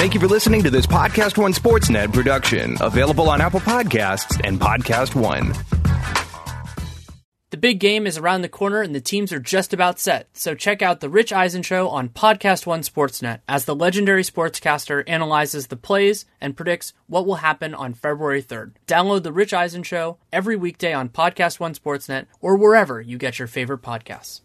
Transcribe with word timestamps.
Thank 0.00 0.14
you 0.14 0.20
for 0.20 0.28
listening 0.28 0.62
to 0.62 0.70
this 0.70 0.86
Podcast 0.86 1.36
One 1.36 1.52
Sportsnet 1.52 2.14
production, 2.14 2.78
available 2.80 3.28
on 3.28 3.42
Apple 3.42 3.60
Podcasts 3.60 4.40
and 4.42 4.58
Podcast 4.58 5.14
One. 5.14 5.52
The 7.50 7.58
big 7.58 7.80
game 7.80 8.06
is 8.06 8.16
around 8.16 8.40
the 8.40 8.48
corner 8.48 8.80
and 8.80 8.94
the 8.94 9.02
teams 9.02 9.30
are 9.30 9.38
just 9.38 9.74
about 9.74 9.98
set, 9.98 10.30
so 10.32 10.54
check 10.54 10.80
out 10.80 11.00
The 11.00 11.10
Rich 11.10 11.34
Eisen 11.34 11.60
Show 11.60 11.90
on 11.90 12.08
Podcast 12.08 12.64
One 12.64 12.80
Sportsnet 12.80 13.40
as 13.46 13.66
the 13.66 13.76
legendary 13.76 14.22
sportscaster 14.22 15.04
analyzes 15.06 15.66
the 15.66 15.76
plays 15.76 16.24
and 16.40 16.56
predicts 16.56 16.94
what 17.06 17.26
will 17.26 17.34
happen 17.34 17.74
on 17.74 17.92
February 17.92 18.42
3rd. 18.42 18.72
Download 18.86 19.22
The 19.22 19.34
Rich 19.34 19.52
Eisen 19.52 19.82
Show 19.82 20.16
every 20.32 20.56
weekday 20.56 20.94
on 20.94 21.10
Podcast 21.10 21.60
One 21.60 21.74
Sportsnet 21.74 22.24
or 22.40 22.56
wherever 22.56 23.02
you 23.02 23.18
get 23.18 23.38
your 23.38 23.48
favorite 23.48 23.82
podcasts. 23.82 24.40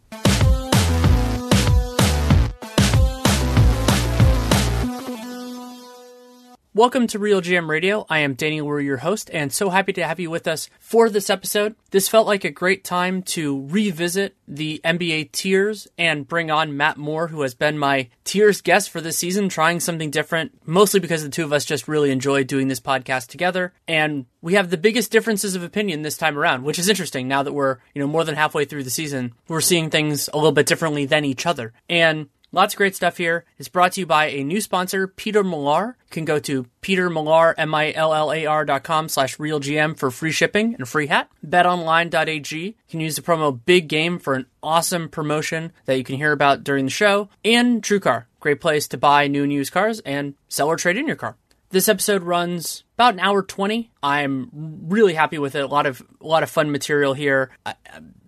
Welcome 6.76 7.06
to 7.06 7.18
Real 7.18 7.40
GM 7.40 7.70
Radio. 7.70 8.04
I 8.10 8.18
am 8.18 8.34
Danny 8.34 8.60
Leroux, 8.60 8.82
your 8.82 8.98
host, 8.98 9.30
and 9.32 9.50
so 9.50 9.70
happy 9.70 9.94
to 9.94 10.06
have 10.06 10.20
you 10.20 10.28
with 10.28 10.46
us 10.46 10.68
for 10.78 11.08
this 11.08 11.30
episode. 11.30 11.74
This 11.90 12.06
felt 12.06 12.26
like 12.26 12.44
a 12.44 12.50
great 12.50 12.84
time 12.84 13.22
to 13.22 13.66
revisit 13.68 14.36
the 14.46 14.82
NBA 14.84 15.32
tiers 15.32 15.88
and 15.96 16.28
bring 16.28 16.50
on 16.50 16.76
Matt 16.76 16.98
Moore, 16.98 17.28
who 17.28 17.40
has 17.40 17.54
been 17.54 17.78
my 17.78 18.10
tiers 18.24 18.60
guest 18.60 18.90
for 18.90 19.00
this 19.00 19.16
season, 19.16 19.48
trying 19.48 19.80
something 19.80 20.10
different, 20.10 20.52
mostly 20.66 21.00
because 21.00 21.22
the 21.22 21.30
two 21.30 21.44
of 21.44 21.52
us 21.54 21.64
just 21.64 21.88
really 21.88 22.10
enjoy 22.10 22.44
doing 22.44 22.68
this 22.68 22.78
podcast 22.78 23.28
together. 23.28 23.72
And 23.88 24.26
we 24.42 24.52
have 24.52 24.68
the 24.68 24.76
biggest 24.76 25.10
differences 25.10 25.54
of 25.54 25.62
opinion 25.62 26.02
this 26.02 26.18
time 26.18 26.36
around, 26.36 26.62
which 26.62 26.78
is 26.78 26.90
interesting 26.90 27.26
now 27.26 27.42
that 27.42 27.54
we're, 27.54 27.78
you 27.94 28.02
know, 28.02 28.06
more 28.06 28.22
than 28.22 28.34
halfway 28.34 28.66
through 28.66 28.84
the 28.84 28.90
season. 28.90 29.32
We're 29.48 29.62
seeing 29.62 29.88
things 29.88 30.28
a 30.34 30.36
little 30.36 30.52
bit 30.52 30.66
differently 30.66 31.06
than 31.06 31.24
each 31.24 31.46
other. 31.46 31.72
And 31.88 32.28
Lots 32.52 32.74
of 32.74 32.78
great 32.78 32.94
stuff 32.94 33.18
here. 33.18 33.44
It's 33.58 33.68
brought 33.68 33.92
to 33.92 34.00
you 34.00 34.06
by 34.06 34.26
a 34.26 34.44
new 34.44 34.60
sponsor, 34.60 35.06
Peter 35.06 35.42
Millar. 35.42 35.96
You 36.06 36.10
can 36.10 36.24
go 36.24 36.38
to 36.38 36.66
petermillar, 36.80 37.54
M-I-L-L-A-R 37.58 38.64
dot 38.64 38.84
com 38.84 39.08
slash 39.08 39.36
realgm 39.36 39.96
for 39.96 40.10
free 40.10 40.32
shipping 40.32 40.74
and 40.74 40.88
free 40.88 41.08
hat. 41.08 41.28
BetOnline.ag. 41.44 42.56
You 42.56 42.74
can 42.88 43.00
use 43.00 43.16
the 43.16 43.22
promo 43.22 43.58
Big 43.64 43.88
Game 43.88 44.18
for 44.18 44.34
an 44.34 44.46
awesome 44.62 45.08
promotion 45.08 45.72
that 45.84 45.98
you 45.98 46.04
can 46.04 46.16
hear 46.16 46.32
about 46.32 46.64
during 46.64 46.86
the 46.86 46.90
show. 46.90 47.28
And 47.44 47.82
TrueCar. 47.82 48.24
Great 48.40 48.60
place 48.60 48.86
to 48.88 48.96
buy 48.96 49.26
new 49.26 49.42
and 49.42 49.52
used 49.52 49.72
cars 49.72 50.00
and 50.00 50.34
sell 50.48 50.68
or 50.68 50.76
trade 50.76 50.96
in 50.96 51.06
your 51.06 51.16
car. 51.16 51.36
This 51.70 51.88
episode 51.88 52.22
runs 52.22 52.84
about 52.94 53.14
an 53.14 53.20
hour 53.20 53.42
20. 53.42 53.90
I'm 54.02 54.48
really 54.88 55.14
happy 55.14 55.36
with 55.36 55.56
it. 55.56 55.64
A 55.64 55.66
lot 55.66 55.84
of 55.84 56.00
a 56.20 56.26
lot 56.26 56.44
of 56.44 56.48
fun 56.48 56.70
material 56.70 57.12
here. 57.12 57.50
Uh, 57.66 57.72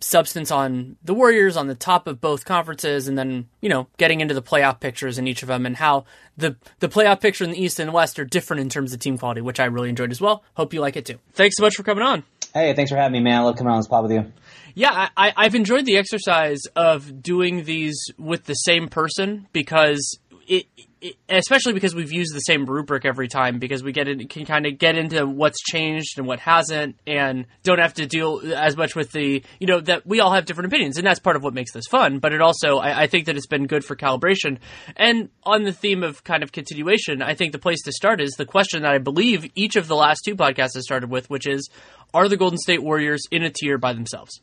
substance 0.00 0.50
on 0.50 0.96
the 1.02 1.14
Warriors 1.14 1.56
on 1.56 1.66
the 1.66 1.74
top 1.74 2.06
of 2.06 2.20
both 2.20 2.44
conferences 2.44 3.08
and 3.08 3.18
then, 3.18 3.48
you 3.60 3.68
know, 3.68 3.88
getting 3.96 4.20
into 4.20 4.34
the 4.34 4.42
playoff 4.42 4.80
pictures 4.80 5.18
in 5.18 5.27
each 5.27 5.42
of 5.42 5.48
them 5.48 5.66
and 5.66 5.77
how 5.77 6.04
the 6.36 6.56
the 6.80 6.88
playoff 6.88 7.20
picture 7.20 7.44
in 7.44 7.50
the 7.50 7.62
East 7.62 7.78
and 7.78 7.92
West 7.92 8.19
are 8.19 8.24
different 8.24 8.60
in 8.60 8.69
terms 8.69 8.92
of 8.92 9.00
team 9.00 9.19
quality, 9.19 9.41
which 9.41 9.60
I 9.60 9.64
really 9.66 9.88
enjoyed 9.88 10.10
as 10.10 10.20
well. 10.20 10.44
Hope 10.54 10.74
you 10.74 10.80
like 10.80 10.96
it 10.96 11.06
too. 11.06 11.19
Thanks 11.32 11.56
so 11.56 11.62
much 11.62 11.74
for 11.74 11.82
coming 11.82 12.04
on. 12.04 12.24
Hey, 12.54 12.74
thanks 12.74 12.91
for 12.91 12.96
having 12.96 13.12
me, 13.12 13.20
man. 13.20 13.41
I 13.41 13.44
love 13.44 13.56
coming 13.56 13.72
on 13.72 13.78
this 13.78 13.88
pod 13.88 14.04
with 14.04 14.12
you. 14.12 14.32
Yeah, 14.75 15.08
I, 15.16 15.32
I've 15.37 15.54
enjoyed 15.54 15.84
the 15.84 15.97
exercise 15.97 16.62
of 16.76 17.22
doing 17.22 17.64
these 17.64 17.97
with 18.16 18.44
the 18.44 18.54
same 18.54 18.88
person 18.88 19.48
because 19.53 20.19
it, 20.47 20.66
it, 20.76 20.88
especially 21.28 21.72
because 21.72 21.94
we've 21.94 22.12
used 22.12 22.34
the 22.34 22.41
same 22.41 22.64
rubric 22.64 23.04
every 23.04 23.28
time 23.28 23.59
because 23.59 23.82
we 23.82 23.92
get 23.92 24.09
it 24.09 24.28
can 24.31 24.44
kind 24.44 24.66
of 24.66 24.78
get 24.78 24.97
into 24.97 25.26
what's 25.26 25.60
changed 25.62 26.19
and 26.19 26.26
what 26.26 26.41
hasn't 26.41 26.97
and 27.06 27.47
don't 27.62 27.78
have 27.78 27.94
to 27.94 28.06
deal 28.06 28.41
as 28.54 28.76
much 28.76 28.97
with 28.97 29.12
the 29.12 29.42
you 29.60 29.66
know 29.66 29.81
that 29.81 30.06
we 30.06 30.20
all 30.20 30.32
have 30.32 30.44
different 30.44 30.66
opinions 30.66 30.98
and 30.98 31.06
that's 31.06 31.20
part 31.20 31.37
of 31.37 31.42
what 31.44 31.54
makes 31.54 31.72
this 31.72 31.87
fun 31.87 32.19
but 32.19 32.32
it 32.32 32.41
also 32.41 32.78
I, 32.78 33.03
I 33.03 33.06
think 33.06 33.26
that 33.26 33.37
it's 33.37 33.47
been 33.47 33.66
good 33.66 33.84
for 33.84 33.94
calibration. 33.97 34.58
And 34.97 35.28
on 35.44 35.62
the 35.62 35.72
theme 35.72 36.03
of 36.03 36.25
kind 36.25 36.42
of 36.42 36.50
continuation 36.50 37.22
I 37.22 37.34
think 37.34 37.53
the 37.53 37.58
place 37.58 37.82
to 37.84 37.92
start 37.92 38.20
is 38.20 38.32
the 38.32 38.47
question 38.47 38.82
that 38.82 38.92
I 38.92 38.98
believe 38.98 39.50
each 39.54 39.76
of 39.76 39.87
the 39.87 39.97
last 39.97 40.22
two 40.25 40.34
podcasts 40.34 40.75
has 40.75 40.82
started 40.82 41.10
with 41.10 41.31
which 41.31 41.47
is 41.47 41.69
are 42.14 42.28
the 42.28 42.37
Golden 42.37 42.58
State 42.58 42.82
Warriors 42.82 43.22
in 43.31 43.42
a 43.42 43.50
tier 43.50 43.76
by 43.76 43.92
themselves? 43.92 44.41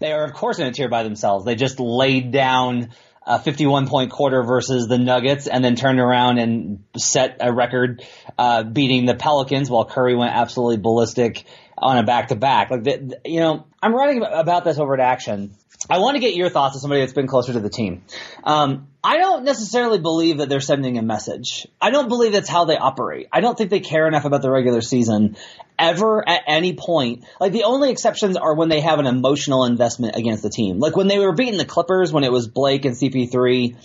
They 0.00 0.12
are 0.12 0.24
of 0.24 0.34
course 0.34 0.58
in 0.58 0.66
a 0.66 0.72
tier 0.72 0.88
by 0.88 1.02
themselves. 1.02 1.44
They 1.44 1.54
just 1.54 1.80
laid 1.80 2.30
down 2.30 2.90
a 3.26 3.40
51 3.40 3.88
point 3.88 4.12
quarter 4.12 4.42
versus 4.42 4.86
the 4.86 4.98
Nuggets 4.98 5.48
and 5.48 5.64
then 5.64 5.74
turned 5.74 5.98
around 5.98 6.38
and 6.38 6.84
set 6.96 7.38
a 7.40 7.52
record, 7.52 8.04
uh, 8.38 8.62
beating 8.62 9.04
the 9.04 9.14
Pelicans 9.14 9.68
while 9.68 9.84
Curry 9.84 10.14
went 10.14 10.32
absolutely 10.32 10.76
ballistic 10.76 11.44
on 11.78 11.98
a 11.98 12.02
back 12.02 12.28
to 12.28 12.36
back. 12.36 12.70
Like, 12.70 12.84
the, 12.84 13.20
you 13.24 13.40
know, 13.40 13.66
I'm 13.82 13.94
writing 13.94 14.22
about 14.22 14.64
this 14.64 14.78
over 14.78 14.94
at 14.94 15.00
Action. 15.00 15.54
I 15.88 15.98
want 15.98 16.16
to 16.16 16.20
get 16.20 16.34
your 16.34 16.48
thoughts 16.48 16.74
as 16.74 16.82
somebody 16.82 17.02
that's 17.02 17.12
been 17.12 17.26
closer 17.26 17.52
to 17.52 17.60
the 17.60 17.68
team. 17.68 18.02
Um, 18.42 18.88
I 19.04 19.18
don't 19.18 19.44
necessarily 19.44 19.98
believe 19.98 20.38
that 20.38 20.48
they're 20.48 20.60
sending 20.60 20.98
a 20.98 21.02
message. 21.02 21.68
I 21.80 21.90
don't 21.90 22.08
believe 22.08 22.32
that's 22.32 22.48
how 22.48 22.64
they 22.64 22.76
operate. 22.76 23.28
I 23.32 23.40
don't 23.40 23.56
think 23.56 23.70
they 23.70 23.80
care 23.80 24.08
enough 24.08 24.24
about 24.24 24.42
the 24.42 24.50
regular 24.50 24.80
season 24.80 25.36
ever 25.78 26.26
at 26.28 26.42
any 26.48 26.74
point. 26.74 27.24
Like 27.38 27.52
the 27.52 27.64
only 27.64 27.90
exceptions 27.90 28.36
are 28.36 28.54
when 28.54 28.68
they 28.68 28.80
have 28.80 28.98
an 28.98 29.06
emotional 29.06 29.64
investment 29.64 30.16
against 30.16 30.42
the 30.42 30.50
team. 30.50 30.80
Like 30.80 30.96
when 30.96 31.06
they 31.06 31.18
were 31.18 31.34
beating 31.34 31.58
the 31.58 31.64
Clippers 31.64 32.12
when 32.12 32.24
it 32.24 32.32
was 32.32 32.48
Blake 32.48 32.84
and 32.84 32.96
CP3 32.96 33.76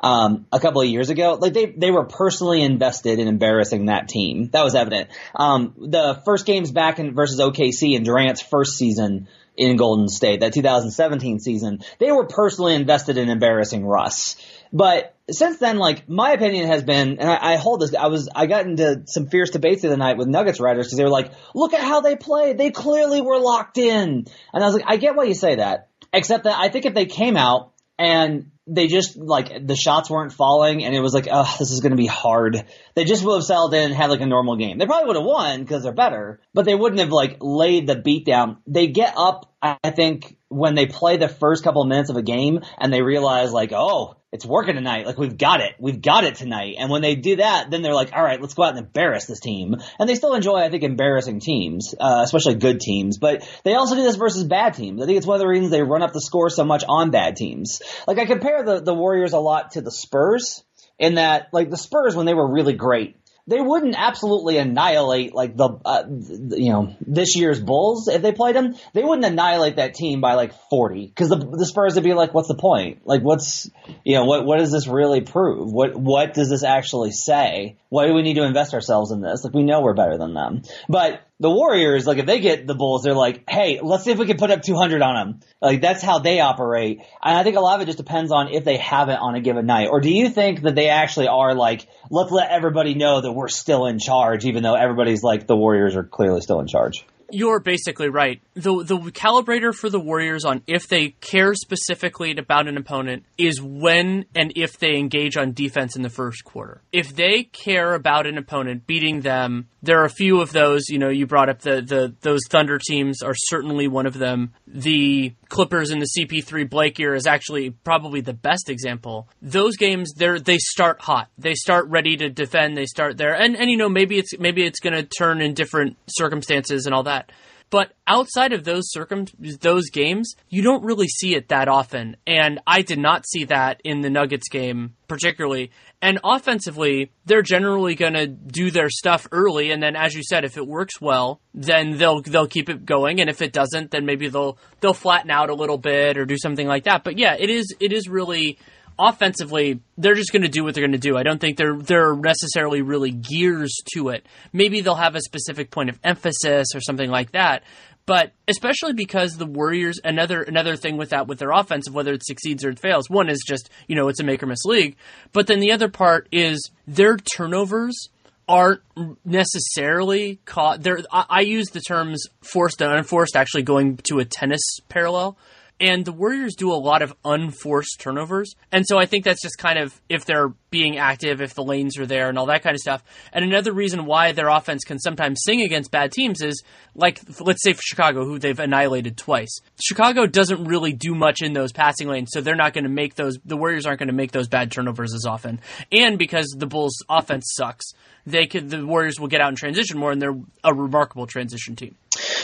um, 0.00 0.46
a 0.50 0.58
couple 0.58 0.80
of 0.80 0.88
years 0.88 1.10
ago. 1.10 1.38
Like 1.40 1.52
they 1.52 1.66
they 1.66 1.90
were 1.90 2.04
personally 2.04 2.62
invested 2.62 3.18
in 3.18 3.28
embarrassing 3.28 3.86
that 3.86 4.08
team. 4.08 4.48
That 4.50 4.64
was 4.64 4.74
evident. 4.74 5.10
Um, 5.34 5.74
the 5.76 6.20
first 6.24 6.46
games 6.46 6.70
back 6.72 6.98
in 6.98 7.14
versus 7.14 7.38
OKC 7.38 7.94
in 7.94 8.02
Durant's 8.02 8.42
first 8.42 8.76
season 8.76 9.28
in 9.56 9.76
Golden 9.76 10.08
State, 10.08 10.40
that 10.40 10.54
2017 10.54 11.38
season, 11.38 11.80
they 11.98 12.10
were 12.10 12.24
personally 12.24 12.74
invested 12.74 13.18
in 13.18 13.28
embarrassing 13.28 13.84
Russ. 13.84 14.36
But 14.72 15.14
since 15.30 15.58
then, 15.58 15.76
like 15.76 16.08
my 16.08 16.32
opinion 16.32 16.68
has 16.68 16.82
been, 16.82 17.18
and 17.18 17.28
I, 17.28 17.52
I, 17.52 17.56
hold 17.56 17.80
this. 17.80 17.94
I 17.94 18.06
was 18.06 18.28
I 18.34 18.46
got 18.46 18.64
into 18.66 19.02
some 19.06 19.26
fierce 19.26 19.50
debates 19.50 19.82
the 19.82 19.88
other 19.88 19.96
night 19.96 20.16
with 20.16 20.28
Nuggets 20.28 20.60
writers 20.60 20.86
because 20.86 20.96
they 20.96 21.04
were 21.04 21.10
like, 21.10 21.32
"Look 21.54 21.74
at 21.74 21.82
how 21.82 22.00
they 22.00 22.16
played. 22.16 22.56
They 22.56 22.70
clearly 22.70 23.20
were 23.20 23.38
locked 23.38 23.78
in." 23.78 24.26
And 24.54 24.62
I 24.62 24.66
was 24.66 24.74
like, 24.74 24.84
"I 24.86 24.96
get 24.96 25.16
why 25.16 25.24
you 25.24 25.34
say 25.34 25.56
that, 25.56 25.88
except 26.12 26.44
that 26.44 26.56
I 26.58 26.68
think 26.68 26.86
if 26.86 26.94
they 26.94 27.06
came 27.06 27.36
out 27.36 27.72
and 28.00 28.50
they 28.66 28.86
just 28.86 29.16
like 29.16 29.66
the 29.66 29.76
shots 29.76 30.08
weren't 30.08 30.32
falling, 30.32 30.82
and 30.82 30.94
it 30.94 31.00
was 31.00 31.12
like, 31.12 31.28
oh, 31.30 31.56
this 31.58 31.70
is 31.70 31.80
going 31.80 31.90
to 31.90 31.96
be 31.96 32.06
hard. 32.06 32.64
They 32.94 33.04
just 33.04 33.22
would 33.22 33.34
have 33.34 33.44
settled 33.44 33.74
in 33.74 33.84
and 33.84 33.94
had 33.94 34.10
like 34.10 34.22
a 34.22 34.26
normal 34.26 34.56
game. 34.56 34.78
They 34.78 34.86
probably 34.86 35.08
would 35.08 35.16
have 35.16 35.24
won 35.24 35.60
because 35.60 35.82
they're 35.82 35.92
better, 35.92 36.40
but 36.54 36.64
they 36.64 36.74
wouldn't 36.74 37.00
have 37.00 37.10
like 37.10 37.36
laid 37.40 37.86
the 37.86 37.96
beat 37.96 38.24
down. 38.24 38.58
They 38.66 38.86
get 38.86 39.14
up, 39.16 39.52
I 39.60 39.90
think, 39.90 40.36
when 40.48 40.74
they 40.74 40.86
play 40.86 41.18
the 41.18 41.28
first 41.28 41.62
couple 41.62 41.82
of 41.82 41.88
minutes 41.88 42.08
of 42.08 42.16
a 42.16 42.22
game 42.22 42.60
and 42.78 42.90
they 42.90 43.02
realize 43.02 43.52
like, 43.52 43.72
oh, 43.72 44.16
it's 44.32 44.46
working 44.46 44.76
tonight. 44.76 45.06
Like 45.06 45.18
we've 45.18 45.36
got 45.36 45.60
it. 45.60 45.74
We've 45.80 46.00
got 46.00 46.24
it 46.24 46.36
tonight. 46.36 46.76
And 46.78 46.88
when 46.88 47.02
they 47.02 47.16
do 47.16 47.36
that, 47.36 47.70
then 47.70 47.82
they're 47.82 47.94
like, 47.94 48.12
all 48.12 48.22
right, 48.22 48.40
let's 48.40 48.54
go 48.54 48.62
out 48.62 48.76
and 48.76 48.86
embarrass 48.86 49.26
this 49.26 49.40
team. 49.40 49.74
And 49.98 50.08
they 50.08 50.14
still 50.14 50.34
enjoy, 50.34 50.58
I 50.58 50.70
think, 50.70 50.84
embarrassing 50.84 51.40
teams, 51.40 51.94
uh, 51.98 52.20
especially 52.22 52.54
good 52.54 52.80
teams. 52.80 53.18
But 53.18 53.48
they 53.64 53.74
also 53.74 53.96
do 53.96 54.02
this 54.02 54.16
versus 54.16 54.44
bad 54.44 54.74
teams. 54.74 55.02
I 55.02 55.06
think 55.06 55.18
it's 55.18 55.26
one 55.26 55.34
of 55.34 55.40
the 55.40 55.48
reasons 55.48 55.70
they 55.70 55.82
run 55.82 56.02
up 56.02 56.12
the 56.12 56.20
score 56.20 56.48
so 56.48 56.64
much 56.64 56.84
on 56.88 57.10
bad 57.10 57.36
teams. 57.36 57.82
Like 58.06 58.18
I 58.18 58.26
compare 58.26 58.62
the, 58.62 58.80
the 58.80 58.94
Warriors 58.94 59.32
a 59.32 59.40
lot 59.40 59.72
to 59.72 59.80
the 59.80 59.90
Spurs 59.90 60.62
in 60.98 61.14
that, 61.14 61.48
like 61.52 61.70
the 61.70 61.76
Spurs 61.76 62.14
when 62.14 62.26
they 62.26 62.34
were 62.34 62.52
really 62.52 62.74
great, 62.74 63.16
they 63.50 63.60
wouldn't 63.60 63.96
absolutely 63.98 64.58
annihilate 64.58 65.34
like 65.34 65.56
the 65.56 65.70
uh, 65.84 66.04
you 66.08 66.70
know 66.70 66.94
this 67.00 67.36
year's 67.36 67.60
Bulls 67.60 68.06
if 68.06 68.22
they 68.22 68.32
played 68.32 68.54
them. 68.54 68.76
They 68.94 69.02
wouldn't 69.02 69.26
annihilate 69.26 69.76
that 69.76 69.94
team 69.94 70.20
by 70.20 70.34
like 70.34 70.52
forty 70.70 71.06
because 71.06 71.30
the, 71.30 71.36
the 71.36 71.66
Spurs 71.66 71.96
would 71.96 72.04
be 72.04 72.14
like, 72.14 72.32
what's 72.32 72.46
the 72.46 72.54
point? 72.54 73.00
Like, 73.04 73.22
what's 73.22 73.68
you 74.04 74.14
know 74.14 74.24
what 74.24 74.46
what 74.46 74.58
does 74.58 74.70
this 74.70 74.86
really 74.86 75.20
prove? 75.20 75.72
What 75.72 75.96
what 75.96 76.32
does 76.32 76.48
this 76.48 76.62
actually 76.62 77.10
say? 77.10 77.76
Why 77.88 78.06
do 78.06 78.14
we 78.14 78.22
need 78.22 78.34
to 78.34 78.44
invest 78.44 78.72
ourselves 78.72 79.10
in 79.10 79.20
this? 79.20 79.42
Like, 79.42 79.52
we 79.52 79.64
know 79.64 79.80
we're 79.80 79.94
better 79.94 80.16
than 80.16 80.32
them, 80.32 80.62
but 80.88 81.20
the 81.40 81.50
Warriors, 81.50 82.06
like 82.06 82.18
if 82.18 82.26
they 82.26 82.38
get 82.40 82.66
the 82.66 82.74
Bulls, 82.74 83.02
they're 83.02 83.14
like, 83.14 83.48
hey, 83.48 83.80
let's 83.82 84.04
see 84.04 84.10
if 84.10 84.18
we 84.18 84.26
can 84.26 84.36
put 84.36 84.50
up 84.50 84.60
200 84.62 85.00
on 85.00 85.14
them. 85.14 85.40
Like 85.60 85.80
that's 85.80 86.02
how 86.02 86.18
they 86.18 86.40
operate. 86.40 87.00
And 87.22 87.36
I 87.36 87.42
think 87.42 87.56
a 87.56 87.60
lot 87.60 87.76
of 87.76 87.82
it 87.82 87.86
just 87.86 87.98
depends 87.98 88.30
on 88.30 88.52
if 88.52 88.64
they 88.64 88.76
have 88.76 89.08
it 89.08 89.18
on 89.18 89.34
a 89.34 89.40
given 89.40 89.64
night. 89.64 89.88
Or 89.90 90.00
do 90.00 90.10
you 90.10 90.28
think 90.28 90.60
that 90.62 90.74
they 90.74 90.90
actually 90.90 91.28
are 91.28 91.54
like, 91.54 91.88
let's 92.10 92.30
let 92.30 92.50
everybody 92.50 92.94
know 92.94 93.22
that 93.22 93.32
we're 93.32 93.48
still 93.48 93.86
in 93.86 93.98
charge, 93.98 94.44
even 94.44 94.62
though 94.62 94.74
everybody's 94.74 95.22
like, 95.22 95.46
the 95.46 95.56
Warriors 95.56 95.96
are 95.96 96.04
clearly 96.04 96.42
still 96.42 96.60
in 96.60 96.66
charge? 96.66 97.04
You're 97.32 97.60
basically 97.60 98.08
right. 98.08 98.40
The 98.54 98.82
the 98.82 98.96
calibrator 98.96 99.74
for 99.74 99.88
the 99.88 100.00
Warriors 100.00 100.44
on 100.44 100.62
if 100.66 100.88
they 100.88 101.10
care 101.20 101.54
specifically 101.54 102.36
about 102.36 102.68
an 102.68 102.76
opponent 102.76 103.24
is 103.38 103.60
when 103.62 104.26
and 104.34 104.52
if 104.56 104.78
they 104.78 104.96
engage 104.96 105.36
on 105.36 105.52
defense 105.52 105.96
in 105.96 106.02
the 106.02 106.10
first 106.10 106.44
quarter. 106.44 106.82
If 106.92 107.14
they 107.14 107.44
care 107.44 107.94
about 107.94 108.26
an 108.26 108.38
opponent 108.38 108.86
beating 108.86 109.20
them, 109.20 109.68
there 109.82 110.00
are 110.00 110.04
a 110.04 110.10
few 110.10 110.40
of 110.40 110.52
those. 110.52 110.88
You 110.88 110.98
know, 110.98 111.08
you 111.08 111.26
brought 111.26 111.48
up 111.48 111.60
the 111.60 111.80
the 111.82 112.14
those 112.20 112.40
Thunder 112.48 112.78
teams 112.78 113.22
are 113.22 113.34
certainly 113.34 113.88
one 113.88 114.06
of 114.06 114.14
them. 114.14 114.52
The 114.66 115.34
Clippers 115.48 115.90
in 115.90 115.98
the 115.98 116.08
CP3 116.18 116.68
Blake 116.68 116.98
year 116.98 117.14
is 117.14 117.26
actually 117.26 117.70
probably 117.70 118.20
the 118.20 118.32
best 118.34 118.68
example. 118.68 119.28
Those 119.42 119.76
games, 119.76 120.12
they 120.14 120.38
they 120.38 120.58
start 120.58 121.00
hot. 121.00 121.28
They 121.38 121.54
start 121.54 121.88
ready 121.88 122.16
to 122.18 122.28
defend. 122.28 122.76
They 122.76 122.86
start 122.86 123.16
there, 123.16 123.34
and 123.34 123.56
and 123.56 123.70
you 123.70 123.76
know 123.76 123.88
maybe 123.88 124.18
it's 124.18 124.38
maybe 124.38 124.64
it's 124.64 124.80
going 124.80 124.94
to 124.94 125.02
turn 125.02 125.40
in 125.40 125.54
different 125.54 125.96
circumstances 126.08 126.86
and 126.86 126.94
all 126.94 127.04
that. 127.04 127.32
But 127.70 127.92
outside 128.06 128.52
of 128.52 128.64
those 128.64 128.90
circum 128.90 129.26
those 129.60 129.90
games, 129.90 130.34
you 130.48 130.62
don't 130.62 130.84
really 130.84 131.06
see 131.06 131.36
it 131.36 131.48
that 131.48 131.68
often. 131.68 132.16
And 132.26 132.58
I 132.66 132.82
did 132.82 132.98
not 132.98 133.26
see 133.26 133.44
that 133.44 133.80
in 133.84 134.00
the 134.00 134.10
Nuggets 134.10 134.48
game 134.48 134.96
particularly. 135.10 135.72
And 136.02 136.18
offensively, 136.24 137.10
they're 137.26 137.42
generally 137.42 137.94
going 137.94 138.14
to 138.14 138.26
do 138.26 138.70
their 138.70 138.88
stuff 138.88 139.28
early 139.32 139.70
and 139.70 139.82
then 139.82 139.96
as 139.96 140.14
you 140.14 140.22
said 140.22 140.44
if 140.44 140.56
it 140.56 140.66
works 140.66 140.98
well, 141.00 141.40
then 141.52 141.98
they'll 141.98 142.22
they'll 142.22 142.46
keep 142.46 142.70
it 142.70 142.86
going 142.86 143.20
and 143.20 143.28
if 143.28 143.42
it 143.42 143.52
doesn't, 143.52 143.90
then 143.90 144.06
maybe 144.06 144.28
they'll 144.28 144.56
they'll 144.80 144.94
flatten 144.94 145.30
out 145.30 145.50
a 145.50 145.54
little 145.54 145.76
bit 145.76 146.16
or 146.16 146.24
do 146.24 146.38
something 146.38 146.66
like 146.66 146.84
that. 146.84 147.04
But 147.04 147.18
yeah, 147.18 147.36
it 147.38 147.50
is 147.50 147.74
it 147.80 147.92
is 147.92 148.08
really 148.08 148.58
offensively, 149.00 149.80
they're 149.96 150.14
just 150.14 150.32
going 150.32 150.42
to 150.42 150.48
do 150.48 150.62
what 150.62 150.74
they're 150.74 150.82
going 150.82 150.92
to 150.92 150.98
do. 150.98 151.16
I 151.16 151.22
don't 151.22 151.40
think 151.40 151.56
they're 151.56 151.76
they're 151.76 152.14
necessarily 152.14 152.82
really 152.82 153.10
gears 153.10 153.74
to 153.94 154.10
it. 154.10 154.26
Maybe 154.52 154.80
they'll 154.80 154.94
have 154.94 155.14
a 155.14 155.20
specific 155.20 155.70
point 155.70 155.88
of 155.88 155.98
emphasis 156.04 156.68
or 156.74 156.80
something 156.80 157.10
like 157.10 157.32
that. 157.32 157.62
But 158.10 158.32
especially 158.48 158.92
because 158.92 159.36
the 159.36 159.46
Warriors, 159.46 160.00
another 160.02 160.42
another 160.42 160.74
thing 160.74 160.96
with 160.96 161.10
that 161.10 161.28
with 161.28 161.38
their 161.38 161.52
offensive, 161.52 161.94
whether 161.94 162.12
it 162.12 162.26
succeeds 162.26 162.64
or 162.64 162.70
it 162.70 162.80
fails, 162.80 163.08
one 163.08 163.28
is 163.28 163.40
just 163.46 163.70
you 163.86 163.94
know 163.94 164.08
it's 164.08 164.18
a 164.18 164.24
make 164.24 164.42
or 164.42 164.46
miss 164.46 164.64
league. 164.64 164.96
But 165.32 165.46
then 165.46 165.60
the 165.60 165.70
other 165.70 165.88
part 165.88 166.28
is 166.32 166.72
their 166.88 167.16
turnovers 167.16 168.08
aren't 168.48 168.80
necessarily 169.24 170.40
caught. 170.44 170.82
There, 170.82 170.98
I, 171.12 171.24
I 171.28 171.40
use 171.42 171.68
the 171.68 171.80
terms 171.80 172.26
forced 172.42 172.82
and 172.82 172.92
unforced, 172.92 173.36
actually 173.36 173.62
going 173.62 173.98
to 174.08 174.18
a 174.18 174.24
tennis 174.24 174.62
parallel 174.88 175.38
and 175.80 176.04
the 176.04 176.12
Warriors 176.12 176.54
do 176.54 176.70
a 176.70 176.74
lot 176.74 177.00
of 177.00 177.14
unforced 177.24 177.98
turnovers. 177.98 178.54
And 178.70 178.84
so 178.86 178.98
I 178.98 179.06
think 179.06 179.24
that's 179.24 179.42
just 179.42 179.58
kind 179.58 179.78
of 179.78 179.98
if 180.08 180.26
they're 180.26 180.48
being 180.70 180.98
active, 180.98 181.40
if 181.40 181.54
the 181.54 181.64
lanes 181.64 181.98
are 181.98 182.06
there, 182.06 182.28
and 182.28 182.38
all 182.38 182.46
that 182.46 182.62
kind 182.62 182.74
of 182.74 182.80
stuff. 182.80 183.02
And 183.32 183.44
another 183.44 183.72
reason 183.72 184.04
why 184.04 184.32
their 184.32 184.48
offense 184.48 184.84
can 184.84 184.98
sometimes 184.98 185.40
sing 185.42 185.62
against 185.62 185.90
bad 185.90 186.12
teams 186.12 186.42
is 186.42 186.62
like, 186.94 187.20
let's 187.40 187.62
say 187.62 187.72
for 187.72 187.82
Chicago, 187.82 188.24
who 188.24 188.38
they've 188.38 188.58
annihilated 188.58 189.16
twice. 189.16 189.60
Chicago 189.82 190.26
doesn't 190.26 190.64
really 190.64 190.92
do 190.92 191.14
much 191.14 191.40
in 191.40 191.54
those 191.54 191.72
passing 191.72 192.08
lanes, 192.08 192.28
so 192.32 192.40
they're 192.40 192.54
not 192.54 192.74
going 192.74 192.84
to 192.84 192.90
make 192.90 193.14
those, 193.14 193.38
the 193.44 193.56
Warriors 193.56 193.86
aren't 193.86 193.98
going 193.98 194.08
to 194.08 194.14
make 194.14 194.32
those 194.32 194.48
bad 194.48 194.70
turnovers 194.70 195.14
as 195.14 195.24
often. 195.26 195.60
And 195.90 196.18
because 196.18 196.54
the 196.56 196.66
Bulls' 196.66 197.02
offense 197.08 197.52
sucks, 197.56 197.92
they 198.26 198.46
could, 198.46 198.68
the 198.68 198.86
Warriors 198.86 199.18
will 199.18 199.28
get 199.28 199.40
out 199.40 199.48
and 199.48 199.56
transition 199.56 199.98
more, 199.98 200.12
and 200.12 200.20
they're 200.20 200.38
a 200.62 200.74
remarkable 200.74 201.26
transition 201.26 201.74
team. 201.74 201.96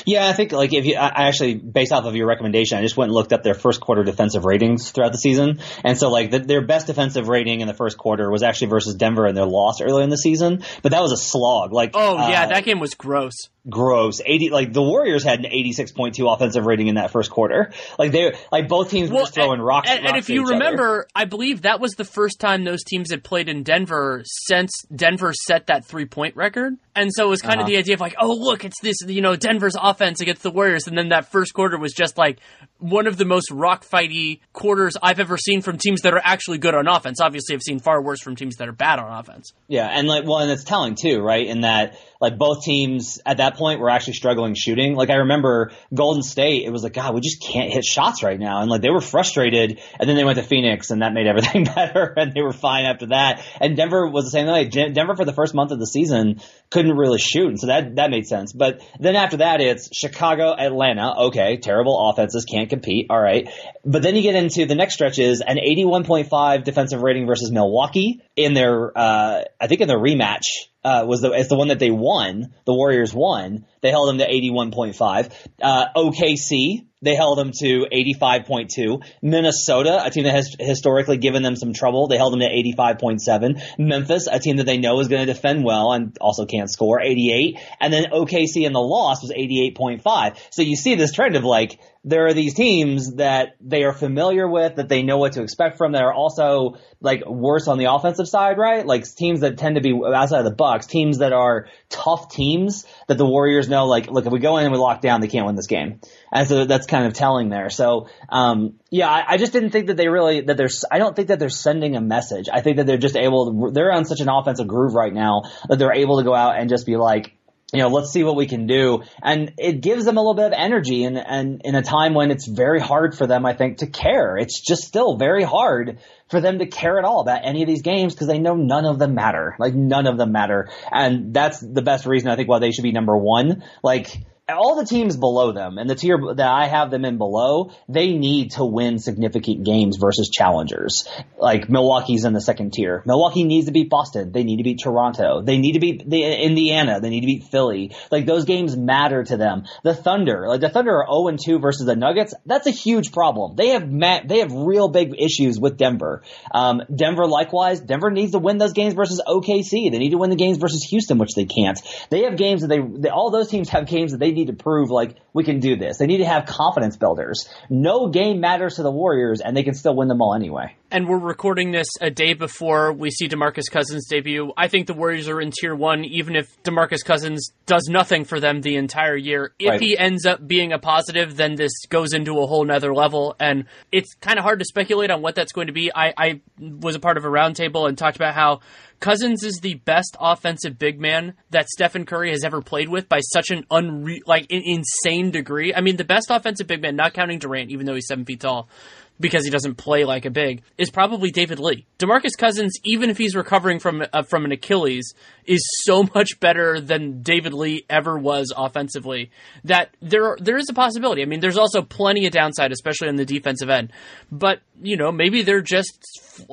Yeah, 0.04 0.28
I 0.28 0.32
think 0.32 0.52
like 0.52 0.72
if 0.72 0.84
you, 0.84 0.96
I 0.96 1.28
actually 1.28 1.54
based 1.54 1.92
off 1.92 2.04
of 2.04 2.14
your 2.14 2.26
recommendation, 2.26 2.78
I 2.78 2.82
just 2.82 2.96
went 2.96 3.08
and 3.08 3.14
looked 3.14 3.32
up 3.32 3.42
their 3.42 3.54
first 3.54 3.80
quarter 3.80 4.04
defensive 4.04 4.44
ratings 4.44 4.90
throughout 4.90 5.12
the 5.12 5.18
season, 5.18 5.60
and 5.84 5.96
so 5.96 6.10
like 6.10 6.30
the, 6.30 6.38
their 6.40 6.64
best 6.64 6.86
defensive 6.86 7.28
rating 7.28 7.60
in 7.60 7.68
the 7.68 7.74
first 7.74 7.96
quarter 7.96 8.30
was 8.30 8.42
actually 8.42 8.68
versus 8.68 8.94
Denver 8.94 9.26
and 9.26 9.36
their 9.36 9.46
loss 9.46 9.80
earlier 9.80 10.04
in 10.04 10.10
the 10.10 10.18
season, 10.18 10.62
but 10.82 10.92
that 10.92 11.00
was 11.00 11.12
a 11.12 11.16
slog. 11.16 11.72
Like, 11.72 11.92
oh 11.94 12.28
yeah, 12.28 12.44
uh, 12.44 12.48
that 12.48 12.64
game 12.64 12.80
was 12.80 12.94
gross 12.94 13.48
gross. 13.68 14.20
80 14.24 14.50
like 14.50 14.72
the 14.72 14.82
Warriors 14.82 15.24
had 15.24 15.40
an 15.44 15.50
86.2 15.50 16.32
offensive 16.32 16.64
rating 16.64 16.88
in 16.88 16.94
that 16.96 17.10
first 17.10 17.30
quarter. 17.30 17.72
Like 17.98 18.12
they 18.12 18.34
like 18.52 18.68
both 18.68 18.90
teams 18.90 19.10
well, 19.10 19.24
were 19.24 19.26
throwing 19.26 19.58
and, 19.58 19.66
rocks. 19.66 19.90
And, 19.90 20.00
rocks 20.00 20.10
and 20.10 20.18
if 20.18 20.28
you 20.28 20.46
remember, 20.46 21.00
other. 21.00 21.08
I 21.14 21.24
believe 21.24 21.62
that 21.62 21.80
was 21.80 21.92
the 21.92 22.04
first 22.04 22.40
time 22.40 22.64
those 22.64 22.84
teams 22.84 23.10
had 23.10 23.24
played 23.24 23.48
in 23.48 23.62
Denver 23.62 24.22
since 24.24 24.70
Denver 24.94 25.32
set 25.32 25.66
that 25.66 25.84
three 25.84 26.06
point 26.06 26.36
record. 26.36 26.74
And 26.94 27.10
so 27.12 27.26
it 27.26 27.28
was 27.28 27.42
kind 27.42 27.56
uh-huh. 27.56 27.62
of 27.62 27.66
the 27.66 27.76
idea 27.76 27.94
of 27.94 28.00
like, 28.00 28.14
oh 28.18 28.32
look, 28.32 28.64
it's 28.64 28.80
this 28.80 28.96
you 29.06 29.20
know 29.20 29.36
Denver's 29.36 29.76
offense 29.90 30.20
against 30.20 30.42
the 30.42 30.50
Warriors, 30.50 30.86
and 30.86 30.96
then 30.96 31.08
that 31.10 31.30
first 31.30 31.54
quarter 31.54 31.78
was 31.78 31.92
just 31.92 32.18
like 32.18 32.38
one 32.78 33.06
of 33.06 33.16
the 33.16 33.24
most 33.24 33.50
rock 33.50 33.84
fighty 33.84 34.40
quarters 34.52 34.96
I've 35.02 35.20
ever 35.20 35.36
seen 35.36 35.62
from 35.62 35.78
teams 35.78 36.02
that 36.02 36.12
are 36.12 36.20
actually 36.22 36.58
good 36.58 36.74
on 36.74 36.86
offense. 36.88 37.20
Obviously, 37.20 37.54
I've 37.54 37.62
seen 37.62 37.78
far 37.78 38.02
worse 38.02 38.20
from 38.20 38.36
teams 38.36 38.56
that 38.56 38.68
are 38.68 38.72
bad 38.72 38.98
on 38.98 39.18
offense. 39.18 39.52
Yeah, 39.68 39.86
and 39.86 40.06
like 40.06 40.24
well, 40.24 40.38
and 40.38 40.50
it's 40.50 40.64
telling 40.64 40.94
too, 40.94 41.20
right? 41.20 41.46
In 41.46 41.62
that 41.62 41.98
like 42.20 42.38
both 42.38 42.64
teams 42.64 43.20
at 43.26 43.38
that 43.38 43.56
point 43.56 43.80
were 43.80 43.90
actually 43.90 44.14
struggling 44.14 44.54
shooting. 44.54 44.94
Like 44.94 45.10
I 45.10 45.16
remember 45.16 45.72
Golden 45.92 46.22
State, 46.22 46.64
it 46.64 46.70
was 46.70 46.82
like, 46.82 46.94
God, 46.94 47.14
we 47.14 47.20
just 47.20 47.42
can't 47.42 47.72
hit 47.72 47.84
shots 47.84 48.22
right 48.22 48.38
now. 48.38 48.60
And 48.60 48.70
like 48.70 48.82
they 48.82 48.90
were 48.90 49.00
frustrated 49.00 49.80
and 49.98 50.08
then 50.08 50.16
they 50.16 50.24
went 50.24 50.38
to 50.38 50.44
Phoenix 50.44 50.90
and 50.90 51.02
that 51.02 51.12
made 51.12 51.26
everything 51.26 51.64
better 51.74 52.14
and 52.16 52.32
they 52.32 52.42
were 52.42 52.52
fine 52.52 52.84
after 52.84 53.06
that. 53.06 53.44
And 53.60 53.76
Denver 53.76 54.08
was 54.08 54.24
the 54.24 54.30
same 54.30 54.46
way. 54.46 54.64
Denver 54.66 55.16
for 55.16 55.24
the 55.24 55.32
first 55.32 55.54
month 55.54 55.72
of 55.72 55.78
the 55.78 55.86
season 55.86 56.40
couldn't 56.70 56.96
really 56.96 57.18
shoot. 57.18 57.48
And 57.48 57.60
so 57.60 57.66
that, 57.68 57.96
that 57.96 58.10
made 58.10 58.26
sense. 58.26 58.52
But 58.52 58.82
then 58.98 59.16
after 59.16 59.38
that, 59.38 59.60
it's 59.60 59.94
Chicago, 59.96 60.54
Atlanta. 60.56 61.14
Okay. 61.26 61.58
Terrible 61.58 62.10
offenses 62.10 62.44
can't 62.44 62.70
compete. 62.70 63.06
All 63.10 63.20
right. 63.20 63.48
But 63.84 64.02
then 64.02 64.16
you 64.16 64.22
get 64.22 64.34
into 64.34 64.66
the 64.66 64.74
next 64.74 64.94
stretches 64.94 65.40
an 65.40 65.58
81.5 65.58 66.64
defensive 66.64 67.02
rating 67.02 67.26
versus 67.26 67.50
Milwaukee 67.52 68.22
in 68.34 68.54
their, 68.54 68.96
uh, 68.96 69.42
I 69.60 69.66
think 69.66 69.80
in 69.80 69.88
their 69.88 69.98
rematch 69.98 70.44
uh, 70.86 71.04
was 71.04 71.20
the 71.20 71.32
it's 71.32 71.48
the 71.48 71.56
one 71.56 71.68
that 71.68 71.80
they 71.80 71.90
won. 71.90 72.54
The 72.64 72.74
Warriors 72.74 73.12
won. 73.12 73.66
They 73.80 73.90
held 73.90 74.08
them 74.08 74.18
to 74.18 74.26
81.5. 74.26 75.32
Uh, 75.60 75.86
OKC 75.96 76.86
they 77.02 77.14
held 77.14 77.38
them 77.38 77.52
to 77.60 77.86
85.2. 77.92 79.04
Minnesota, 79.22 80.02
a 80.04 80.10
team 80.10 80.24
that 80.24 80.34
has 80.34 80.56
historically 80.58 81.18
given 81.18 81.42
them 81.42 81.54
some 81.54 81.72
trouble, 81.72 82.08
they 82.08 82.16
held 82.16 82.32
them 82.32 82.40
to 82.40 82.48
85.7. 82.48 83.78
Memphis, 83.78 84.26
a 84.30 84.38
team 84.38 84.56
that 84.56 84.64
they 84.64 84.78
know 84.78 84.98
is 85.00 85.08
going 85.08 85.26
to 85.26 85.32
defend 85.32 85.62
well 85.62 85.92
and 85.92 86.16
also 86.20 86.46
can't 86.46 86.70
score, 86.70 87.00
88. 87.00 87.58
And 87.80 87.92
then 87.92 88.06
OKC 88.12 88.64
in 88.64 88.72
the 88.72 88.80
loss 88.80 89.22
was 89.22 89.30
88.5. 89.30 90.38
So 90.50 90.62
you 90.62 90.74
see 90.74 90.94
this 90.94 91.12
trend 91.12 91.36
of 91.36 91.44
like 91.44 91.78
there 92.06 92.26
are 92.26 92.32
these 92.32 92.54
teams 92.54 93.16
that 93.16 93.56
they 93.60 93.82
are 93.82 93.92
familiar 93.92 94.48
with, 94.48 94.76
that 94.76 94.88
they 94.88 95.02
know 95.02 95.18
what 95.18 95.32
to 95.32 95.42
expect 95.42 95.76
from, 95.76 95.92
that 95.92 96.04
are 96.04 96.14
also 96.14 96.76
like 97.00 97.26
worse 97.26 97.66
on 97.66 97.78
the 97.78 97.92
offensive 97.92 98.28
side, 98.28 98.58
right? 98.58 98.86
Like 98.86 99.04
teams 99.12 99.40
that 99.40 99.58
tend 99.58 99.74
to 99.74 99.80
be 99.80 99.92
outside 99.92 100.38
of 100.38 100.44
the 100.44 100.54
Bucks, 100.54 100.86
teams 100.86 101.18
that 101.18 101.32
are 101.32 101.66
tough 101.88 102.30
teams 102.30 102.86
that 103.08 103.18
the 103.18 103.26
Warriors 103.26 103.68
know, 103.68 103.86
like, 103.86 104.08
look, 104.08 104.24
if 104.24 104.32
we 104.32 104.38
go 104.38 104.56
in 104.58 104.64
and 104.64 104.72
we 104.72 104.78
lock 104.78 105.00
down, 105.00 105.20
they 105.20 105.26
can't 105.26 105.46
win 105.46 105.56
this 105.56 105.66
game. 105.66 106.00
And 106.32 106.46
so 106.46 106.64
that's 106.64 106.86
kind 106.86 107.06
of 107.06 107.12
telling 107.12 107.48
there. 107.48 107.70
So, 107.70 108.08
um, 108.28 108.78
yeah, 108.88 109.10
I, 109.10 109.32
I, 109.32 109.36
just 109.36 109.52
didn't 109.52 109.70
think 109.70 109.88
that 109.88 109.96
they 109.96 110.06
really, 110.06 110.42
that 110.42 110.56
they're, 110.56 110.70
I 110.88 110.98
don't 110.98 111.16
think 111.16 111.28
that 111.28 111.40
they're 111.40 111.48
sending 111.48 111.96
a 111.96 112.00
message. 112.00 112.48
I 112.52 112.60
think 112.60 112.76
that 112.76 112.86
they're 112.86 112.98
just 112.98 113.16
able 113.16 113.68
to, 113.68 113.72
they're 113.72 113.92
on 113.92 114.04
such 114.04 114.20
an 114.20 114.28
offensive 114.28 114.68
groove 114.68 114.94
right 114.94 115.12
now 115.12 115.42
that 115.68 115.80
they're 115.80 115.92
able 115.92 116.18
to 116.18 116.24
go 116.24 116.34
out 116.34 116.56
and 116.56 116.70
just 116.70 116.86
be 116.86 116.96
like, 116.96 117.35
you 117.72 117.80
know, 117.80 117.88
let's 117.88 118.12
see 118.12 118.22
what 118.22 118.36
we 118.36 118.46
can 118.46 118.66
do. 118.66 119.02
And 119.22 119.52
it 119.58 119.80
gives 119.80 120.04
them 120.04 120.16
a 120.16 120.20
little 120.20 120.34
bit 120.34 120.46
of 120.46 120.52
energy 120.52 121.04
and, 121.04 121.18
and 121.18 121.60
in 121.64 121.74
a 121.74 121.82
time 121.82 122.14
when 122.14 122.30
it's 122.30 122.46
very 122.46 122.80
hard 122.80 123.16
for 123.16 123.26
them, 123.26 123.44
I 123.44 123.54
think, 123.54 123.78
to 123.78 123.86
care. 123.88 124.36
It's 124.36 124.60
just 124.60 124.84
still 124.84 125.16
very 125.16 125.42
hard 125.42 125.98
for 126.28 126.40
them 126.40 126.60
to 126.60 126.66
care 126.66 126.98
at 126.98 127.04
all 127.04 127.20
about 127.20 127.44
any 127.44 127.62
of 127.62 127.68
these 127.68 127.82
games 127.82 128.14
because 128.14 128.28
they 128.28 128.38
know 128.38 128.54
none 128.54 128.84
of 128.84 129.00
them 129.00 129.14
matter. 129.14 129.56
Like 129.58 129.74
none 129.74 130.06
of 130.06 130.16
them 130.16 130.30
matter. 130.30 130.68
And 130.92 131.34
that's 131.34 131.60
the 131.60 131.82
best 131.82 132.06
reason 132.06 132.30
I 132.30 132.36
think 132.36 132.48
why 132.48 132.60
they 132.60 132.70
should 132.70 132.84
be 132.84 132.92
number 132.92 133.16
one. 133.16 133.64
Like, 133.82 134.16
all 134.48 134.76
the 134.76 134.84
teams 134.84 135.16
below 135.16 135.50
them 135.50 135.76
and 135.76 135.90
the 135.90 135.96
tier 135.96 136.18
that 136.36 136.48
I 136.48 136.66
have 136.66 136.92
them 136.92 137.04
in 137.04 137.18
below, 137.18 137.72
they 137.88 138.12
need 138.12 138.52
to 138.52 138.64
win 138.64 139.00
significant 139.00 139.64
games 139.64 139.96
versus 139.96 140.30
challengers. 140.30 141.08
Like 141.36 141.68
Milwaukee's 141.68 142.24
in 142.24 142.32
the 142.32 142.40
second 142.40 142.72
tier. 142.72 143.02
Milwaukee 143.06 143.42
needs 143.42 143.66
to 143.66 143.72
beat 143.72 143.90
Boston. 143.90 144.30
They 144.30 144.44
need 144.44 144.58
to 144.58 144.62
beat 144.62 144.80
Toronto. 144.80 145.42
They 145.42 145.58
need 145.58 145.72
to 145.72 145.80
beat 145.80 146.08
the, 146.08 146.22
Indiana. 146.22 147.00
They 147.00 147.10
need 147.10 147.22
to 147.22 147.26
beat 147.26 147.44
Philly. 147.44 147.96
Like 148.12 148.24
those 148.24 148.44
games 148.44 148.76
matter 148.76 149.24
to 149.24 149.36
them. 149.36 149.64
The 149.82 149.94
Thunder, 149.94 150.46
like 150.48 150.60
the 150.60 150.68
Thunder 150.68 151.02
are 151.02 151.06
0 151.06 151.28
and 151.28 151.40
2 151.44 151.58
versus 151.58 151.84
the 151.84 151.96
Nuggets. 151.96 152.32
That's 152.44 152.68
a 152.68 152.70
huge 152.70 153.10
problem. 153.10 153.56
They 153.56 153.70
have 153.70 154.28
they 154.28 154.38
have 154.38 154.52
real 154.52 154.88
big 154.88 155.14
issues 155.18 155.58
with 155.58 155.76
Denver. 155.76 156.22
Um, 156.52 156.82
Denver 156.94 157.26
likewise, 157.26 157.80
Denver 157.80 158.12
needs 158.12 158.32
to 158.32 158.38
win 158.38 158.58
those 158.58 158.74
games 158.74 158.94
versus 158.94 159.20
OKC. 159.26 159.90
They 159.90 159.98
need 159.98 160.10
to 160.10 160.18
win 160.18 160.30
the 160.30 160.36
games 160.36 160.58
versus 160.58 160.84
Houston, 160.84 161.18
which 161.18 161.34
they 161.34 161.46
can't. 161.46 161.80
They 162.10 162.22
have 162.24 162.36
games 162.36 162.60
that 162.60 162.68
they, 162.68 162.78
they 162.78 163.08
all 163.08 163.30
those 163.30 163.48
teams 163.48 163.68
have 163.70 163.86
games 163.86 164.12
that 164.12 164.18
they 164.18 164.35
need 164.36 164.46
to 164.46 164.52
prove 164.52 164.90
like 164.90 165.16
we 165.32 165.42
can 165.42 165.58
do 165.58 165.76
this. 165.76 165.98
They 165.98 166.06
need 166.06 166.18
to 166.18 166.24
have 166.24 166.46
confidence 166.46 166.96
builders. 166.96 167.48
No 167.68 168.08
game 168.08 168.40
matters 168.40 168.76
to 168.76 168.82
the 168.82 168.90
Warriors, 168.92 169.40
and 169.40 169.56
they 169.56 169.64
can 169.64 169.74
still 169.74 169.96
win 169.96 170.06
them 170.08 170.22
all 170.22 170.34
anyway. 170.34 170.76
And 170.90 171.08
we're 171.08 171.18
recording 171.18 171.72
this 171.72 171.88
a 172.00 172.10
day 172.10 172.32
before 172.34 172.92
we 172.92 173.10
see 173.10 173.28
DeMarcus 173.28 173.70
Cousins 173.70 174.06
debut. 174.08 174.52
I 174.56 174.68
think 174.68 174.86
the 174.86 174.94
Warriors 174.94 175.28
are 175.28 175.40
in 175.40 175.50
tier 175.50 175.74
one, 175.74 176.04
even 176.04 176.36
if 176.36 176.46
DeMarcus 176.62 177.04
Cousins 177.04 177.50
does 177.66 177.88
nothing 177.90 178.24
for 178.24 178.38
them 178.38 178.60
the 178.60 178.76
entire 178.76 179.16
year. 179.16 179.52
If 179.58 179.70
Right. 179.70 179.80
he 179.80 179.98
ends 179.98 180.24
up 180.26 180.46
being 180.46 180.72
a 180.72 180.78
positive, 180.78 181.36
then 181.36 181.56
this 181.56 181.72
goes 181.88 182.12
into 182.14 182.38
a 182.40 182.46
whole 182.46 182.64
nother 182.64 182.94
level. 182.94 183.34
And 183.40 183.64
it's 183.90 184.14
kind 184.20 184.38
of 184.38 184.44
hard 184.44 184.60
to 184.60 184.64
speculate 184.64 185.10
on 185.10 185.22
what 185.22 185.34
that's 185.34 185.52
going 185.52 185.66
to 185.66 185.72
be. 185.72 185.90
I, 185.92 186.14
I 186.16 186.40
was 186.60 186.94
a 186.94 187.00
part 187.00 187.16
of 187.16 187.24
a 187.24 187.28
roundtable 187.28 187.88
and 187.88 187.98
talked 187.98 188.16
about 188.16 188.34
how 188.34 188.60
Cousins 189.00 189.42
is 189.42 189.58
the 189.60 189.74
best 189.74 190.16
offensive 190.20 190.78
big 190.78 191.00
man 191.00 191.34
that 191.50 191.68
Stephen 191.68 192.06
Curry 192.06 192.30
has 192.30 192.44
ever 192.44 192.62
played 192.62 192.88
with 192.88 193.08
by 193.08 193.18
such 193.20 193.50
an 193.50 193.64
unre- 193.70 194.20
like 194.26 194.46
in- 194.50 194.62
insane 194.64 195.30
degree. 195.32 195.74
I 195.74 195.80
mean, 195.80 195.96
the 195.96 196.04
best 196.04 196.28
offensive 196.30 196.66
big 196.66 196.80
man, 196.80 196.96
not 196.96 197.12
counting 197.12 197.38
Durant, 197.40 197.70
even 197.70 197.84
though 197.86 197.94
he's 197.94 198.06
seven 198.06 198.24
feet 198.24 198.40
tall, 198.40 198.68
because 199.18 199.44
he 199.44 199.50
doesn't 199.50 199.76
play 199.76 200.04
like 200.04 200.24
a 200.24 200.30
big, 200.30 200.62
is 200.78 200.90
probably 200.90 201.30
David 201.30 201.58
Lee. 201.58 201.86
Demarcus 201.98 202.36
Cousins, 202.36 202.74
even 202.84 203.10
if 203.10 203.18
he's 203.18 203.34
recovering 203.34 203.78
from 203.78 204.04
uh, 204.12 204.22
from 204.22 204.44
an 204.44 204.52
Achilles, 204.52 205.14
is 205.44 205.60
so 205.84 206.02
much 206.14 206.38
better 206.40 206.80
than 206.80 207.22
David 207.22 207.52
Lee 207.52 207.84
ever 207.88 208.18
was 208.18 208.52
offensively. 208.56 209.30
That 209.64 209.94
there 210.00 210.36
there 210.40 210.56
is 210.56 210.68
a 210.68 210.74
possibility. 210.74 211.22
I 211.22 211.26
mean, 211.26 211.40
there's 211.40 211.58
also 211.58 211.82
plenty 211.82 212.26
of 212.26 212.32
downside, 212.32 212.72
especially 212.72 213.08
on 213.08 213.16
the 213.16 213.24
defensive 213.24 213.70
end. 213.70 213.92
But 214.30 214.60
you 214.82 214.96
know, 214.96 215.12
maybe 215.12 215.42
they're 215.42 215.62
just. 215.62 215.98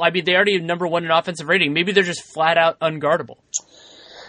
I 0.01 0.12
mean, 0.12 0.24
they 0.24 0.34
already 0.34 0.53
have 0.53 0.63
number 0.63 0.88
one 0.88 1.03
in 1.03 1.12
offensive 1.12 1.50
rating. 1.50 1.74
Maybe 1.74 1.91
they're 1.91 2.03
just 2.03 2.24
flat 2.34 2.58
out 2.58 2.79
unguardable. 2.79 3.38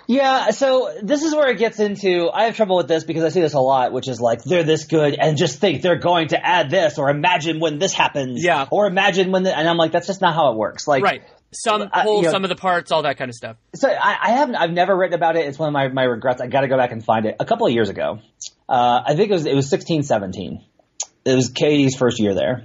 Yeah, 0.06 0.50
so 0.50 0.94
this 1.02 1.22
is 1.22 1.34
where 1.34 1.48
it 1.50 1.58
gets 1.58 1.80
into. 1.80 2.28
I 2.32 2.44
have 2.44 2.56
trouble 2.56 2.76
with 2.76 2.88
this 2.88 3.04
because 3.04 3.24
I 3.24 3.28
see 3.30 3.40
this 3.40 3.54
a 3.54 3.60
lot, 3.60 3.92
which 3.92 4.08
is 4.08 4.20
like 4.20 4.42
they're 4.44 4.62
this 4.62 4.84
good 4.84 5.14
and 5.14 5.36
just 5.38 5.58
think 5.60 5.82
they're 5.82 5.98
going 5.98 6.28
to 6.28 6.44
add 6.44 6.68
this, 6.70 6.98
or 6.98 7.08
imagine 7.10 7.58
when 7.60 7.78
this 7.78 7.92
happens, 7.92 8.44
Yeah. 8.44 8.66
or 8.70 8.86
imagine 8.86 9.32
when, 9.32 9.44
the, 9.44 9.56
and 9.56 9.68
I'm 9.68 9.76
like, 9.78 9.92
that's 9.92 10.06
just 10.06 10.20
not 10.20 10.34
how 10.34 10.52
it 10.52 10.56
works. 10.58 10.86
Like, 10.86 11.02
Right. 11.02 11.22
Some 11.56 11.88
whole, 11.92 12.16
you 12.16 12.22
know- 12.24 12.30
some 12.32 12.42
of 12.44 12.48
the 12.48 12.56
parts, 12.56 12.90
all 12.90 13.02
that 13.02 13.16
kind 13.16 13.28
of 13.28 13.34
stuff. 13.36 13.56
So 13.76 13.88
I, 13.88 14.16
I 14.22 14.30
haven't, 14.32 14.56
I've 14.56 14.72
never 14.72 14.94
written 14.96 15.14
about 15.14 15.36
it. 15.36 15.46
It's 15.46 15.58
one 15.58 15.68
of 15.68 15.72
my, 15.72 15.86
my 15.88 16.02
regrets. 16.02 16.40
I 16.40 16.48
got 16.48 16.62
to 16.62 16.68
go 16.68 16.76
back 16.76 16.90
and 16.90 17.04
find 17.04 17.26
it. 17.26 17.36
A 17.38 17.44
couple 17.44 17.66
of 17.66 17.72
years 17.72 17.88
ago, 17.90 18.18
uh, 18.68 19.02
I 19.06 19.14
think 19.14 19.30
it 19.30 19.34
was 19.34 19.46
it 19.46 19.54
was 19.54 19.70
16, 19.70 20.02
17. 20.02 20.64
It 21.24 21.34
was 21.34 21.50
KD's 21.52 21.94
first 21.96 22.18
year 22.18 22.34
there. 22.34 22.64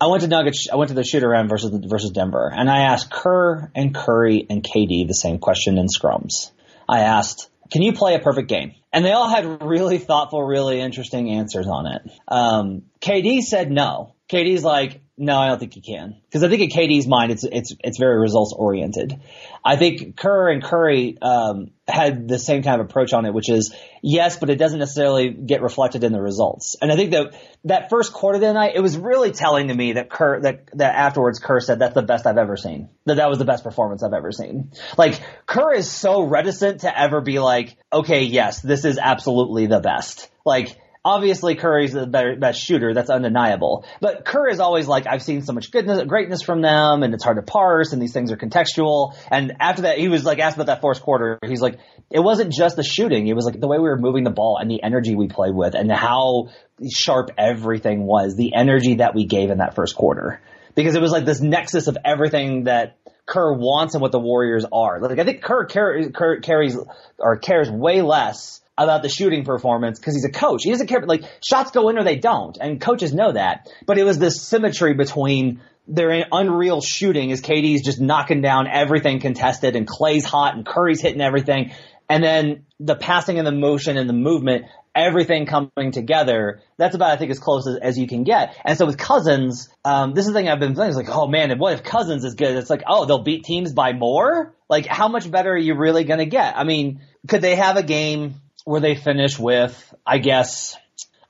I 0.00 0.06
went 0.06 0.22
to 0.22 0.28
Nuggets. 0.28 0.68
I 0.72 0.76
went 0.76 0.88
to 0.88 0.94
the 0.94 1.04
shoot 1.04 1.22
around 1.24 1.48
versus 1.48 1.70
versus 1.84 2.10
Denver, 2.10 2.50
and 2.52 2.70
I 2.70 2.80
asked 2.84 3.10
Kerr 3.10 3.70
and 3.74 3.94
Curry 3.94 4.46
and 4.48 4.62
KD 4.62 5.06
the 5.06 5.14
same 5.14 5.38
question 5.38 5.76
in 5.78 5.86
scrums. 5.86 6.50
I 6.88 7.00
asked, 7.00 7.50
"Can 7.70 7.82
you 7.82 7.92
play 7.92 8.14
a 8.14 8.18
perfect 8.18 8.48
game?" 8.48 8.72
And 8.92 9.04
they 9.04 9.12
all 9.12 9.28
had 9.28 9.62
really 9.62 9.98
thoughtful, 9.98 10.42
really 10.42 10.80
interesting 10.80 11.30
answers 11.30 11.66
on 11.66 11.86
it. 11.86 12.02
Um, 12.28 12.82
KD 13.00 13.40
said 13.42 13.70
no. 13.70 14.14
KD's 14.30 14.64
like, 14.64 15.01
no, 15.22 15.38
I 15.38 15.46
don't 15.46 15.60
think 15.60 15.76
you 15.76 15.82
can. 15.82 16.16
Because 16.24 16.42
I 16.42 16.48
think 16.48 16.62
in 16.62 16.68
KD's 16.68 17.06
mind, 17.06 17.30
it's 17.30 17.44
it's 17.44 17.72
it's 17.78 17.96
very 17.96 18.18
results 18.18 18.52
oriented. 18.52 19.20
I 19.64 19.76
think 19.76 20.16
Kerr 20.16 20.50
and 20.50 20.60
Curry 20.60 21.16
um, 21.22 21.70
had 21.86 22.26
the 22.26 22.40
same 22.40 22.64
kind 22.64 22.80
of 22.80 22.88
approach 22.88 23.12
on 23.12 23.24
it, 23.24 23.32
which 23.32 23.48
is 23.48 23.72
yes, 24.02 24.36
but 24.36 24.50
it 24.50 24.56
doesn't 24.56 24.80
necessarily 24.80 25.30
get 25.30 25.62
reflected 25.62 26.02
in 26.02 26.12
the 26.12 26.20
results. 26.20 26.74
And 26.82 26.90
I 26.90 26.96
think 26.96 27.12
that 27.12 27.40
that 27.66 27.88
first 27.88 28.12
quarter 28.12 28.34
of 28.34 28.40
the 28.40 28.52
night, 28.52 28.72
it 28.74 28.80
was 28.80 28.98
really 28.98 29.30
telling 29.30 29.68
to 29.68 29.74
me 29.74 29.92
that 29.92 30.10
Kerr 30.10 30.40
that 30.40 30.76
that 30.76 30.96
afterwards 30.96 31.38
Kerr 31.38 31.60
said 31.60 31.78
that's 31.78 31.94
the 31.94 32.02
best 32.02 32.26
I've 32.26 32.36
ever 32.36 32.56
seen. 32.56 32.88
That 33.06 33.18
that 33.18 33.28
was 33.28 33.38
the 33.38 33.44
best 33.44 33.62
performance 33.62 34.02
I've 34.02 34.12
ever 34.12 34.32
seen. 34.32 34.72
Like 34.98 35.22
Kerr 35.46 35.72
is 35.72 35.88
so 35.88 36.24
reticent 36.24 36.80
to 36.80 37.00
ever 37.00 37.20
be 37.20 37.38
like, 37.38 37.76
okay, 37.92 38.24
yes, 38.24 38.60
this 38.60 38.84
is 38.84 38.98
absolutely 38.98 39.66
the 39.66 39.78
best. 39.78 40.28
Like 40.44 40.76
obviously 41.04 41.56
Curry's 41.56 41.92
the 41.92 42.06
better, 42.06 42.36
best 42.36 42.60
shooter. 42.60 42.94
That's 42.94 43.10
undeniable. 43.10 43.84
But 44.00 44.24
Kerr 44.24 44.48
is 44.48 44.60
always 44.60 44.86
like, 44.86 45.06
I've 45.06 45.22
seen 45.22 45.42
so 45.42 45.52
much 45.52 45.70
goodness, 45.70 46.02
greatness 46.06 46.42
from 46.42 46.62
them, 46.62 47.02
and 47.02 47.12
it's 47.14 47.24
hard 47.24 47.36
to 47.36 47.42
parse, 47.42 47.92
and 47.92 48.00
these 48.00 48.12
things 48.12 48.30
are 48.32 48.36
contextual. 48.36 49.14
And 49.30 49.56
after 49.60 49.82
that, 49.82 49.98
he 49.98 50.08
was 50.08 50.24
like 50.24 50.38
asked 50.38 50.56
about 50.56 50.66
that 50.66 50.80
fourth 50.80 51.02
quarter. 51.02 51.38
He's 51.46 51.60
like, 51.60 51.78
it 52.10 52.20
wasn't 52.20 52.52
just 52.52 52.76
the 52.76 52.82
shooting. 52.82 53.26
It 53.26 53.34
was 53.34 53.44
like 53.44 53.58
the 53.58 53.68
way 53.68 53.78
we 53.78 53.84
were 53.84 53.98
moving 53.98 54.24
the 54.24 54.30
ball 54.30 54.58
and 54.60 54.70
the 54.70 54.82
energy 54.82 55.14
we 55.14 55.28
played 55.28 55.54
with, 55.54 55.74
and 55.74 55.90
how 55.90 56.50
sharp 56.90 57.30
everything 57.36 58.04
was. 58.04 58.36
The 58.36 58.54
energy 58.54 58.96
that 58.96 59.14
we 59.14 59.26
gave 59.26 59.50
in 59.50 59.58
that 59.58 59.74
first 59.74 59.96
quarter, 59.96 60.40
because 60.74 60.94
it 60.94 61.02
was 61.02 61.12
like 61.12 61.24
this 61.24 61.40
nexus 61.40 61.86
of 61.86 61.98
everything 62.04 62.64
that. 62.64 62.96
Kerr 63.24 63.52
wants 63.52 63.94
and 63.94 64.02
what 64.02 64.10
the 64.10 64.18
Warriors 64.18 64.66
are. 64.72 65.00
Like 65.00 65.20
I 65.20 65.24
think 65.24 65.42
Kerr, 65.42 65.66
Kerr, 65.66 66.10
Kerr 66.10 66.40
carries 66.40 66.76
or 67.18 67.38
cares 67.38 67.70
way 67.70 68.02
less 68.02 68.60
about 68.78 69.02
the 69.02 69.08
shooting 69.08 69.44
performance 69.44 69.98
because 69.98 70.14
he's 70.14 70.24
a 70.24 70.30
coach. 70.30 70.62
He 70.64 70.70
doesn't 70.70 70.86
care. 70.86 71.02
Like 71.02 71.24
shots 71.42 71.70
go 71.70 71.88
in 71.88 71.98
or 71.98 72.04
they 72.04 72.16
don't, 72.16 72.56
and 72.60 72.80
coaches 72.80 73.12
know 73.12 73.32
that. 73.32 73.68
But 73.86 73.98
it 73.98 74.04
was 74.04 74.18
this 74.18 74.40
symmetry 74.42 74.94
between 74.94 75.60
their 75.86 76.24
unreal 76.30 76.80
shooting 76.80 77.32
as 77.32 77.40
KD's 77.40 77.82
just 77.82 78.00
knocking 78.00 78.40
down 78.40 78.68
everything 78.68 79.20
contested, 79.20 79.76
and 79.76 79.86
Klay's 79.86 80.24
hot, 80.24 80.54
and 80.54 80.64
Curry's 80.64 81.00
hitting 81.00 81.20
everything, 81.20 81.72
and 82.08 82.22
then 82.22 82.66
the 82.80 82.94
passing 82.94 83.38
and 83.38 83.46
the 83.46 83.52
motion 83.52 83.96
and 83.96 84.08
the 84.08 84.14
movement, 84.14 84.66
everything 84.94 85.46
coming 85.46 85.92
together. 85.92 86.60
That's 86.76 86.94
about 86.94 87.10
I 87.10 87.16
think 87.16 87.30
as 87.30 87.38
close 87.38 87.66
as, 87.66 87.76
as 87.76 87.98
you 87.98 88.06
can 88.06 88.24
get. 88.24 88.56
And 88.64 88.78
so 88.78 88.86
with 88.86 88.98
Cousins, 88.98 89.68
um, 89.84 90.14
this 90.14 90.26
is 90.26 90.32
the 90.32 90.38
thing 90.38 90.48
I've 90.48 90.60
been 90.60 90.74
thinking. 90.74 90.88
It's 90.88 90.96
like, 90.96 91.16
oh 91.16 91.26
man, 91.26 91.58
what 91.58 91.74
if 91.74 91.82
Cousins 91.82 92.24
is 92.24 92.34
good? 92.34 92.56
It's 92.56 92.70
like, 92.70 92.82
oh, 92.86 93.04
they'll 93.04 93.22
beat 93.22 93.44
teams 93.44 93.72
by 93.72 93.92
more. 93.92 94.54
Like, 94.68 94.86
how 94.86 95.08
much 95.08 95.30
better 95.30 95.52
are 95.52 95.58
you 95.58 95.74
really 95.74 96.04
going 96.04 96.18
to 96.18 96.26
get? 96.26 96.56
I 96.56 96.64
mean, 96.64 97.00
could 97.28 97.42
they 97.42 97.56
have 97.56 97.76
a 97.76 97.82
game? 97.82 98.34
Where 98.64 98.80
they 98.80 98.94
finish 98.94 99.38
with, 99.38 99.94
I 100.06 100.18
guess, 100.18 100.76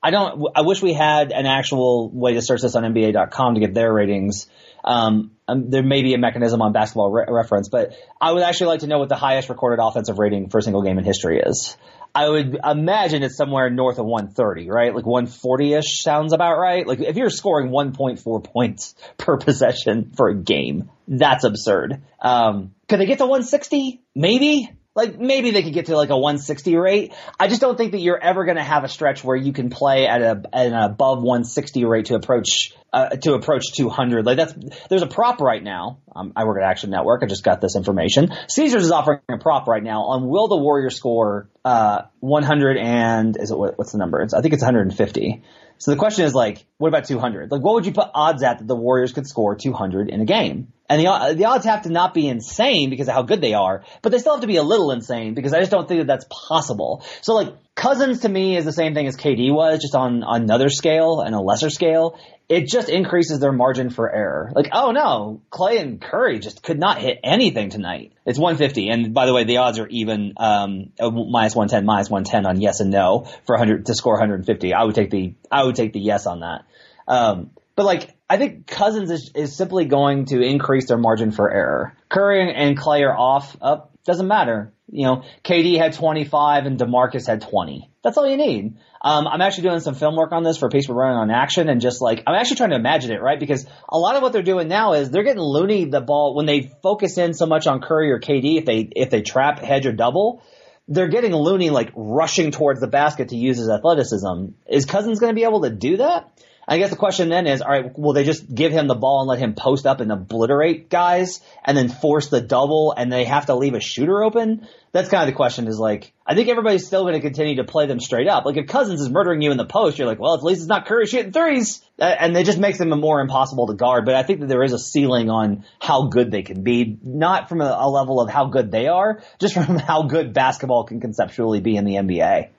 I 0.03 0.11
don't, 0.11 0.49
I 0.55 0.63
wish 0.63 0.83
we 0.83 0.93
had 0.93 1.33
an 1.33 1.47
actual 1.47 2.11
way 2.11 2.35
to 2.35 2.43
search 2.43 2.63
this 2.63 2.75
on 2.75 2.83
NBA.com 2.83 3.55
to 3.55 3.61
get 3.61 3.75
their 3.75 3.93
ratings. 3.93 4.49
Um, 4.85 5.33
um, 5.47 5.71
there 5.71 5.83
may 5.83 6.03
be 6.03 6.15
a 6.15 6.19
mechanism 6.19 6.61
on 6.61 6.73
basketball 6.73 7.11
re- 7.11 7.27
reference, 7.29 7.69
but 7.69 7.95
I 8.21 8.33
would 8.33 8.43
actually 8.43 8.69
like 8.69 8.81
to 8.81 8.89
know 8.89 8.99
what 8.99 9.09
the 9.09 9.17
highest 9.17 9.49
recorded 9.49 9.83
offensive 9.83 10.19
rating 10.19 10.49
for 10.49 10.59
a 10.59 10.63
single 10.63 10.83
game 10.83 10.99
in 10.99 11.05
history 11.05 11.41
is. 11.41 11.77
I 12.15 12.29
would 12.29 12.59
imagine 12.63 13.23
it's 13.23 13.37
somewhere 13.37 13.71
north 13.71 13.99
of 13.99 14.05
130, 14.05 14.69
right? 14.69 14.95
Like 14.95 15.05
140-ish 15.05 16.03
sounds 16.03 16.33
about 16.33 16.59
right. 16.59 16.87
Like 16.87 17.01
if 17.01 17.17
you're 17.17 17.31
scoring 17.31 17.71
1.4 17.71 18.45
points 18.45 18.95
per 19.17 19.39
possession 19.39 20.13
for 20.17 20.29
a 20.29 20.35
game, 20.35 20.91
that's 21.09 21.45
absurd. 21.45 22.03
Um, 22.21 22.75
could 22.89 23.01
they 23.01 23.07
get 23.07 23.19
to 23.19 23.25
160? 23.25 24.03
Maybe. 24.15 24.71
Like 24.95 25.19
maybe 25.19 25.53
they 25.53 25.63
could 25.63 25.73
get 25.73 25.87
to 25.87 25.97
like 25.97 26.11
a 26.11 26.19
160 26.19 26.77
rate. 26.77 27.15
I 27.41 27.49
just 27.49 27.63
don't 27.63 27.79
think 27.79 27.93
that 27.93 28.01
you're 28.01 28.23
ever 28.23 28.45
going 28.45 28.59
to 28.59 28.63
have 28.63 28.85
a 28.85 28.89
stretch 28.89 29.25
where 29.25 29.37
you 29.37 29.55
can 29.55 29.71
play 29.71 30.07
at 30.07 30.21
a 30.21 30.43
at 30.53 30.67
an 30.67 30.75
above 30.75 31.23
160 31.23 31.87
rate 31.87 32.07
to 32.07 32.15
approach 32.15 32.75
uh, 32.93 33.09
to 33.09 33.33
approach 33.33 33.73
200. 33.75 34.27
Like 34.27 34.37
that's 34.37 34.55
there's 34.91 35.01
a 35.01 35.07
prop 35.07 35.41
right 35.41 35.63
now. 35.63 36.01
Um, 36.15 36.35
I 36.37 36.45
work 36.45 36.59
at 36.63 36.69
Action 36.69 36.91
Network. 36.91 37.23
I 37.23 37.27
just 37.27 37.43
got 37.43 37.63
this 37.63 37.75
information. 37.75 38.35
Caesars 38.49 38.85
is 38.85 38.93
offering 38.93 39.21
a 39.31 39.39
prop 39.39 39.67
right 39.67 39.83
now 39.83 40.03
on 40.03 40.29
will 40.29 40.49
the 40.49 40.59
Warriors 40.59 40.97
score 40.97 41.49
uh, 41.65 42.03
100 42.21 42.77
and 42.77 43.37
is 43.41 43.51
it 43.51 43.57
what, 43.57 43.79
what's 43.79 43.93
the 43.93 43.99
number? 43.99 44.21
It's, 44.21 44.35
I 44.35 44.43
think 44.43 44.53
it's 44.53 44.63
150. 44.63 45.43
So 45.83 45.91
the 45.91 45.97
question 45.97 46.27
is 46.27 46.33
like, 46.33 46.65
what 46.79 46.87
about 46.87 47.07
200? 47.07 47.51
Like, 47.51 47.61
what 47.61 47.75
would 47.75 47.87
you 47.87 47.93
put 47.93 48.09
odds 48.15 48.45
at 48.45 48.61
that 48.61 48.69
the 48.69 48.77
Warriors 48.77 49.13
could 49.13 49.27
score 49.27 49.57
200 49.57 50.11
in 50.11 50.21
a 50.21 50.25
game? 50.25 50.73
And 50.89 51.01
the 51.01 51.09
uh, 51.09 51.33
the 51.33 51.47
odds 51.47 51.65
have 51.65 51.83
to 51.83 51.91
not 51.91 52.15
be 52.15 52.29
insane 52.29 52.89
because 52.89 53.09
of 53.09 53.15
how 53.15 53.23
good 53.23 53.41
they 53.41 53.55
are, 53.55 53.83
but 54.01 54.13
they 54.13 54.19
still 54.19 54.35
have 54.35 54.43
to 54.43 54.47
be 54.47 54.59
a 54.59 54.63
little 54.63 54.93
insane 54.93 55.35
because 55.35 55.53
I 55.53 55.59
just 55.59 55.73
don't 55.73 55.89
think 55.89 56.03
that 56.03 56.07
that's 56.07 56.27
possible. 56.31 57.05
So 57.23 57.35
like 57.35 57.53
Cousins 57.75 58.21
to 58.21 58.29
me 58.29 58.57
is 58.57 58.67
the 58.67 58.73
same 58.73 58.93
thing 58.93 59.07
as 59.07 59.17
KD 59.17 59.53
was, 59.53 59.81
just 59.81 59.95
on 59.95 60.23
another 60.27 60.69
scale 60.69 61.21
and 61.21 61.35
a 61.35 61.41
lesser 61.41 61.71
scale. 61.71 62.19
It 62.49 62.67
just 62.67 62.91
increases 62.91 63.41
their 63.41 63.53
margin 63.53 63.89
for 63.89 64.13
error. 64.13 64.53
Like, 64.55 64.69
oh 64.73 64.91
no, 64.91 65.41
Klay 65.51 65.81
and 65.81 65.99
Curry 65.99 66.39
just 66.39 66.63
could 66.63 66.79
not 66.79 66.99
hit 66.99 67.19
anything 67.25 67.71
tonight. 67.71 68.13
It's 68.27 68.39
150, 68.39 68.89
and 68.91 69.15
by 69.15 69.25
the 69.25 69.33
way, 69.33 69.45
the 69.45 69.57
odds 69.57 69.79
are 69.79 69.89
even 69.89 70.35
um, 70.37 70.93
minus 71.01 71.57
110, 71.57 71.87
minus 71.87 72.11
110 72.11 72.45
on 72.45 72.61
yes 72.61 72.81
and 72.81 72.91
no 72.91 73.27
for 73.47 73.55
100 73.57 73.87
to 73.87 73.95
score 73.95 74.15
150. 74.15 74.75
I 74.75 74.85
would 74.85 74.95
take 74.95 75.11
the 75.11 75.35
I 75.51 75.65
would 75.65 75.75
take 75.75 75.95
the 75.95 76.01
yes 76.01 76.27
on 76.27 76.41
that. 76.41 76.67
Um, 77.09 77.53
but 77.75 77.87
like, 77.87 78.15
I 78.29 78.37
think 78.37 78.67
Cousins 78.67 79.11
is, 79.11 79.31
is 79.35 79.57
simply 79.57 79.87
going 79.87 80.27
to 80.27 80.43
increase 80.43 80.89
their 80.89 80.99
margin 80.99 81.33
for 81.33 81.51
error. 81.51 81.97
Curry 82.11 82.53
and 82.53 82.79
Klay 82.79 83.01
are 83.01 83.17
off. 83.17 83.57
Up 83.63 83.92
doesn't 84.05 84.27
matter. 84.27 84.73
You 84.91 85.07
know, 85.07 85.25
KD 85.45 85.79
had 85.79 85.95
25 85.95 86.67
and 86.67 86.79
DeMarcus 86.79 87.27
had 87.27 87.41
20. 87.43 87.91
That's 88.03 88.19
all 88.19 88.29
you 88.29 88.37
need. 88.37 88.77
Um, 89.01 89.27
I'm 89.27 89.41
actually 89.41 89.69
doing 89.69 89.81
some 89.81 89.95
film 89.95 90.17
work 90.17 90.33
on 90.33 90.43
this 90.43 90.59
for 90.59 90.67
a 90.67 90.71
piece 90.71 90.89
we're 90.89 90.97
running 90.97 91.19
on 91.19 91.31
action 91.31 91.69
and 91.69 91.81
just 91.81 92.03
like, 92.03 92.23
I'm 92.27 92.35
actually 92.35 92.57
trying 92.57 92.71
to 92.71 92.77
imagine 92.77 93.13
it, 93.13 93.23
right? 93.23 93.39
Because 93.39 93.67
a 93.89 93.99
lot 93.99 94.17
of 94.17 94.23
what 94.23 94.33
they're 94.33 94.43
doing 94.43 94.69
now 94.69 94.95
is 94.95 95.11
they're 95.11 95.23
getting 95.23 95.43
Looney 95.43 95.87
the 95.87 96.01
ball 96.01 96.35
when 96.35 96.47
they 96.47 96.71
focus 96.83 97.17
in 97.17 97.33
so 97.33 97.47
much 97.47 97.67
on 97.67 97.81
Curry 97.81 98.11
or 98.11 98.19
KD 98.19 98.59
if 98.59 98.65
they, 98.65 98.89
if 98.95 99.11
they 99.11 99.23
trap, 99.23 99.61
hedge 99.61 99.87
or 99.87 99.93
double 99.93 100.43
they're 100.89 101.09
getting 101.09 101.33
Looney 101.33 101.71
like 101.71 101.91
rushing 101.95 102.51
towards 102.51 102.81
the 102.81 102.89
basket 102.89 103.29
to 103.29 103.37
use 103.37 103.57
his 103.57 103.71
athleticism. 103.71 104.53
Is 104.69 104.85
Cousins 104.85 105.21
going 105.21 105.31
to 105.31 105.35
be 105.35 105.45
able 105.45 105.63
to 105.63 105.71
do 105.71 105.99
that? 105.99 106.31
I 106.67 106.79
guess 106.79 106.91
the 106.91 106.97
question 106.97 107.29
then 107.29 107.47
is, 107.47 107.61
all 107.61 107.71
right, 107.71 107.99
will 107.99 108.13
they 108.13 108.25
just 108.25 108.53
give 108.53 108.73
him 108.73 108.87
the 108.87 108.95
ball 108.95 109.21
and 109.21 109.29
let 109.29 109.41
him 109.41 109.55
post 109.55 109.85
up 109.85 110.01
and 110.01 110.13
obliterate 110.13 110.89
guys 110.89 111.41
and 111.65 111.77
then 111.77 111.89
force 111.89 112.29
the 112.29 112.41
double 112.41 112.95
and 112.97 113.13
they 113.13 113.25
have 113.25 113.47
to 113.47 113.55
leave 113.55 113.75
a 113.75 113.81
shooter 113.81 114.23
open? 114.23 114.69
That's 114.93 115.09
kind 115.09 115.23
of 115.23 115.27
the 115.27 115.35
question 115.35 115.67
is 115.67 115.79
like, 115.79 116.13
I 116.25 116.35
think 116.35 116.49
everybody's 116.49 116.87
still 116.87 117.03
going 117.03 117.15
to 117.15 117.21
continue 117.21 117.57
to 117.57 117.65
play 117.65 117.87
them 117.87 117.99
straight 117.99 118.29
up. 118.29 118.45
Like 118.45 118.57
if 118.57 118.69
Cousins 118.69 119.01
is 119.01 119.11
murdering 119.11 119.43
you 119.43 119.51
in 119.51 119.57
the 119.57 119.65
post, 119.65 119.99
you're 119.99 120.07
like, 120.07 120.21
well, 120.21 120.35
at 120.35 120.43
least 120.45 120.61
it's 120.61 120.69
not 120.69 120.87
Curry 120.87 121.07
shooting 121.07 121.33
threes. 121.33 121.83
And 121.99 122.37
it 122.37 122.47
just 122.47 122.59
makes 122.59 122.79
them 122.79 122.91
more 122.91 123.21
impossible 123.21 123.67
to 123.67 123.75
guard. 123.75 124.05
But 124.05 124.15
I 124.15 124.23
think 124.23 124.41
that 124.41 124.47
there 124.47 124.63
is 124.63 124.73
a 124.73 124.79
ceiling 124.79 125.31
on 125.31 125.65
how 125.81 126.09
good 126.09 126.31
they 126.31 126.43
can 126.43 126.63
be, 126.63 126.99
not 127.03 127.49
from 127.49 127.61
a, 127.61 127.77
a 127.81 127.89
level 127.89 128.21
of 128.21 128.31
how 128.31 128.47
good 128.47 128.71
they 128.71 128.87
are, 128.87 129.23
just 129.41 129.55
from 129.55 129.79
how 129.79 130.05
good 130.05 130.33
basketball 130.33 130.85
can 130.85 131.01
conceptually 131.01 131.61
be 131.61 131.77
in 131.77 131.85
the 131.85 131.95
NBA. 131.95 132.51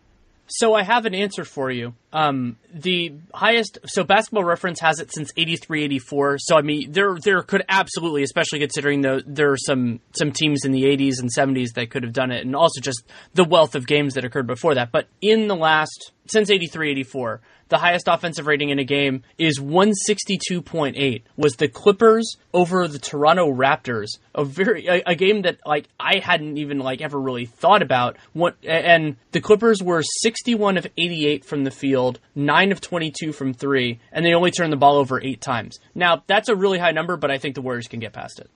So 0.48 0.74
I 0.74 0.83
have 0.83 1.05
an 1.05 1.15
answer 1.15 1.45
for 1.45 1.72
you. 1.72 1.93
Um, 2.13 2.58
the 2.72 3.13
highest, 3.34 3.79
so 3.86 4.03
Basketball 4.03 4.43
Reference 4.43 4.79
has 4.82 5.00
it 5.00 5.12
since 5.12 5.32
83, 5.36 5.84
84. 5.86 6.38
So 6.38 6.55
I 6.55 6.62
mean, 6.62 6.91
there 6.91 7.17
there 7.17 7.41
could 7.41 7.63
absolutely, 7.67 8.22
especially 8.22 8.60
considering 8.60 9.01
the, 9.01 9.24
there 9.25 9.51
are 9.51 9.58
some 9.58 10.00
some 10.15 10.32
teams 10.32 10.63
in 10.63 10.72
the 10.72 10.84
80s 10.84 11.15
and 11.20 11.29
70s 11.36 11.74
that 11.74 11.89
could 11.89 12.03
have 12.03 12.13
done 12.13 12.32
it, 12.32 12.46
and 12.46 12.55
also 12.55 12.79
just 12.82 13.03
the 13.34 13.43
wealth 13.43 13.74
of 13.74 13.88
games 13.88 14.13
that 14.13 14.24
occurred 14.24 14.46
before 14.46 14.75
that. 14.75 14.91
But 14.91 15.08
in 15.22 15.48
the 15.48 15.55
last 15.55 16.12
since 16.27 16.51
83, 16.51 16.91
84, 16.91 17.41
the 17.70 17.77
highest 17.79 18.08
offensive 18.08 18.46
rating 18.46 18.70
in 18.70 18.77
a 18.77 18.84
game 18.84 19.24
is 19.38 19.60
162.8 19.60 21.24
was 21.36 21.55
the 21.55 21.67
Clippers 21.67 22.38
over 22.53 22.88
the 22.88 23.00
Toronto 23.00 23.51
Raptors 23.51 24.10
a 24.36 24.43
very 24.43 24.88
a, 24.88 25.01
a, 25.08 25.15
game 25.15 25.43
that 25.43 25.58
like 25.65 25.88
I 26.00 26.20
hadn't 26.20 26.58
even 26.58 26.79
like 26.79 27.01
ever 27.01 27.20
really 27.20 27.46
thought 27.46 27.82
about 27.82 28.17
what 28.34 28.55
and 28.63 29.15
the 29.32 29.41
Clippers 29.41 29.82
were 29.82 30.03
61 30.03 30.77
of 30.77 30.88
88 30.98 31.46
from 31.46 31.63
the 31.63 31.72
field 31.72 32.02
9 32.36 32.72
of 32.72 32.81
22 32.81 33.31
from 33.31 33.53
3 33.53 34.00
and 34.12 34.25
they 34.25 34.33
only 34.33 34.51
turned 34.51 34.72
the 34.72 34.77
ball 34.77 34.98
over 34.98 35.22
8 35.22 35.41
times 35.41 35.79
now 35.95 36.24
that's 36.27 36.50
a 36.50 36.55
really 36.55 36.79
high 36.79 36.91
number 36.91 37.17
but 37.17 37.31
I 37.31 37.38
think 37.38 37.55
the 37.55 37.62
Warriors 37.62 37.88
can 37.88 38.00
get 38.00 38.13
past 38.13 38.39
it 38.39 38.50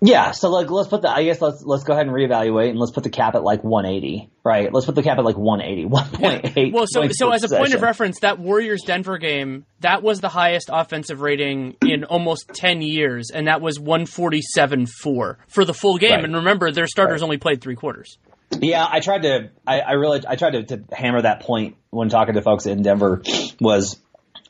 yeah 0.00 0.32
so 0.32 0.50
like 0.50 0.70
let's 0.70 0.88
put 0.88 1.02
the 1.02 1.08
I 1.08 1.24
guess 1.24 1.40
let's 1.40 1.62
let's 1.62 1.84
go 1.84 1.92
ahead 1.92 2.06
and 2.06 2.14
reevaluate 2.14 2.70
and 2.70 2.78
let's 2.78 2.92
put 2.92 3.04
the 3.04 3.10
cap 3.10 3.34
at 3.34 3.42
like 3.42 3.62
180 3.62 4.30
right 4.44 4.72
let's 4.72 4.86
put 4.86 4.94
the 4.94 5.02
cap 5.02 5.18
at 5.18 5.24
like 5.24 5.36
180 5.36 5.88
1.8 5.88 6.56
yeah. 6.56 6.72
well 6.72 6.86
so 6.86 7.06
so 7.08 7.30
as 7.30 7.44
a 7.44 7.48
point 7.48 7.74
of 7.74 7.82
reference 7.82 8.20
that 8.20 8.38
Warriors 8.38 8.82
Denver 8.82 9.18
game, 9.18 9.66
that 9.80 10.02
was 10.02 10.20
the 10.20 10.28
highest 10.28 10.70
offensive 10.72 11.20
rating 11.20 11.76
in 11.84 12.04
almost 12.04 12.48
10 12.48 12.82
years, 12.82 13.30
and 13.32 13.48
that 13.48 13.60
was 13.60 13.78
147 13.80 14.86
4 14.86 15.38
for 15.48 15.64
the 15.64 15.74
full 15.74 15.98
game. 15.98 16.12
Right. 16.12 16.24
And 16.24 16.36
remember, 16.36 16.70
their 16.70 16.86
starters 16.86 17.20
right. 17.20 17.24
only 17.24 17.38
played 17.38 17.60
three 17.60 17.76
quarters. 17.76 18.18
Yeah, 18.60 18.86
I 18.88 19.00
tried 19.00 19.22
to, 19.22 19.50
I, 19.66 19.80
I 19.80 19.92
really, 19.92 20.22
I 20.28 20.36
tried 20.36 20.52
to, 20.52 20.62
to, 20.64 20.84
hammer 20.92 21.22
that 21.22 21.40
point 21.40 21.76
when 21.94 22.08
talking 22.08 22.34
to 22.34 22.42
folks 22.42 22.66
in 22.66 22.82
Denver 22.82 23.22
was, 23.60 24.00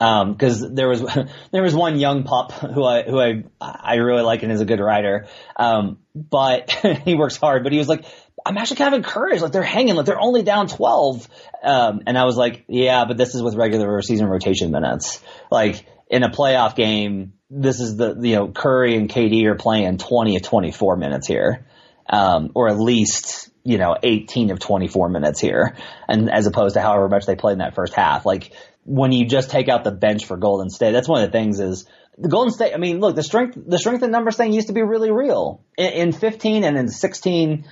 um, 0.01 0.37
cause 0.37 0.65
there 0.69 0.89
was, 0.89 1.03
there 1.53 1.63
was 1.63 1.75
one 1.75 1.99
young 1.99 2.25
pup 2.25 2.53
who 2.53 2.85
I, 2.85 3.03
who 3.03 3.21
I, 3.21 3.45
I 3.61 3.97
really 3.97 4.23
like 4.23 4.43
and 4.43 4.51
is 4.51 4.61
a 4.61 4.65
good 4.65 4.81
writer. 4.81 5.27
Um, 5.57 5.99
but 6.15 6.71
he 7.05 7.15
works 7.15 7.37
hard, 7.37 7.63
but 7.63 7.73
he 7.73 7.79
was 7.79 7.89
like, 7.89 8.05
I'm 8.47 8.59
actually 8.59 8.77
kind 8.77 8.95
of 8.95 8.99
encouraged. 8.99 9.43
Like 9.43 9.53
they're 9.53 9.63
hanging, 9.63 9.95
like 9.95 10.07
they're 10.07 10.21
only 10.21 10.43
down 10.43 10.69
12. 10.69 11.29
Um, 11.63 12.03
and 12.07 12.19
I 12.19 12.25
was 12.25 12.37
like, 12.37 12.65
yeah, 12.69 13.05
but 13.07 13.17
this 13.17 13.35
is 13.35 13.43
with 13.43 13.55
regular 13.55 14.03
season 14.03 14.27
rotation 14.27 14.71
minutes. 14.71 15.23
Like 15.51 15.87
in 16.11 16.23
a 16.23 16.31
playoff 16.31 16.77
game, 16.77 17.35
this 17.49 17.81
is 17.81 17.97
the, 17.97 18.17
you 18.21 18.35
know, 18.37 18.49
Curry 18.49 18.97
and 18.97 19.09
KD 19.09 19.45
are 19.47 19.55
playing 19.55 19.99
20 19.99 20.37
of 20.37 20.43
24 20.43 20.97
minutes 20.97 21.27
here. 21.27 21.67
Um, 22.09 22.51
or 22.55 22.69
at 22.69 22.79
least, 22.79 23.51
you 23.65 23.79
know, 23.79 23.97
18 24.03 24.51
of 24.51 24.59
24 24.59 25.09
minutes 25.09 25.41
here. 25.41 25.77
And 26.07 26.31
as 26.31 26.47
opposed 26.47 26.75
to 26.75 26.83
however 26.83 27.09
much 27.09 27.25
they 27.27 27.35
played 27.35 27.55
in 27.55 27.59
that 27.59 27.75
first 27.75 27.95
half. 27.95 28.27
Like 28.27 28.53
when 28.85 29.13
you 29.13 29.27
just 29.27 29.51
take 29.51 29.69
out 29.69 29.85
the 29.85 29.91
bench 29.91 30.27
for 30.27 30.37
Golden 30.37 30.69
State, 30.69 30.93
that's 30.93 31.09
one 31.09 31.23
of 31.23 31.33
the 31.33 31.39
things 31.39 31.61
is 31.61 31.87
the 32.19 32.29
Golden 32.29 32.53
State, 32.53 32.75
I 32.75 32.77
mean, 32.77 33.01
look, 33.01 33.17
the 33.17 33.23
strength, 33.23 33.59
the 33.67 33.79
strength 33.79 34.03
in 34.03 34.11
numbers 34.11 34.37
thing 34.37 34.53
used 34.53 34.69
to 34.69 34.73
be 34.73 34.83
really 34.83 35.11
real. 35.11 35.65
In, 35.77 35.93
in 35.93 36.13
15 36.13 36.63
and 36.63 36.77
in 36.77 36.89
16, 36.89 37.67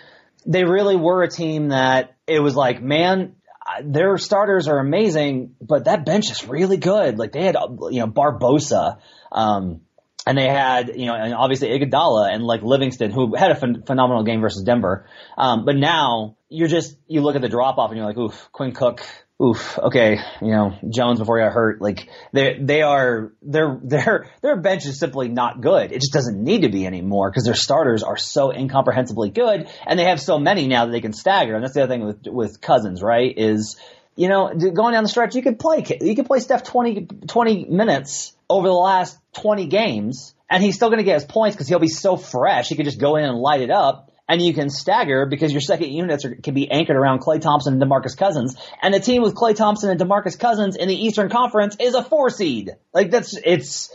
they 0.47 0.65
really 0.65 0.97
were 0.97 1.23
a 1.23 1.31
team 1.31 1.69
that 1.69 2.17
it 2.27 2.41
was 2.41 2.57
like, 2.57 2.83
man, 2.83 3.37
their 3.85 4.19
starters 4.19 4.69
are 4.69 4.79
amazing, 4.79 5.55
but 5.61 5.85
that 5.85 6.05
bench 6.05 6.31
is 6.31 6.47
really 6.47 6.77
good. 6.77 7.19
Like 7.19 7.33
they 7.33 7.45
had, 7.45 7.57
you 7.91 8.01
know, 8.01 8.09
Barbosa, 8.09 8.99
um, 9.31 9.83
and 10.27 10.39
they 10.39 10.47
had, 10.47 10.93
you 10.97 11.07
know, 11.07 11.15
and 11.15 11.35
obviously 11.35 11.69
Iguodala 11.69 12.33
and 12.33 12.45
like 12.45 12.63
Livingston, 12.63 13.11
who 13.11 13.35
had 13.35 13.51
a 13.51 13.55
ph- 13.55 13.85
phenomenal 13.87 14.23
game 14.23 14.41
versus 14.41 14.63
Denver. 14.63 15.07
Um, 15.37 15.65
but 15.65 15.77
now 15.77 16.37
you're 16.49 16.69
just, 16.69 16.97
you 17.09 17.23
look 17.23 17.35
at 17.35 17.43
the 17.43 17.49
drop 17.49 17.79
off 17.79 17.91
and 17.91 17.99
you're 17.99 18.07
like, 18.07 18.17
oof, 18.17 18.49
Quinn 18.53 18.73
Cook, 18.73 19.05
oof, 19.43 19.79
okay, 19.79 20.19
you 20.41 20.51
know, 20.51 20.75
Jones 20.89 21.19
before 21.19 21.39
he 21.39 21.45
got 21.45 21.53
hurt, 21.53 21.81
like 21.81 22.09
they 22.33 22.59
they 22.61 22.83
are 22.83 23.33
their 23.43 23.81
their 23.83 24.31
their 24.43 24.57
bench 24.61 24.87
is 24.87 24.99
simply 24.99 25.29
not 25.29 25.61
good. 25.61 25.91
It 25.91 26.01
just 26.01 26.13
doesn't 26.13 26.43
need 26.43 26.63
to 26.63 26.69
be 26.69 26.87
anymore 26.87 27.31
because 27.31 27.45
their 27.45 27.55
starters 27.55 28.03
are 28.03 28.17
so 28.17 28.53
incomprehensibly 28.53 29.31
good, 29.31 29.69
and 29.87 29.99
they 29.99 30.05
have 30.05 30.21
so 30.21 30.39
many 30.39 30.69
now 30.69 30.87
that 30.87 30.93
they 30.93 31.01
can 31.01 31.13
stagger. 31.13 31.55
And 31.55 31.65
that's 31.65 31.75
the 31.75 31.83
other 31.83 31.93
thing 31.93 32.05
with 32.05 32.27
with 32.27 32.61
Cousins, 32.61 33.03
right? 33.03 33.35
Is 33.37 33.77
you 34.15 34.29
know, 34.29 34.53
going 34.55 34.93
down 34.93 35.03
the 35.03 35.09
stretch, 35.09 35.35
you 35.35 35.43
could 35.43 35.59
play 35.59 35.85
you 36.01 36.15
could 36.15 36.27
play 36.27 36.41
Steph 36.41 36.65
20, 36.65 37.07
20 37.27 37.65
minutes 37.65 38.37
over 38.53 38.69
the 38.69 38.75
last 38.75 39.19
twenty 39.33 39.67
games, 39.67 40.35
and 40.49 40.63
he's 40.63 40.77
still 40.77 40.89
going 40.89 40.99
to 40.99 41.05
get 41.05 41.15
his 41.15 41.25
points 41.25 41.57
because 41.57 41.69
he'll 41.69 41.79
be 41.79 41.89
so 41.89 42.17
fresh. 42.17 42.69
He 42.69 42.77
could 42.77 42.87
just 42.87 43.01
go 43.01 43.17
in 43.17 43.25
and 43.25 43.39
light 43.39 43.61
it 43.61 43.71
up 43.71 44.13
and 44.29 44.41
you 44.41 44.55
can 44.55 44.71
stagger 44.71 45.27
because 45.27 45.53
your 45.53 45.61
second 45.61 45.91
units 45.91 46.25
are, 46.25 46.35
can 46.35 46.55
be 46.55 46.71
anchored 46.71 46.97
around 46.97 47.21
Klay 47.21 47.41
Thompson 47.41 47.75
and 47.75 47.83
DeMarcus 47.83 48.17
Cousins. 48.17 48.57
And 48.81 48.95
a 48.95 49.01
team 49.01 49.23
with 49.23 49.35
Klay 49.35 49.55
Thompson 49.55 49.91
and 49.91 50.01
DeMarcus 50.01 50.39
Cousins 50.39 50.77
in 50.77 50.89
the 50.89 50.95
Eastern 50.95 51.29
Conference 51.29 51.77
is 51.79 51.95
a 51.95 52.03
four 52.03 52.31
seed. 52.31 52.71
Like 52.95 53.11
that's 53.11 53.37
it's 53.45 53.93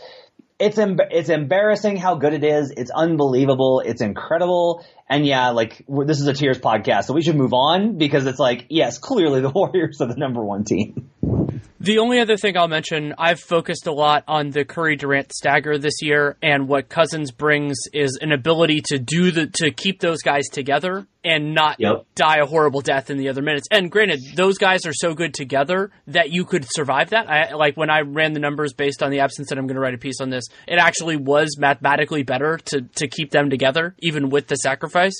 it's 0.58 0.78
it's 0.78 1.28
embarrassing 1.28 1.96
how 1.96 2.16
good 2.16 2.34
it 2.34 2.44
is. 2.44 2.72
It's 2.76 2.90
unbelievable. 2.90 3.80
It's 3.80 4.00
incredible. 4.00 4.84
And 5.08 5.26
yeah, 5.26 5.50
like 5.50 5.84
this 5.88 6.20
is 6.20 6.26
a 6.26 6.34
tiers 6.34 6.58
podcast, 6.58 7.04
so 7.04 7.14
we 7.14 7.22
should 7.22 7.36
move 7.36 7.54
on 7.54 7.96
because 7.96 8.26
it's 8.26 8.38
like 8.38 8.66
yes, 8.68 8.98
clearly 8.98 9.40
the 9.40 9.50
Warriors 9.54 10.00
are 10.00 10.06
the 10.06 10.16
number 10.16 10.44
one 10.44 10.64
team. 10.64 11.10
The 11.80 11.98
only 11.98 12.20
other 12.20 12.36
thing 12.36 12.56
I'll 12.56 12.68
mention, 12.68 13.14
I've 13.18 13.40
focused 13.40 13.86
a 13.86 13.92
lot 13.92 14.24
on 14.26 14.50
the 14.50 14.64
Curry 14.64 14.96
Durant 14.96 15.32
stagger 15.32 15.78
this 15.78 16.02
year, 16.02 16.36
and 16.42 16.68
what 16.68 16.88
Cousins 16.88 17.30
brings 17.30 17.76
is 17.92 18.18
an 18.20 18.32
ability 18.32 18.82
to 18.86 18.98
do 18.98 19.30
the 19.30 19.46
to 19.46 19.70
keep 19.70 20.00
those 20.00 20.22
guys 20.22 20.48
together 20.48 21.06
and 21.24 21.54
not 21.54 21.76
yep. 21.78 22.06
die 22.14 22.38
a 22.38 22.46
horrible 22.46 22.80
death 22.80 23.10
in 23.10 23.18
the 23.18 23.28
other 23.28 23.42
minutes. 23.42 23.66
And 23.70 23.90
granted, 23.90 24.20
those 24.34 24.56
guys 24.56 24.86
are 24.86 24.92
so 24.92 25.14
good 25.14 25.34
together 25.34 25.90
that 26.06 26.30
you 26.30 26.44
could 26.44 26.64
survive 26.68 27.10
that. 27.10 27.28
I 27.28 27.54
like 27.54 27.76
when 27.76 27.90
I 27.90 28.00
ran 28.00 28.32
the 28.32 28.40
numbers 28.40 28.72
based 28.72 29.02
on 29.02 29.10
the 29.10 29.20
absence, 29.20 29.50
and 29.50 29.58
I'm 29.58 29.66
going 29.66 29.76
to 29.76 29.80
write 29.80 29.94
a 29.94 29.98
piece 29.98 30.20
on 30.20 30.30
this. 30.30 30.44
It 30.66 30.78
actually 30.78 31.16
was 31.16 31.56
mathematically 31.58 32.22
better 32.22 32.58
to 32.66 32.82
to 32.82 33.08
keep 33.08 33.30
them 33.30 33.50
together, 33.50 33.94
even 33.98 34.30
with 34.30 34.46
the 34.48 34.56
sacrifice 34.56 35.14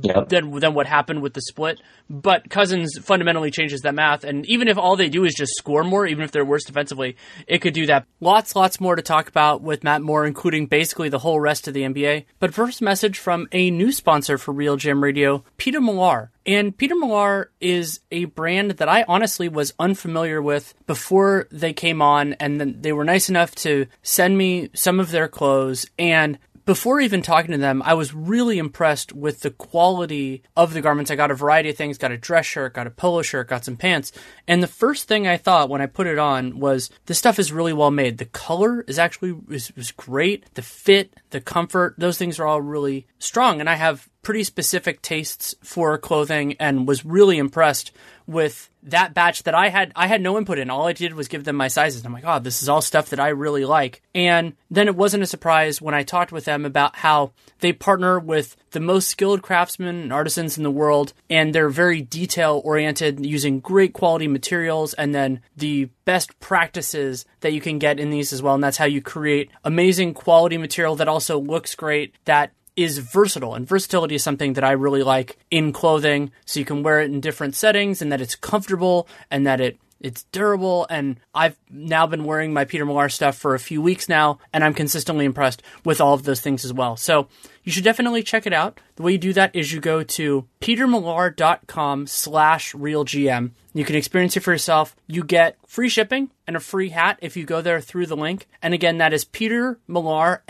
yep. 0.00 0.28
than 0.28 0.50
than 0.58 0.74
what 0.74 0.86
happened 0.86 1.22
with 1.22 1.34
the 1.34 1.42
split. 1.42 1.80
But 2.08 2.50
Cousins 2.50 2.98
fundamentally 2.98 3.50
changes 3.50 3.82
that 3.82 3.94
math, 3.94 4.24
and 4.24 4.46
even 4.46 4.68
if 4.68 4.78
all 4.78 4.96
they 4.96 5.08
do 5.08 5.24
is 5.24 5.34
just 5.34 5.54
score 5.54 5.84
more, 5.84 6.06
even 6.06 6.24
if 6.24 6.30
they're 6.30 6.44
worse 6.44 6.64
defensively, 6.64 7.16
it 7.46 7.58
could 7.58 7.74
do 7.74 7.86
that. 7.86 8.06
Lots, 8.20 8.54
lots 8.54 8.80
more 8.80 8.96
to 8.96 9.02
talk 9.02 9.28
about 9.28 9.62
with 9.62 9.84
Matt 9.84 10.02
Moore, 10.02 10.26
including 10.26 10.66
basically 10.66 11.08
the 11.08 11.18
whole 11.18 11.40
rest 11.40 11.68
of 11.68 11.74
the 11.74 11.82
NBA. 11.82 12.24
But 12.38 12.54
first, 12.54 12.82
message 12.82 13.18
from 13.18 13.48
a 13.52 13.70
new 13.70 13.92
sponsor 13.92 14.38
for 14.38 14.52
RealGM 14.52 15.02
Radio, 15.02 15.44
Peter 15.56 15.80
Millar. 15.80 16.30
And 16.44 16.76
Peter 16.76 16.96
Millar 16.96 17.50
is 17.60 18.00
a 18.10 18.24
brand 18.24 18.72
that 18.72 18.88
I 18.88 19.04
honestly 19.06 19.48
was 19.48 19.74
unfamiliar 19.78 20.42
with 20.42 20.74
before 20.86 21.46
they 21.52 21.72
came 21.72 22.02
on, 22.02 22.32
and 22.34 22.60
then 22.60 22.78
they 22.80 22.92
were 22.92 23.04
nice 23.04 23.28
enough 23.28 23.54
to 23.56 23.86
send 24.02 24.36
me 24.36 24.70
some 24.74 24.98
of 24.98 25.12
their 25.12 25.28
clothes. 25.28 25.86
And 25.98 26.38
before 26.64 27.00
even 27.00 27.22
talking 27.22 27.50
to 27.50 27.58
them, 27.58 27.82
I 27.84 27.94
was 27.94 28.14
really 28.14 28.58
impressed 28.58 29.12
with 29.12 29.40
the 29.40 29.50
quality 29.50 30.42
of 30.56 30.74
the 30.74 30.80
garments. 30.80 31.10
I 31.10 31.16
got 31.16 31.30
a 31.30 31.34
variety 31.34 31.70
of 31.70 31.76
things, 31.76 31.98
got 31.98 32.12
a 32.12 32.16
dress 32.16 32.46
shirt, 32.46 32.74
got 32.74 32.86
a 32.86 32.90
polo 32.90 33.22
shirt, 33.22 33.48
got 33.48 33.64
some 33.64 33.76
pants. 33.76 34.12
And 34.46 34.62
the 34.62 34.68
first 34.68 35.08
thing 35.08 35.26
I 35.26 35.36
thought 35.36 35.68
when 35.68 35.80
I 35.80 35.86
put 35.86 36.06
it 36.06 36.18
on 36.18 36.60
was 36.60 36.90
this 37.06 37.18
stuff 37.18 37.38
is 37.38 37.52
really 37.52 37.72
well 37.72 37.90
made. 37.90 38.18
The 38.18 38.26
color 38.26 38.82
is 38.82 38.98
actually 38.98 39.34
is, 39.50 39.72
is 39.76 39.90
great. 39.90 40.54
The 40.54 40.62
fit, 40.62 41.14
the 41.30 41.40
comfort, 41.40 41.94
those 41.98 42.18
things 42.18 42.38
are 42.38 42.46
all 42.46 42.60
really 42.60 43.06
strong. 43.18 43.60
And 43.60 43.68
I 43.68 43.74
have 43.74 44.08
pretty 44.22 44.44
specific 44.44 45.02
tastes 45.02 45.54
for 45.62 45.98
clothing 45.98 46.54
and 46.60 46.86
was 46.86 47.04
really 47.04 47.38
impressed 47.38 47.90
with 48.32 48.70
that 48.84 49.14
batch 49.14 49.44
that 49.44 49.54
I 49.54 49.68
had 49.68 49.92
I 49.94 50.06
had 50.06 50.20
no 50.20 50.36
input 50.36 50.58
in. 50.58 50.70
All 50.70 50.88
I 50.88 50.92
did 50.92 51.14
was 51.14 51.28
give 51.28 51.44
them 51.44 51.56
my 51.56 51.68
sizes. 51.68 52.04
I'm 52.04 52.12
like, 52.12 52.24
oh, 52.26 52.38
this 52.38 52.62
is 52.62 52.68
all 52.68 52.80
stuff 52.80 53.10
that 53.10 53.20
I 53.20 53.28
really 53.28 53.64
like. 53.64 54.02
And 54.14 54.54
then 54.70 54.88
it 54.88 54.96
wasn't 54.96 55.22
a 55.22 55.26
surprise 55.26 55.80
when 55.80 55.94
I 55.94 56.02
talked 56.02 56.32
with 56.32 56.44
them 56.44 56.64
about 56.64 56.96
how 56.96 57.32
they 57.60 57.72
partner 57.72 58.18
with 58.18 58.56
the 58.72 58.80
most 58.80 59.08
skilled 59.08 59.42
craftsmen 59.42 59.94
and 59.94 60.12
artisans 60.12 60.56
in 60.56 60.64
the 60.64 60.70
world, 60.70 61.12
and 61.30 61.54
they're 61.54 61.68
very 61.68 62.00
detail 62.00 62.60
oriented, 62.64 63.24
using 63.24 63.60
great 63.60 63.92
quality 63.92 64.26
materials 64.26 64.94
and 64.94 65.14
then 65.14 65.40
the 65.56 65.84
best 66.04 66.38
practices 66.40 67.24
that 67.40 67.52
you 67.52 67.60
can 67.60 67.78
get 67.78 68.00
in 68.00 68.10
these 68.10 68.32
as 68.32 68.42
well. 68.42 68.54
And 68.54 68.64
that's 68.64 68.78
how 68.78 68.86
you 68.86 69.00
create 69.00 69.50
amazing 69.62 70.14
quality 70.14 70.58
material 70.58 70.96
that 70.96 71.08
also 71.08 71.38
looks 71.38 71.74
great, 71.74 72.14
that 72.24 72.52
is 72.76 72.98
versatile 72.98 73.54
and 73.54 73.66
versatility 73.66 74.14
is 74.14 74.22
something 74.22 74.54
that 74.54 74.64
I 74.64 74.72
really 74.72 75.02
like 75.02 75.38
in 75.50 75.72
clothing 75.72 76.32
so 76.46 76.58
you 76.60 76.66
can 76.66 76.82
wear 76.82 77.00
it 77.00 77.10
in 77.10 77.20
different 77.20 77.54
settings 77.54 78.00
and 78.00 78.10
that 78.10 78.20
it's 78.20 78.34
comfortable 78.34 79.06
and 79.30 79.46
that 79.46 79.60
it 79.60 79.78
It's 80.02 80.24
durable, 80.24 80.86
and 80.90 81.18
I've 81.32 81.56
now 81.70 82.06
been 82.06 82.24
wearing 82.24 82.52
my 82.52 82.64
Peter 82.64 82.84
Millar 82.84 83.08
stuff 83.08 83.38
for 83.38 83.54
a 83.54 83.60
few 83.60 83.80
weeks 83.80 84.08
now, 84.08 84.40
and 84.52 84.64
I'm 84.64 84.74
consistently 84.74 85.24
impressed 85.24 85.62
with 85.84 86.00
all 86.00 86.12
of 86.12 86.24
those 86.24 86.40
things 86.40 86.64
as 86.64 86.72
well. 86.72 86.96
So 86.96 87.28
you 87.62 87.70
should 87.70 87.84
definitely 87.84 88.24
check 88.24 88.44
it 88.44 88.52
out. 88.52 88.80
The 88.96 89.04
way 89.04 89.12
you 89.12 89.18
do 89.18 89.32
that 89.34 89.54
is 89.54 89.72
you 89.72 89.80
go 89.80 90.02
to 90.02 90.48
petermillar.com 90.60 92.08
slash 92.08 92.72
realgm. 92.74 93.52
You 93.72 93.84
can 93.84 93.96
experience 93.96 94.36
it 94.36 94.40
for 94.40 94.50
yourself. 94.50 94.96
You 95.06 95.22
get 95.22 95.56
free 95.66 95.88
shipping 95.88 96.30
and 96.46 96.56
a 96.56 96.60
free 96.60 96.88
hat 96.88 97.18
if 97.22 97.36
you 97.36 97.44
go 97.44 97.62
there 97.62 97.80
through 97.80 98.06
the 98.06 98.16
link. 98.16 98.48
And 98.60 98.74
again, 98.74 98.98
that 98.98 99.12
is 99.12 99.24
Peter 99.24 99.78
Millar, 99.86 100.42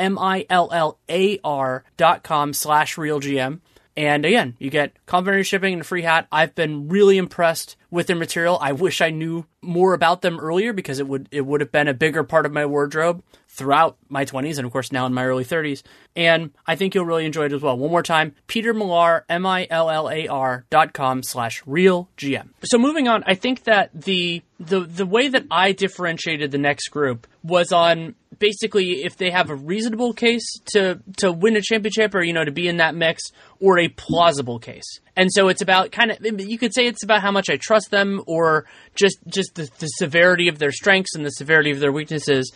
dot 1.97 2.23
com 2.23 2.53
slash 2.55 2.97
realgm. 2.97 3.61
And 3.97 4.25
again, 4.25 4.57
you 4.59 4.71
get 4.71 4.95
complimentary 5.07 5.45
shipping 5.45 5.75
and 5.75 5.83
a 5.83 5.85
free 5.85 6.03
hat. 6.03 6.27
I've 6.33 6.55
been 6.55 6.89
really 6.89 7.19
impressed 7.19 7.77
with 7.91 8.07
their 8.07 8.17
material. 8.17 8.59
I 8.61 8.73
wish 8.73 9.01
I 9.01 9.11
knew 9.11 9.47
more 9.61 9.93
about 9.93 10.23
them 10.23 10.41
earlier 10.41 10.73
because 10.73 10.99
it 10.99 11.07
would 11.07 11.29
it 11.31 11.43
would 11.43 11.61
have 11.61 11.73
been 11.73 11.89
a 11.89 11.95
bigger 11.95 12.25
part 12.25 12.47
of 12.47 12.53
my 12.53 12.65
wardrobe 12.65 13.23
throughout 13.53 13.99
my 14.09 14.25
20s 14.25 14.57
and 14.57 14.67
of 14.67 14.73
course 14.73 14.91
now 14.93 15.05
in 15.07 15.13
my 15.13 15.25
early 15.25 15.45
30s. 15.45 15.83
And 16.17 16.51
I 16.67 16.75
think 16.75 16.95
you'll 16.95 17.05
really 17.05 17.27
enjoy 17.27 17.47
it 17.47 17.53
as 17.53 17.63
well. 17.63 17.77
One 17.77 17.91
more 17.91 18.03
time, 18.03 18.35
Peter 18.47 18.75
Millar, 18.75 19.25
M-I-L-L-A-R 19.29 20.65
dot 20.71 20.93
com 20.93 21.23
slash 21.23 21.63
real 21.67 22.09
GM. 22.17 22.49
So 22.65 22.79
moving 22.79 23.09
on, 23.09 23.25
I 23.27 23.35
think 23.35 23.65
that 23.65 23.91
the, 23.95 24.43
the, 24.59 24.81
the 24.81 25.07
way 25.07 25.29
that 25.29 25.45
I 25.51 25.73
differentiated 25.73 26.51
the 26.51 26.59
next 26.59 26.89
group 26.89 27.27
was 27.43 27.73
on 27.73 28.15
basically 28.39 29.05
if 29.05 29.17
they 29.17 29.31
have 29.31 29.51
a 29.51 29.55
reasonable 29.55 30.13
case 30.13 30.59
to, 30.75 31.01
to 31.19 31.31
win 31.31 31.57
a 31.57 31.61
championship 31.63 32.15
or, 32.15 32.23
you 32.23 32.33
know, 32.33 32.45
to 32.45 32.51
be 32.51 32.69
in 32.69 32.79
that 32.79 32.95
mix 32.95 33.23
or 33.61 33.79
a 33.79 33.89
plausible 33.89 34.59
case. 34.59 35.01
And 35.17 35.31
so 35.31 35.49
it's 35.49 35.63
about 35.63 35.93
kind 35.93 36.11
of 36.11 36.41
you 36.41 36.59
could 36.59 36.75
say 36.75 36.87
it's 36.87 37.05
about 37.05 37.21
how 37.21 37.31
much 37.31 37.51
I 37.51 37.59
trust 37.59 37.91
them 37.91 38.23
or 38.27 38.67
just 38.95 39.19
just 39.27 39.55
the, 39.55 39.71
the 39.79 39.87
severity 39.87 40.49
of 40.49 40.59
their 40.59 40.73
strengths 40.73 41.15
and 41.15 41.25
the 41.25 41.31
severity 41.31 41.71
of 41.71 41.81
their 41.81 41.93
weaknesses 41.93 42.51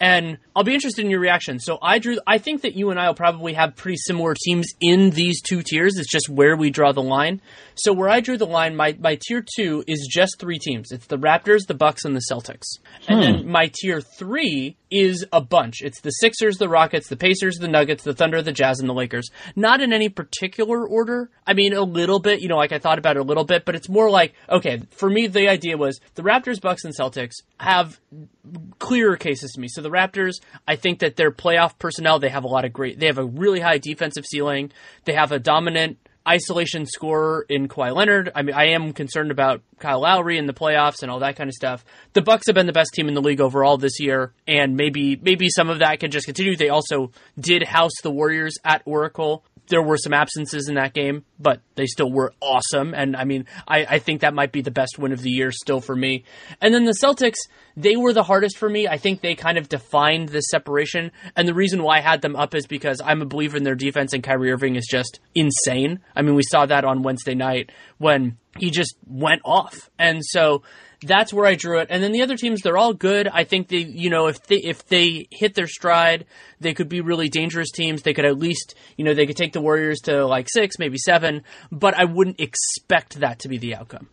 and 0.00 0.38
I'll 0.56 0.64
be 0.64 0.74
interested 0.74 1.04
in 1.04 1.10
your 1.10 1.20
reaction. 1.20 1.60
So 1.60 1.78
I 1.82 1.98
drew. 1.98 2.18
I 2.26 2.38
think 2.38 2.62
that 2.62 2.74
you 2.74 2.90
and 2.90 2.98
I 2.98 3.06
will 3.06 3.14
probably 3.14 3.52
have 3.52 3.76
pretty 3.76 3.98
similar 3.98 4.34
teams 4.34 4.68
in 4.80 5.10
these 5.10 5.42
two 5.42 5.62
tiers. 5.62 5.98
It's 5.98 6.10
just 6.10 6.28
where 6.28 6.56
we 6.56 6.70
draw 6.70 6.92
the 6.92 7.02
line. 7.02 7.42
So 7.74 7.92
where 7.92 8.08
I 8.08 8.20
drew 8.20 8.38
the 8.38 8.46
line, 8.46 8.74
my 8.74 8.96
my 8.98 9.18
tier 9.20 9.44
two 9.56 9.84
is 9.86 10.08
just 10.10 10.38
three 10.38 10.58
teams. 10.58 10.90
It's 10.90 11.06
the 11.06 11.18
Raptors, 11.18 11.66
the 11.66 11.74
Bucks, 11.74 12.04
and 12.04 12.16
the 12.16 12.22
Celtics. 12.30 12.78
And 13.06 13.18
hmm. 13.18 13.20
then 13.20 13.48
my 13.48 13.70
tier 13.72 14.00
three 14.00 14.76
is 14.90 15.24
a 15.32 15.40
bunch. 15.40 15.82
It's 15.82 16.00
the 16.00 16.10
Sixers, 16.10 16.58
the 16.58 16.68
Rockets, 16.68 17.08
the 17.08 17.16
Pacers, 17.16 17.58
the 17.58 17.68
Nuggets, 17.68 18.02
the 18.02 18.14
Thunder, 18.14 18.42
the 18.42 18.52
Jazz, 18.52 18.80
and 18.80 18.88
the 18.88 18.94
Lakers. 18.94 19.30
Not 19.54 19.80
in 19.80 19.92
any 19.92 20.08
particular 20.08 20.86
order. 20.86 21.30
I 21.46 21.54
mean, 21.54 21.72
a 21.72 21.82
little 21.82 22.18
bit. 22.18 22.40
You 22.40 22.48
know, 22.48 22.56
like 22.56 22.72
I 22.72 22.78
thought 22.78 22.98
about 22.98 23.16
it 23.16 23.20
a 23.20 23.24
little 23.24 23.44
bit, 23.44 23.64
but 23.64 23.74
it's 23.74 23.88
more 23.88 24.10
like 24.10 24.34
okay. 24.48 24.82
For 24.90 25.08
me, 25.08 25.26
the 25.26 25.48
idea 25.48 25.76
was 25.76 26.00
the 26.14 26.22
Raptors, 26.22 26.60
Bucks, 26.60 26.84
and 26.84 26.94
Celtics 26.96 27.42
have 27.58 28.00
clearer 28.78 29.16
cases 29.16 29.52
to 29.52 29.60
me. 29.60 29.68
So 29.68 29.82
the 29.82 29.90
Raptors, 29.90 30.40
I 30.66 30.76
think 30.76 31.00
that 31.00 31.16
their 31.16 31.30
playoff 31.30 31.78
personnel, 31.78 32.18
they 32.18 32.28
have 32.28 32.44
a 32.44 32.48
lot 32.48 32.64
of 32.64 32.72
great, 32.72 32.98
they 32.98 33.06
have 33.06 33.18
a 33.18 33.24
really 33.24 33.60
high 33.60 33.78
defensive 33.78 34.26
ceiling. 34.26 34.72
They 35.04 35.14
have 35.14 35.32
a 35.32 35.38
dominant 35.38 35.98
isolation 36.28 36.86
scorer 36.86 37.46
in 37.48 37.68
Kawhi 37.68 37.94
Leonard. 37.94 38.30
I 38.34 38.42
mean, 38.42 38.54
I 38.54 38.70
am 38.70 38.92
concerned 38.92 39.30
about 39.30 39.62
Kyle 39.78 40.00
Lowry 40.00 40.38
in 40.38 40.46
the 40.46 40.52
playoffs 40.52 41.02
and 41.02 41.10
all 41.10 41.20
that 41.20 41.36
kind 41.36 41.48
of 41.48 41.54
stuff. 41.54 41.84
The 42.12 42.22
Bucks 42.22 42.46
have 42.46 42.54
been 42.54 42.66
the 42.66 42.72
best 42.72 42.92
team 42.94 43.08
in 43.08 43.14
the 43.14 43.22
league 43.22 43.40
overall 43.40 43.78
this 43.78 43.98
year, 44.00 44.32
and 44.46 44.76
maybe 44.76 45.16
maybe 45.16 45.48
some 45.48 45.70
of 45.70 45.78
that 45.78 46.00
can 46.00 46.10
just 46.10 46.26
continue. 46.26 46.56
They 46.56 46.68
also 46.68 47.10
did 47.38 47.62
house 47.62 47.92
the 48.02 48.10
Warriors 48.10 48.56
at 48.64 48.82
Oracle 48.84 49.44
there 49.70 49.82
were 49.82 49.96
some 49.96 50.12
absences 50.12 50.68
in 50.68 50.74
that 50.74 50.92
game, 50.92 51.24
but 51.38 51.60
they 51.76 51.86
still 51.86 52.10
were 52.10 52.34
awesome. 52.40 52.92
And 52.92 53.16
I 53.16 53.24
mean, 53.24 53.46
I, 53.66 53.86
I, 53.88 53.98
think 53.98 54.20
that 54.20 54.34
might 54.34 54.52
be 54.52 54.60
the 54.60 54.70
best 54.70 54.98
win 54.98 55.12
of 55.12 55.22
the 55.22 55.30
year 55.30 55.50
still 55.50 55.80
for 55.80 55.96
me. 55.96 56.24
And 56.60 56.74
then 56.74 56.84
the 56.84 56.96
Celtics, 57.02 57.38
they 57.76 57.96
were 57.96 58.12
the 58.12 58.22
hardest 58.22 58.58
for 58.58 58.68
me. 58.68 58.86
I 58.86 58.98
think 58.98 59.20
they 59.20 59.34
kind 59.34 59.56
of 59.56 59.68
defined 59.68 60.28
this 60.28 60.44
separation. 60.50 61.12
And 61.36 61.48
the 61.48 61.54
reason 61.54 61.82
why 61.82 61.98
I 61.98 62.00
had 62.00 62.20
them 62.20 62.36
up 62.36 62.54
is 62.54 62.66
because 62.66 63.00
I'm 63.02 63.22
a 63.22 63.26
believer 63.26 63.56
in 63.56 63.64
their 63.64 63.74
defense 63.74 64.12
and 64.12 64.22
Kyrie 64.22 64.52
Irving 64.52 64.76
is 64.76 64.86
just 64.90 65.20
insane. 65.34 66.00
I 66.14 66.22
mean, 66.22 66.34
we 66.34 66.42
saw 66.42 66.66
that 66.66 66.84
on 66.84 67.02
Wednesday 67.02 67.34
night 67.34 67.70
when 67.98 68.36
he 68.58 68.70
just 68.70 68.96
went 69.06 69.42
off. 69.44 69.88
And 69.98 70.20
so 70.22 70.62
that's 71.02 71.32
where 71.32 71.46
I 71.46 71.54
drew 71.54 71.78
it. 71.78 71.88
And 71.90 72.02
then 72.02 72.12
the 72.12 72.22
other 72.22 72.36
teams, 72.36 72.60
they're 72.62 72.78
all 72.78 72.94
good. 72.94 73.28
I 73.28 73.44
think 73.44 73.68
they, 73.68 73.78
you 73.78 74.10
know, 74.10 74.26
if 74.26 74.42
they 74.46 74.56
if 74.56 74.86
they 74.86 75.26
hit 75.30 75.54
their 75.54 75.66
stride, 75.66 76.26
they 76.60 76.74
could 76.74 76.88
be 76.88 77.00
really 77.00 77.28
dangerous 77.28 77.70
teams. 77.70 78.02
They 78.02 78.14
could 78.14 78.24
at 78.24 78.38
least, 78.38 78.74
you 78.96 79.04
know, 79.04 79.14
they 79.14 79.26
could 79.26 79.36
take 79.36 79.52
the 79.52 79.60
Warriors 79.60 80.00
to 80.04 80.26
like 80.26 80.48
six, 80.48 80.78
maybe 80.78 80.98
seven. 80.98 81.42
But 81.72 81.94
I 81.94 82.04
wouldn't 82.04 82.40
expect 82.40 83.20
that 83.20 83.40
to 83.40 83.48
be 83.48 83.58
the 83.58 83.74
outcome. 83.74 84.08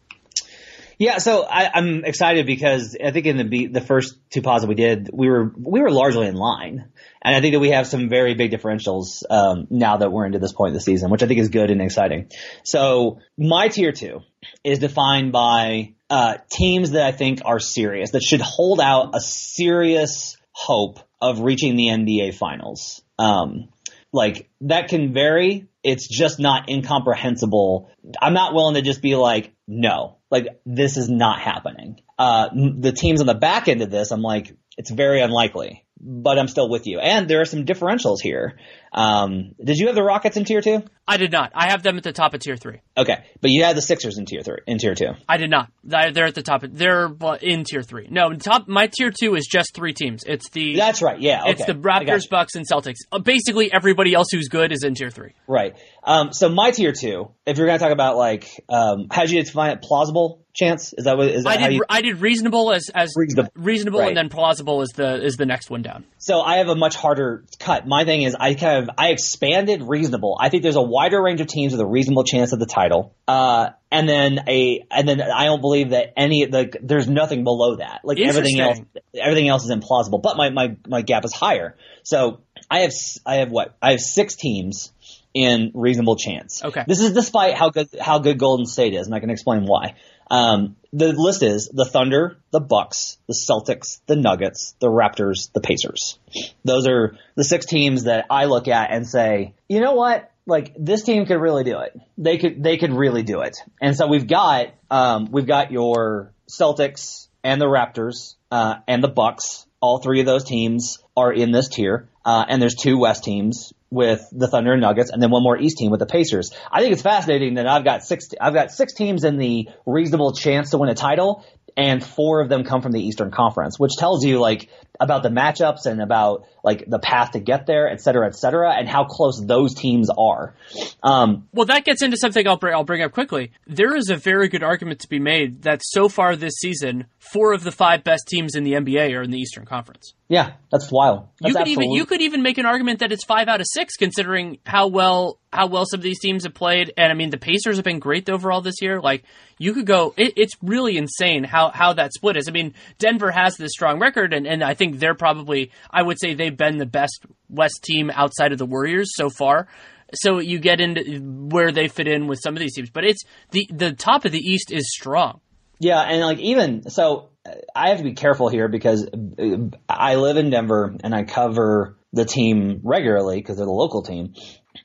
Yeah, 1.00 1.20
so 1.20 1.44
I, 1.44 1.78
am 1.78 2.04
excited 2.06 2.48
because 2.48 2.98
I 3.04 3.12
think 3.12 3.28
in 3.28 3.50
the 3.50 3.68
the 3.68 3.82
first 3.82 4.18
two 4.32 4.42
pods 4.42 4.64
that 4.64 4.68
we 4.68 4.74
did, 4.74 5.12
we 5.14 5.30
were 5.30 5.54
we 5.56 5.80
were 5.80 5.92
largely 5.92 6.28
in 6.28 6.36
line, 6.36 6.90
and 7.22 7.36
I 7.36 7.40
think 7.40 7.54
that 7.54 7.60
we 7.60 7.70
have 7.70 7.86
some 7.86 8.10
very 8.10 8.34
big 8.34 8.52
differentials 8.52 9.22
um, 9.30 9.68
now 9.70 9.98
that 9.98 10.12
we're 10.12 10.26
into 10.26 10.40
this 10.40 10.54
point 10.54 10.70
of 10.70 10.74
the 10.74 10.82
season, 10.82 11.12
which 11.12 11.22
I 11.22 11.28
think 11.28 11.40
is 11.40 11.50
good 11.50 11.70
and 11.70 11.84
exciting. 11.84 12.32
So 12.64 13.20
my 13.38 13.68
tier 13.68 13.92
two 13.92 14.22
is 14.64 14.80
defined 14.80 15.32
by 15.32 15.94
uh, 16.10 16.38
teams 16.50 16.92
that 16.92 17.06
I 17.06 17.12
think 17.12 17.42
are 17.46 17.60
serious, 17.60 18.12
that 18.12 18.24
should 18.24 18.42
hold 18.42 18.80
out 18.80 19.16
a 19.16 19.22
serious 19.22 20.36
hope 20.52 21.00
of 21.22 21.42
reaching 21.42 21.76
the 21.76 21.88
NBA 21.90 22.34
finals. 22.34 23.04
Um, 23.20 23.70
like 24.12 24.50
that 24.62 24.88
can 24.88 25.14
vary. 25.14 25.68
It's 25.84 26.08
just 26.08 26.40
not 26.40 26.70
incomprehensible. 26.70 27.92
I'm 28.20 28.34
not 28.34 28.54
willing 28.54 28.76
to 28.76 28.82
just 28.82 29.02
be 29.02 29.16
like, 29.16 29.54
no, 29.68 30.18
like 30.32 30.62
this 30.66 30.98
is 30.98 31.10
not 31.10 31.40
happening. 31.40 32.02
Uh, 32.18 32.50
the 32.54 32.92
teams 32.92 33.22
on 33.22 33.28
the 33.28 33.36
back 33.36 33.68
end 33.68 33.82
of 33.82 33.92
this, 33.92 34.12
I'm 34.12 34.22
like, 34.22 34.56
it's 34.78 34.92
very 34.92 35.22
unlikely 35.22 35.86
but 36.00 36.38
I'm 36.38 36.48
still 36.48 36.70
with 36.70 36.88
you. 36.88 37.00
And 37.00 37.28
there 37.28 37.42
are 37.42 37.46
some 37.46 37.66
differentials 37.66 38.22
here. 38.22 38.58
Um, 38.94 39.56
did 39.64 39.78
you 39.78 39.88
have 39.88 39.96
the 39.96 40.04
Rockets 40.04 40.38
in 40.38 40.46
tier 40.46 40.62
two? 40.62 40.84
I 41.08 41.18
did 41.18 41.32
not. 41.32 41.52
I 41.56 41.70
have 41.70 41.84
them 41.84 41.98
at 41.98 42.04
the 42.04 42.12
top 42.12 42.34
of 42.34 42.42
tier 42.42 42.58
three. 42.58 42.82
Okay, 42.98 43.24
but 43.42 43.52
you 43.52 43.64
had 43.64 43.76
the 43.76 43.82
Sixers 43.82 44.18
in 44.18 44.26
tier 44.26 44.42
three. 44.42 44.58
In 44.66 44.78
tier 44.78 44.96
two, 44.96 45.12
I 45.28 45.38
did 45.38 45.50
not. 45.50 45.72
They're 45.84 46.26
at 46.26 46.36
the 46.36 46.42
top. 46.42 46.64
Of, 46.64 46.78
they're 46.78 47.10
in 47.42 47.64
tier 47.64 47.84
three. 47.84 48.08
No, 48.10 48.34
top. 48.34 48.68
My 48.68 48.88
tier 48.88 49.12
two 49.12 49.36
is 49.36 49.48
just 49.48 49.74
three 49.74 49.94
teams. 49.94 50.24
It's 50.26 50.50
the. 50.50 50.76
That's 50.76 51.02
right. 51.02 51.20
Yeah. 51.20 51.42
Okay. 51.42 51.52
It's 51.52 51.66
the 51.66 51.74
Raptors, 51.74 52.30
Bucks, 52.30 52.56
and 52.56 52.66
Celtics. 52.70 52.98
Uh, 53.12 53.20
basically, 53.20 53.72
everybody 53.72 54.14
else 54.14 54.28
who's 54.32 54.48
good 54.48 54.72
is 54.72 54.84
in 54.84 54.96
tier 54.96 55.10
three. 55.10 55.34
Right. 55.48 55.76
Um, 56.04 56.34
so 56.34 56.50
my 56.50 56.72
tier 56.72 56.94
two, 56.94 57.32
if 57.46 57.58
you're 57.58 57.68
going 57.68 57.78
to 57.78 57.84
talk 57.84 57.94
about 57.94 58.18
like, 58.18 58.50
um, 58.70 59.08
how 59.12 59.26
do 59.26 59.36
you 59.36 59.44
define 59.44 59.72
it? 59.72 59.82
Plausible 59.82 60.46
chance? 60.58 60.94
Is 60.98 61.06
that 61.06 61.18
what? 61.18 61.28
Is 61.30 61.44
that 61.44 61.60
I 61.60 61.68
did. 61.68 61.74
You... 61.74 61.84
I 61.90 62.02
did 62.02 62.20
reasonable 62.20 62.72
as 62.72 62.90
as 62.94 63.14
reasonable, 63.16 63.52
reasonable 63.56 64.00
right. 64.00 64.10
and 64.10 64.18
then 64.18 64.30
plausible 64.30 64.82
is 64.82 64.90
the 64.90 65.24
is 65.24 65.36
the 65.36 65.46
next 65.46 65.70
one 65.70 65.82
down. 65.82 66.06
So 66.18 66.42
I 66.42 66.58
have 66.58 66.68
a 66.68 66.76
much 66.76 66.96
harder 66.96 67.44
cut. 67.60 67.88
My 67.88 68.04
thing 68.06 68.24
is 68.24 68.36
I 68.38 68.56
kind 68.56 68.84
of 68.84 68.90
I 68.98 69.10
expanded 69.10 69.84
reasonable. 69.84 70.38
I 70.40 70.50
think 70.50 70.64
there's 70.64 70.76
a 70.76 70.82
wider 70.82 71.22
range 71.22 71.42
of 71.42 71.48
teams 71.48 71.72
with 71.72 71.82
a 71.82 71.86
reasonable 71.86 72.24
chance 72.24 72.52
of 72.54 72.60
the 72.60 72.66
title. 72.66 73.16
Uh, 73.28 73.70
and 73.92 74.10
then 74.10 74.40
a 74.48 74.86
and 74.92 75.08
then 75.08 75.22
I 75.22 75.46
don't 75.46 75.62
believe 75.62 75.92
that 75.92 76.14
any 76.18 76.48
like 76.48 76.78
there's 76.82 77.08
nothing 77.08 77.44
below 77.44 77.78
that. 77.78 78.02
Like 78.04 78.20
everything 78.20 78.60
else 78.60 78.80
everything 79.14 79.48
else 79.48 79.64
is 79.64 79.72
implausible. 79.72 80.22
But 80.22 80.38
my 80.38 80.50
my 80.50 80.76
my 80.88 81.02
gap 81.02 81.24
is 81.24 81.34
higher. 81.34 81.78
So 82.04 82.42
I 82.70 82.80
have 82.80 82.92
I 83.26 83.36
have 83.36 83.52
what 83.52 83.78
I 83.82 83.92
have 83.92 84.02
six 84.02 84.36
teams 84.36 84.92
in 85.34 85.72
reasonable 85.76 86.16
chance. 86.16 86.64
Okay. 86.64 86.84
This 86.88 87.00
is 87.00 87.14
despite 87.14 87.54
how 87.54 87.70
good 87.70 87.88
how 88.00 88.20
good 88.20 88.40
Golden 88.40 88.66
State 88.66 88.94
is, 88.94 89.06
and 89.06 89.16
I 89.16 89.20
can 89.20 89.30
explain 89.30 89.66
why. 89.66 89.96
Um, 90.30 90.76
the 90.94 91.14
list 91.14 91.44
is 91.44 91.70
the 91.74 91.86
Thunder, 91.86 92.38
the 92.52 92.60
Bucks, 92.60 93.18
the 93.28 93.34
Celtics, 93.34 94.00
the 94.08 94.16
Nuggets, 94.16 94.76
the 94.80 94.88
Raptors, 94.88 95.52
the 95.54 95.62
Pacers. 95.62 96.20
Those 96.64 96.88
are 96.88 97.18
the 97.36 97.44
six 97.44 97.66
teams 97.66 98.04
that 98.04 98.26
I 98.30 98.46
look 98.46 98.68
at 98.68 98.92
and 98.92 99.08
say, 99.08 99.54
you 99.68 99.80
know 99.80 99.94
what? 99.94 100.32
Like 100.46 100.74
this 100.80 101.04
team 101.04 101.26
could 101.26 101.40
really 101.40 101.64
do 101.64 101.80
it. 101.80 102.00
They 102.18 102.38
could 102.38 102.64
they 102.64 102.78
could 102.78 102.94
really 102.94 103.24
do 103.24 103.42
it. 103.42 103.58
And 103.82 103.96
so 103.96 104.08
we've 104.08 104.28
got 104.28 104.74
um, 104.90 105.28
we've 105.30 105.48
got 105.48 105.72
your 105.72 106.32
Celtics 106.50 107.28
and 107.44 107.60
the 107.60 107.66
Raptors 107.66 108.36
uh, 108.50 108.76
and 108.88 109.04
the 109.04 109.10
Bucks. 109.10 109.66
All 109.82 110.00
three 110.00 110.22
of 110.22 110.26
those 110.26 110.46
teams 110.46 111.00
are 111.16 111.32
in 111.32 111.52
this 111.52 111.68
tier. 111.68 112.10
Uh, 112.26 112.46
and 112.48 112.62
there's 112.62 112.76
two 112.76 112.98
West 112.98 113.24
teams 113.24 113.74
with 113.90 114.28
the 114.32 114.48
Thunder 114.48 114.74
and 114.74 114.82
Nuggets, 114.82 115.12
and 115.12 115.22
then 115.22 115.30
one 115.30 115.44
more 115.44 115.58
East 115.58 115.78
team 115.78 115.92
with 115.92 116.00
the 116.00 116.06
Pacers. 116.06 116.52
I 116.72 116.82
think 116.82 116.94
it's 116.94 117.02
fascinating 117.02 117.56
that 117.56 117.68
I've 117.68 117.84
got 117.84 118.04
six. 118.04 118.30
I've 118.40 118.54
got 118.54 118.72
six 118.72 118.94
teams 118.94 119.24
in 119.24 119.38
the 119.38 119.70
reasonable 119.86 120.34
chance 120.34 120.72
to 120.72 120.78
win 120.78 120.90
a 120.90 120.96
title, 120.96 121.46
and 121.76 122.04
four 122.04 122.42
of 122.42 122.50
them 122.50 122.64
come 122.64 122.82
from 122.82 122.92
the 122.92 123.02
Eastern 123.02 123.32
Conference, 123.32 123.80
which 123.80 123.94
tells 123.98 124.26
you 124.26 124.40
like 124.40 124.70
about 125.00 125.24
the 125.24 125.30
matchups 125.30 125.86
and 125.86 126.02
about 126.02 126.46
like 126.64 126.84
the 126.88 127.00
path 127.00 127.32
to 127.32 127.40
get 127.40 127.66
there, 127.66 127.90
et 127.90 128.02
cetera, 128.02 128.28
et 128.28 128.36
cetera, 128.36 128.74
and 128.74 128.88
how 128.88 129.06
close 129.06 129.40
those 129.40 129.74
teams 129.74 130.10
are. 130.10 130.56
Um, 131.04 131.48
well, 131.54 131.68
that 131.68 131.86
gets 131.86 132.02
into 132.02 132.18
something 132.18 132.48
I'll 132.48 132.58
bring, 132.58 132.74
I'll 132.74 132.84
bring 132.84 133.02
up 133.02 133.12
quickly. 133.12 133.52
There 133.66 133.96
is 133.96 134.10
a 134.10 134.16
very 134.16 134.50
good 134.50 134.64
argument 134.64 135.02
to 135.02 135.10
be 135.10 135.20
made 135.20 135.64
that 135.64 135.82
so 135.84 136.10
far 136.10 136.36
this 136.36 136.56
season, 136.60 137.06
four 137.20 137.54
of 137.54 137.64
the 137.64 137.72
five 137.72 138.04
best 138.04 138.28
teams 138.28 138.56
in 138.56 138.64
the 138.64 138.74
NBA 138.74 139.16
are 139.18 139.24
in 139.24 139.32
the 139.32 139.40
Eastern 139.40 139.66
Conference. 139.66 140.14
Yeah, 140.28 140.54
that's 140.72 140.92
wild. 140.92 141.28
That's 141.40 141.54
you 141.54 141.58
could 141.58 141.68
even 141.70 141.92
you 141.92 142.06
could 142.06 142.22
even 142.22 142.42
make 142.42 142.58
an 142.58 142.66
argument 142.66 143.00
that 143.00 143.12
it's 143.14 143.24
five 143.24 143.48
out 143.48 143.62
of 143.62 143.68
six, 143.70 143.96
considering 143.96 144.58
how 144.66 144.88
well 144.88 145.40
how 145.52 145.68
well 145.68 145.86
some 145.86 146.00
of 146.00 146.04
these 146.04 146.20
teams 146.20 146.44
have 146.44 146.54
played. 146.54 146.94
And 146.98 147.12
I 147.12 147.16
mean, 147.16 147.30
the 147.30 147.38
Pacers 147.38 147.78
have 147.78 147.86
been 147.86 148.00
great 148.00 148.30
overall 148.30 148.62
this 148.62 148.82
year. 148.82 149.00
Like 149.00 149.24
you 149.58 149.74
could 149.74 149.86
go, 149.86 150.14
it, 150.18 150.34
it's 150.36 150.54
really 150.62 150.98
insane 150.98 151.44
how 151.44 151.70
how 151.70 151.94
that 151.94 152.14
split 152.14 152.38
is. 152.38 152.48
I 152.48 152.52
mean, 152.52 152.74
Denver 153.00 153.32
has 153.32 153.56
this 153.58 153.72
strong 153.72 154.00
record, 154.00 154.34
and 154.34 154.46
and 154.46 154.64
I 154.64 154.74
think 154.74 155.00
they're 155.00 155.16
probably 155.16 155.72
I 155.90 156.04
would 156.04 156.20
say 156.20 156.34
they've 156.34 156.56
been 156.56 156.78
the 156.78 156.86
best 156.86 157.26
West 157.50 157.84
team 157.84 158.12
outside 158.14 158.52
of 158.52 158.58
the 158.58 158.66
Warriors 158.66 159.12
so 159.16 159.30
far. 159.30 159.68
So 160.14 160.40
you 160.40 160.60
get 160.60 160.80
into 160.80 161.20
where 161.22 161.72
they 161.72 161.90
fit 161.90 162.08
in 162.08 162.28
with 162.28 162.40
some 162.42 162.56
of 162.56 162.60
these 162.60 162.76
teams, 162.76 162.90
but 162.90 163.04
it's 163.04 163.24
the 163.52 163.68
the 163.72 163.94
top 163.94 164.26
of 164.26 164.32
the 164.32 164.40
East 164.40 164.72
is 164.72 164.94
strong. 164.94 165.42
Yeah, 165.80 166.02
and 166.02 166.22
like 166.22 166.40
even 166.40 166.90
so, 166.90 167.30
I 167.76 167.90
have 167.90 168.00
to 168.00 168.04
be 168.04 168.14
careful 168.14 168.50
here 168.50 168.68
because 168.68 169.08
uh, 169.08 169.78
I 169.88 170.16
live 170.16 170.38
in 170.38 170.50
Denver 170.50 170.96
and 171.04 171.14
I 171.14 171.24
cover 171.24 171.98
the 172.14 172.26
team 172.26 172.82
regularly 172.84 173.38
because 173.38 173.58
they're 173.58 173.66
the 173.66 173.72
local 173.72 174.02
team. 174.02 174.34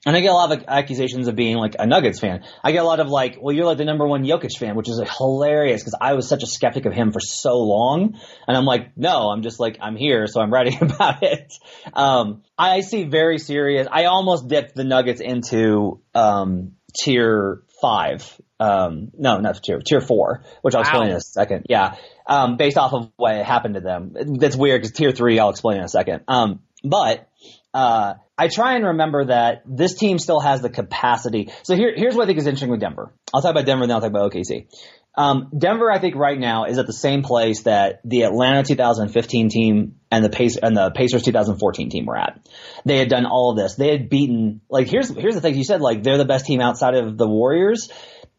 And 0.07 0.17
I 0.17 0.21
get 0.21 0.31
a 0.31 0.35
lot 0.35 0.53
of 0.53 0.65
accusations 0.69 1.29
of 1.29 1.37
being 1.37 1.57
like 1.57 1.77
a 1.79 1.87
Nuggets 1.87 2.21
fan. 2.21 2.45
I 2.63 2.73
get 2.73 2.83
a 2.83 2.87
lot 2.87 3.01
of 3.01 3.09
like, 3.09 3.39
well, 3.41 3.55
you're 3.55 3.67
like 3.67 3.79
the 3.79 3.85
number 3.85 4.07
one 4.07 4.25
Jokic 4.25 4.57
fan, 4.59 4.75
which 4.75 4.89
is 4.89 4.99
like 4.99 5.09
hilarious 5.09 5.83
because 5.83 5.97
I 6.01 6.15
was 6.15 6.29
such 6.29 6.43
a 6.43 6.47
skeptic 6.47 6.87
of 6.87 6.93
him 6.93 7.13
for 7.13 7.21
so 7.21 7.59
long. 7.59 8.19
And 8.47 8.57
I'm 8.57 8.65
like, 8.65 8.97
no, 8.97 9.31
I'm 9.31 9.43
just 9.43 9.61
like, 9.61 9.79
I'm 9.81 9.97
here, 9.97 10.27
so 10.27 10.41
I'm 10.41 10.51
writing 10.53 10.79
about 10.83 11.23
it. 11.23 11.53
Um, 11.93 12.43
I 12.59 12.81
see 12.81 13.05
very 13.05 13.39
serious. 13.39 13.87
I 13.91 14.05
almost 14.05 14.49
dipped 14.49 14.75
the 14.75 14.85
Nuggets 14.85 15.21
into 15.21 16.01
um, 16.15 16.73
tier 16.95 17.63
five. 17.81 18.41
Um, 18.61 19.11
no, 19.19 19.39
not 19.39 19.61
tier 19.63 19.81
tier 19.81 20.01
four, 20.01 20.45
which 20.63 20.75
I'll 20.75 20.83
explain 20.83 21.11
in 21.11 21.17
a 21.17 21.21
second. 21.21 21.67
Yeah, 21.69 21.97
um, 22.27 22.57
based 22.57 22.79
off 22.79 22.93
of 22.93 23.11
what 23.17 23.35
happened 23.45 23.75
to 23.75 23.81
them. 23.81 24.15
That's 24.39 24.57
weird 24.57 24.81
because 24.81 24.97
tier 24.97 25.11
three, 25.11 25.39
I'll 25.39 25.51
explain 25.51 25.79
in 25.79 25.85
a 25.85 25.89
second. 25.89 26.23
Um, 26.29 26.61
but 26.85 27.29
uh, 27.75 28.15
I 28.37 28.49
try 28.49 28.75
and 28.75 28.85
remember 28.85 29.27
that 29.27 29.63
this 29.67 29.95
team 29.95 30.19
still 30.19 30.41
has 30.41 30.63
the 30.63 30.71
capacity. 30.71 31.51
So 31.63 31.77
here, 31.77 31.93
here's 31.95 32.15
what 32.15 32.25
I 32.25 32.27
think 32.27 32.39
is 32.39 32.47
interesting 32.47 32.71
with 32.71 32.81
Denver. 32.81 33.13
I'll 33.33 33.41
talk 33.41 33.51
about 33.51 33.67
Denver, 33.67 33.85
and 33.85 33.91
then 33.91 33.97
I'll 33.97 34.01
talk 34.01 34.11
about 34.11 34.33
OKC. 34.33 34.67
Um, 35.15 35.51
Denver, 35.57 35.91
I 35.91 35.99
think 35.99 36.15
right 36.15 36.39
now 36.39 36.65
is 36.65 36.79
at 36.79 36.87
the 36.87 36.93
same 36.93 37.23
place 37.23 37.65
that 37.65 38.01
the 38.05 38.23
Atlanta 38.23 38.63
2015 38.63 39.51
team 39.51 39.97
and 40.11 40.25
the 40.25 40.61
and 40.63 40.77
the 40.77 40.91
Pacers 40.91 41.23
2014 41.23 41.91
team 41.91 42.07
were 42.07 42.17
at. 42.17 42.47
They 42.87 42.99
had 42.99 43.09
done 43.09 43.27
all 43.27 43.51
of 43.51 43.59
this. 43.59 43.75
They 43.75 43.91
had 43.91 44.09
beaten 44.09 44.63
like 44.71 44.89
here's 44.89 45.11
here's 45.11 45.35
the 45.35 45.43
thing 45.43 45.55
you 45.55 45.65
said 45.65 45.83
like 45.83 46.03
they're 46.03 46.17
the 46.17 46.25
best 46.25 46.47
team 46.47 46.61
outside 46.61 46.95
of 46.95 47.19
the 47.19 47.29
Warriors. 47.29 47.91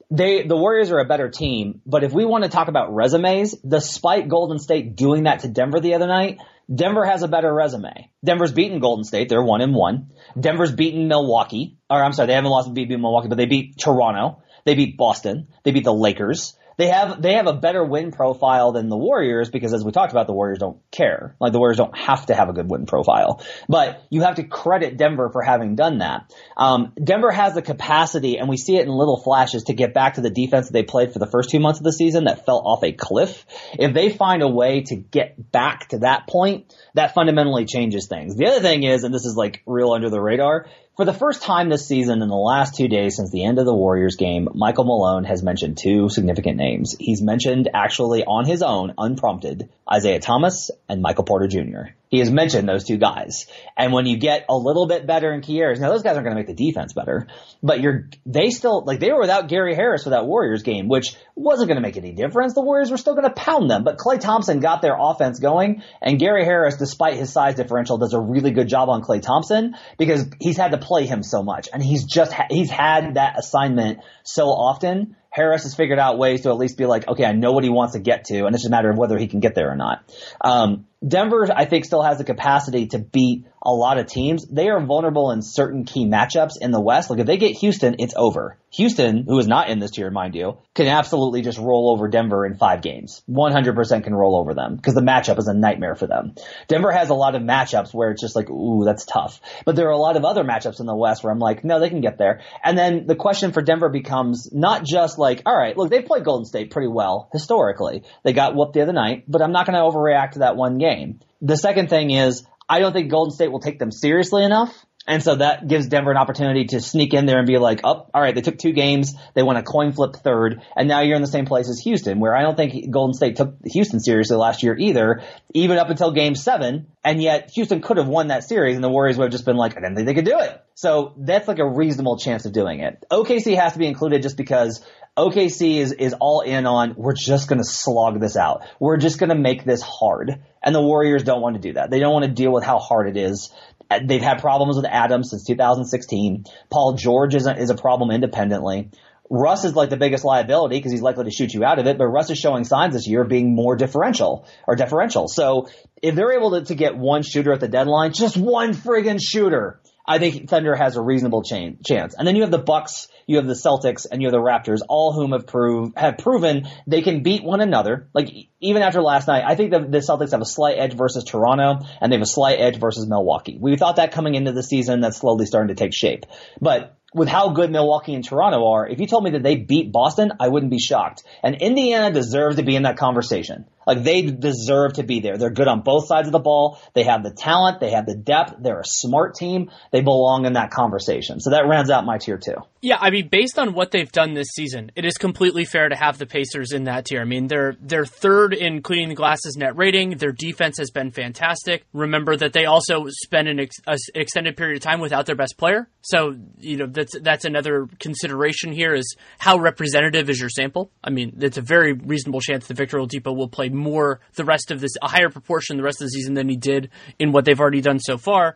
They 0.09 0.43
the 0.43 0.57
Warriors 0.57 0.91
are 0.91 0.99
a 0.99 1.05
better 1.05 1.29
team, 1.29 1.81
but 1.85 2.03
if 2.03 2.11
we 2.11 2.25
want 2.25 2.43
to 2.43 2.49
talk 2.49 2.69
about 2.69 2.93
resumes, 2.93 3.53
despite 3.53 4.27
Golden 4.27 4.57
State 4.57 4.95
doing 4.95 5.23
that 5.23 5.41
to 5.41 5.47
Denver 5.47 5.79
the 5.79 5.93
other 5.93 6.07
night, 6.07 6.39
Denver 6.73 7.05
has 7.05 7.23
a 7.23 7.27
better 7.27 7.53
resume. 7.53 8.09
Denver's 8.23 8.51
beaten 8.51 8.79
Golden 8.79 9.03
State. 9.03 9.29
They're 9.29 9.43
one 9.43 9.61
and 9.61 9.75
one. 9.75 10.11
Denver's 10.39 10.71
beaten 10.71 11.07
Milwaukee. 11.07 11.77
Or 11.89 12.03
I'm 12.03 12.13
sorry, 12.13 12.27
they 12.27 12.33
haven't 12.33 12.49
lost 12.49 12.73
beat, 12.73 12.89
beat 12.89 12.99
Milwaukee, 12.99 13.27
but 13.27 13.37
they 13.37 13.45
beat 13.45 13.77
Toronto. 13.77 14.41
They 14.65 14.75
beat 14.75 14.97
Boston. 14.97 15.47
They 15.63 15.71
beat 15.71 15.83
the 15.83 15.93
Lakers 15.93 16.57
they 16.77 16.87
have 16.87 17.21
they 17.21 17.33
have 17.33 17.47
a 17.47 17.53
better 17.53 17.83
win 17.83 18.11
profile 18.11 18.71
than 18.71 18.89
the 18.89 18.97
Warriors 18.97 19.49
because 19.49 19.73
as 19.73 19.83
we 19.83 19.91
talked 19.91 20.11
about, 20.11 20.27
the 20.27 20.33
Warriors 20.33 20.59
don't 20.59 20.79
care. 20.91 21.35
Like 21.39 21.51
the 21.51 21.59
Warriors 21.59 21.77
don't 21.77 21.97
have 21.97 22.25
to 22.27 22.35
have 22.35 22.49
a 22.49 22.53
good 22.53 22.69
win 22.69 22.85
profile, 22.85 23.43
but 23.67 24.03
you 24.09 24.21
have 24.21 24.35
to 24.35 24.43
credit 24.43 24.97
Denver 24.97 25.29
for 25.31 25.41
having 25.41 25.75
done 25.75 25.99
that. 25.99 26.33
Um, 26.57 26.93
Denver 27.01 27.31
has 27.31 27.53
the 27.53 27.61
capacity, 27.61 28.37
and 28.37 28.49
we 28.49 28.57
see 28.57 28.77
it 28.77 28.85
in 28.85 28.89
little 28.89 29.21
flashes 29.21 29.63
to 29.63 29.73
get 29.73 29.93
back 29.93 30.15
to 30.15 30.21
the 30.21 30.29
defense 30.29 30.67
that 30.67 30.73
they 30.73 30.83
played 30.83 31.13
for 31.13 31.19
the 31.19 31.27
first 31.27 31.49
two 31.49 31.59
months 31.59 31.79
of 31.79 31.83
the 31.83 31.93
season 31.93 32.25
that 32.25 32.45
fell 32.45 32.61
off 32.65 32.83
a 32.83 32.91
cliff. 32.91 33.45
If 33.77 33.93
they 33.93 34.09
find 34.09 34.41
a 34.41 34.47
way 34.47 34.81
to 34.81 34.95
get 34.95 35.51
back 35.51 35.89
to 35.89 35.99
that 35.99 36.27
point, 36.27 36.73
that 36.95 37.13
fundamentally 37.13 37.65
changes 37.65 38.07
things. 38.07 38.35
The 38.35 38.47
other 38.47 38.61
thing 38.61 38.83
is, 38.83 39.03
and 39.03 39.13
this 39.13 39.25
is 39.25 39.35
like 39.35 39.61
real 39.65 39.91
under 39.91 40.09
the 40.09 40.21
radar, 40.21 40.67
for 40.95 41.05
the 41.05 41.13
first 41.13 41.41
time 41.41 41.69
this 41.69 41.87
season, 41.87 42.21
in 42.21 42.29
the 42.29 42.35
last 42.35 42.75
two 42.75 42.87
days 42.87 43.15
since 43.15 43.31
the 43.31 43.43
end 43.45 43.57
of 43.57 43.65
the 43.65 43.73
Warriors 43.73 44.15
game, 44.15 44.47
Michael 44.53 44.85
Malone 44.85 45.23
has 45.23 45.41
mentioned 45.41 45.77
two 45.77 46.09
significant 46.09 46.57
names. 46.57 46.95
He's 46.99 47.21
mentioned 47.21 47.69
actually 47.73 48.23
on 48.23 48.45
his 48.45 48.61
own, 48.61 48.93
unprompted, 48.97 49.69
Isaiah 49.91 50.19
Thomas 50.19 50.69
and 50.87 51.01
Michael 51.01 51.23
Porter 51.23 51.47
Jr 51.47 51.93
he 52.13 52.19
has 52.19 52.29
mentioned 52.29 52.69
those 52.69 52.83
two 52.83 52.97
guys. 52.97 53.47
And 53.75 53.91
when 53.91 54.05
you 54.05 54.17
get 54.17 54.45
a 54.47 54.55
little 54.55 54.85
bit 54.85 55.07
better 55.07 55.33
in 55.33 55.41
key 55.41 55.59
areas, 55.59 55.79
now 55.79 55.89
those 55.89 56.03
guys 56.03 56.15
aren't 56.15 56.25
going 56.25 56.35
to 56.35 56.39
make 56.39 56.45
the 56.45 56.53
defense 56.53 56.93
better, 56.93 57.25
but 57.63 57.81
you're, 57.81 58.07
they 58.23 58.51
still, 58.51 58.83
like 58.85 58.99
they 58.99 59.11
were 59.11 59.19
without 59.19 59.47
Gary 59.47 59.73
Harris 59.73 60.03
for 60.03 60.11
that 60.11 60.27
Warriors 60.27 60.61
game, 60.61 60.87
which 60.87 61.15
wasn't 61.35 61.69
going 61.69 61.77
to 61.77 61.81
make 61.81 61.97
any 61.97 62.11
difference. 62.11 62.53
The 62.53 62.61
Warriors 62.61 62.91
were 62.91 62.97
still 62.97 63.15
going 63.15 63.27
to 63.27 63.33
pound 63.33 63.67
them, 63.67 63.83
but 63.83 63.97
Klay 63.97 64.19
Thompson 64.19 64.59
got 64.59 64.83
their 64.83 64.95
offense 64.95 65.39
going 65.39 65.81
and 66.03 66.19
Gary 66.19 66.45
Harris, 66.45 66.77
despite 66.77 67.15
his 67.15 67.33
size 67.33 67.55
differential, 67.55 67.97
does 67.97 68.13
a 68.13 68.19
really 68.19 68.51
good 68.51 68.67
job 68.67 68.89
on 68.89 69.01
Klay 69.01 69.19
Thompson 69.19 69.75
because 69.97 70.29
he's 70.39 70.57
had 70.57 70.69
to 70.69 70.77
play 70.77 71.07
him 71.07 71.23
so 71.23 71.41
much 71.41 71.67
and 71.73 71.81
he's 71.81 72.05
just, 72.05 72.31
he's 72.51 72.69
had 72.69 73.15
that 73.15 73.39
assignment 73.39 74.01
so 74.21 74.49
often 74.49 75.15
Harris 75.33 75.63
has 75.63 75.73
figured 75.73 75.97
out 75.97 76.19
ways 76.19 76.41
to 76.41 76.49
at 76.49 76.57
least 76.57 76.77
be 76.77 76.85
like, 76.85 77.07
okay, 77.07 77.25
I 77.25 77.31
know 77.31 77.53
what 77.53 77.63
he 77.63 77.71
wants 77.71 77.93
to 77.93 77.99
get 77.99 78.25
to, 78.25 78.45
and 78.45 78.53
it's 78.53 78.61
just 78.61 78.67
a 78.67 78.69
matter 78.69 78.91
of 78.91 78.97
whether 78.99 79.17
he 79.17 79.25
can 79.25 79.39
get 79.39 79.55
there 79.55 79.71
or 79.71 79.75
not. 79.75 80.03
Um, 80.39 80.85
Denver, 81.05 81.47
I 81.53 81.65
think, 81.65 81.85
still 81.85 82.01
has 82.01 82.17
the 82.17 82.23
capacity 82.23 82.87
to 82.87 82.99
beat 82.99 83.45
a 83.61 83.71
lot 83.71 83.97
of 83.97 84.07
teams. 84.07 84.45
They 84.45 84.69
are 84.69 84.85
vulnerable 84.85 85.31
in 85.31 85.41
certain 85.41 85.85
key 85.85 86.05
matchups 86.05 86.53
in 86.59 86.71
the 86.71 86.81
West. 86.81 87.09
Like 87.09 87.19
if 87.19 87.25
they 87.25 87.37
get 87.37 87.55
Houston, 87.57 87.95
it's 87.99 88.13
over. 88.15 88.57
Houston, 88.71 89.25
who 89.27 89.37
is 89.37 89.47
not 89.47 89.69
in 89.69 89.79
this 89.79 89.91
tier, 89.91 90.09
mind 90.09 90.35
you, 90.35 90.57
can 90.73 90.87
absolutely 90.87 91.43
just 91.43 91.59
roll 91.59 91.91
over 91.91 92.07
Denver 92.07 92.45
in 92.45 92.55
five 92.55 92.81
games. 92.81 93.21
100% 93.29 94.03
can 94.03 94.15
roll 94.15 94.35
over 94.35 94.53
them 94.53 94.75
because 94.75 94.95
the 94.95 95.01
matchup 95.01 95.37
is 95.37 95.47
a 95.47 95.53
nightmare 95.53 95.95
for 95.95 96.07
them. 96.07 96.33
Denver 96.67 96.91
has 96.91 97.09
a 97.09 97.13
lot 97.13 97.35
of 97.35 97.43
matchups 97.43 97.93
where 97.93 98.09
it's 98.09 98.21
just 98.21 98.35
like, 98.35 98.49
ooh, 98.49 98.83
that's 98.83 99.05
tough. 99.05 99.39
But 99.65 99.75
there 99.75 99.87
are 99.87 99.91
a 99.91 99.97
lot 99.97 100.17
of 100.17 100.25
other 100.25 100.43
matchups 100.43 100.79
in 100.79 100.87
the 100.87 100.95
West 100.95 101.23
where 101.23 101.31
I'm 101.31 101.39
like, 101.39 101.63
no, 101.63 101.79
they 101.79 101.89
can 101.89 102.01
get 102.01 102.17
there. 102.17 102.41
And 102.63 102.77
then 102.77 103.05
the 103.05 103.15
question 103.15 103.51
for 103.51 103.61
Denver 103.61 103.89
becomes 103.89 104.49
not 104.51 104.83
just 104.83 105.19
like, 105.19 105.43
all 105.45 105.55
right, 105.55 105.77
look, 105.77 105.91
they've 105.91 106.05
played 106.05 106.25
Golden 106.25 106.45
State 106.45 106.71
pretty 106.71 106.89
well 106.89 107.29
historically. 107.31 108.03
They 108.23 108.33
got 108.33 108.55
whooped 108.55 108.73
the 108.73 108.81
other 108.81 108.93
night, 108.93 109.25
but 109.27 109.41
I'm 109.41 109.51
not 109.51 109.67
going 109.67 109.77
to 109.77 109.81
overreact 109.81 110.31
to 110.31 110.39
that 110.39 110.55
one 110.55 110.79
game. 110.79 110.92
The 111.41 111.57
second 111.57 111.89
thing 111.89 112.11
is, 112.11 112.45
I 112.69 112.79
don't 112.79 112.93
think 112.93 113.11
Golden 113.11 113.33
State 113.33 113.51
will 113.51 113.59
take 113.59 113.79
them 113.79 113.91
seriously 113.91 114.43
enough. 114.43 114.85
And 115.05 115.21
so 115.21 115.35
that 115.35 115.67
gives 115.67 115.87
Denver 115.87 116.11
an 116.11 116.17
opportunity 116.17 116.65
to 116.67 116.79
sneak 116.79 117.13
in 117.13 117.25
there 117.25 117.37
and 117.37 117.45
be 117.45 117.57
like, 117.57 117.81
oh, 117.83 118.07
all 118.13 118.21
right, 118.21 118.33
they 118.33 118.41
took 118.41 118.57
two 118.57 118.71
games, 118.71 119.13
they 119.33 119.43
won 119.43 119.57
a 119.57 119.63
coin 119.63 119.91
flip 119.91 120.15
third, 120.15 120.61
and 120.77 120.87
now 120.87 121.01
you're 121.01 121.17
in 121.17 121.21
the 121.21 121.27
same 121.27 121.45
place 121.45 121.69
as 121.69 121.79
Houston, 121.79 122.19
where 122.19 122.35
I 122.35 122.41
don't 122.41 122.55
think 122.55 122.89
Golden 122.89 123.13
State 123.13 123.35
took 123.35 123.55
Houston 123.65 123.99
seriously 123.99 124.37
last 124.37 124.63
year 124.63 124.77
either, 124.77 125.21
even 125.53 125.77
up 125.77 125.89
until 125.89 126.11
game 126.11 126.35
seven, 126.35 126.87
and 127.03 127.21
yet 127.21 127.51
Houston 127.51 127.81
could 127.81 127.97
have 127.97 128.07
won 128.07 128.27
that 128.27 128.45
series 128.45 128.75
and 128.75 128.83
the 128.83 128.89
Warriors 128.89 129.17
would 129.17 129.25
have 129.25 129.31
just 129.31 129.45
been 129.45 129.57
like, 129.57 129.73
I 129.73 129.81
didn't 129.81 129.95
think 129.95 130.07
they 130.07 130.13
could 130.13 130.25
do 130.25 130.39
it. 130.39 130.63
So 130.75 131.13
that's 131.17 131.47
like 131.47 131.59
a 131.59 131.69
reasonable 131.69 132.17
chance 132.17 132.45
of 132.45 132.53
doing 132.53 132.79
it. 132.79 133.03
OKC 133.11 133.55
has 133.57 133.73
to 133.73 133.79
be 133.79 133.87
included 133.87 134.23
just 134.23 134.37
because 134.37 134.83
OKC 135.17 135.77
is, 135.77 135.91
is 135.91 136.15
all 136.19 136.41
in 136.41 136.65
on, 136.65 136.95
we're 136.97 137.13
just 137.13 137.47
going 137.47 137.59
to 137.59 137.67
slog 137.67 138.19
this 138.19 138.35
out. 138.35 138.63
We're 138.79 138.97
just 138.97 139.19
going 139.19 139.29
to 139.29 139.35
make 139.35 139.63
this 139.63 139.81
hard. 139.81 140.43
And 140.63 140.73
the 140.73 140.81
Warriors 140.81 141.23
don't 141.23 141.41
want 141.41 141.55
to 141.55 141.61
do 141.61 141.73
that. 141.73 141.91
They 141.91 141.99
don't 141.99 142.13
want 142.13 142.25
to 142.25 142.31
deal 142.31 142.51
with 142.51 142.63
how 142.63 142.79
hard 142.79 143.07
it 143.07 143.17
is. 143.17 143.51
They've 143.89 144.21
had 144.21 144.39
problems 144.41 144.75
with 144.75 144.85
Adams 144.85 145.29
since 145.29 145.45
2016. 145.45 146.45
Paul 146.69 146.93
George 146.93 147.35
is 147.35 147.45
a, 147.45 147.55
is 147.57 147.69
a 147.69 147.75
problem 147.75 148.11
independently. 148.11 148.89
Russ 149.29 149.63
is 149.63 149.75
like 149.75 149.89
the 149.89 149.97
biggest 149.97 150.25
liability 150.25 150.77
because 150.77 150.91
he's 150.91 151.01
likely 151.01 151.23
to 151.25 151.31
shoot 151.31 151.53
you 151.53 151.63
out 151.63 151.79
of 151.79 151.87
it, 151.87 151.97
but 151.97 152.07
Russ 152.07 152.29
is 152.29 152.37
showing 152.37 152.65
signs 152.65 152.93
this 152.93 153.07
year 153.07 153.21
of 153.21 153.29
being 153.29 153.55
more 153.55 153.75
differential 153.75 154.45
or 154.67 154.75
differential. 154.75 155.27
So 155.27 155.69
if 156.01 156.13
they're 156.13 156.33
able 156.33 156.51
to, 156.51 156.65
to 156.65 156.75
get 156.75 156.97
one 156.97 157.23
shooter 157.23 157.53
at 157.53 157.59
the 157.59 157.67
deadline, 157.67 158.13
just 158.13 158.37
one 158.37 158.73
friggin' 158.73 159.19
shooter, 159.21 159.79
I 160.05 160.19
think 160.19 160.49
Thunder 160.49 160.75
has 160.75 160.97
a 160.97 161.01
reasonable 161.01 161.43
chain, 161.43 161.77
chance. 161.85 162.13
And 162.17 162.27
then 162.27 162.35
you 162.35 162.41
have 162.41 162.51
the 162.51 162.57
Bucks, 162.57 163.07
you 163.25 163.37
have 163.37 163.47
the 163.47 163.53
Celtics, 163.53 164.05
and 164.09 164.21
you 164.21 164.27
have 164.27 164.33
the 164.33 164.39
Raptors, 164.39 164.81
all 164.87 165.13
whom 165.13 165.31
have 165.31 165.47
proved 165.47 165.97
have 165.97 166.17
proven 166.17 166.67
they 166.85 167.01
can 167.01 167.23
beat 167.23 167.43
one 167.43 167.61
another. 167.61 168.09
Like 168.13 168.29
even 168.59 168.81
after 168.81 169.01
last 169.01 169.27
night, 169.27 169.43
I 169.45 169.55
think 169.55 169.71
the, 169.71 169.79
the 169.79 169.99
Celtics 169.99 170.31
have 170.31 170.41
a 170.41 170.45
slight 170.45 170.77
edge 170.77 170.93
versus 170.93 171.23
Toronto, 171.23 171.85
and 172.01 172.11
they 172.11 172.17
have 172.17 172.23
a 172.23 172.27
slight 172.27 172.59
edge 172.59 172.79
versus 172.79 173.07
Milwaukee. 173.07 173.57
We 173.59 173.77
thought 173.77 173.95
that 173.95 174.11
coming 174.11 174.35
into 174.35 174.51
the 174.51 174.63
season, 174.63 174.99
that's 174.99 175.17
slowly 175.17 175.45
starting 175.45 175.73
to 175.73 175.81
take 175.81 175.93
shape. 175.93 176.25
But 176.59 176.97
with 177.13 177.29
how 177.29 177.49
good 177.49 177.71
Milwaukee 177.71 178.15
and 178.15 178.23
Toronto 178.23 178.71
are, 178.71 178.87
if 178.87 178.99
you 178.99 179.07
told 179.07 179.23
me 179.23 179.31
that 179.31 179.43
they 179.43 179.55
beat 179.55 179.91
Boston, 179.91 180.33
I 180.39 180.47
wouldn't 180.47 180.71
be 180.71 180.79
shocked. 180.79 181.23
And 181.43 181.55
Indiana 181.61 182.11
deserves 182.11 182.57
to 182.57 182.63
be 182.63 182.75
in 182.75 182.83
that 182.83 182.97
conversation. 182.97 183.65
Like 183.85 184.03
they 184.03 184.21
deserve 184.21 184.93
to 184.93 185.03
be 185.03 185.19
there. 185.19 185.37
They're 185.37 185.49
good 185.49 185.67
on 185.67 185.81
both 185.81 186.07
sides 186.07 186.27
of 186.27 186.31
the 186.31 186.39
ball. 186.39 186.79
They 186.93 187.03
have 187.03 187.23
the 187.23 187.31
talent. 187.31 187.79
They 187.79 187.91
have 187.91 188.05
the 188.05 188.15
depth. 188.15 188.55
They're 188.59 188.79
a 188.79 188.85
smart 188.85 189.35
team. 189.35 189.71
They 189.91 190.01
belong 190.01 190.45
in 190.45 190.53
that 190.53 190.71
conversation. 190.71 191.39
So 191.39 191.51
that 191.51 191.67
rounds 191.67 191.89
out 191.89 192.05
my 192.05 192.17
tier 192.17 192.37
two. 192.37 192.55
Yeah, 192.81 192.97
I 192.99 193.11
mean, 193.11 193.29
based 193.29 193.57
on 193.57 193.73
what 193.73 193.91
they've 193.91 194.11
done 194.11 194.33
this 194.33 194.49
season, 194.53 194.91
it 194.95 195.05
is 195.05 195.13
completely 195.13 195.63
fair 195.63 195.87
to 195.87 195.95
have 195.95 196.17
the 196.17 196.25
Pacers 196.25 196.73
in 196.73 196.83
that 196.83 197.05
tier. 197.05 197.21
I 197.21 197.25
mean, 197.25 197.47
they're 197.47 197.77
they're 197.79 198.05
third 198.05 198.53
in 198.53 198.81
Cleaning 198.81 199.09
the 199.09 199.15
Glass's 199.15 199.55
net 199.55 199.77
rating. 199.77 200.17
Their 200.17 200.33
defense 200.33 200.77
has 200.79 200.91
been 200.91 201.11
fantastic. 201.11 201.85
Remember 201.93 202.35
that 202.35 202.51
they 202.51 202.65
also 202.65 203.05
spend 203.07 203.47
an 203.47 203.61
ex- 203.61 204.09
extended 204.13 204.57
period 204.57 204.75
of 204.75 204.83
time 204.83 204.99
without 204.99 205.25
their 205.25 205.35
best 205.35 205.57
player. 205.57 205.87
So 206.01 206.35
you 206.59 206.75
know 206.75 206.87
that's 206.87 207.17
that's 207.21 207.45
another 207.45 207.87
consideration 207.99 208.73
here 208.73 208.93
is 208.93 209.15
how 209.37 209.57
representative 209.59 210.29
is 210.29 210.39
your 210.39 210.49
sample. 210.49 210.91
I 211.01 211.09
mean, 211.09 211.37
it's 211.39 211.57
a 211.57 211.61
very 211.61 211.93
reasonable 211.93 212.41
chance 212.41 212.67
that 212.67 212.75
Victor 212.75 212.97
Oladipo 212.97 213.33
will 213.35 213.47
play 213.47 213.69
more 213.73 214.19
the 214.35 214.45
rest 214.45 214.71
of 214.71 214.79
this, 214.79 214.91
a 215.01 215.07
higher 215.07 215.29
proportion 215.29 215.77
the 215.77 215.83
rest 215.83 216.01
of 216.01 216.07
the 216.07 216.11
season 216.11 216.33
than 216.33 216.49
he 216.49 216.55
did 216.55 216.89
in 217.19 217.31
what 217.31 217.45
they've 217.45 217.59
already 217.59 217.81
done 217.81 217.99
so 217.99 218.17
far 218.17 218.55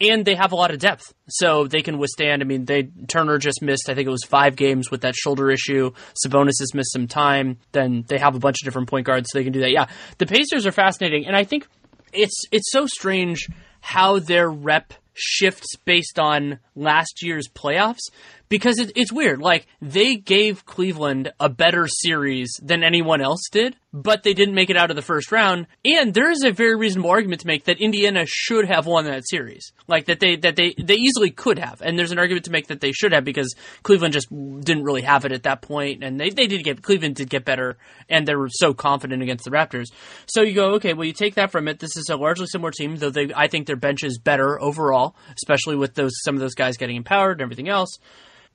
and 0.00 0.24
they 0.24 0.34
have 0.34 0.52
a 0.52 0.56
lot 0.56 0.70
of 0.70 0.78
depth, 0.78 1.12
so 1.28 1.66
they 1.66 1.82
can 1.82 1.98
withstand. 1.98 2.42
I 2.42 2.46
mean, 2.46 2.64
they 2.64 2.84
Turner 3.06 3.38
just 3.38 3.60
missed, 3.60 3.88
I 3.88 3.94
think 3.94 4.06
it 4.06 4.10
was 4.10 4.24
five 4.24 4.56
games 4.56 4.90
with 4.90 5.02
that 5.02 5.14
shoulder 5.14 5.50
issue. 5.50 5.92
Sabonis 6.24 6.58
has 6.60 6.74
missed 6.74 6.92
some 6.92 7.06
time. 7.06 7.58
Then 7.72 8.04
they 8.08 8.18
have 8.18 8.34
a 8.34 8.38
bunch 8.38 8.62
of 8.62 8.64
different 8.64 8.88
point 8.88 9.06
guards, 9.06 9.28
so 9.30 9.38
they 9.38 9.44
can 9.44 9.52
do 9.52 9.60
that. 9.60 9.70
Yeah, 9.70 9.86
the 10.18 10.26
Pacers 10.26 10.66
are 10.66 10.72
fascinating, 10.72 11.26
and 11.26 11.36
I 11.36 11.44
think 11.44 11.66
it's 12.12 12.44
it's 12.50 12.72
so 12.72 12.86
strange 12.86 13.48
how 13.80 14.18
their 14.18 14.48
rep 14.48 14.94
shifts 15.14 15.76
based 15.84 16.18
on 16.18 16.58
last 16.74 17.22
year's 17.22 17.48
playoffs 17.48 18.10
because 18.50 18.78
it, 18.78 18.92
it's 18.94 19.12
weird. 19.12 19.40
Like 19.40 19.66
they 19.80 20.16
gave 20.16 20.66
Cleveland 20.66 21.32
a 21.40 21.48
better 21.48 21.88
series 21.88 22.60
than 22.62 22.84
anyone 22.84 23.22
else 23.22 23.48
did, 23.50 23.76
but 23.92 24.22
they 24.22 24.34
didn't 24.34 24.54
make 24.54 24.68
it 24.68 24.76
out 24.76 24.90
of 24.90 24.96
the 24.96 25.02
first 25.02 25.32
round. 25.32 25.66
And 25.82 26.12
there 26.12 26.30
is 26.30 26.44
a 26.44 26.52
very 26.52 26.76
reasonable 26.76 27.10
argument 27.10 27.40
to 27.40 27.46
make 27.46 27.64
that 27.64 27.80
Indiana 27.80 28.24
should 28.26 28.66
have 28.66 28.86
won 28.86 29.06
that 29.06 29.26
series, 29.26 29.72
like 29.88 30.04
that 30.06 30.20
they 30.20 30.36
that 30.36 30.56
they 30.56 30.74
they 30.76 30.96
easily 30.96 31.30
could 31.30 31.58
have. 31.58 31.80
And 31.80 31.98
there's 31.98 32.12
an 32.12 32.18
argument 32.18 32.44
to 32.44 32.52
make 32.52 32.66
that 32.66 32.82
they 32.82 32.92
should 32.92 33.12
have 33.12 33.24
because 33.24 33.54
Cleveland 33.82 34.12
just 34.12 34.28
didn't 34.28 34.84
really 34.84 35.02
have 35.02 35.24
it 35.24 35.32
at 35.32 35.44
that 35.44 35.62
point. 35.62 35.70
point, 35.70 36.02
and 36.02 36.18
they 36.18 36.30
they 36.30 36.48
did 36.48 36.64
get 36.64 36.82
Cleveland 36.82 37.14
did 37.14 37.30
get 37.30 37.44
better, 37.44 37.78
and 38.08 38.26
they 38.26 38.34
were 38.34 38.48
so 38.50 38.74
confident 38.74 39.22
against 39.22 39.44
the 39.44 39.50
Raptors. 39.50 39.86
So 40.26 40.42
you 40.42 40.52
go, 40.52 40.74
okay, 40.74 40.94
well 40.94 41.06
you 41.06 41.12
take 41.12 41.36
that 41.36 41.52
from 41.52 41.68
it. 41.68 41.78
This 41.78 41.96
is 41.96 42.08
a 42.10 42.16
largely 42.16 42.46
similar 42.46 42.72
team, 42.72 42.96
though 42.96 43.10
they 43.10 43.32
I 43.34 43.46
think 43.46 43.68
their 43.68 43.76
bench 43.76 44.02
is 44.02 44.18
better 44.18 44.60
overall, 44.60 45.14
especially 45.36 45.76
with 45.76 45.94
those 45.94 46.10
some 46.24 46.34
of 46.34 46.40
those 46.40 46.54
guys 46.54 46.76
getting 46.76 46.96
empowered 46.96 47.40
and 47.40 47.42
everything 47.42 47.68
else. 47.68 47.98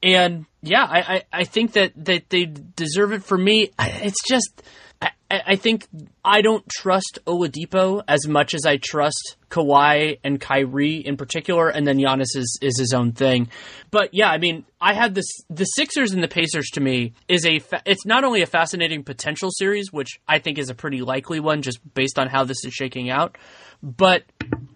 And 0.06 0.46
yeah, 0.62 0.84
I, 0.84 1.00
I, 1.00 1.24
I 1.34 1.44
think 1.44 1.74
that, 1.74 1.94
that 2.06 2.30
they 2.30 2.46
deserve 2.46 3.12
it 3.12 3.24
for 3.24 3.38
me. 3.38 3.72
It's 3.80 4.22
just, 4.28 4.62
I, 5.02 5.10
I 5.30 5.56
think 5.56 5.88
I 6.24 6.42
don't 6.42 6.64
trust 6.70 7.20
Oladipo 7.26 8.04
as 8.08 8.28
much 8.28 8.54
as 8.54 8.66
I 8.66 8.78
trust 8.78 9.36
Kawhi 9.50 10.20
and 10.24 10.40
Kyrie 10.40 10.98
in 10.98 11.18
particular, 11.18 11.70
and 11.70 11.88
then 11.88 11.98
Giannis 11.98 12.36
is, 12.36 12.60
is 12.62 12.80
his 12.80 12.94
own 12.94 13.14
thing. 13.14 13.50
But 13.90 14.14
yeah, 14.14 14.30
I 14.30 14.38
mean, 14.38 14.66
I 14.80 14.94
had 14.94 15.16
this 15.16 15.28
the 15.50 15.66
Sixers 15.66 16.12
and 16.12 16.22
the 16.22 16.28
Pacers 16.28 16.68
to 16.74 16.82
me 16.82 17.14
is 17.28 17.46
a 17.46 17.60
fa- 17.60 17.82
it's 17.86 18.06
not 18.06 18.24
only 18.24 18.42
a 18.42 18.48
fascinating 18.48 19.04
potential 19.04 19.50
series, 19.52 19.92
which 19.92 20.20
I 20.28 20.40
think 20.40 20.58
is 20.58 20.70
a 20.70 20.76
pretty 20.76 21.02
likely 21.02 21.40
one 21.40 21.62
just 21.62 21.80
based 21.94 22.20
on 22.20 22.28
how 22.28 22.44
this 22.44 22.64
is 22.64 22.74
shaking 22.74 23.10
out, 23.10 23.38
but 23.86 24.24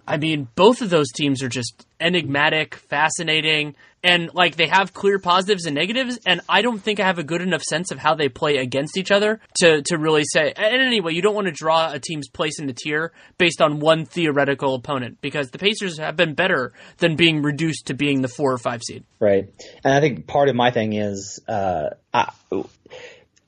I 0.07 0.17
mean, 0.17 0.47
both 0.55 0.81
of 0.81 0.89
those 0.89 1.11
teams 1.11 1.43
are 1.43 1.49
just 1.49 1.85
enigmatic, 1.99 2.75
fascinating 2.75 3.75
and 4.03 4.33
like 4.33 4.55
they 4.55 4.67
have 4.67 4.93
clear 4.93 5.19
positives 5.19 5.65
and 5.65 5.75
negatives 5.75 6.19
and 6.25 6.41
i 6.47 6.61
don't 6.61 6.79
think 6.79 6.99
i 6.99 7.05
have 7.05 7.19
a 7.19 7.23
good 7.23 7.41
enough 7.41 7.61
sense 7.61 7.91
of 7.91 7.99
how 7.99 8.15
they 8.15 8.29
play 8.29 8.57
against 8.57 8.97
each 8.97 9.11
other 9.11 9.39
to, 9.55 9.81
to 9.83 9.97
really 9.97 10.23
say 10.23 10.53
and 10.55 10.81
anyway 10.81 11.13
you 11.13 11.21
don't 11.21 11.35
want 11.35 11.47
to 11.47 11.51
draw 11.51 11.91
a 11.91 11.99
team's 11.99 12.29
place 12.29 12.59
in 12.59 12.67
the 12.67 12.73
tier 12.73 13.11
based 13.37 13.61
on 13.61 13.79
one 13.79 14.05
theoretical 14.05 14.75
opponent 14.75 15.17
because 15.21 15.51
the 15.51 15.59
pacers 15.59 15.97
have 15.97 16.15
been 16.15 16.33
better 16.33 16.73
than 16.97 17.15
being 17.15 17.41
reduced 17.41 17.87
to 17.87 17.93
being 17.93 18.21
the 18.21 18.27
four 18.27 18.51
or 18.51 18.57
five 18.57 18.81
seed. 18.83 19.03
Right. 19.19 19.49
And 19.83 19.93
i 19.93 19.99
think 19.99 20.27
part 20.27 20.49
of 20.49 20.55
my 20.55 20.71
thing 20.71 20.93
is 20.93 21.39
uh, 21.47 21.89
I, 22.13 22.31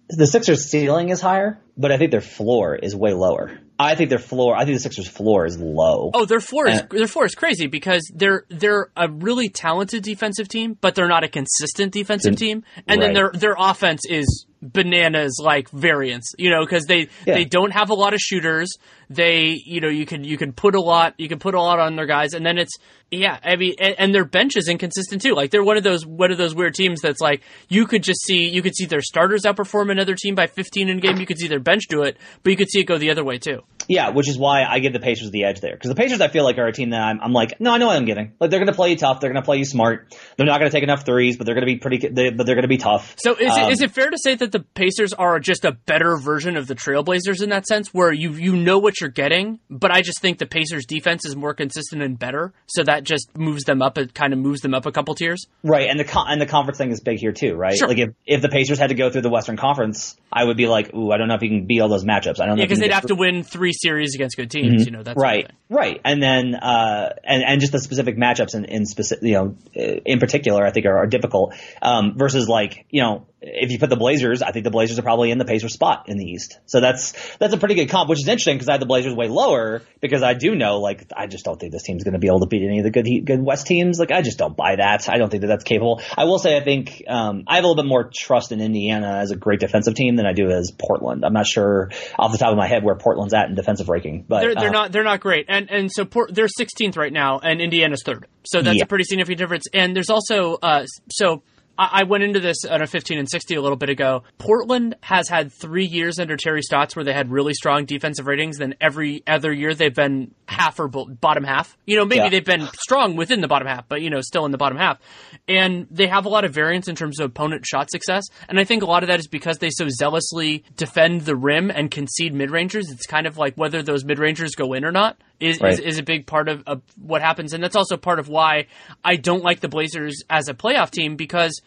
the 0.09 0.27
sixers 0.27 0.69
ceiling 0.69 1.09
is 1.09 1.21
higher 1.21 1.59
but 1.77 1.91
i 1.91 1.97
think 1.97 2.11
their 2.11 2.21
floor 2.21 2.75
is 2.75 2.95
way 2.95 3.13
lower 3.13 3.57
I 3.83 3.95
think 3.95 4.09
their 4.09 4.19
floor. 4.19 4.55
I 4.55 4.65
think 4.65 4.75
the 4.75 4.81
Sixers' 4.81 5.07
floor 5.07 5.45
is 5.45 5.59
low. 5.59 6.11
Oh, 6.13 6.25
their 6.25 6.39
floor 6.39 6.67
is 6.67 6.81
their 6.89 7.07
floor 7.07 7.25
is 7.25 7.35
crazy 7.35 7.67
because 7.67 8.09
they're 8.13 8.45
they're 8.49 8.89
a 8.95 9.09
really 9.09 9.49
talented 9.49 10.03
defensive 10.03 10.47
team, 10.47 10.77
but 10.79 10.95
they're 10.95 11.07
not 11.07 11.23
a 11.23 11.27
consistent 11.27 11.91
defensive 11.93 12.35
team. 12.35 12.63
And 12.87 12.99
right. 12.99 13.07
then 13.07 13.13
their 13.13 13.31
their 13.33 13.55
offense 13.57 14.01
is 14.07 14.45
bananas 14.61 15.39
like 15.43 15.69
variance, 15.69 16.33
you 16.37 16.49
know, 16.49 16.63
because 16.63 16.85
they 16.85 17.09
yeah. 17.25 17.33
they 17.33 17.45
don't 17.45 17.71
have 17.71 17.89
a 17.89 17.93
lot 17.93 18.13
of 18.13 18.19
shooters. 18.19 18.69
They, 19.13 19.61
you 19.65 19.81
know, 19.81 19.89
you 19.89 20.05
can 20.05 20.23
you 20.23 20.37
can 20.37 20.53
put 20.53 20.75
a 20.75 20.81
lot 20.81 21.15
you 21.17 21.27
can 21.27 21.39
put 21.39 21.53
a 21.53 21.61
lot 21.61 21.79
on 21.79 21.95
their 21.95 22.05
guys, 22.05 22.33
and 22.33 22.45
then 22.45 22.57
it's 22.57 22.77
yeah, 23.11 23.37
I 23.43 23.57
mean, 23.57 23.75
and, 23.77 23.95
and, 23.97 24.15
their 24.15 24.23
bench 24.23 24.55
is 24.55 24.69
inconsistent 24.69 25.21
too. 25.21 25.33
Like 25.33 25.51
they're 25.51 25.63
one 25.63 25.75
of 25.75 25.83
those 25.83 26.05
one 26.05 26.31
of 26.31 26.37
those 26.37 26.55
weird 26.55 26.75
teams 26.75 27.01
that's 27.01 27.19
like 27.19 27.41
you 27.67 27.85
could 27.85 28.03
just 28.03 28.21
see 28.23 28.47
you 28.47 28.61
could 28.61 28.73
see 28.73 28.85
their 28.85 29.01
starters 29.01 29.43
outperform 29.43 29.91
another 29.91 30.15
team 30.15 30.33
by 30.33 30.47
15 30.47 30.87
in 30.87 30.97
a 30.97 31.01
game. 31.01 31.17
You 31.17 31.25
could 31.25 31.37
see 31.37 31.49
their 31.49 31.59
bench 31.59 31.83
do 31.89 32.03
it, 32.03 32.15
but 32.41 32.51
you 32.51 32.55
could 32.55 32.69
see 32.69 32.79
it 32.79 32.85
go 32.85 32.97
the 32.97 33.11
other 33.11 33.25
way 33.25 33.37
too. 33.37 33.63
Yeah, 33.89 34.11
which 34.11 34.29
is 34.29 34.37
why 34.37 34.63
I 34.63 34.79
give 34.79 34.93
the 34.93 35.01
Pacers 35.01 35.29
the 35.31 35.43
edge 35.43 35.59
there 35.59 35.73
because 35.73 35.89
the 35.89 35.95
Pacers 35.95 36.21
I 36.21 36.29
feel 36.29 36.45
like 36.45 36.57
are 36.57 36.67
a 36.67 36.71
team 36.71 36.91
that 36.91 37.01
I'm, 37.01 37.19
I'm 37.19 37.33
like 37.33 37.59
no 37.59 37.71
I 37.71 37.79
know 37.79 37.87
what 37.87 37.97
I'm 37.97 38.05
getting. 38.05 38.31
Like 38.39 38.49
they're 38.49 38.59
going 38.59 38.71
to 38.71 38.75
play 38.75 38.91
you 38.91 38.95
tough. 38.95 39.19
They're 39.19 39.29
going 39.29 39.41
to 39.41 39.45
play 39.45 39.57
you 39.57 39.65
smart. 39.65 40.15
They're 40.37 40.45
not 40.45 40.59
going 40.59 40.71
to 40.71 40.75
take 40.75 40.83
enough 40.83 41.05
threes, 41.05 41.35
but 41.35 41.45
they're 41.45 41.55
going 41.55 41.67
to 41.67 41.73
be 41.73 41.79
pretty. 41.79 42.07
They, 42.07 42.29
but 42.29 42.45
they're 42.45 42.55
going 42.55 42.63
to 42.63 42.69
be 42.69 42.77
tough. 42.77 43.15
So 43.17 43.35
is 43.35 43.51
um, 43.51 43.63
it, 43.63 43.71
is 43.73 43.81
it 43.81 43.91
fair 43.91 44.09
to 44.09 44.17
say 44.17 44.35
that 44.35 44.53
the 44.53 44.61
Pacers 44.61 45.11
are 45.11 45.37
just 45.41 45.65
a 45.65 45.73
better 45.73 46.15
version 46.15 46.55
of 46.55 46.67
the 46.67 46.75
Trailblazers 46.75 47.43
in 47.43 47.49
that 47.49 47.67
sense, 47.67 47.93
where 47.93 48.13
you 48.13 48.31
you 48.35 48.55
know 48.55 48.77
what 48.77 49.00
you're 49.01 49.09
getting, 49.09 49.59
but 49.69 49.91
I 49.91 50.01
just 50.01 50.21
think 50.21 50.37
the 50.37 50.45
Pacers 50.45 50.85
defense 50.85 51.25
is 51.25 51.35
more 51.35 51.53
consistent 51.53 52.01
and 52.01 52.17
better, 52.17 52.53
so 52.67 52.83
that 52.83 53.03
just 53.03 53.35
moves 53.37 53.63
them 53.63 53.81
up. 53.81 53.97
It 53.97 54.13
kind 54.13 54.33
of 54.33 54.39
moves 54.39 54.61
them 54.61 54.73
up 54.73 54.85
a 54.85 54.91
couple 54.91 55.15
tiers. 55.15 55.47
Right, 55.63 55.89
and 55.89 55.99
the 55.99 56.03
con- 56.03 56.27
and 56.29 56.39
the 56.39 56.45
conference 56.45 56.77
thing 56.77 56.91
is 56.91 57.01
big 57.01 57.19
here 57.19 57.31
too, 57.31 57.55
right? 57.55 57.75
Sure. 57.75 57.87
Like 57.87 57.97
if 57.97 58.09
if 58.25 58.41
the 58.41 58.49
Pacers 58.49 58.79
had 58.79 58.87
to 58.87 58.95
go 58.95 59.09
through 59.09 59.21
the 59.21 59.29
Western 59.29 59.57
Conference, 59.57 60.15
I 60.31 60.43
would 60.43 60.57
be 60.57 60.67
like, 60.67 60.93
ooh, 60.93 61.11
I 61.11 61.17
don't 61.17 61.27
know 61.27 61.35
if 61.35 61.41
you 61.41 61.49
can 61.49 61.65
beat 61.65 61.81
all 61.81 61.89
those 61.89 62.05
matchups. 62.05 62.39
I 62.39 62.45
don't 62.45 62.55
know. 62.55 62.61
Yeah, 62.61 62.65
because 62.65 62.79
they'd 62.79 62.93
have 62.93 63.07
to 63.07 63.15
win 63.15 63.43
three 63.43 63.73
series 63.73 64.15
against 64.15 64.37
good 64.37 64.51
teams. 64.51 64.67
Mm-hmm. 64.67 64.85
You 64.85 64.91
know, 64.91 65.03
that's 65.03 65.19
right, 65.19 65.51
right, 65.69 65.99
and 66.05 66.21
then 66.21 66.55
uh, 66.55 67.13
and 67.23 67.43
and 67.43 67.59
just 67.59 67.73
the 67.73 67.79
specific 67.79 68.17
matchups 68.17 68.55
in 68.55 68.65
in 68.65 68.85
specific, 68.85 69.23
you 69.23 69.33
know, 69.33 69.55
in 69.73 70.19
particular, 70.19 70.65
I 70.65 70.71
think 70.71 70.85
are, 70.85 70.97
are 70.97 71.07
difficult. 71.07 71.55
Um, 71.81 72.13
versus 72.17 72.47
like 72.47 72.85
you 72.89 73.01
know 73.01 73.25
if 73.41 73.71
you 73.71 73.79
put 73.79 73.89
the 73.89 73.95
Blazers, 73.95 74.43
I 74.43 74.51
think 74.51 74.65
the 74.65 74.71
Blazers 74.71 74.99
are 74.99 75.01
probably 75.01 75.31
in 75.31 75.39
the 75.39 75.45
Pacers 75.45 75.73
spot 75.73 76.05
in 76.07 76.17
the 76.17 76.25
East. 76.25 76.59
So 76.67 76.79
that's 76.79 77.13
that's 77.37 77.53
a 77.53 77.57
pretty 77.57 77.73
good 77.73 77.89
comp, 77.89 78.07
which 78.07 78.19
is 78.19 78.27
interesting 78.27 78.55
because 78.55 78.69
I 78.69 78.73
had 78.73 78.81
the 78.81 78.85
Blazers 78.85 79.15
way 79.15 79.27
lower 79.27 79.81
because 79.99 80.21
I 80.21 80.35
do 80.35 80.55
know 80.55 80.79
like 80.79 81.07
I 81.15 81.25
just 81.25 81.43
don't 81.43 81.59
think 81.59 81.71
this 81.71 81.81
team's 81.81 82.03
going 82.03 82.13
to 82.13 82.19
be 82.19 82.27
able 82.27 82.41
to 82.41 82.45
beat 82.45 82.63
any 82.63 82.77
of 82.77 82.83
the 82.83 82.91
good 82.91 83.07
good 83.25 83.43
West 83.43 83.65
teams. 83.65 83.99
Like 83.99 84.11
I 84.11 84.21
just 84.21 84.37
don't 84.37 84.55
buy 84.55 84.75
that. 84.75 85.09
I 85.09 85.17
don't 85.17 85.29
think 85.29 85.41
that 85.41 85.47
that's 85.47 85.63
capable. 85.63 86.01
I 86.15 86.25
will 86.25 86.37
say 86.37 86.55
I 86.55 86.63
think 86.63 87.03
um, 87.07 87.43
I 87.47 87.55
have 87.55 87.63
a 87.63 87.67
little 87.67 87.83
bit 87.83 87.89
more 87.89 88.11
trust 88.13 88.51
in 88.51 88.61
Indiana 88.61 89.17
as 89.17 89.31
a 89.31 89.35
great 89.35 89.59
defensive 89.59 89.95
team 89.95 90.17
than 90.17 90.27
I 90.27 90.33
do 90.33 90.49
as 90.51 90.71
Portland. 90.71 91.25
I'm 91.25 91.33
not 91.33 91.47
sure 91.47 91.89
off 92.19 92.31
the 92.31 92.37
top 92.37 92.51
of 92.51 92.57
my 92.57 92.67
head 92.67 92.83
where 92.83 92.95
Portland's 92.95 93.33
at 93.33 93.49
in 93.49 93.55
defensive 93.55 93.89
ranking, 93.89 94.23
but 94.27 94.41
they're, 94.41 94.55
they're 94.55 94.69
uh, 94.69 94.71
not 94.71 94.91
they're 94.91 95.03
not 95.03 95.19
great. 95.19 95.47
And 95.49 95.71
and 95.71 95.91
so 95.91 96.05
Port, 96.05 96.33
they're 96.33 96.47
16th 96.47 96.95
right 96.95 97.11
now, 97.11 97.39
and 97.39 97.59
Indiana's 97.59 98.03
third. 98.05 98.27
So 98.43 98.61
that's 98.61 98.77
yeah. 98.77 98.83
a 98.83 98.87
pretty 98.87 99.05
significant 99.05 99.39
difference. 99.39 99.65
And 99.73 99.95
there's 99.95 100.11
also 100.11 100.57
uh, 100.61 100.85
so 101.11 101.41
I 101.77 102.03
went 102.03 102.23
into 102.23 102.39
this 102.39 102.63
on 102.65 102.81
a 102.81 102.87
15 102.87 103.17
and 103.17 103.29
60 103.29 103.55
a 103.55 103.61
little 103.61 103.77
bit 103.77 103.89
ago. 103.89 104.23
Portland 104.37 104.95
has 105.01 105.27
had 105.29 105.51
three 105.51 105.85
years 105.85 106.19
under 106.19 106.37
Terry 106.37 106.61
Stotts 106.61 106.95
where 106.95 107.03
they 107.05 107.13
had 107.13 107.31
really 107.31 107.53
strong 107.53 107.85
defensive 107.85 108.27
ratings. 108.27 108.57
Then 108.57 108.75
every 108.79 109.23
other 109.25 109.51
year 109.51 109.73
they've 109.73 109.93
been 109.93 110.33
half 110.47 110.79
or 110.79 110.87
bottom 110.87 111.43
half. 111.43 111.77
You 111.85 111.97
know, 111.97 112.05
maybe 112.05 112.23
yeah. 112.23 112.29
they've 112.29 112.45
been 112.45 112.67
strong 112.79 113.15
within 113.15 113.41
the 113.41 113.47
bottom 113.47 113.67
half, 113.67 113.87
but 113.87 114.01
you 114.01 114.09
know, 114.09 114.21
still 114.21 114.45
in 114.45 114.51
the 114.51 114.57
bottom 114.57 114.77
half. 114.77 114.99
And 115.47 115.87
they 115.89 116.07
have 116.07 116.25
a 116.25 116.29
lot 116.29 116.45
of 116.45 116.53
variance 116.53 116.87
in 116.87 116.95
terms 116.95 117.19
of 117.19 117.31
opponent 117.31 117.65
shot 117.65 117.89
success. 117.89 118.25
And 118.47 118.59
I 118.59 118.63
think 118.63 118.83
a 118.83 118.87
lot 118.87 119.03
of 119.03 119.07
that 119.07 119.19
is 119.19 119.27
because 119.27 119.57
they 119.57 119.69
so 119.71 119.87
zealously 119.89 120.63
defend 120.75 121.21
the 121.21 121.35
rim 121.35 121.71
and 121.71 121.89
concede 121.89 122.33
mid 122.33 122.51
rangers. 122.51 122.91
It's 122.91 123.07
kind 123.07 123.25
of 123.25 123.37
like 123.37 123.55
whether 123.55 123.81
those 123.81 124.03
mid 124.05 124.19
rangers 124.19 124.55
go 124.55 124.73
in 124.73 124.85
or 124.85 124.91
not 124.91 125.17
is, 125.41 125.59
right. 125.59 125.73
is, 125.73 125.79
is 125.79 125.97
a 125.97 126.03
big 126.03 126.25
part 126.25 126.47
of, 126.47 126.63
of 126.67 126.81
what 127.01 127.21
happens, 127.21 127.53
and 127.53 127.63
that's 127.63 127.75
also 127.75 127.97
part 127.97 128.19
of 128.19 128.29
why 128.29 128.67
I 129.03 129.15
don't 129.15 129.43
like 129.43 129.59
the 129.59 129.69
Blazers 129.69 130.21
as 130.29 130.47
a 130.47 130.53
playoff 130.53 130.91
team 130.91 131.15
because 131.15 131.61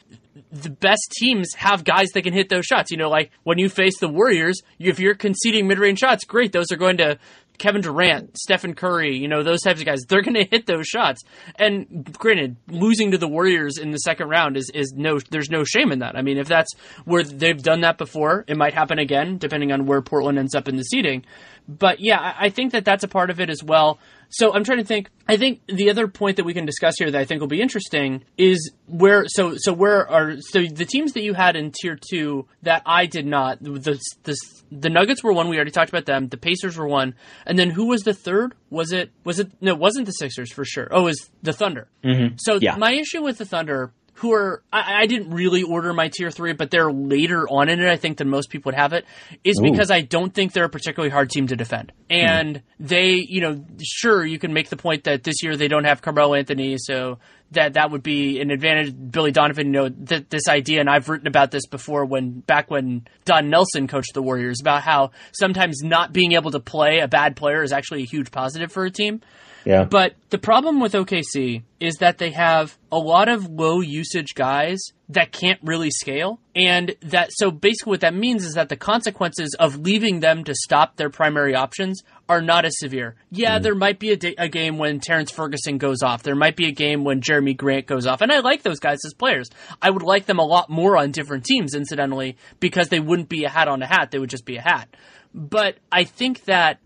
the 0.50 0.70
best 0.70 1.12
teams 1.18 1.52
have 1.56 1.84
guys 1.84 2.10
that 2.10 2.22
can 2.22 2.32
hit 2.32 2.48
those 2.48 2.64
shots. 2.64 2.90
You 2.90 2.96
know, 2.96 3.08
like 3.08 3.30
when 3.42 3.58
you 3.58 3.68
face 3.68 3.98
the 3.98 4.08
Warriors, 4.08 4.60
if 4.78 4.98
you're 4.98 5.14
conceding 5.14 5.66
mid 5.66 5.78
range 5.78 5.98
shots, 6.00 6.24
great. 6.24 6.52
Those 6.52 6.72
are 6.72 6.76
going 6.76 6.96
to 6.98 7.18
Kevin 7.58 7.82
Durant, 7.82 8.36
Stephen 8.36 8.74
Curry, 8.74 9.16
you 9.16 9.28
know, 9.28 9.42
those 9.42 9.60
types 9.60 9.80
of 9.80 9.86
guys, 9.86 10.00
they're 10.08 10.22
going 10.22 10.34
to 10.42 10.44
hit 10.44 10.66
those 10.66 10.86
shots. 10.86 11.22
And 11.56 12.12
granted, 12.18 12.56
losing 12.68 13.12
to 13.12 13.18
the 13.18 13.28
Warriors 13.28 13.78
in 13.78 13.90
the 13.90 13.98
second 13.98 14.28
round 14.28 14.56
is, 14.56 14.70
is 14.74 14.92
no, 14.92 15.18
there's 15.30 15.50
no 15.50 15.64
shame 15.64 15.92
in 15.92 16.00
that. 16.00 16.16
I 16.16 16.22
mean, 16.22 16.38
if 16.38 16.48
that's 16.48 16.72
where 17.04 17.22
they've 17.22 17.62
done 17.62 17.82
that 17.82 17.98
before, 17.98 18.44
it 18.48 18.56
might 18.56 18.74
happen 18.74 18.98
again, 18.98 19.38
depending 19.38 19.72
on 19.72 19.86
where 19.86 20.02
Portland 20.02 20.38
ends 20.38 20.54
up 20.54 20.68
in 20.68 20.76
the 20.76 20.82
seeding. 20.82 21.24
But 21.66 22.00
yeah, 22.00 22.34
I 22.38 22.50
think 22.50 22.72
that 22.72 22.84
that's 22.84 23.04
a 23.04 23.08
part 23.08 23.30
of 23.30 23.40
it 23.40 23.48
as 23.48 23.62
well. 23.62 23.98
So 24.28 24.52
I'm 24.52 24.64
trying 24.64 24.78
to 24.78 24.84
think. 24.84 25.10
I 25.28 25.36
think 25.36 25.60
the 25.66 25.90
other 25.90 26.08
point 26.08 26.36
that 26.38 26.44
we 26.44 26.52
can 26.54 26.66
discuss 26.66 26.94
here 26.98 27.10
that 27.10 27.18
I 27.20 27.24
think 27.24 27.40
will 27.40 27.46
be 27.48 27.60
interesting 27.62 28.24
is 28.36 28.72
where. 28.86 29.24
So 29.28 29.54
so 29.56 29.72
where 29.72 30.08
are 30.10 30.36
so 30.40 30.64
the 30.66 30.84
teams 30.84 31.12
that 31.12 31.22
you 31.22 31.34
had 31.34 31.56
in 31.56 31.72
tier 31.72 31.96
two 32.10 32.46
that 32.62 32.82
I 32.84 33.06
did 33.06 33.26
not. 33.26 33.62
The 33.62 33.98
the 34.24 34.36
the 34.72 34.90
Nuggets 34.90 35.22
were 35.22 35.32
one. 35.32 35.48
We 35.48 35.56
already 35.56 35.70
talked 35.70 35.88
about 35.90 36.04
them. 36.04 36.28
The 36.28 36.36
Pacers 36.36 36.76
were 36.76 36.88
one, 36.88 37.14
and 37.46 37.58
then 37.58 37.70
who 37.70 37.86
was 37.86 38.02
the 38.02 38.14
third? 38.14 38.54
Was 38.70 38.92
it 38.92 39.10
was 39.22 39.38
it 39.38 39.52
no? 39.60 39.72
It 39.72 39.78
wasn't 39.78 40.06
the 40.06 40.12
Sixers 40.12 40.52
for 40.52 40.64
sure. 40.64 40.88
Oh, 40.90 41.02
it 41.02 41.04
was 41.04 41.30
the 41.42 41.52
Thunder. 41.52 41.88
Mm-hmm. 42.02 42.36
So 42.38 42.58
Yeah. 42.60 42.76
my 42.76 42.92
issue 42.92 43.22
with 43.22 43.38
the 43.38 43.44
Thunder, 43.46 43.92
who 44.14 44.32
are 44.32 44.62
I, 44.72 45.02
I 45.02 45.06
didn't 45.06 45.30
really 45.30 45.62
order 45.62 45.92
my 45.92 46.08
tier 46.08 46.30
three, 46.30 46.52
but 46.52 46.70
they're 46.70 46.92
later 46.92 47.48
on 47.48 47.68
in 47.68 47.80
it, 47.80 47.88
I 47.88 47.96
think, 47.96 48.18
than 48.18 48.28
most 48.28 48.50
people 48.50 48.70
would 48.70 48.78
have 48.78 48.92
it, 48.92 49.04
is 49.42 49.60
because 49.60 49.90
I 49.90 50.02
don't 50.02 50.32
think 50.32 50.52
they're 50.52 50.64
a 50.64 50.68
particularly 50.68 51.10
hard 51.10 51.30
team 51.30 51.46
to 51.48 51.56
defend. 51.56 51.92
And 52.08 52.62
they, 52.78 53.24
you 53.28 53.40
know, 53.40 53.64
sure 53.82 54.24
you 54.24 54.38
can 54.38 54.52
make 54.52 54.68
the 54.68 54.76
point 54.76 55.04
that 55.04 55.24
this 55.24 55.42
year 55.42 55.56
they 55.56 55.68
don't 55.68 55.84
have 55.84 56.00
Carmelo 56.02 56.34
Anthony, 56.34 56.76
so 56.78 57.18
that 57.52 57.74
that 57.74 57.90
would 57.90 58.02
be 58.02 58.40
an 58.40 58.50
advantage. 58.50 58.94
Billy 59.10 59.32
Donovan, 59.32 59.66
you 59.66 59.72
know, 59.72 59.88
th- 59.88 60.26
this 60.28 60.48
idea, 60.48 60.80
and 60.80 60.88
I've 60.88 61.08
written 61.08 61.26
about 61.26 61.50
this 61.50 61.66
before 61.66 62.04
when 62.04 62.40
back 62.40 62.70
when 62.70 63.06
Don 63.24 63.50
Nelson 63.50 63.88
coached 63.88 64.14
the 64.14 64.22
Warriors 64.22 64.60
about 64.60 64.82
how 64.82 65.10
sometimes 65.32 65.82
not 65.82 66.12
being 66.12 66.32
able 66.32 66.52
to 66.52 66.60
play 66.60 67.00
a 67.00 67.08
bad 67.08 67.36
player 67.36 67.62
is 67.62 67.72
actually 67.72 68.02
a 68.02 68.06
huge 68.06 68.30
positive 68.30 68.70
for 68.70 68.84
a 68.84 68.90
team. 68.90 69.20
Yeah. 69.64 69.84
But 69.84 70.14
the 70.30 70.38
problem 70.38 70.80
with 70.80 70.92
OKC 70.92 71.62
is 71.80 71.96
that 71.96 72.18
they 72.18 72.30
have 72.30 72.78
a 72.90 72.98
lot 72.98 73.28
of 73.28 73.48
low 73.48 73.80
usage 73.80 74.34
guys 74.34 74.80
that 75.08 75.32
can't 75.32 75.60
really 75.62 75.90
scale. 75.90 76.40
And 76.54 76.94
that, 77.02 77.30
so 77.32 77.50
basically 77.50 77.90
what 77.90 78.00
that 78.00 78.14
means 78.14 78.44
is 78.44 78.54
that 78.54 78.68
the 78.68 78.76
consequences 78.76 79.54
of 79.58 79.78
leaving 79.78 80.20
them 80.20 80.44
to 80.44 80.54
stop 80.54 80.96
their 80.96 81.10
primary 81.10 81.54
options 81.54 82.02
are 82.28 82.40
not 82.40 82.64
as 82.64 82.78
severe. 82.78 83.16
Yeah, 83.30 83.58
mm. 83.58 83.62
there 83.62 83.74
might 83.74 83.98
be 83.98 84.12
a, 84.12 84.34
a 84.38 84.48
game 84.48 84.78
when 84.78 85.00
Terrence 85.00 85.30
Ferguson 85.30 85.78
goes 85.78 86.02
off. 86.02 86.22
There 86.22 86.34
might 86.34 86.56
be 86.56 86.66
a 86.66 86.72
game 86.72 87.04
when 87.04 87.20
Jerami 87.20 87.56
Grant 87.56 87.86
goes 87.86 88.06
off. 88.06 88.22
And 88.22 88.32
I 88.32 88.40
like 88.40 88.62
those 88.62 88.80
guys 88.80 88.98
as 89.04 89.14
players. 89.14 89.50
I 89.82 89.90
would 89.90 90.02
like 90.02 90.26
them 90.26 90.38
a 90.38 90.44
lot 90.44 90.70
more 90.70 90.96
on 90.96 91.10
different 91.10 91.44
teams, 91.44 91.74
incidentally, 91.74 92.36
because 92.60 92.88
they 92.88 93.00
wouldn't 93.00 93.28
be 93.28 93.44
a 93.44 93.50
hat 93.50 93.68
on 93.68 93.82
a 93.82 93.86
hat. 93.86 94.10
They 94.10 94.18
would 94.18 94.30
just 94.30 94.46
be 94.46 94.56
a 94.56 94.62
hat. 94.62 94.88
But 95.34 95.78
I 95.90 96.04
think 96.04 96.44
that 96.44 96.78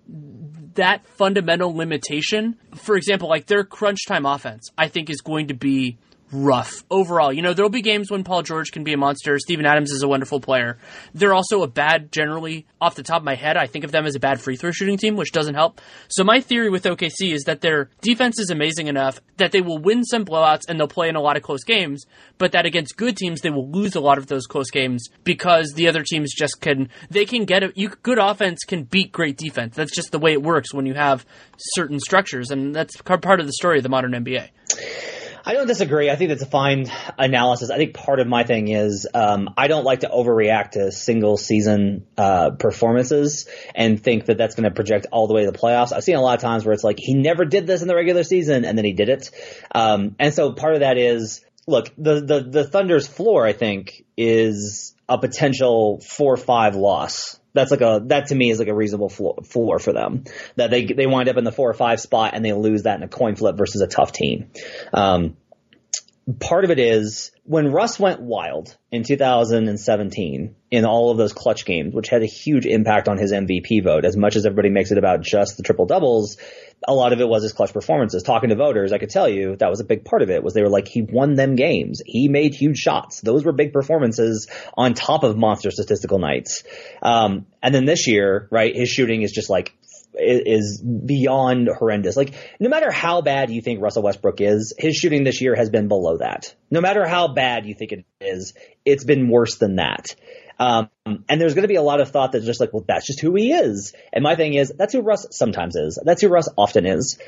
that 0.79 1.05
fundamental 1.07 1.75
limitation, 1.75 2.57
for 2.75 2.97
example, 2.97 3.29
like 3.29 3.47
their 3.47 3.65
crunch 3.65 4.07
time 4.07 4.25
offense, 4.25 4.71
I 4.79 4.87
think 4.87 5.11
is 5.11 5.21
going 5.21 5.49
to 5.49 5.55
be 5.55 5.99
rough 6.33 6.85
overall. 6.91 7.33
You 7.33 7.43
know, 7.43 7.55
there'll 7.55 7.71
be 7.71 7.83
games 7.83 8.11
when 8.11 8.25
Paul 8.25 8.43
George 8.43 8.71
can 8.71 8.85
be 8.85 8.93
a 8.93 8.97
monster. 8.97 9.39
Steven 9.39 9.67
Adams 9.67 9.91
is 9.91 10.03
a 10.03 10.09
wonderful 10.09 10.41
player. 10.41 10.79
They're 11.15 11.35
also 11.35 11.63
a 11.63 11.67
bad, 11.69 12.13
generally, 12.13 12.67
off 12.81 12.95
the 12.95 13.03
top 13.03 13.19
of 13.19 13.25
my 13.25 13.35
head, 13.35 13.57
I 13.57 13.67
think 13.67 13.85
of 13.85 13.93
them 13.93 14.07
as 14.07 14.15
a 14.15 14.21
bad 14.21 14.41
free 14.41 14.57
throw 14.57 14.71
shooting 14.71 14.97
team, 14.97 15.17
which 15.17 15.33
doesn't 15.33 15.55
help. 15.55 15.81
So 16.09 16.25
my 16.25 16.41
theory 16.41 16.71
with 16.71 16.85
OKC 16.85 17.33
is 17.33 17.45
that 17.45 17.61
their 17.61 17.91
defense 18.01 18.39
is 18.39 18.51
amazing 18.51 18.89
enough 18.89 19.21
that 19.37 19.53
they 19.53 19.61
will 19.61 19.79
win 19.79 20.05
some 20.05 20.25
blowouts 20.25 20.63
and 20.69 20.79
they'll 20.79 20.89
play 20.89 21.09
in 21.09 21.17
a 21.17 21.21
lot 21.21 21.37
of 21.37 21.43
close 21.43 21.65
games, 21.65 22.05
but 22.39 22.53
that 22.53 22.67
against 22.67 22.97
good 22.97 23.17
teams, 23.17 23.41
they 23.41 23.51
will 23.51 23.71
lose 23.71 23.95
a 23.95 24.01
lot 24.01 24.19
of 24.19 24.27
those 24.27 24.47
close 24.47 24.71
games 24.71 25.09
because 25.25 25.73
the 25.75 25.89
other 25.89 26.03
teams 26.03 26.33
just 26.35 26.61
can, 26.61 26.89
they 27.11 27.25
can 27.25 27.45
get 27.45 27.63
a, 27.63 27.73
you, 27.75 27.89
good 28.03 28.19
offense 28.19 28.65
can 28.67 28.85
beat 28.85 29.13
great 29.13 29.37
defense. 29.37 29.75
That's 29.75 29.95
just 29.95 30.13
the 30.13 30.19
way 30.19 30.33
it 30.33 30.43
works 30.43 30.75
when 30.75 30.87
you 30.87 30.95
have 30.95 31.25
certain 31.57 32.01
structures, 32.01 32.51
and 32.51 32.75
that's 32.75 32.97
part 33.03 33.41
of 33.41 33.47
the 33.47 33.53
story 33.53 33.79
of 33.79 33.83
the 33.83 33.89
modern 33.89 34.13
NBA. 34.13 34.49
I 35.49 35.55
don't 35.55 35.67
disagree. 35.67 36.11
I 36.11 36.17
think 36.17 36.29
that's 36.29 36.43
a 36.43 36.47
fine 36.47 36.93
analysis. 37.17 37.71
I 37.71 37.79
think 37.79 37.95
part 37.95 38.21
of 38.21 38.27
my 38.27 38.45
thing 38.45 38.69
is 38.69 39.09
um, 39.15 39.49
I 39.57 39.67
don't 39.67 39.85
like 39.85 40.01
to 40.01 40.09
overreact 40.09 40.73
to 40.73 40.93
single 40.93 41.39
season 41.39 42.07
uh, 42.19 42.51
performances 42.51 43.49
and 43.75 43.99
think 43.99 44.27
that 44.27 44.37
that's 44.37 44.57
going 44.57 44.69
to 44.69 44.71
project 44.71 45.07
all 45.11 45.27
the 45.27 45.33
way 45.33 45.47
to 45.47 45.51
the 45.51 45.57
playoffs. 45.57 45.95
I've 45.95 46.05
seen 46.05 46.17
a 46.17 46.21
lot 46.21 46.35
of 46.35 46.43
times 46.43 46.67
where 46.67 46.75
it's 46.75 46.85
like 46.85 46.99
he 46.99 47.15
never 47.15 47.47
did 47.47 47.67
this 47.67 47.81
in 47.81 47.89
the 47.89 47.95
regular 47.95 48.25
season 48.25 48.67
and 48.67 48.77
then 48.77 48.85
he 48.85 48.93
did 48.93 49.09
it. 49.09 49.31
Um, 49.75 50.17
and 50.19 50.35
so 50.35 50.53
part 50.53 50.75
of 50.75 50.81
that 50.81 50.99
is 50.99 51.43
look 51.67 51.95
the 51.97 52.21
the 52.21 52.41
the 52.41 52.65
Thunder's 52.65 53.07
floor. 53.07 53.47
I 53.47 53.55
think 53.55 54.05
is 54.19 54.95
a 55.09 55.17
potential 55.17 56.01
four 56.01 56.37
five 56.37 56.77
loss. 56.77 57.38
That's 57.59 57.73
like 57.73 57.81
a 57.81 58.01
that 58.07 58.29
to 58.29 58.35
me 58.37 58.51
is 58.51 58.61
like 58.61 58.69
a 58.69 58.75
reasonable 58.75 59.09
floor, 59.09 59.79
for 59.81 59.93
them. 59.93 60.25
That 60.55 60.71
they 60.71 60.85
they 60.85 61.07
wind 61.07 61.29
up 61.29 61.37
in 61.37 61.43
the 61.43 61.51
four 61.51 61.69
or 61.69 61.75
five 61.75 62.01
spot 62.01 62.35
and 62.35 62.45
they 62.45 62.53
lose 62.53 62.85
that 62.85 62.97
in 62.97 63.03
a 63.03 63.09
coin 63.09 63.35
flip 63.35 63.57
versus 63.57 63.81
a 63.81 63.89
tough 63.89 64.13
team. 64.13 64.51
Um, 64.93 65.37
part 66.41 66.65
of 66.65 66.71
it 66.71 66.79
is 66.79 67.31
when 67.45 67.73
Russ 67.73 67.99
went 67.99 68.21
wild 68.21 68.77
in 68.91 69.03
2017 69.03 70.55
in 70.71 70.85
all 70.85 71.11
of 71.11 71.17
those 71.17 71.33
clutch 71.33 71.65
games, 71.65 71.95
which 71.95 72.09
had 72.09 72.23
a 72.23 72.27
huge 72.27 72.67
impact 72.67 73.09
on 73.09 73.17
his 73.17 73.33
MVP 73.33 73.83
vote. 73.83 74.05
As 74.05 74.17
much 74.17 74.37
as 74.37 74.45
everybody 74.45 74.69
makes 74.69 74.91
it 74.91 74.99
about 74.99 75.23
just 75.23 75.57
the 75.57 75.63
triple 75.63 75.87
doubles, 75.87 76.37
a 76.87 76.93
lot 76.93 77.15
of 77.15 77.21
it 77.21 77.29
was 77.29 77.43
his 77.43 77.55
clutch 77.55 77.73
performances. 77.73 78.23
Talking 78.23 78.51
to 78.51 78.57
voters, 78.57 78.93
I 78.93 78.99
could 78.99 79.09
tell 79.09 79.29
you 79.29 79.57
that 79.57 79.71
was 79.71 79.81
a 79.81 79.85
big 79.85 80.05
part 80.05 80.21
of 80.21 80.29
it. 80.29 80.43
Was 80.43 80.53
they 80.53 80.63
were 80.63 80.69
like 80.69 80.89
he 80.89 81.01
won 81.01 81.35
them 81.35 81.57
games. 81.57 82.03
He 82.05 82.29
made 82.29 82.55
huge 82.55 82.77
shots. 82.77 83.23
Those 83.23 83.45
were 83.45 83.53
big 83.53 83.73
performances 83.73 84.49
on 84.77 84.93
top 84.93 85.23
of 85.23 85.39
monster 85.39 85.71
statistical 85.71 86.19
nights. 86.19 86.63
Um, 87.01 87.47
and 87.63 87.75
then 87.75 87.87
this 87.87 88.07
year, 88.07 88.49
right, 88.51 88.77
his 88.77 88.91
shooting 88.91 89.23
is 89.23 89.33
just 89.33 89.49
like 89.49 89.75
is 90.19 90.83
beyond 90.83 91.69
horrendous. 91.69 92.17
Like, 92.17 92.35
no 92.61 92.69
matter 92.69 92.91
how 92.91 93.21
bad 93.21 93.51
you 93.51 93.63
think 93.63 93.81
Russell 93.81 94.03
Westbrook 94.03 94.41
is, 94.41 94.75
his 94.79 94.97
shooting 94.97 95.25
this 95.25 95.41
year 95.41 95.55
has 95.55 95.71
been 95.71 95.89
below 95.89 96.19
that. 96.19 96.55
No 96.71 96.81
matter 96.81 97.07
how 97.07 97.29
bad 97.29 97.67
you 97.67 97.75
think 97.75 97.93
it 97.93 98.05
is, 98.21 98.55
it's 98.85 99.05
been 99.05 99.29
worse 99.29 99.57
than 99.57 99.77
that. 99.77 100.15
Um, 100.59 100.91
and 101.07 101.41
there's 101.41 101.55
going 101.55 101.63
to 101.63 101.69
be 101.69 101.77
a 101.77 101.83
lot 101.83 102.01
of 102.01 102.11
thought 102.11 102.33
that's 102.33 102.45
just 102.45 102.61
like, 102.61 102.73
well, 102.73 102.85
that's 102.87 103.07
just 103.07 103.21
who 103.21 103.35
he 103.37 103.53
is. 103.53 103.95
And 104.13 104.25
my 104.25 104.35
thing 104.35 104.55
is, 104.55 104.73
that's 104.77 104.93
who 104.93 105.03
Russ 105.03 105.27
sometimes 105.31 105.77
is. 105.77 105.99
That's 106.05 106.21
who 106.21 106.29
Russ 106.29 106.49
often 106.57 106.85
is. 106.85 107.19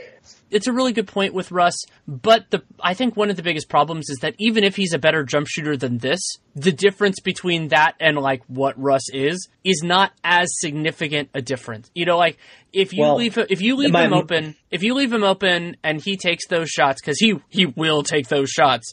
It's 0.50 0.66
a 0.66 0.72
really 0.72 0.92
good 0.92 1.06
point 1.06 1.34
with 1.34 1.50
Russ, 1.50 1.76
but 2.06 2.50
the 2.50 2.62
I 2.80 2.94
think 2.94 3.16
one 3.16 3.30
of 3.30 3.36
the 3.36 3.42
biggest 3.42 3.68
problems 3.68 4.10
is 4.10 4.18
that 4.18 4.34
even 4.38 4.64
if 4.64 4.76
he's 4.76 4.92
a 4.92 4.98
better 4.98 5.22
jump 5.22 5.46
shooter 5.48 5.76
than 5.76 5.98
this, 5.98 6.20
the 6.54 6.72
difference 6.72 7.20
between 7.20 7.68
that 7.68 7.94
and 8.00 8.16
like 8.18 8.42
what 8.48 8.80
Russ 8.80 9.08
is 9.12 9.48
is 9.64 9.82
not 9.84 10.12
as 10.24 10.48
significant 10.58 11.30
a 11.34 11.42
difference. 11.42 11.90
You 11.94 12.06
know, 12.06 12.18
like 12.18 12.38
if 12.72 12.92
you 12.92 13.02
Well, 13.02 13.16
leave 13.16 13.38
if 13.38 13.60
you 13.62 13.76
leave 13.76 13.94
him 13.94 14.12
open, 14.12 14.56
if 14.70 14.82
you 14.82 14.94
leave 14.94 15.12
him 15.12 15.24
open 15.24 15.76
and 15.82 16.00
he 16.00 16.16
takes 16.16 16.46
those 16.48 16.68
shots 16.68 17.00
cuz 17.00 17.18
he 17.18 17.36
he 17.48 17.66
will 17.66 18.02
take 18.02 18.28
those 18.28 18.50
shots, 18.50 18.92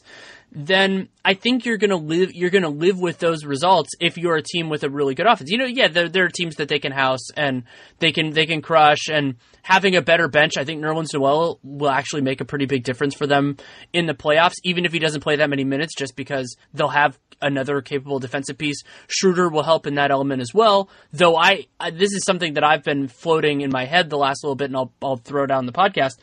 then 0.50 1.08
I 1.24 1.34
think 1.34 1.66
you're 1.66 1.76
gonna 1.76 1.96
live 1.96 2.32
you're 2.32 2.50
gonna 2.50 2.68
live 2.68 2.98
with 2.98 3.18
those 3.18 3.44
results 3.44 3.90
if 4.00 4.16
you're 4.16 4.36
a 4.36 4.42
team 4.42 4.68
with 4.68 4.82
a 4.82 4.90
really 4.90 5.14
good 5.14 5.26
offense. 5.26 5.50
You 5.50 5.58
know, 5.58 5.66
yeah, 5.66 5.88
there, 5.88 6.08
there 6.08 6.24
are 6.24 6.30
teams 6.30 6.56
that 6.56 6.68
they 6.68 6.78
can 6.78 6.92
house 6.92 7.30
and 7.36 7.64
they 7.98 8.12
can 8.12 8.30
they 8.30 8.46
can 8.46 8.62
crush 8.62 9.08
and 9.10 9.36
having 9.68 9.96
a 9.96 10.00
better 10.00 10.28
bench, 10.28 10.56
I 10.56 10.64
think 10.64 10.82
Nerlens 10.82 11.12
Noel 11.12 11.60
will 11.62 11.90
actually 11.90 12.22
make 12.22 12.40
a 12.40 12.46
pretty 12.46 12.64
big 12.64 12.84
difference 12.84 13.14
for 13.14 13.26
them 13.26 13.58
in 13.92 14.06
the 14.06 14.14
playoffs, 14.14 14.54
even 14.64 14.86
if 14.86 14.92
he 14.94 14.98
doesn't 14.98 15.20
play 15.20 15.36
that 15.36 15.50
many 15.50 15.62
minutes, 15.62 15.94
just 15.94 16.16
because 16.16 16.56
they'll 16.72 16.88
have 16.88 17.18
another 17.42 17.82
capable 17.82 18.18
defensive 18.18 18.56
piece. 18.56 18.82
Schroeder 19.08 19.50
will 19.50 19.62
help 19.62 19.86
in 19.86 19.96
that 19.96 20.10
element 20.10 20.40
as 20.40 20.54
well. 20.54 20.88
Though 21.12 21.36
I, 21.36 21.66
I 21.78 21.90
this 21.90 22.14
is 22.14 22.24
something 22.24 22.54
that 22.54 22.64
I've 22.64 22.82
been 22.82 23.08
floating 23.08 23.60
in 23.60 23.70
my 23.70 23.84
head 23.84 24.08
the 24.08 24.16
last 24.16 24.42
little 24.42 24.56
bit, 24.56 24.70
and 24.70 24.76
I'll 24.76 24.90
I'll 25.02 25.18
throw 25.18 25.44
down 25.44 25.66
the 25.66 25.72
podcast. 25.72 26.14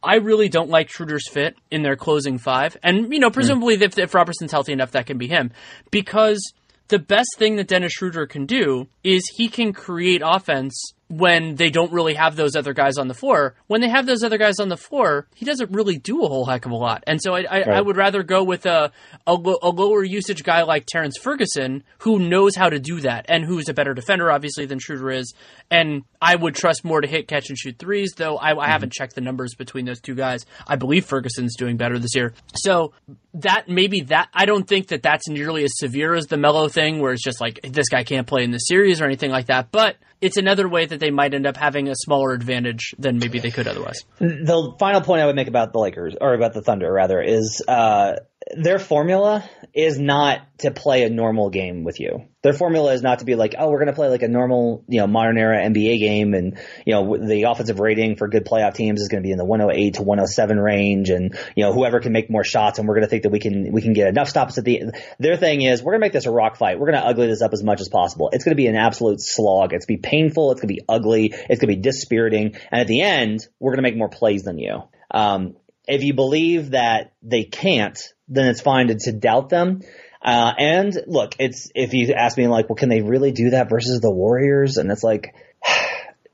I 0.00 0.16
really 0.16 0.48
don't 0.48 0.70
like 0.70 0.88
Schroeder's 0.88 1.28
fit 1.28 1.56
in 1.72 1.82
their 1.82 1.96
closing 1.96 2.38
five. 2.38 2.76
And, 2.82 3.12
you 3.12 3.18
know, 3.18 3.30
presumably 3.30 3.74
if, 3.74 3.98
if 3.98 4.14
Roberson's 4.14 4.52
healthy 4.52 4.72
enough, 4.72 4.90
that 4.92 5.06
can 5.06 5.16
be 5.16 5.26
him. 5.26 5.50
Because 5.90 6.52
the 6.88 6.98
best 6.98 7.30
thing 7.38 7.56
that 7.56 7.68
Dennis 7.68 7.92
Schroeder 7.92 8.26
can 8.26 8.44
do 8.44 8.86
is 9.02 9.22
he 9.34 9.48
can 9.48 9.72
create 9.72 10.20
offense 10.22 10.92
when 11.16 11.54
they 11.54 11.70
don't 11.70 11.92
really 11.92 12.14
have 12.14 12.34
those 12.34 12.56
other 12.56 12.72
guys 12.72 12.98
on 12.98 13.08
the 13.08 13.14
floor. 13.14 13.54
When 13.66 13.80
they 13.80 13.88
have 13.88 14.06
those 14.06 14.22
other 14.24 14.38
guys 14.38 14.58
on 14.58 14.68
the 14.68 14.76
floor, 14.76 15.28
he 15.34 15.44
doesn't 15.44 15.70
really 15.70 15.96
do 15.96 16.24
a 16.24 16.28
whole 16.28 16.44
heck 16.44 16.66
of 16.66 16.72
a 16.72 16.76
lot. 16.76 17.04
And 17.06 17.22
so 17.22 17.34
I, 17.34 17.44
I, 17.48 17.60
I 17.60 17.80
would 17.80 17.96
rather 17.96 18.22
go 18.22 18.42
with 18.42 18.66
a, 18.66 18.90
a, 19.26 19.34
lo- 19.34 19.58
a 19.62 19.68
lower 19.68 20.02
usage 20.02 20.42
guy 20.42 20.62
like 20.62 20.86
Terrence 20.86 21.16
Ferguson 21.16 21.84
who 21.98 22.18
knows 22.18 22.56
how 22.56 22.68
to 22.68 22.80
do 22.80 23.00
that 23.00 23.26
and 23.28 23.44
who's 23.44 23.68
a 23.68 23.74
better 23.74 23.94
defender, 23.94 24.30
obviously, 24.30 24.66
than 24.66 24.78
Schroeder 24.78 25.10
is. 25.10 25.34
And 25.70 26.02
I 26.20 26.34
would 26.34 26.54
trust 26.54 26.84
more 26.84 27.00
to 27.00 27.06
hit, 27.06 27.28
catch, 27.28 27.48
and 27.48 27.58
shoot 27.58 27.78
threes, 27.78 28.14
though 28.16 28.36
I, 28.36 28.50
I 28.50 28.52
mm-hmm. 28.52 28.70
haven't 28.70 28.92
checked 28.92 29.14
the 29.14 29.20
numbers 29.20 29.54
between 29.54 29.84
those 29.84 30.00
two 30.00 30.14
guys. 30.14 30.44
I 30.66 30.76
believe 30.76 31.04
Ferguson's 31.04 31.56
doing 31.56 31.76
better 31.76 31.98
this 31.98 32.14
year. 32.14 32.34
So 32.54 32.92
that 33.34 33.68
maybe 33.68 34.02
that 34.02 34.28
I 34.32 34.46
don't 34.46 34.66
think 34.66 34.88
that 34.88 35.02
that's 35.02 35.28
nearly 35.28 35.64
as 35.64 35.72
severe 35.74 36.14
as 36.14 36.26
the 36.26 36.36
Melo 36.36 36.68
thing, 36.68 37.00
where 37.00 37.12
it's 37.12 37.22
just 37.22 37.40
like 37.40 37.60
this 37.62 37.88
guy 37.88 38.04
can't 38.04 38.26
play 38.26 38.44
in 38.44 38.50
the 38.50 38.58
series 38.58 39.00
or 39.00 39.04
anything 39.04 39.30
like 39.30 39.46
that. 39.46 39.70
But 39.72 39.96
it's 40.20 40.36
another 40.36 40.68
way 40.68 40.86
that 40.86 41.00
they 41.00 41.10
might 41.10 41.34
end 41.34 41.46
up 41.46 41.56
having 41.56 41.88
a 41.88 41.94
smaller 41.96 42.32
advantage 42.32 42.94
than 42.98 43.18
maybe 43.18 43.40
they 43.40 43.50
could 43.50 43.68
otherwise. 43.68 44.04
The 44.18 44.74
final 44.78 45.00
point 45.00 45.20
I 45.20 45.26
would 45.26 45.36
make 45.36 45.48
about 45.48 45.72
the 45.72 45.78
Lakers, 45.80 46.16
or 46.20 46.34
about 46.34 46.54
the 46.54 46.62
Thunder 46.62 46.90
rather, 46.90 47.20
is 47.20 47.62
uh, 47.66 48.14
their 48.56 48.78
formula 48.78 49.48
is 49.74 49.98
not 49.98 50.40
to 50.58 50.70
play 50.70 51.02
a 51.02 51.10
normal 51.10 51.50
game 51.50 51.82
with 51.82 51.98
you. 51.98 52.28
Their 52.42 52.52
formula 52.52 52.92
is 52.92 53.02
not 53.02 53.18
to 53.18 53.24
be 53.24 53.34
like, 53.34 53.56
oh, 53.58 53.70
we're 53.70 53.78
going 53.78 53.88
to 53.88 53.94
play 53.94 54.08
like 54.08 54.22
a 54.22 54.28
normal, 54.28 54.84
you 54.86 55.00
know, 55.00 55.08
modern 55.08 55.36
era 55.36 55.58
NBA 55.64 55.98
game, 55.98 56.34
and 56.34 56.58
you 56.86 56.94
know, 56.94 57.16
the 57.16 57.44
offensive 57.44 57.80
rating 57.80 58.14
for 58.14 58.28
good 58.28 58.44
playoff 58.44 58.74
teams 58.74 59.00
is 59.00 59.08
going 59.08 59.20
to 59.20 59.26
be 59.26 59.32
in 59.32 59.38
the 59.38 59.44
108 59.44 59.94
to 59.94 60.02
107 60.02 60.60
range, 60.60 61.10
and 61.10 61.36
you 61.56 61.64
know, 61.64 61.72
whoever 61.72 61.98
can 61.98 62.12
make 62.12 62.30
more 62.30 62.44
shots, 62.44 62.78
and 62.78 62.86
we're 62.86 62.94
going 62.94 63.06
to 63.06 63.10
think 63.10 63.24
that 63.24 63.30
we 63.30 63.40
can 63.40 63.72
we 63.72 63.82
can 63.82 63.94
get 63.94 64.06
enough 64.06 64.28
stops 64.28 64.58
at 64.58 64.64
the. 64.64 64.92
Their 65.18 65.36
thing 65.36 65.62
is, 65.62 65.82
we're 65.82 65.92
going 65.92 66.02
to 66.02 66.04
make 66.04 66.12
this 66.12 66.26
a 66.26 66.30
rock 66.30 66.56
fight. 66.56 66.78
We're 66.78 66.92
going 66.92 67.02
to 67.02 67.08
ugly 67.08 67.26
this 67.26 67.42
up 67.42 67.52
as 67.52 67.64
much 67.64 67.80
as 67.80 67.88
possible. 67.88 68.30
It's 68.32 68.44
going 68.44 68.52
to 68.52 68.62
be 68.62 68.68
an 68.68 68.76
absolute 68.76 69.20
slog. 69.20 69.72
It's 69.72 69.86
going 69.86 69.96
to 69.96 70.02
be 70.02 70.08
painful. 70.08 70.52
It's 70.52 70.60
going 70.60 70.68
to 70.68 70.80
be 70.80 70.86
ugly. 70.88 71.26
It's 71.32 71.60
going 71.60 71.72
to 71.72 71.76
be 71.76 71.82
dispiriting, 71.82 72.54
and 72.70 72.80
at 72.80 72.86
the 72.86 73.00
end, 73.00 73.48
we're 73.58 73.72
going 73.72 73.82
to 73.82 73.90
make 73.90 73.96
more 73.96 74.08
plays 74.08 74.44
than 74.44 74.58
you. 74.58 74.84
Um, 75.10 75.56
if 75.86 76.02
you 76.02 76.14
believe 76.14 76.70
that 76.70 77.12
they 77.22 77.44
can't, 77.44 77.98
then 78.28 78.46
it's 78.48 78.60
fine 78.60 78.88
to, 78.88 78.96
to 78.96 79.12
doubt 79.12 79.48
them. 79.48 79.82
Uh, 80.22 80.52
and 80.58 80.98
look, 81.06 81.34
it's, 81.38 81.70
if 81.74 81.92
you 81.92 82.14
ask 82.14 82.38
me 82.38 82.46
like, 82.48 82.68
well, 82.68 82.76
can 82.76 82.88
they 82.88 83.02
really 83.02 83.32
do 83.32 83.50
that 83.50 83.68
versus 83.68 84.00
the 84.00 84.10
Warriors? 84.10 84.78
And 84.78 84.90
it's 84.90 85.02
like, 85.02 85.34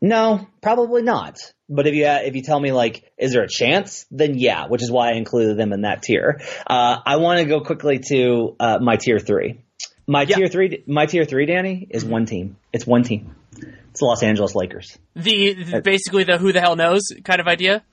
no, 0.00 0.46
probably 0.60 1.02
not. 1.02 1.38
But 1.68 1.86
if 1.86 1.94
you, 1.94 2.06
if 2.06 2.34
you 2.36 2.42
tell 2.42 2.58
me 2.60 2.72
like, 2.72 3.10
is 3.18 3.32
there 3.32 3.42
a 3.42 3.48
chance? 3.48 4.06
Then 4.10 4.38
yeah, 4.38 4.66
which 4.68 4.82
is 4.82 4.90
why 4.90 5.10
I 5.10 5.14
included 5.14 5.56
them 5.56 5.72
in 5.72 5.82
that 5.82 6.02
tier. 6.02 6.40
Uh, 6.66 6.98
I 7.04 7.16
want 7.16 7.40
to 7.40 7.46
go 7.46 7.60
quickly 7.60 7.98
to, 8.10 8.56
uh, 8.60 8.78
my 8.80 8.96
tier 8.96 9.18
three. 9.18 9.60
My 10.06 10.22
Yeah. 10.22 10.36
tier 10.36 10.48
three, 10.48 10.82
my 10.86 11.06
tier 11.06 11.24
three, 11.24 11.46
Danny, 11.46 11.86
is 11.90 12.04
one 12.04 12.26
team. 12.26 12.56
It's 12.72 12.86
one 12.86 13.02
team. 13.04 13.34
It's 13.90 14.00
the 14.00 14.06
Los 14.06 14.22
Angeles 14.22 14.54
Lakers. 14.54 14.98
The, 15.16 15.80
basically 15.82 16.24
the 16.24 16.38
who 16.38 16.52
the 16.52 16.60
hell 16.60 16.76
knows 16.76 17.12
kind 17.24 17.40
of 17.40 17.48
idea. 17.48 17.84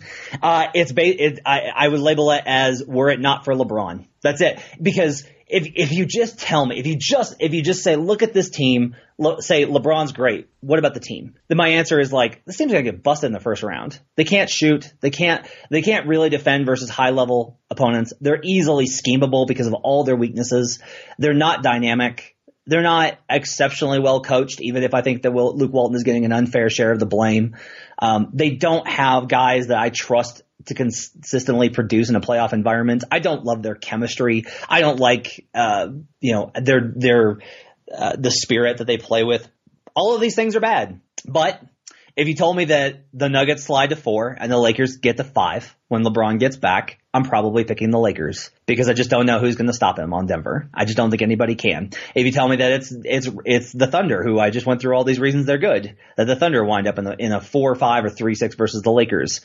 Uh, 0.41 0.67
it's 0.73 0.91
ba- 0.91 1.23
it, 1.23 1.39
I, 1.45 1.71
I 1.75 1.87
would 1.87 1.99
label 1.99 2.31
it 2.31 2.43
as 2.45 2.83
were 2.85 3.09
it 3.09 3.19
not 3.19 3.45
for 3.45 3.53
LeBron. 3.53 4.05
That's 4.21 4.41
it. 4.41 4.59
Because 4.81 5.25
if 5.47 5.67
if 5.75 5.91
you 5.91 6.05
just 6.05 6.39
tell 6.39 6.65
me, 6.65 6.77
if 6.77 6.85
you 6.85 6.97
just 6.97 7.35
if 7.39 7.53
you 7.53 7.63
just 7.63 7.83
say, 7.83 7.95
look 7.95 8.21
at 8.21 8.33
this 8.33 8.49
team, 8.49 8.95
say 9.39 9.65
LeBron's 9.65 10.11
great. 10.11 10.49
What 10.59 10.77
about 10.77 10.93
the 10.93 10.99
team? 10.99 11.35
Then 11.47 11.57
my 11.57 11.69
answer 11.69 11.99
is 11.99 12.13
like 12.13 12.43
this 12.45 12.57
team's 12.57 12.71
gonna 12.71 12.83
get 12.83 13.01
busted 13.01 13.27
in 13.27 13.33
the 13.33 13.39
first 13.39 13.63
round. 13.63 13.99
They 14.15 14.25
can't 14.25 14.49
shoot. 14.49 14.93
They 14.99 15.09
can't 15.09 15.47
they 15.71 15.81
can't 15.81 16.07
really 16.07 16.29
defend 16.29 16.65
versus 16.65 16.89
high 16.89 17.11
level 17.11 17.59
opponents. 17.71 18.13
They're 18.21 18.41
easily 18.43 18.85
schemable 18.85 19.47
because 19.47 19.67
of 19.67 19.73
all 19.73 20.03
their 20.03 20.15
weaknesses. 20.15 20.79
They're 21.17 21.33
not 21.33 21.63
dynamic 21.63 22.36
they're 22.67 22.83
not 22.83 23.17
exceptionally 23.29 23.99
well 23.99 24.21
coached, 24.21 24.61
even 24.61 24.83
if 24.83 24.93
I 24.93 25.01
think 25.01 25.23
that 25.23 25.31
Will, 25.31 25.55
Luke 25.55 25.73
Walton 25.73 25.95
is 25.95 26.03
getting 26.03 26.25
an 26.25 26.33
unfair 26.33 26.69
share 26.69 26.91
of 26.91 26.99
the 26.99 27.05
blame. 27.05 27.55
Um, 27.97 28.29
they 28.33 28.51
don't 28.51 28.87
have 28.87 29.27
guys 29.27 29.67
that 29.67 29.79
I 29.79 29.89
trust 29.89 30.43
to 30.65 30.73
consistently 30.73 31.69
produce 31.69 32.09
in 32.09 32.15
a 32.15 32.21
playoff 32.21 32.51
environment. 32.51 33.05
I 33.09 33.19
don't 33.19 33.45
love 33.45 33.63
their 33.63 33.75
chemistry. 33.75 34.43
I 34.67 34.81
don't 34.81 34.99
like, 34.99 35.47
uh, 35.55 35.87
you 36.19 36.33
know, 36.33 36.51
their, 36.61 36.91
their, 36.93 37.37
uh, 37.95 38.17
the 38.17 38.31
spirit 38.31 38.79
that 38.79 38.85
they 38.85 38.97
play 38.97 39.23
with. 39.23 39.47
All 39.95 40.13
of 40.13 40.21
these 40.21 40.35
things 40.35 40.55
are 40.57 40.59
bad. 40.59 40.99
But 41.25 41.61
if 42.17 42.27
you 42.27 42.33
told 42.33 42.57
me 42.57 42.65
that 42.65 43.05
the 43.13 43.29
Nuggets 43.29 43.63
slide 43.63 43.91
to 43.91 43.95
four 43.95 44.35
and 44.37 44.51
the 44.51 44.57
Lakers 44.57 44.97
get 44.97 45.17
to 45.17 45.23
five 45.23 45.75
when 45.87 46.03
LeBron 46.03 46.39
gets 46.39 46.57
back, 46.57 46.99
I'm 47.13 47.23
probably 47.23 47.63
picking 47.63 47.91
the 47.91 47.99
Lakers 47.99 48.49
because 48.65 48.89
I 48.89 48.93
just 48.93 49.11
don't 49.11 49.27
know 49.27 49.39
who's 49.39 49.55
going 49.55 49.67
to 49.67 49.73
stop 49.73 49.99
him 49.99 50.15
on 50.15 50.25
Denver. 50.25 50.67
I 50.73 50.85
just 50.85 50.97
don't 50.97 51.11
think 51.11 51.21
anybody 51.21 51.53
can. 51.53 51.91
If 52.15 52.25
you 52.25 52.31
tell 52.31 52.49
me 52.49 52.55
that 52.55 52.71
it's 52.71 52.91
it's 52.91 53.29
it's 53.45 53.71
the 53.71 53.85
Thunder, 53.85 54.23
who 54.23 54.39
I 54.39 54.49
just 54.49 54.65
went 54.65 54.81
through 54.81 54.95
all 54.95 55.03
these 55.03 55.19
reasons 55.19 55.45
they're 55.45 55.59
good, 55.59 55.95
that 56.17 56.25
the 56.25 56.35
Thunder 56.35 56.65
wind 56.65 56.87
up 56.87 56.97
in 56.97 57.05
the 57.05 57.15
in 57.17 57.31
a 57.31 57.39
four 57.39 57.71
or 57.71 57.75
five 57.75 58.03
or 58.03 58.09
three 58.09 58.33
six 58.33 58.55
versus 58.55 58.81
the 58.81 58.91
Lakers, 58.91 59.41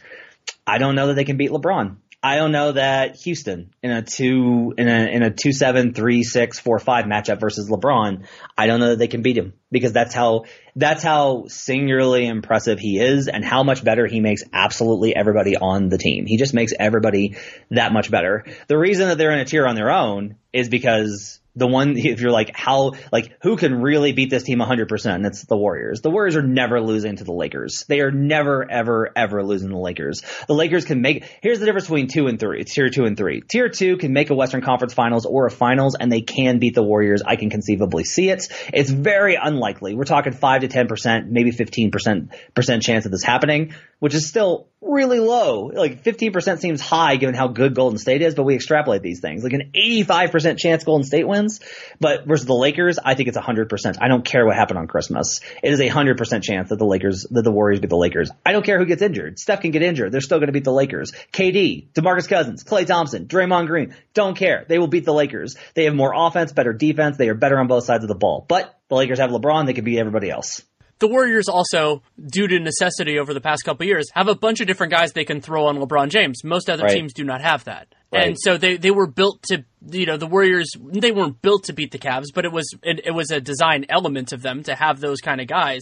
I 0.67 0.79
don't 0.79 0.95
know 0.95 1.09
that 1.09 1.15
they 1.15 1.25
can 1.25 1.37
beat 1.37 1.51
LeBron. 1.51 1.97
I 2.25 2.37
don't 2.37 2.53
know 2.53 2.71
that 2.73 3.17
Houston 3.17 3.75
in 3.83 3.91
a 3.91 4.01
two 4.01 4.73
in 4.79 4.89
a 4.89 5.07
in 5.13 5.23
a 5.25 5.31
two 5.31 5.53
seven 5.53 5.93
three 5.93 6.23
six 6.23 6.61
four 6.61 6.79
five 6.79 7.07
matchup 7.07 7.41
versus 7.41 7.69
LeBron. 7.69 8.27
I 8.57 8.69
don't 8.69 8.79
know 8.79 8.91
that 8.91 8.99
they 9.01 9.09
can 9.09 9.23
beat 9.23 9.37
him 9.37 9.55
because 9.73 9.93
that's 9.93 10.15
how 10.15 10.45
that's 10.77 11.03
how 11.03 11.47
singularly 11.49 12.27
impressive 12.27 12.79
he 12.79 13.01
is 13.01 13.27
and 13.27 13.45
how 13.45 13.65
much 13.65 13.83
better 13.83 14.07
he 14.07 14.21
makes 14.21 14.45
absolutely 14.53 15.17
everybody 15.17 15.57
on 15.57 15.89
the 15.89 15.99
team. 15.99 16.27
He 16.27 16.37
just 16.37 16.55
makes 16.55 16.73
everybody 16.79 17.37
that 17.73 17.93
much 17.93 18.09
better. 18.09 18.45
The 18.69 18.79
reason 18.79 19.09
that 19.09 19.19
they're 19.19 19.33
in 19.33 19.41
a 19.41 19.45
tier 19.45 19.67
on 19.67 19.75
their 19.75 19.91
own 19.91 20.37
is 20.53 20.69
because 20.69 21.41
the 21.55 21.67
one 21.67 21.97
if 21.97 22.21
you're 22.21 22.31
like 22.31 22.51
how 22.55 22.93
like 23.11 23.37
who 23.43 23.57
can 23.57 23.81
really 23.81 24.13
beat 24.13 24.31
this 24.31 24.43
team 24.43 24.59
100% 24.59 25.27
it's 25.27 25.45
the 25.45 25.57
warriors. 25.57 26.01
The 26.01 26.11
warriors 26.11 26.37
are 26.37 26.43
never 26.43 26.81
losing 26.81 27.17
to 27.17 27.25
the 27.25 27.33
lakers. 27.33 27.85
They 27.89 28.01
are 28.01 28.11
never 28.11 28.71
ever 28.71 29.11
ever 29.15 29.45
losing 29.45 29.69
the 29.69 29.79
lakers. 29.79 30.23
The 30.47 30.55
lakers 30.55 30.85
can 30.85 31.03
make 31.03 31.25
here's 31.43 31.61
the 31.61 31.67
difference 31.67 31.87
between 31.87 32.09
two 32.09 32.27
and 32.27 32.39
three 32.39 32.65
tier 32.65 32.89
two 32.89 33.05
and 33.05 33.17
three. 33.17 33.43
Tier 33.43 33.69
two 33.69 33.97
can 33.97 34.13
make 34.13 34.31
a 34.31 34.35
western 34.35 34.63
conference 34.63 34.95
finals 34.95 35.27
or 35.27 35.47
a 35.47 35.51
finals 35.51 35.97
and 35.99 36.11
they 36.11 36.23
can 36.23 36.59
beat 36.59 36.75
the 36.75 36.83
warriors. 36.83 37.23
I 37.25 37.37
can 37.37 37.51
conceivably 37.51 38.05
see 38.05 38.31
it. 38.31 38.45
It's 38.73 38.91
very 38.91 39.37
unlikely. 39.37 39.95
We're 39.95 40.05
talking 40.05 40.33
5 40.33 40.63
to 40.63 40.69
10% 40.69 41.29
maybe 41.29 41.53
15% 41.53 42.83
chance 42.83 43.05
of 43.05 43.13
this 43.13 43.23
happening 43.23 43.75
which 43.99 44.15
is 44.15 44.29
still 44.29 44.69
really 44.83 45.21
low. 45.21 45.67
Like 45.67 46.03
15% 46.03 46.59
seems 46.59 46.81
high 46.81 47.17
given 47.17 47.35
how 47.35 47.49
good 47.49 47.75
Golden 47.75 47.99
State 47.99 48.23
is, 48.23 48.35
but 48.35 48.43
we 48.43 48.55
extrapolate 48.55 49.03
these 49.03 49.21
things. 49.21 49.43
Like 49.43 49.53
an 49.53 49.73
85% 49.75 50.59
chance 50.59 50.85
Golden 50.85 51.05
State 51.05 51.27
wins, 51.27 51.61
but 52.01 52.27
versus 52.27 52.47
the 52.47 52.55
Lakers, 52.55 52.99
I 53.03 53.15
think 53.15 53.29
it's 53.29 53.39
100%. 53.39 53.99
I 54.01 54.09
don't 54.09 54.25
care 54.25 54.45
what 54.45 54.57
happened 54.57 54.79
on 54.79 54.87
Christmas. 54.87 55.41
It 55.63 55.73
is 55.73 55.81
a 55.81 55.89
100% 55.89 56.43
chance 56.43 56.69
that 56.69 56.79
the 56.79 56.85
Lakers, 56.85 57.27
that 57.31 57.43
the 57.43 57.53
Warriors 57.53 57.81
beat 57.81 57.91
the 57.91 57.97
Lakers. 57.97 58.31
I 58.45 58.53
don't 58.53 58.65
care 58.65 58.79
who 58.79 58.87
gets 58.87 59.03
injured. 59.03 59.39
Steph 59.39 59.61
can 59.61 59.71
get 59.71 59.83
injured. 59.83 60.13
They're 60.13 60.21
still 60.21 60.39
going 60.39 60.49
to 60.49 60.53
beat 60.53 60.65
the 60.65 60.73
Lakers. 60.73 61.13
KD, 61.33 61.93
DeMarcus 61.93 62.29
Cousins, 62.29 62.65
Klay 62.65 62.87
Thompson, 62.87 63.27
Draymond 63.27 63.69
Green, 63.69 63.95
don't 64.15 64.37
care. 64.37 64.67
They 64.69 64.79
will 64.79 64.89
beat 64.89 65.05
the 65.05 65.15
Lakers. 65.15 65.57
They 65.75 65.85
have 65.85 65.95
more 65.95 66.13
offense, 66.15 66.53
better 66.53 66.73
defense. 66.73 67.17
They 67.17 67.29
are 67.29 67.35
better 67.35 67.59
on 67.59 67.69
both 67.69 67.85
sides 67.85 68.05
of 68.05 68.09
the 68.09 68.15
ball. 68.15 68.45
But 68.49 68.79
the 68.89 68.97
Lakers 68.97 69.21
have 69.21 69.31
LeBron. 69.31 69.67
They 69.67 69.73
can 69.73 69.85
beat 69.85 69.99
everybody 69.99 70.31
else. 70.31 70.63
The 71.03 71.09
Warriors 71.09 71.49
also, 71.49 72.01
due 72.31 72.47
to 72.47 72.61
necessity 72.61 73.19
over 73.19 73.35
the 73.35 73.41
past 73.41 73.65
couple 73.65 73.85
years, 73.85 74.07
have 74.15 74.29
a 74.29 74.37
bunch 74.37 74.61
of 74.61 74.69
different 74.69 74.93
guys 74.93 75.13
they 75.13 75.25
can 75.25 75.41
throw 75.41 75.67
on 75.67 75.77
LeBron 75.79 76.11
James. 76.11 76.45
Most 76.45 76.71
other 76.71 76.85
Right. 76.85 76.95
teams 76.95 77.13
do 77.13 77.25
not 77.25 77.41
have 77.41 77.65
that. 77.65 77.89
Right. 78.13 78.29
And 78.29 78.37
so 78.39 78.57
they, 78.57 78.77
they 78.77 78.93
were 78.93 79.09
built 79.09 79.43
to, 79.49 79.65
you 79.91 80.07
know, 80.07 80.17
the 80.17 80.29
Warriors, 80.29 80.71
they 80.81 81.11
weren't 81.11 81.43
built 81.43 81.65
to 81.65 81.73
beat 81.73 81.91
the 81.91 81.99
Cavs, 81.99 82.27
but 82.33 82.45
it 82.45 82.53
was, 82.53 82.73
it, 82.85 83.01
it 83.05 83.11
was 83.11 83.33
a 83.33 83.41
design 83.41 83.85
element 83.89 84.33
of 84.33 84.43
them 84.43 84.63
to 84.63 84.77
have 84.77 85.01
those 85.01 85.21
kind 85.21 85.41
of 85.41 85.49
guys. 85.49 85.81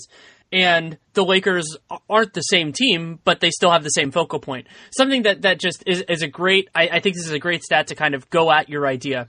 And 0.50 0.96
the 1.12 1.22
Lakers 1.22 1.76
aren't 2.08 2.32
the 2.32 2.40
same 2.40 2.72
team, 2.72 3.18
but 3.22 3.40
they 3.40 3.50
still 3.50 3.72
have 3.72 3.84
the 3.84 3.90
same 3.90 4.12
focal 4.12 4.40
point. 4.40 4.68
Something 4.96 5.24
that, 5.24 5.42
that 5.42 5.60
just 5.60 5.82
is, 5.86 6.00
is 6.08 6.22
a 6.22 6.28
great, 6.28 6.70
I, 6.74 6.88
I 6.88 7.00
think 7.00 7.16
this 7.16 7.26
is 7.26 7.32
a 7.32 7.38
great 7.38 7.62
stat 7.62 7.88
to 7.88 7.94
kind 7.94 8.14
of 8.14 8.30
go 8.30 8.50
at 8.50 8.70
your 8.70 8.86
idea. 8.86 9.28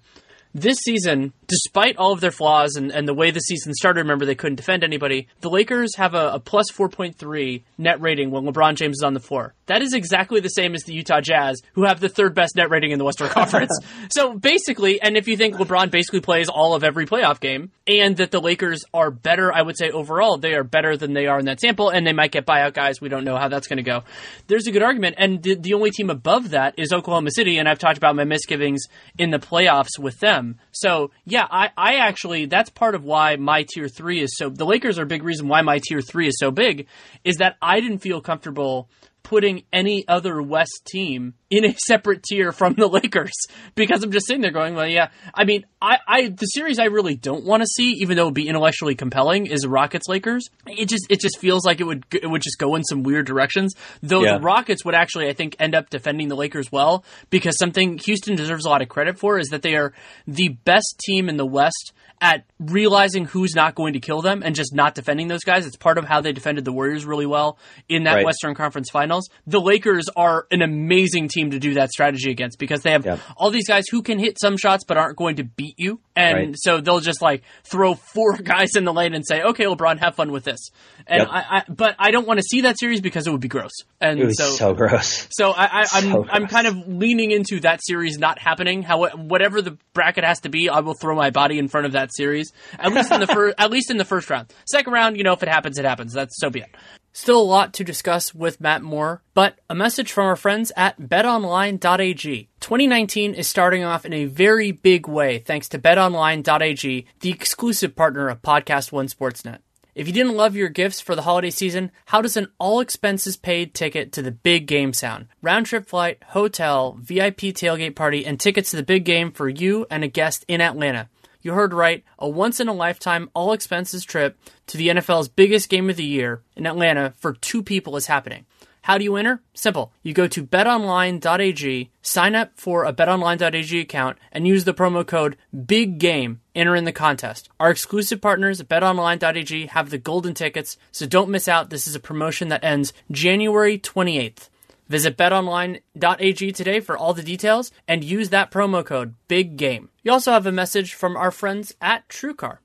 This 0.53 0.77
season, 0.79 1.31
despite 1.47 1.97
all 1.97 2.11
of 2.11 2.19
their 2.19 2.31
flaws 2.31 2.75
and, 2.75 2.91
and 2.91 3.07
the 3.07 3.13
way 3.13 3.31
the 3.31 3.39
season 3.39 3.73
started, 3.73 4.01
remember 4.01 4.25
they 4.25 4.35
couldn't 4.35 4.57
defend 4.57 4.83
anybody, 4.83 5.27
the 5.39 5.49
Lakers 5.49 5.95
have 5.95 6.13
a, 6.13 6.31
a 6.33 6.39
plus 6.39 6.69
4.3 6.71 7.63
net 7.77 8.01
rating 8.01 8.31
when 8.31 8.43
LeBron 8.43 8.75
James 8.75 8.97
is 8.97 9.03
on 9.03 9.13
the 9.13 9.19
floor. 9.21 9.53
That 9.67 9.81
is 9.81 9.93
exactly 9.93 10.41
the 10.41 10.49
same 10.49 10.75
as 10.75 10.83
the 10.83 10.93
Utah 10.93 11.21
Jazz, 11.21 11.61
who 11.73 11.85
have 11.85 12.01
the 12.01 12.09
third 12.09 12.35
best 12.35 12.57
net 12.57 12.69
rating 12.69 12.91
in 12.91 12.99
the 12.99 13.05
Western 13.05 13.29
Conference. 13.29 13.71
so 14.09 14.37
basically, 14.37 15.01
and 15.01 15.15
if 15.15 15.29
you 15.29 15.37
think 15.37 15.55
LeBron 15.55 15.89
basically 15.89 16.19
plays 16.19 16.49
all 16.49 16.75
of 16.75 16.83
every 16.83 17.05
playoff 17.05 17.39
game, 17.39 17.71
and 17.87 18.17
that 18.17 18.31
the 18.31 18.41
Lakers 18.41 18.83
are 18.93 19.09
better, 19.09 19.53
I 19.53 19.61
would 19.61 19.77
say 19.77 19.89
overall, 19.89 20.37
they 20.37 20.53
are 20.53 20.63
better 20.63 20.97
than 20.97 21.13
they 21.13 21.27
are 21.27 21.39
in 21.39 21.45
that 21.45 21.61
sample, 21.61 21.89
and 21.89 22.05
they 22.05 22.13
might 22.13 22.31
get 22.31 22.45
buyout 22.45 22.73
guys. 22.73 22.99
We 22.99 23.09
don't 23.09 23.23
know 23.23 23.37
how 23.37 23.47
that's 23.47 23.67
going 23.67 23.77
to 23.77 23.83
go. 23.83 24.03
There's 24.47 24.67
a 24.67 24.71
good 24.71 24.83
argument, 24.83 25.15
and 25.17 25.41
the, 25.41 25.55
the 25.55 25.73
only 25.73 25.91
team 25.91 26.09
above 26.09 26.49
that 26.49 26.73
is 26.77 26.91
Oklahoma 26.91 27.31
City, 27.31 27.57
and 27.57 27.69
I've 27.69 27.79
talked 27.79 27.97
about 27.97 28.15
my 28.15 28.25
misgivings 28.25 28.81
in 29.17 29.31
the 29.31 29.39
playoffs 29.39 29.97
with 29.97 30.19
them. 30.19 30.40
So 30.71 31.11
yeah, 31.25 31.47
I, 31.49 31.69
I 31.77 31.95
actually 31.95 32.45
that's 32.45 32.69
part 32.69 32.95
of 32.95 33.03
why 33.03 33.35
my 33.35 33.65
tier 33.67 33.87
three 33.87 34.21
is 34.21 34.31
so. 34.37 34.49
The 34.49 34.65
Lakers 34.65 34.99
are 34.99 35.03
a 35.03 35.07
big 35.15 35.23
reason 35.23 35.47
why 35.47 35.61
my 35.61 35.79
tier 35.83 36.01
three 36.01 36.27
is 36.27 36.35
so 36.37 36.51
big, 36.51 36.87
is 37.23 37.37
that 37.37 37.57
I 37.61 37.79
didn't 37.79 37.99
feel 37.99 38.21
comfortable 38.21 38.89
putting 39.23 39.63
any 39.71 40.05
other 40.07 40.41
West 40.41 40.81
team 40.87 41.33
in 41.49 41.65
a 41.65 41.73
separate 41.77 42.23
tier 42.23 42.51
from 42.51 42.73
the 42.73 42.87
Lakers 42.91 43.33
because 43.75 44.03
I'm 44.03 44.11
just 44.11 44.27
sitting 44.27 44.41
there 44.41 44.51
going, 44.51 44.73
well, 44.75 44.87
yeah. 44.87 45.09
I 45.33 45.43
mean, 45.45 45.65
I, 45.81 45.97
I 46.07 46.27
the 46.29 46.45
series 46.45 46.79
I 46.79 46.85
really 46.85 47.15
don't 47.15 47.45
want 47.45 47.61
to 47.61 47.67
see, 47.67 47.91
even 48.01 48.15
though 48.17 48.23
it 48.23 48.25
would 48.25 48.33
be 48.33 48.47
intellectually 48.47 48.95
compelling, 48.95 49.45
is 49.47 49.65
Rockets 49.67 50.07
Lakers. 50.07 50.49
It 50.67 50.85
just 50.87 51.07
it 51.09 51.19
just 51.19 51.39
feels 51.39 51.65
like 51.65 51.79
it 51.81 51.83
would 51.85 52.05
it 52.13 52.27
would 52.29 52.41
just 52.41 52.57
go 52.57 52.75
in 52.75 52.83
some 52.83 53.03
weird 53.03 53.25
directions. 53.25 53.73
Though 54.01 54.23
Yeah. 54.23 54.37
the 54.37 54.41
Rockets 54.43 54.83
would 54.85 54.95
actually, 54.95 55.27
I 55.29 55.33
think, 55.33 55.55
end 55.59 55.75
up 55.75 55.89
defending 55.89 56.27
the 56.27 56.35
Lakers 56.35 56.71
well 56.71 57.03
because 57.29 57.57
something 57.57 57.97
Houston 57.99 58.35
deserves 58.35 58.65
a 58.65 58.69
lot 58.69 58.81
of 58.81 58.89
credit 58.89 59.19
for 59.19 59.37
is 59.39 59.47
that 59.49 59.61
they 59.61 59.75
are 59.75 59.93
the 60.27 60.49
best 60.65 60.99
team 61.05 61.29
in 61.29 61.37
the 61.37 61.45
West 61.45 61.93
at 62.21 62.45
realizing 62.59 63.25
who's 63.25 63.55
not 63.55 63.73
going 63.73 63.93
to 63.93 63.99
kill 63.99 64.21
them 64.21 64.43
and 64.45 64.53
just 64.55 64.75
not 64.75 64.93
defending 64.93 65.27
those 65.27 65.43
guys. 65.43 65.65
It's 65.65 65.75
part 65.75 65.97
of 65.97 66.05
how 66.05 66.21
they 66.21 66.31
defended 66.31 66.63
the 66.65 66.71
Warriors 66.71 67.03
really 67.03 67.25
well 67.25 67.57
in 67.89 68.03
that 68.03 68.13
Right. 68.13 68.25
Western 68.25 68.53
Conference 68.53 68.91
Finals. 68.91 69.27
The 69.47 69.59
Lakers 69.59 70.05
are 70.15 70.45
an 70.51 70.61
amazing 70.61 71.29
team 71.29 71.49
to 71.51 71.57
do 71.59 71.73
that 71.73 71.89
strategy 71.89 72.29
against 72.29 72.59
because 72.59 72.83
they 72.83 72.91
have 72.91 73.19
all 73.35 73.49
these 73.49 73.67
guys 73.67 73.85
who 73.89 74.03
can 74.03 74.19
hit 74.19 74.37
some 74.39 74.55
shots 74.55 74.83
but 74.87 74.97
aren't 74.97 75.17
going 75.17 75.37
to 75.37 75.43
beat 75.43 75.73
you. 75.77 75.99
And 76.15 76.37
Right. 76.37 76.55
so 76.57 76.79
they'll 76.79 76.99
just 76.99 77.21
like 77.23 77.41
throw 77.63 77.95
four 77.95 78.37
guys 78.43 78.75
in 78.75 78.83
the 78.85 78.93
lane 78.93 79.15
and 79.15 79.25
say, 79.25 79.41
"Okay, 79.41 79.63
LeBron, 79.65 79.97
have 79.99 80.13
fun 80.15 80.31
with 80.31 80.43
this." 80.43 80.69
And 81.11 81.23
Yep. 81.23 81.29
I, 81.29 81.41
I, 81.49 81.63
but 81.67 81.95
I 81.99 82.11
don't 82.11 82.25
want 82.25 82.39
to 82.39 82.43
see 82.43 82.61
that 82.61 82.79
series 82.79 83.01
because 83.01 83.27
it 83.27 83.31
would 83.31 83.41
be 83.41 83.49
gross. 83.49 83.73
And 83.99 84.17
It 84.17 84.25
was 84.27 84.37
so, 84.37 84.49
so, 84.51 84.73
gross. 84.73 85.27
so 85.31 85.51
I, 85.51 85.65
I, 85.65 85.85
I'm 85.91 86.03
So 86.03 86.25
I'm 86.31 86.47
kind 86.47 86.67
of 86.67 86.87
leaning 86.87 87.31
into 87.31 87.59
that 87.59 87.81
series 87.83 88.17
not 88.17 88.39
happening. 88.39 88.81
How 88.81 89.09
whatever 89.09 89.61
the 89.61 89.77
bracket 89.93 90.23
has 90.23 90.39
to 90.41 90.49
be, 90.49 90.69
I 90.69 90.79
will 90.79 90.93
throw 90.93 91.13
my 91.13 91.29
body 91.29 91.59
in 91.59 91.67
front 91.67 91.85
of 91.85 91.91
that 91.91 92.13
series. 92.13 92.53
At 92.79 92.93
least 92.93 93.11
in 93.11 93.19
the 93.19 93.27
first, 93.27 93.55
at 93.59 93.69
least 93.69 93.91
in 93.91 93.97
the 93.97 94.05
first 94.05 94.29
round. 94.29 94.53
Second 94.71 94.93
round, 94.93 95.17
you 95.17 95.23
know, 95.25 95.33
if 95.33 95.43
it 95.43 95.49
happens, 95.49 95.77
it 95.77 95.83
happens. 95.83 96.13
That's 96.13 96.39
so 96.39 96.49
be 96.49 96.61
it. 96.61 96.69
Still 97.11 97.41
a 97.41 97.43
lot 97.43 97.73
to 97.73 97.83
discuss 97.83 98.33
with 98.33 98.61
Matt 98.61 98.81
Moore, 98.81 99.21
but 99.33 99.59
a 99.69 99.75
message 99.75 100.13
from 100.13 100.27
our 100.27 100.37
friends 100.37 100.71
at 100.77 100.97
betonline.ag. 100.97 102.47
2019 102.61 103.33
is 103.33 103.49
starting 103.49 103.83
off 103.83 104.05
in 104.05 104.13
a 104.13 104.25
very 104.25 104.71
big 104.71 105.09
way 105.09 105.39
thanks 105.39 105.67
to 105.69 105.77
betonline.ag, 105.79 107.05
the 107.19 107.29
exclusive 107.29 107.97
partner 107.97 108.29
of 108.29 108.41
Podcast 108.41 108.93
One 108.93 109.07
Sportsnet. 109.07 109.57
If 109.93 110.07
you 110.07 110.13
didn't 110.13 110.37
love 110.37 110.55
your 110.55 110.69
gifts 110.69 111.01
for 111.01 111.15
the 111.15 111.23
holiday 111.23 111.49
season, 111.49 111.91
how 112.05 112.21
does 112.21 112.37
an 112.37 112.47
all 112.59 112.79
expenses 112.79 113.35
paid 113.35 113.73
ticket 113.73 114.13
to 114.13 114.21
the 114.21 114.31
big 114.31 114.65
game 114.65 114.93
sound? 114.93 115.27
Round 115.41 115.65
trip 115.65 115.85
flight, 115.85 116.23
hotel, 116.27 116.97
VIP 117.01 117.51
tailgate 117.51 117.93
party, 117.93 118.25
and 118.25 118.39
tickets 118.39 118.71
to 118.71 118.77
the 118.77 118.83
big 118.83 119.03
game 119.03 119.33
for 119.33 119.49
you 119.49 119.85
and 119.91 120.05
a 120.05 120.07
guest 120.07 120.45
in 120.47 120.61
Atlanta. 120.61 121.09
You 121.41 121.53
heard 121.53 121.73
right, 121.73 122.05
a 122.17 122.29
once 122.29 122.61
in 122.61 122.69
a 122.69 122.73
lifetime, 122.73 123.29
all 123.33 123.51
expenses 123.51 124.05
trip 124.05 124.39
to 124.67 124.77
the 124.77 124.87
NFL's 124.87 125.27
biggest 125.27 125.67
game 125.67 125.89
of 125.89 125.97
the 125.97 126.05
year 126.05 126.41
in 126.55 126.65
Atlanta 126.65 127.13
for 127.17 127.33
two 127.33 127.61
people 127.61 127.97
is 127.97 128.05
happening. 128.05 128.45
How 128.81 128.97
do 128.97 129.03
you 129.03 129.15
enter? 129.15 129.41
Simple. 129.53 129.93
You 130.01 130.13
go 130.13 130.27
to 130.27 130.45
betonline.ag, 130.45 131.91
sign 132.01 132.35
up 132.35 132.51
for 132.55 132.83
a 132.83 132.93
betonline.ag 132.93 133.79
account, 133.79 134.17
and 134.31 134.47
use 134.47 134.63
the 134.63 134.73
promo 134.73 135.05
code 135.05 135.37
BIGGAME. 135.55 136.39
Enter 136.55 136.75
in 136.75 136.85
the 136.85 136.91
contest. 136.91 137.49
Our 137.59 137.69
exclusive 137.69 138.21
partners 138.21 138.59
at 138.59 138.67
betonline.ag 138.67 139.67
have 139.67 139.91
the 139.91 139.97
golden 139.99 140.33
tickets, 140.33 140.77
so 140.91 141.05
don't 141.05 141.29
miss 141.29 141.47
out. 141.47 141.69
This 141.69 141.87
is 141.87 141.95
a 141.95 141.99
promotion 141.99 142.49
that 142.49 142.63
ends 142.63 142.91
January 143.11 143.77
28th. 143.77 144.49
Visit 144.89 145.15
betonline.ag 145.15 146.51
today 146.51 146.79
for 146.79 146.97
all 146.97 147.13
the 147.13 147.23
details 147.23 147.71
and 147.87 148.03
use 148.03 148.29
that 148.29 148.51
promo 148.51 148.83
code 148.83 149.13
BIGGAME. 149.29 149.89
You 150.03 150.11
also 150.11 150.31
have 150.31 150.47
a 150.47 150.51
message 150.51 150.95
from 150.95 151.15
our 151.15 151.31
friends 151.31 151.73
at 151.79 152.09
TrueCar. 152.09 152.57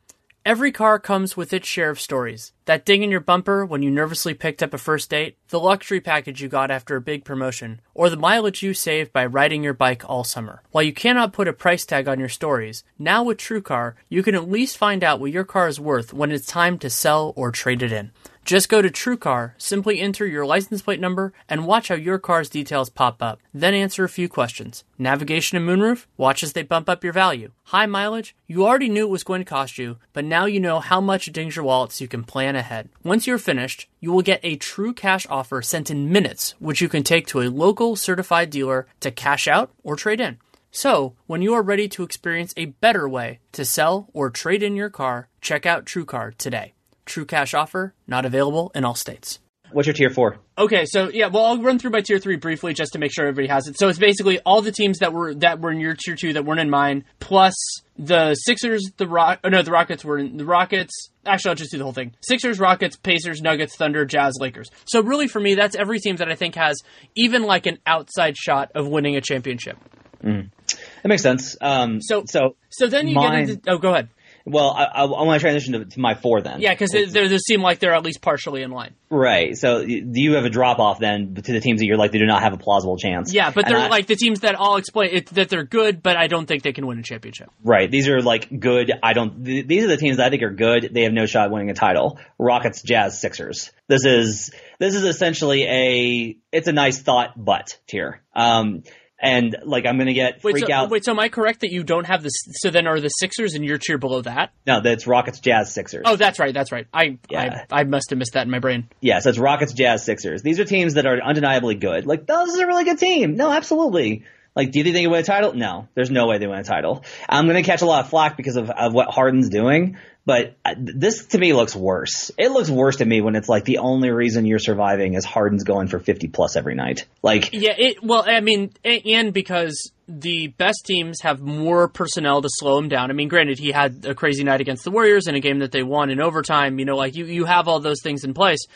Every 0.46 0.70
car 0.70 1.00
comes 1.00 1.36
with 1.36 1.52
its 1.52 1.66
share 1.66 1.90
of 1.90 2.00
stories. 2.00 2.52
That 2.66 2.84
ding 2.84 3.02
in 3.02 3.10
your 3.10 3.18
bumper 3.18 3.66
when 3.66 3.82
you 3.82 3.90
nervously 3.90 4.32
picked 4.32 4.62
up 4.62 4.72
a 4.72 4.78
first 4.78 5.10
date, 5.10 5.36
the 5.48 5.58
luxury 5.58 6.00
package 6.00 6.40
you 6.40 6.46
got 6.46 6.70
after 6.70 6.94
a 6.94 7.00
big 7.00 7.24
promotion, 7.24 7.80
or 7.94 8.08
the 8.08 8.16
mileage 8.16 8.62
you 8.62 8.72
saved 8.72 9.12
by 9.12 9.26
riding 9.26 9.64
your 9.64 9.74
bike 9.74 10.08
all 10.08 10.22
summer. 10.22 10.62
While 10.70 10.84
you 10.84 10.92
cannot 10.92 11.32
put 11.32 11.48
a 11.48 11.52
price 11.52 11.84
tag 11.84 12.06
on 12.06 12.20
your 12.20 12.28
stories, 12.28 12.84
now 12.96 13.24
with 13.24 13.38
TrueCar, 13.38 13.94
you 14.08 14.22
can 14.22 14.36
at 14.36 14.48
least 14.48 14.78
find 14.78 15.02
out 15.02 15.18
what 15.18 15.32
your 15.32 15.42
car 15.42 15.66
is 15.66 15.80
worth 15.80 16.14
when 16.14 16.30
it's 16.30 16.46
time 16.46 16.78
to 16.78 16.90
sell 16.90 17.32
or 17.34 17.50
trade 17.50 17.82
it 17.82 17.90
in. 17.90 18.12
Just 18.46 18.68
go 18.68 18.80
to 18.80 18.88
TrueCar, 18.88 19.54
simply 19.58 19.98
enter 19.98 20.24
your 20.24 20.46
license 20.46 20.80
plate 20.80 21.00
number, 21.00 21.32
and 21.48 21.66
watch 21.66 21.88
how 21.88 21.96
your 21.96 22.20
car's 22.20 22.48
details 22.48 22.88
pop 22.88 23.20
up. 23.20 23.40
Then 23.52 23.74
answer 23.74 24.04
a 24.04 24.08
few 24.08 24.28
questions. 24.28 24.84
Navigation 24.98 25.58
and 25.58 25.68
moonroof? 25.68 26.06
Watch 26.16 26.44
as 26.44 26.52
they 26.52 26.62
bump 26.62 26.88
up 26.88 27.02
your 27.02 27.12
value. 27.12 27.50
High 27.64 27.86
mileage? 27.86 28.36
You 28.46 28.64
already 28.64 28.88
knew 28.88 29.02
it 29.02 29.10
was 29.10 29.24
going 29.24 29.40
to 29.40 29.44
cost 29.44 29.78
you, 29.78 29.96
but 30.12 30.24
now 30.24 30.44
you 30.44 30.60
know 30.60 30.78
how 30.78 31.00
much 31.00 31.26
it 31.26 31.34
dings 31.34 31.56
your 31.56 31.64
wallet 31.64 31.90
so 31.90 32.04
you 32.04 32.08
can 32.08 32.22
plan 32.22 32.54
ahead. 32.54 32.88
Once 33.02 33.26
you're 33.26 33.36
finished, 33.36 33.88
you 33.98 34.12
will 34.12 34.22
get 34.22 34.38
a 34.44 34.54
true 34.54 34.94
cash 34.94 35.26
offer 35.28 35.60
sent 35.60 35.90
in 35.90 36.12
minutes, 36.12 36.54
which 36.60 36.80
you 36.80 36.88
can 36.88 37.02
take 37.02 37.26
to 37.26 37.40
a 37.40 37.50
local 37.50 37.96
certified 37.96 38.50
dealer 38.50 38.86
to 39.00 39.10
cash 39.10 39.48
out 39.48 39.72
or 39.82 39.96
trade 39.96 40.20
in. 40.20 40.38
So, 40.70 41.16
when 41.26 41.42
you 41.42 41.52
are 41.54 41.62
ready 41.62 41.88
to 41.88 42.04
experience 42.04 42.54
a 42.56 42.66
better 42.66 43.08
way 43.08 43.40
to 43.50 43.64
sell 43.64 44.08
or 44.12 44.30
trade 44.30 44.62
in 44.62 44.76
your 44.76 44.90
car, 44.90 45.30
check 45.40 45.66
out 45.66 45.84
TrueCar 45.84 46.36
today. 46.36 46.74
True 47.06 47.24
cash 47.24 47.54
offer, 47.54 47.94
not 48.06 48.24
available 48.26 48.70
in 48.74 48.84
all 48.84 48.94
states. 48.94 49.38
What's 49.72 49.86
your 49.88 49.94
tier 49.94 50.10
four? 50.10 50.38
Okay, 50.58 50.84
so 50.86 51.08
yeah, 51.08 51.26
well, 51.26 51.44
I'll 51.44 51.60
run 51.60 51.78
through 51.78 51.90
my 51.90 52.00
tier 52.00 52.18
three 52.18 52.36
briefly 52.36 52.72
just 52.72 52.92
to 52.92 52.98
make 53.00 53.12
sure 53.12 53.26
everybody 53.26 53.48
has 53.48 53.66
it. 53.66 53.76
So 53.78 53.88
it's 53.88 53.98
basically 53.98 54.38
all 54.40 54.62
the 54.62 54.70
teams 54.70 54.98
that 55.00 55.12
were 55.12 55.34
that 55.36 55.60
were 55.60 55.72
in 55.72 55.80
your 55.80 55.94
tier 55.94 56.14
two 56.14 56.32
that 56.34 56.44
weren't 56.44 56.60
in 56.60 56.70
mine, 56.70 57.04
plus 57.18 57.54
the 57.98 58.34
Sixers, 58.34 58.82
the 58.96 59.08
Rock, 59.08 59.40
oh 59.42 59.48
no, 59.48 59.62
the 59.62 59.72
Rockets 59.72 60.04
were 60.04 60.18
in 60.18 60.36
the 60.36 60.44
Rockets. 60.44 61.10
Actually, 61.24 61.48
I'll 61.50 61.54
just 61.56 61.72
do 61.72 61.78
the 61.78 61.84
whole 61.84 61.92
thing: 61.92 62.12
Sixers, 62.22 62.60
Rockets, 62.60 62.96
Pacers, 62.96 63.40
Nuggets, 63.42 63.76
Thunder, 63.76 64.04
Jazz, 64.04 64.34
Lakers. 64.40 64.70
So 64.84 65.02
really, 65.02 65.26
for 65.26 65.40
me, 65.40 65.56
that's 65.56 65.74
every 65.74 65.98
team 65.98 66.16
that 66.16 66.28
I 66.30 66.36
think 66.36 66.54
has 66.54 66.76
even 67.16 67.42
like 67.42 67.66
an 67.66 67.78
outside 67.86 68.36
shot 68.36 68.70
of 68.74 68.86
winning 68.86 69.16
a 69.16 69.20
championship. 69.20 69.78
That 70.22 71.08
makes 71.08 71.22
sense. 71.22 71.56
Um, 71.60 72.00
So- 72.02 72.24
so 72.26 72.56
So 72.70 72.86
then 72.88 73.06
you 73.08 73.14
Mine- 73.14 73.46
get 73.46 73.50
into 73.56 73.70
oh, 73.70 73.78
go 73.78 73.92
ahead. 73.92 74.08
Well, 74.46 74.70
I, 74.70 74.84
I, 74.84 75.02
I 75.04 75.22
want 75.24 75.40
to 75.40 75.44
transition 75.44 75.72
to, 75.72 75.84
to 75.84 76.00
my 76.00 76.14
four 76.14 76.40
then. 76.40 76.60
Yeah, 76.60 76.72
because 76.72 76.90
they, 76.92 77.38
seem 77.38 77.60
like 77.60 77.80
they're 77.80 77.94
at 77.94 78.04
least 78.04 78.22
partially 78.22 78.62
in 78.62 78.70
line. 78.70 78.94
Right. 79.10 79.56
So 79.56 79.84
do 79.84 80.20
you 80.20 80.34
have 80.34 80.44
a 80.44 80.50
drop 80.50 80.78
off 80.78 81.00
then 81.00 81.34
to 81.34 81.52
the 81.52 81.60
teams 81.60 81.80
that 81.80 81.86
you're 81.86 81.96
like 81.96 82.12
they 82.12 82.18
do 82.18 82.26
not 82.26 82.42
have 82.42 82.52
a 82.52 82.56
plausible 82.56 82.96
chance? 82.96 83.34
Yeah, 83.34 83.50
but 83.50 83.66
And 83.66 83.74
they're 83.74 83.82
I- 83.84 83.88
like 83.88 84.06
the 84.06 84.14
teams 84.14 84.40
that 84.40 84.54
I'll 84.58 84.76
explain 84.76 85.10
it, 85.12 85.26
that 85.34 85.48
they're 85.48 85.64
good, 85.64 86.00
but 86.02 86.16
I 86.16 86.28
don't 86.28 86.46
think 86.46 86.62
they 86.62 86.72
can 86.72 86.86
win 86.86 86.98
a 86.98 87.02
championship. 87.02 87.50
Right. 87.64 87.90
These 87.90 88.08
are 88.08 88.22
like 88.22 88.48
good. 88.60 88.92
I 89.02 89.12
don't. 89.12 89.44
Th- 89.44 89.66
these 89.66 89.84
are 89.84 89.88
the 89.88 89.96
teams 89.96 90.18
that 90.18 90.26
I 90.26 90.30
think 90.30 90.42
are 90.42 90.50
good. 90.50 90.90
They 90.92 91.02
have 91.02 91.12
no 91.12 91.26
shot 91.26 91.46
at 91.46 91.50
winning 91.50 91.70
a 91.70 91.74
title. 91.74 92.18
Rockets, 92.38 92.82
Jazz, 92.82 93.20
Sixers. 93.20 93.72
This 93.88 94.04
is 94.04 94.52
this 94.78 94.94
is 94.94 95.02
essentially 95.04 95.64
a. 95.64 96.36
It's 96.52 96.68
a 96.68 96.72
nice 96.72 97.00
thought, 97.02 97.32
but 97.36 97.78
tier. 97.88 98.22
Um, 98.34 98.84
and 99.18 99.56
like 99.64 99.86
I'm 99.86 99.98
gonna 99.98 100.12
get 100.12 100.42
Wait, 100.44 100.52
freak 100.52 100.66
so, 100.66 100.72
out. 100.72 100.90
wait, 100.90 101.04
so 101.04 101.12
am 101.12 101.18
I 101.20 101.28
correct 101.28 101.60
that 101.60 101.70
you 101.72 101.82
don't 101.82 102.06
have 102.06 102.22
this? 102.22 102.34
So 102.60 102.70
then 102.70 102.86
are 102.86 103.00
the 103.00 103.08
Sixers 103.08 103.54
in 103.54 103.62
your 103.62 103.78
tier 103.78 103.98
below 103.98 104.22
that? 104.22 104.52
No, 104.66 104.80
that's 104.80 105.06
Rockets, 105.06 105.40
Jazz, 105.40 105.72
Sixers. 105.72 106.02
Oh, 106.04 106.16
that's 106.16 106.38
right, 106.38 106.52
that's 106.52 106.72
right. 106.72 106.86
I, 106.92 107.18
Yeah. 107.30 107.64
I, 107.70 107.80
I 107.80 107.84
must 107.84 108.10
have 108.10 108.18
missed 108.18 108.34
that 108.34 108.44
in 108.44 108.50
my 108.50 108.58
brain. 108.58 108.88
Yeah, 109.00 109.20
so 109.20 109.30
it's 109.30 109.38
Rockets, 109.38 109.72
Jazz, 109.72 110.04
Sixers. 110.04 110.42
These 110.42 110.60
are 110.60 110.64
teams 110.64 110.94
that 110.94 111.06
are 111.06 111.20
undeniably 111.22 111.76
good. 111.76 112.06
Like, 112.06 112.26
this 112.26 112.48
is 112.54 112.58
a 112.58 112.66
really 112.66 112.84
good 112.84 112.98
team. 112.98 113.36
No, 113.36 113.50
absolutely. 113.50 114.24
Like, 114.54 114.70
do 114.72 114.78
you 114.78 114.84
think 114.84 114.94
they 114.94 115.06
win 115.06 115.20
a 115.20 115.22
title? 115.22 115.52
No, 115.54 115.88
there's 115.94 116.10
no 116.10 116.26
way 116.26 116.38
they 116.38 116.46
win 116.46 116.58
a 116.58 116.64
title. 116.64 117.04
I'm 117.28 117.44
going 117.44 117.62
to 117.62 117.62
catch 117.62 117.82
a 117.82 117.86
lot 117.86 118.04
of 118.04 118.10
flack 118.10 118.36
because 118.38 118.56
of, 118.56 118.70
of 118.70 118.94
what 118.94 119.08
Harden's 119.10 119.50
doing, 119.50 119.98
but 120.26 120.56
uh, 120.64 120.74
this 120.76 121.26
to 121.26 121.38
me 121.38 121.52
looks 121.52 121.74
worse. 121.74 122.32
It 122.36 122.50
looks 122.50 122.68
worse 122.68 122.96
to 122.96 123.04
me 123.04 123.20
when 123.20 123.36
it's 123.36 123.48
like 123.48 123.64
the 123.64 123.78
only 123.78 124.10
reason 124.10 124.44
you're 124.44 124.58
surviving 124.58 125.14
is 125.14 125.24
Harden's 125.24 125.62
going 125.62 125.86
for 125.86 126.00
50 126.00 126.28
plus 126.28 126.56
every 126.56 126.74
night. 126.74 127.06
Like, 127.22 127.50
Yeah, 127.52 127.74
it. 127.78 128.02
Well, 128.02 128.24
I 128.26 128.40
mean, 128.40 128.72
and 128.84 129.32
because 129.32 129.92
the 130.08 130.48
best 130.48 130.84
teams 130.84 131.20
have 131.22 131.40
more 131.40 131.88
personnel 131.88 132.42
to 132.42 132.48
slow 132.50 132.76
him 132.78 132.88
down. 132.88 133.10
I 133.10 133.14
mean, 133.14 133.28
granted, 133.28 133.58
he 133.58 133.70
had 133.70 134.04
a 134.04 134.14
crazy 134.14 134.42
night 134.42 134.60
against 134.60 134.84
the 134.84 134.90
Warriors 134.90 135.28
in 135.28 135.36
a 135.36 135.40
game 135.40 135.60
that 135.60 135.70
they 135.70 135.84
won 135.84 136.10
in 136.10 136.20
overtime. 136.20 136.78
You 136.80 136.84
know, 136.84 136.96
like 136.96 137.14
you, 137.14 137.24
you 137.24 137.44
have 137.44 137.68
all 137.68 137.78
those 137.78 138.02
things 138.02 138.24
in 138.24 138.34
place. 138.34 138.66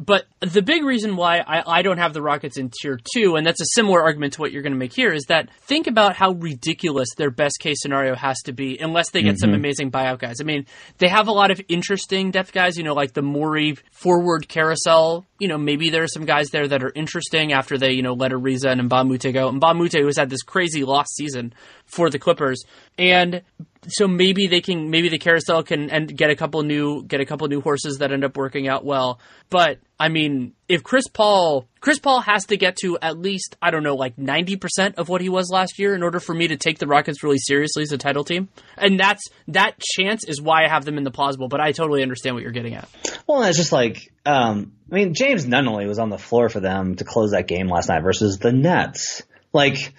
But 0.00 0.26
the 0.38 0.62
big 0.62 0.84
reason 0.84 1.16
why 1.16 1.38
I, 1.38 1.78
I 1.78 1.82
don't 1.82 1.98
have 1.98 2.12
the 2.12 2.22
Rockets 2.22 2.56
in 2.56 2.70
tier 2.70 3.00
two, 3.12 3.34
and 3.34 3.44
that's 3.44 3.60
a 3.60 3.66
similar 3.74 4.00
argument 4.00 4.34
to 4.34 4.40
what 4.40 4.52
you're 4.52 4.62
going 4.62 4.72
to 4.72 4.78
make 4.78 4.92
here, 4.92 5.12
is 5.12 5.24
that 5.24 5.50
think 5.62 5.88
about 5.88 6.14
how 6.14 6.32
ridiculous 6.34 7.08
their 7.16 7.32
best 7.32 7.58
case 7.58 7.82
scenario 7.82 8.14
has 8.14 8.40
to 8.42 8.52
be 8.52 8.78
unless 8.78 9.10
they 9.10 9.22
get 9.22 9.40
some 9.40 9.50
mm-hmm. 9.50 9.56
amazing 9.56 9.90
buyout 9.90 10.20
guys. 10.20 10.36
I 10.40 10.44
mean, 10.44 10.66
they 10.98 11.08
have 11.08 11.26
a 11.26 11.32
lot 11.32 11.50
of 11.50 11.60
interesting 11.68 12.30
depth 12.30 12.52
guys, 12.52 12.76
you 12.76 12.84
know, 12.84 12.94
like 12.94 13.12
the 13.12 13.22
Morey 13.22 13.76
forward 13.90 14.48
carousel. 14.48 15.26
You 15.40 15.48
know, 15.48 15.58
maybe 15.58 15.90
there 15.90 16.04
are 16.04 16.08
some 16.08 16.24
guys 16.24 16.50
there 16.50 16.68
that 16.68 16.84
are 16.84 16.92
interesting 16.94 17.52
after 17.52 17.76
they, 17.76 17.90
you 17.90 18.02
know, 18.02 18.12
let 18.12 18.30
Ariza 18.30 18.70
and 18.70 18.88
Mbah 18.88 19.00
a 19.00 19.04
Moute 19.04 19.32
go. 19.32 19.50
Mbah 19.50 19.72
a 19.72 19.74
Moute 19.74 20.00
who's 20.00 20.16
had 20.16 20.30
this 20.30 20.42
crazy 20.42 20.84
lost 20.84 21.16
season 21.16 21.52
for 21.86 22.08
the 22.08 22.20
Clippers. 22.20 22.64
And 22.98 23.42
so 23.86 24.08
maybe 24.08 24.46
they 24.46 24.60
can 24.60 24.90
maybe 24.90 25.08
the 25.08 25.18
carousel 25.18 25.62
can 25.62 25.90
and 25.90 26.14
get 26.16 26.30
a 26.30 26.36
couple 26.36 26.62
new 26.62 27.02
get 27.04 27.20
a 27.20 27.26
couple 27.26 27.46
new 27.48 27.60
horses 27.60 27.98
that 27.98 28.12
end 28.12 28.24
up 28.24 28.36
working 28.36 28.68
out 28.68 28.84
well. 28.84 29.20
But 29.50 29.78
I 29.98 30.08
mean, 30.08 30.54
if 30.68 30.82
Chris 30.82 31.06
Paul 31.08 31.66
Chris 31.80 31.98
Paul 31.98 32.20
has 32.20 32.46
to 32.46 32.56
get 32.56 32.76
to 32.82 32.98
at 33.00 33.18
least 33.18 33.56
I 33.62 33.70
don't 33.70 33.82
know 33.82 33.94
like 33.94 34.16
90% 34.16 34.96
of 34.96 35.08
what 35.08 35.20
he 35.20 35.28
was 35.28 35.50
last 35.50 35.78
year 35.78 35.94
in 35.94 36.02
order 36.02 36.20
for 36.20 36.34
me 36.34 36.48
to 36.48 36.56
take 36.56 36.78
the 36.78 36.86
Rockets 36.86 37.22
really 37.22 37.38
seriously 37.38 37.82
as 37.82 37.92
a 37.92 37.98
title 37.98 38.24
team. 38.24 38.48
And 38.76 38.98
that's 38.98 39.22
that 39.48 39.78
chance 39.80 40.24
is 40.24 40.40
why 40.40 40.64
I 40.64 40.68
have 40.68 40.84
them 40.84 40.98
in 40.98 41.04
the 41.04 41.10
plausible, 41.10 41.48
but 41.48 41.60
I 41.60 41.72
totally 41.72 42.02
understand 42.02 42.34
what 42.34 42.42
you're 42.42 42.52
getting 42.52 42.74
at. 42.74 42.88
well, 43.26 43.42
it's 43.42 43.58
just 43.58 43.72
like, 43.72 44.12
um, 44.26 44.72
I 44.90 44.94
mean, 44.94 45.14
James 45.14 45.46
Nunnally 45.46 45.86
was 45.86 45.98
on 45.98 46.10
the 46.10 46.18
floor 46.18 46.48
for 46.48 46.60
them 46.60 46.96
to 46.96 47.04
close 47.04 47.30
that 47.32 47.46
game 47.46 47.68
last 47.68 47.88
night 47.88 48.02
versus 48.02 48.38
the 48.38 48.52
Nets. 48.52 49.22
Like, 49.52 49.94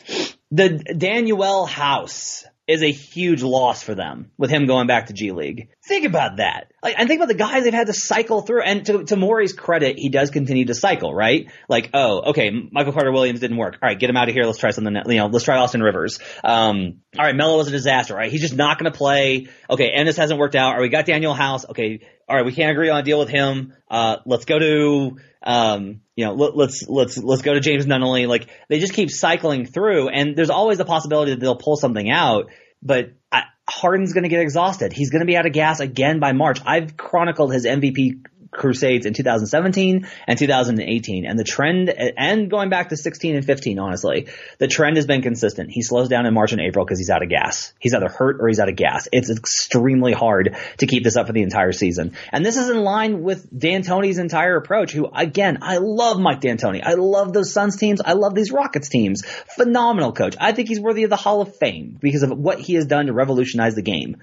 the 0.52 0.70
Danuel 0.70 1.68
House 1.68 2.44
is 2.70 2.84
a 2.84 2.92
huge 2.92 3.42
loss 3.42 3.82
for 3.82 3.96
them 3.96 4.30
with 4.38 4.52
him 4.52 4.68
going 4.68 4.86
back 4.86 5.08
to 5.08 5.14
G 5.14 5.32
League. 5.32 5.70
Think 5.88 6.06
about 6.06 6.38
that. 6.38 6.72
Like, 6.84 6.94
and 7.00 7.08
think 7.08 7.18
about 7.18 7.28
the 7.28 7.34
guys 7.34 7.64
they've 7.64 7.74
had 7.74 7.88
to 7.88 7.94
cycle 7.94 8.42
through. 8.44 8.62
And 8.62 8.86
to, 8.86 9.04
to 9.06 9.16
Morey's 9.16 9.54
credit, 9.54 9.98
he 9.98 10.10
does 10.10 10.30
continue 10.30 10.66
to 10.66 10.76
cycle, 10.76 11.12
right? 11.12 11.52
Like, 11.68 11.90
oh, 11.96 12.30
okay, 12.30 12.52
Michael 12.72 12.94
Carter 12.94 13.12
Williams 13.12 13.40
didn't 13.40 13.58
work. 13.58 13.78
All 13.82 13.90
right, 13.90 13.98
get 13.98 14.08
him 14.08 14.18
out 14.18 14.30
of 14.30 14.36
here. 14.36 14.44
Let's 14.44 14.60
try 14.60 14.70
something. 14.70 14.96
You 14.96 15.18
know, 15.18 15.26
let's 15.26 15.46
try 15.46 15.58
Austin 15.58 15.82
Rivers. 15.82 16.20
Um, 16.44 17.02
all 17.18 17.26
right, 17.26 17.36
Melo 17.36 17.58
was 17.58 17.68
a 17.68 17.72
disaster. 17.72 18.14
Right, 18.14 18.32
he's 18.32 18.42
just 18.42 18.56
not 18.56 18.78
going 18.78 18.92
to 18.92 18.96
play. 18.98 19.48
Okay, 19.68 19.90
Ennis 19.90 20.16
hasn't 20.16 20.40
worked 20.40 20.56
out. 20.56 20.78
Or 20.78 20.82
we 20.82 20.90
got 20.90 21.08
Danuel 21.08 21.36
House. 21.36 21.66
Okay, 21.68 22.02
all 22.28 22.36
right, 22.36 22.46
we 22.46 22.54
can't 22.54 22.70
agree 22.70 22.90
on 22.90 23.00
a 23.00 23.04
deal 23.04 23.18
with 23.18 23.30
him. 23.30 23.74
Uh, 23.90 24.18
let's 24.28 24.46
go 24.46 24.60
to 24.60 25.18
um, 25.44 26.02
you 26.16 26.26
know, 26.26 26.34
let, 26.34 26.56
let's 26.56 26.88
let's 26.88 27.18
let's 27.18 27.42
go 27.42 27.54
to 27.54 27.60
James 27.60 27.86
Nunnally. 27.86 28.28
Like 28.28 28.50
they 28.68 28.80
just 28.80 28.94
keep 28.94 29.10
cycling 29.10 29.66
through, 29.66 30.10
and 30.10 30.36
there's 30.36 30.50
always 30.50 30.80
a 30.80 30.86
possibility 30.86 31.32
that 31.32 31.40
they'll 31.40 31.56
pull 31.56 31.78
something 31.78 32.10
out. 32.10 32.50
But 32.82 33.14
I, 33.32 33.44
Harden's 33.70 34.14
going 34.14 34.24
to 34.24 34.30
get 34.30 34.42
exhausted. 34.42 34.94
He's 34.94 35.10
going 35.10 35.22
to 35.22 35.26
be 35.26 35.38
out 35.38 35.46
of 35.46 35.54
gas 35.54 35.80
again 35.80 36.20
by 36.20 36.34
March. 36.34 36.60
I've 36.66 36.98
chronicled 36.98 37.54
his 37.54 37.66
MVP 37.66 38.26
crusades 38.52 39.06
in 39.06 39.14
2017 39.14 40.08
and 40.28 40.40
2018 40.40 41.26
and 41.26 41.38
the 41.38 41.44
trend 41.44 41.90
and 41.90 42.50
going 42.50 42.70
back 42.70 42.90
to 42.90 42.98
16 42.98 43.36
and 43.36 43.46
15 43.46 43.78
honestly 43.78 44.28
the 44.58 44.68
trend 44.68 44.98
has 44.98 45.06
been 45.06 45.22
consistent. 45.22 45.70
He 45.70 45.82
slows 45.82 46.10
down 46.10 46.26
in 46.26 46.34
march 46.34 46.52
and 46.52 46.62
april 46.62 46.84
because 46.84 46.98
he's 46.98 47.10
out 47.10 47.22
of 47.22 47.30
gas. 47.30 47.74
He's 47.80 47.94
either 47.94 48.10
hurt 48.10 48.38
or 48.42 48.48
he's 48.48 48.60
out 48.60 48.70
of 48.70 48.76
gas. 48.76 49.08
It's 49.12 49.30
extremely 49.30 50.14
hard 50.14 50.58
to 50.78 50.88
keep 50.88 51.04
this 51.04 51.16
up 51.16 51.28
for 51.28 51.34
the 51.34 51.44
entire 51.44 51.72
season. 51.72 52.14
And 52.32 52.46
this 52.46 52.58
is 52.58 52.70
in 52.70 52.80
line 52.80 53.22
with 53.22 53.48
D'Antoni's 53.58 54.18
entire 54.18 54.58
approach 54.58 54.92
who 54.92 55.08
again 55.14 55.60
i 55.62 55.78
love 55.78 56.20
mike 56.20 56.42
D'Antoni. 56.42 56.82
I 56.84 56.94
love 56.94 57.34
those 57.34 57.54
suns 57.54 57.78
teams. 57.78 58.02
I 58.04 58.14
love 58.14 58.34
these 58.34 58.52
rockets 58.52 58.90
teams. 58.90 59.24
Phenomenal 59.56 60.12
coach. 60.14 60.36
I 60.40 60.54
think 60.54 60.70
he's 60.70 60.80
worthy 60.80 61.04
of 61.04 61.10
the 61.10 61.16
hall 61.16 61.42
of 61.42 61.56
fame 61.58 61.98
because 62.00 62.24
of 62.24 62.32
what 62.32 62.60
he 62.60 62.74
has 62.76 62.86
done 62.86 63.06
to 63.06 63.14
revolutionize 63.14 63.76
the 63.76 63.82
game 63.82 64.18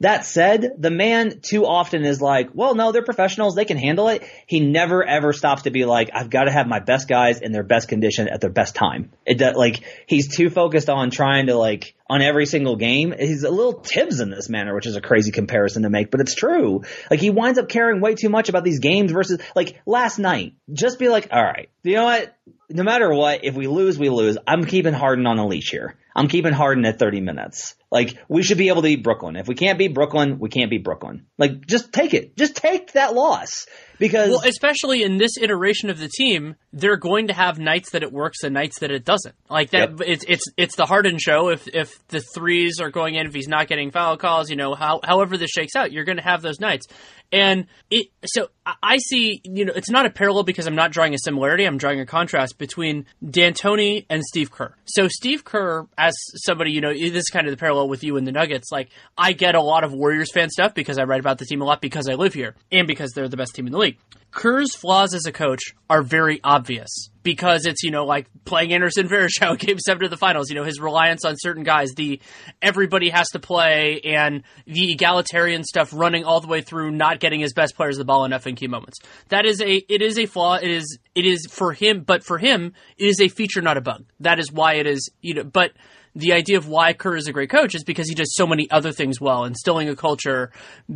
that 0.00 0.24
said, 0.24 0.76
the 0.78 0.90
man 0.90 1.40
too 1.40 1.66
often 1.66 2.04
is 2.04 2.22
like, 2.22 2.50
well, 2.54 2.74
no, 2.74 2.90
they're 2.90 3.02
professionals. 3.02 3.54
They 3.54 3.66
can 3.66 3.76
handle 3.76 4.08
it. 4.08 4.22
He 4.46 4.60
never 4.60 5.04
ever 5.04 5.34
stops 5.34 5.62
to 5.62 5.70
be 5.70 5.84
like, 5.84 6.10
I've 6.14 6.30
got 6.30 6.44
to 6.44 6.50
have 6.50 6.66
my 6.66 6.80
best 6.80 7.06
guys 7.06 7.40
in 7.40 7.52
their 7.52 7.62
best 7.62 7.88
condition 7.88 8.26
at 8.28 8.40
their 8.40 8.50
best 8.50 8.74
time. 8.74 9.12
It 9.26 9.38
does, 9.38 9.56
like, 9.56 9.84
he's 10.06 10.34
too 10.34 10.48
focused 10.48 10.88
on 10.88 11.10
trying 11.10 11.46
to 11.46 11.54
like, 11.54 11.94
on 12.08 12.22
every 12.22 12.46
single 12.46 12.76
game. 12.76 13.14
He's 13.16 13.44
a 13.44 13.50
little 13.50 13.74
Thibs 13.74 14.20
in 14.20 14.30
this 14.30 14.48
manner, 14.48 14.74
which 14.74 14.86
is 14.86 14.96
a 14.96 15.02
crazy 15.02 15.32
comparison 15.32 15.82
to 15.82 15.90
make, 15.90 16.10
but 16.10 16.20
it's 16.20 16.34
true. 16.34 16.82
Like, 17.10 17.20
he 17.20 17.30
winds 17.30 17.58
up 17.58 17.68
caring 17.68 18.00
way 18.00 18.14
too 18.14 18.30
much 18.30 18.48
about 18.48 18.64
these 18.64 18.80
games 18.80 19.12
versus, 19.12 19.40
like, 19.54 19.80
last 19.84 20.18
night. 20.18 20.54
Just 20.72 20.98
be 20.98 21.10
like, 21.10 21.28
all 21.30 21.42
right, 21.42 21.68
you 21.82 21.96
know 21.96 22.04
what? 22.04 22.36
No 22.70 22.84
matter 22.84 23.12
what, 23.12 23.44
if 23.44 23.54
we 23.54 23.66
lose, 23.66 23.98
we 23.98 24.08
lose. 24.08 24.38
I'm 24.46 24.64
keeping 24.64 24.94
Harden 24.94 25.26
on 25.26 25.38
a 25.38 25.46
leash 25.46 25.70
here. 25.70 25.96
I'm 26.16 26.28
keeping 26.28 26.52
Harden 26.52 26.84
at 26.86 26.98
30 26.98 27.20
minutes. 27.20 27.74
Like, 27.90 28.16
we 28.28 28.42
should 28.42 28.58
be 28.58 28.68
able 28.68 28.82
to 28.82 28.88
beat 28.88 29.02
Brooklyn. 29.02 29.36
If 29.36 29.48
we 29.48 29.54
can't 29.54 29.78
beat 29.78 29.94
Brooklyn, 29.94 30.38
we 30.38 30.48
can't 30.48 30.70
beat 30.70 30.84
Brooklyn. 30.84 31.26
Like, 31.38 31.66
just 31.66 31.92
take 31.92 32.14
it. 32.14 32.36
Just 32.36 32.54
take 32.54 32.92
that 32.92 33.14
loss. 33.14 33.66
Because 34.00 34.30
well, 34.30 34.42
especially 34.46 35.02
in 35.02 35.18
this 35.18 35.36
iteration 35.36 35.90
of 35.90 35.98
the 35.98 36.08
team, 36.08 36.56
they're 36.72 36.96
going 36.96 37.26
to 37.26 37.34
have 37.34 37.58
nights 37.58 37.90
that 37.90 38.02
it 38.02 38.10
works 38.10 38.42
and 38.42 38.54
nights 38.54 38.78
that 38.80 38.90
it 38.90 39.04
doesn't. 39.04 39.34
Like 39.50 39.70
that, 39.70 39.90
yep. 39.90 40.00
it's 40.06 40.24
it's 40.26 40.44
it's 40.56 40.76
the 40.76 40.86
Harden 40.86 41.18
show. 41.18 41.50
If 41.50 41.68
if 41.68 42.08
the 42.08 42.22
threes 42.34 42.80
are 42.80 42.88
going 42.90 43.16
in, 43.16 43.26
if 43.26 43.34
he's 43.34 43.46
not 43.46 43.68
getting 43.68 43.90
foul 43.90 44.16
calls, 44.16 44.48
you 44.48 44.56
know, 44.56 44.74
how, 44.74 45.00
however 45.04 45.36
this 45.36 45.50
shakes 45.50 45.76
out, 45.76 45.92
you're 45.92 46.04
going 46.04 46.16
to 46.16 46.24
have 46.24 46.40
those 46.40 46.60
nights. 46.60 46.86
And 47.32 47.66
it, 47.90 48.08
so 48.24 48.48
I 48.82 48.96
see, 48.96 49.40
you 49.44 49.64
know, 49.64 49.72
it's 49.76 49.90
not 49.90 50.06
a 50.06 50.10
parallel 50.10 50.42
because 50.42 50.66
I'm 50.66 50.74
not 50.74 50.90
drawing 50.92 51.14
a 51.14 51.18
similarity. 51.18 51.64
I'm 51.64 51.78
drawing 51.78 52.00
a 52.00 52.06
contrast 52.06 52.58
between 52.58 53.06
D'Antoni 53.24 54.06
and 54.08 54.24
Steve 54.24 54.50
Kerr. 54.50 54.74
So 54.86 55.08
Steve 55.08 55.44
Kerr, 55.44 55.86
as 55.96 56.14
somebody, 56.36 56.72
you 56.72 56.80
know, 56.80 56.92
this 56.92 57.14
is 57.14 57.28
kind 57.30 57.46
of 57.46 57.52
the 57.52 57.56
parallel 57.56 57.79
with 57.88 58.04
you 58.04 58.16
and 58.16 58.26
the 58.26 58.32
Nuggets. 58.32 58.70
Like, 58.70 58.90
I 59.16 59.32
get 59.32 59.54
a 59.54 59.62
lot 59.62 59.84
of 59.84 59.92
Warriors 59.92 60.32
fan 60.32 60.50
stuff 60.50 60.74
because 60.74 60.98
I 60.98 61.04
write 61.04 61.20
about 61.20 61.38
the 61.38 61.44
team 61.44 61.62
a 61.62 61.64
lot 61.64 61.80
because 61.80 62.08
I 62.08 62.14
live 62.14 62.34
here 62.34 62.56
and 62.70 62.86
because 62.86 63.12
they're 63.12 63.28
the 63.28 63.36
best 63.36 63.54
team 63.54 63.66
in 63.66 63.72
the 63.72 63.78
league. 63.78 63.98
Kerr's 64.30 64.76
flaws 64.76 65.12
as 65.12 65.26
a 65.26 65.32
coach 65.32 65.74
are 65.88 66.02
very 66.02 66.40
obvious 66.44 67.10
because 67.22 67.66
it's, 67.66 67.82
you 67.82 67.90
know, 67.90 68.04
like 68.04 68.26
playing 68.44 68.72
Anderson 68.72 69.08
Varejao 69.08 69.58
game 69.66 69.78
seven 69.78 70.02
to 70.02 70.08
the 70.08 70.16
finals, 70.16 70.48
you 70.48 70.54
know, 70.54 70.64
his 70.64 70.80
reliance 70.80 71.24
on 71.24 71.34
certain 71.36 71.64
guys, 71.64 71.92
the 71.96 72.20
everybody 72.62 73.10
has 73.10 73.28
to 73.30 73.38
play 73.38 74.00
and 74.04 74.44
the 74.66 74.92
egalitarian 74.92 75.64
stuff 75.64 75.92
running 75.92 76.24
all 76.24 76.40
the 76.40 76.46
way 76.46 76.60
through 76.60 76.92
not 76.92 77.18
getting 77.18 77.40
his 77.40 77.52
best 77.52 77.74
players 77.74 77.98
the 77.98 78.04
ball 78.04 78.24
enough 78.24 78.46
in 78.46 78.54
key 78.54 78.68
moments. 78.68 79.00
That 79.28 79.46
is 79.46 79.60
a, 79.60 79.74
it 79.92 80.00
is 80.00 80.18
a 80.18 80.26
flaw. 80.26 80.54
It 80.54 80.70
is, 80.70 80.98
it 81.14 81.26
is 81.26 81.46
for 81.50 81.72
him, 81.72 82.02
but 82.02 82.22
for 82.22 82.38
him, 82.38 82.72
it 82.96 83.06
is 83.06 83.20
a 83.20 83.28
feature, 83.28 83.62
not 83.62 83.76
a 83.76 83.82
bug. 83.82 84.04
That 84.20 84.38
is 84.38 84.52
why 84.52 84.74
it 84.74 84.86
is, 84.86 85.10
you 85.20 85.34
know, 85.34 85.44
but 85.44 85.72
the 86.14 86.32
idea 86.32 86.56
of 86.58 86.68
why 86.68 86.92
Kerr 86.92 87.16
is 87.16 87.28
a 87.28 87.32
great 87.32 87.50
coach 87.50 87.74
is 87.74 87.84
because 87.84 88.08
he 88.08 88.14
does 88.14 88.34
so 88.34 88.46
many 88.46 88.70
other 88.70 88.92
things 88.92 89.20
well, 89.20 89.44
instilling 89.44 89.88
a 89.88 89.96
culture, 89.96 90.50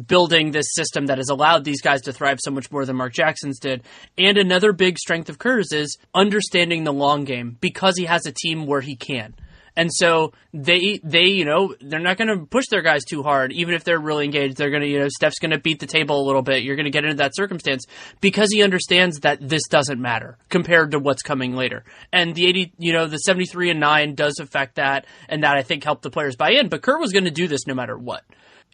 building 0.06 0.50
this 0.50 0.66
system 0.74 1.06
that 1.06 1.18
has 1.18 1.28
allowed 1.28 1.64
these 1.64 1.80
guys 1.80 2.02
to 2.02 2.12
thrive 2.12 2.38
so 2.40 2.50
much 2.50 2.70
more 2.70 2.84
than 2.84 2.96
Mark 2.96 3.12
Jackson's 3.12 3.58
did. 3.58 3.82
And 4.18 4.36
another 4.36 4.72
big 4.72 4.98
strength 4.98 5.28
of 5.28 5.38
Kerr's 5.38 5.72
is 5.72 5.96
understanding 6.14 6.84
the 6.84 6.92
long 6.92 7.24
game 7.24 7.56
because 7.60 7.96
he 7.96 8.04
has 8.04 8.26
a 8.26 8.32
team 8.32 8.66
where 8.66 8.80
he 8.80 8.96
can. 8.96 9.34
And 9.76 9.90
so 9.92 10.32
they 10.52 11.00
they 11.02 11.26
you 11.26 11.44
know 11.44 11.74
they're 11.80 12.00
not 12.00 12.16
going 12.16 12.28
to 12.28 12.46
push 12.46 12.66
their 12.70 12.82
guys 12.82 13.04
too 13.04 13.22
hard, 13.22 13.52
even 13.52 13.74
if 13.74 13.84
they're 13.84 13.98
really 13.98 14.24
engaged. 14.24 14.56
They're 14.56 14.70
going 14.70 14.82
to 14.82 14.88
you 14.88 15.00
know 15.00 15.08
Steph's 15.08 15.38
going 15.40 15.50
to 15.50 15.58
beat 15.58 15.80
the 15.80 15.86
table 15.86 16.20
a 16.20 16.26
little 16.26 16.42
bit. 16.42 16.62
You're 16.62 16.76
going 16.76 16.84
to 16.84 16.90
get 16.90 17.04
into 17.04 17.16
that 17.16 17.34
circumstance 17.34 17.86
because 18.20 18.52
he 18.52 18.62
understands 18.62 19.20
that 19.20 19.38
this 19.40 19.62
doesn't 19.68 20.00
matter 20.00 20.38
compared 20.48 20.92
to 20.92 20.98
what's 20.98 21.22
coming 21.22 21.54
later. 21.56 21.84
And 22.12 22.34
the 22.34 22.46
eighty 22.46 22.72
you 22.78 22.92
know 22.92 23.06
the 23.06 23.18
seventy 23.18 23.46
three 23.46 23.70
and 23.70 23.80
nine 23.80 24.14
does 24.14 24.38
affect 24.38 24.76
that, 24.76 25.06
and 25.28 25.42
that 25.42 25.56
I 25.56 25.62
think 25.62 25.82
helped 25.84 26.02
the 26.02 26.10
players 26.10 26.36
buy 26.36 26.52
in. 26.52 26.68
But 26.68 26.82
Kerr 26.82 26.98
was 26.98 27.12
going 27.12 27.24
to 27.24 27.30
do 27.30 27.48
this 27.48 27.66
no 27.66 27.74
matter 27.74 27.98
what. 27.98 28.22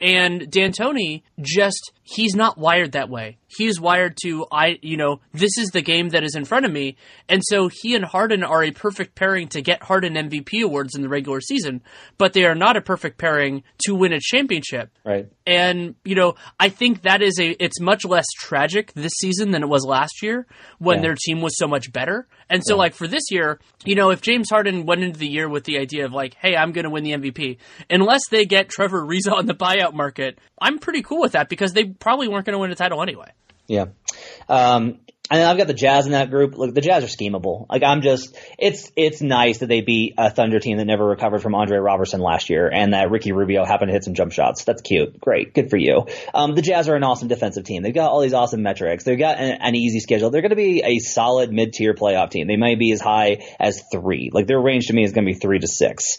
And 0.01 0.51
D'Antoni 0.51 1.23
just 1.41 1.93
he's 2.11 2.35
not 2.35 2.59
wired 2.59 2.93
that 2.93 3.09
way. 3.09 3.39
He's 3.47 3.81
wired 3.81 4.17
to 4.23 4.47
I 4.51 4.79
you 4.83 4.97
know, 4.97 5.21
this 5.33 5.57
is 5.59 5.69
the 5.69 5.83
game 5.83 6.11
that 6.11 6.25
is 6.25 6.35
in 6.35 6.45
front 6.45 6.67
of 6.67 6.73
me. 6.73 6.97
And 7.29 7.43
so 7.45 7.69
he 7.69 7.95
and 7.95 8.05
Harden 8.05 8.43
are 8.43 8.63
a 8.63 8.71
perfect 8.71 9.15
pairing 9.15 9.49
to 9.49 9.63
get 9.63 9.83
Harden 9.83 10.15
MVP 10.15 10.63
awards 10.63 10.95
in 10.95 11.03
the 11.03 11.09
regular 11.09 11.41
season, 11.41 11.83
but 12.19 12.33
they 12.33 12.45
are 12.45 12.55
not 12.55 12.77
a 12.77 12.81
perfect 12.81 13.19
pairing 13.19 13.63
to 13.85 13.95
win 13.95 14.13
a 14.13 14.21
championship. 14.21 14.91
Right. 15.05 15.29
And, 15.47 15.95
you 16.05 16.15
know, 16.15 16.35
I 16.59 16.69
think 16.69 17.03
that 17.03 17.23
is 17.23 17.39
a 17.39 17.51
it's 17.63 17.81
much 17.81 18.05
less 18.05 18.27
tragic 18.39 18.93
this 18.95 19.13
season 19.21 19.51
than 19.51 19.63
it 19.63 19.69
was 19.69 19.85
last 19.85 20.23
year 20.23 20.47
when 20.79 20.99
yeah. 20.99 21.03
their 21.03 21.17
team 21.17 21.41
was 21.41 21.57
so 21.57 21.67
much 21.67 21.93
better. 21.93 22.27
And 22.49 22.65
so 22.65 22.75
yeah. 22.75 22.79
like 22.79 22.95
for 22.95 23.07
this 23.07 23.31
year, 23.31 23.61
you 23.85 23.95
know, 23.95 24.11
if 24.11 24.21
James 24.21 24.51
Harden 24.51 24.85
went 24.85 25.05
into 25.05 25.19
the 25.19 25.29
year 25.29 25.49
with 25.49 25.65
the 25.65 25.79
idea 25.79 26.05
of 26.05 26.13
like, 26.13 26.35
hey, 26.35 26.57
I'm 26.57 26.73
gonna 26.73 26.91
win 26.91 27.05
the 27.05 27.13
MVP, 27.13 27.59
unless 27.89 28.23
they 28.29 28.45
get 28.45 28.69
Trevor 28.69 29.07
Ariza 29.07 29.33
on 29.33 29.47
the 29.47 29.55
buyout 29.55 29.95
market, 29.95 30.39
I'm 30.61 30.79
pretty 30.79 31.03
cool 31.03 31.21
with 31.21 31.33
that 31.33 31.49
because 31.49 31.73
they 31.73 31.85
probably 32.01 32.29
weren't 32.29 32.47
going 32.47 32.55
to 32.55 32.59
win 32.59 32.71
a 32.71 32.75
title 32.75 33.03
anyway. 33.03 33.31
Yeah. 33.69 33.87
Um, 34.49 34.99
and 35.31 35.45
I've 35.45 35.57
got 35.57 35.69
the 35.69 35.75
Jazz 35.75 36.07
in 36.07 36.13
that 36.13 36.29
group. 36.29 36.59
Look, 36.59 36.75
the 36.75 36.81
Jazz 36.81 37.05
are 37.05 37.07
schemable. 37.07 37.67
Like 37.71 37.85
I'm 37.85 38.03
just, 38.03 38.37
it's 38.59 38.91
it's 38.97 39.23
nice 39.23 39.59
that 39.59 39.69
they 39.69 39.81
beat 39.81 40.15
a 40.19 40.29
Thunder 40.29 40.59
team 40.59 40.79
that 40.79 40.87
never 40.87 41.07
recovered 41.07 41.41
from 41.41 41.55
Andre 41.55 41.79
Roberson 41.79 42.21
last 42.21 42.51
year, 42.51 42.69
and 42.69 42.95
that 42.95 43.11
Ricky 43.11 43.31
Rubio 43.31 43.65
happened 43.65 43.91
to 43.91 43.93
hit 43.93 44.03
some 44.03 44.15
jump 44.15 44.33
shots. 44.33 44.65
That's 44.65 44.83
cute. 44.83 45.21
Great, 45.21 45.55
good 45.55 45.71
for 45.71 45.77
you. 45.77 46.07
Um, 46.35 46.57
the 46.57 46.63
Jazz 46.63 46.89
are 46.89 46.97
an 46.97 47.05
awesome 47.05 47.29
defensive 47.29 47.65
team. 47.65 47.85
They've 47.85 47.95
got 47.95 48.11
all 48.11 48.21
these 48.21 48.35
awesome 48.35 48.63
metrics. 48.63 49.05
They've 49.05 49.19
got 49.19 49.39
an, 49.39 49.59
an 49.61 49.77
easy 49.77 50.01
schedule. 50.01 50.31
They're 50.31 50.43
going 50.43 50.51
to 50.51 50.57
be 50.57 50.83
a 50.85 50.99
solid 50.99 51.53
mid 51.53 51.75
tier 51.75 51.95
playoff 51.95 52.31
team. 52.31 52.49
They 52.49 52.57
might 52.57 52.81
be 52.81 52.91
as 52.91 53.01
high 53.01 53.47
as 53.61 53.85
three. 53.93 54.31
Like 54.33 54.49
their 54.49 54.61
range 54.61 54.89
to 54.89 54.95
me 54.95 55.05
is 55.05 55.13
going 55.13 55.27
to 55.27 55.33
be 55.33 55.39
three 55.39 55.61
to 55.61 55.69
six. 55.69 56.19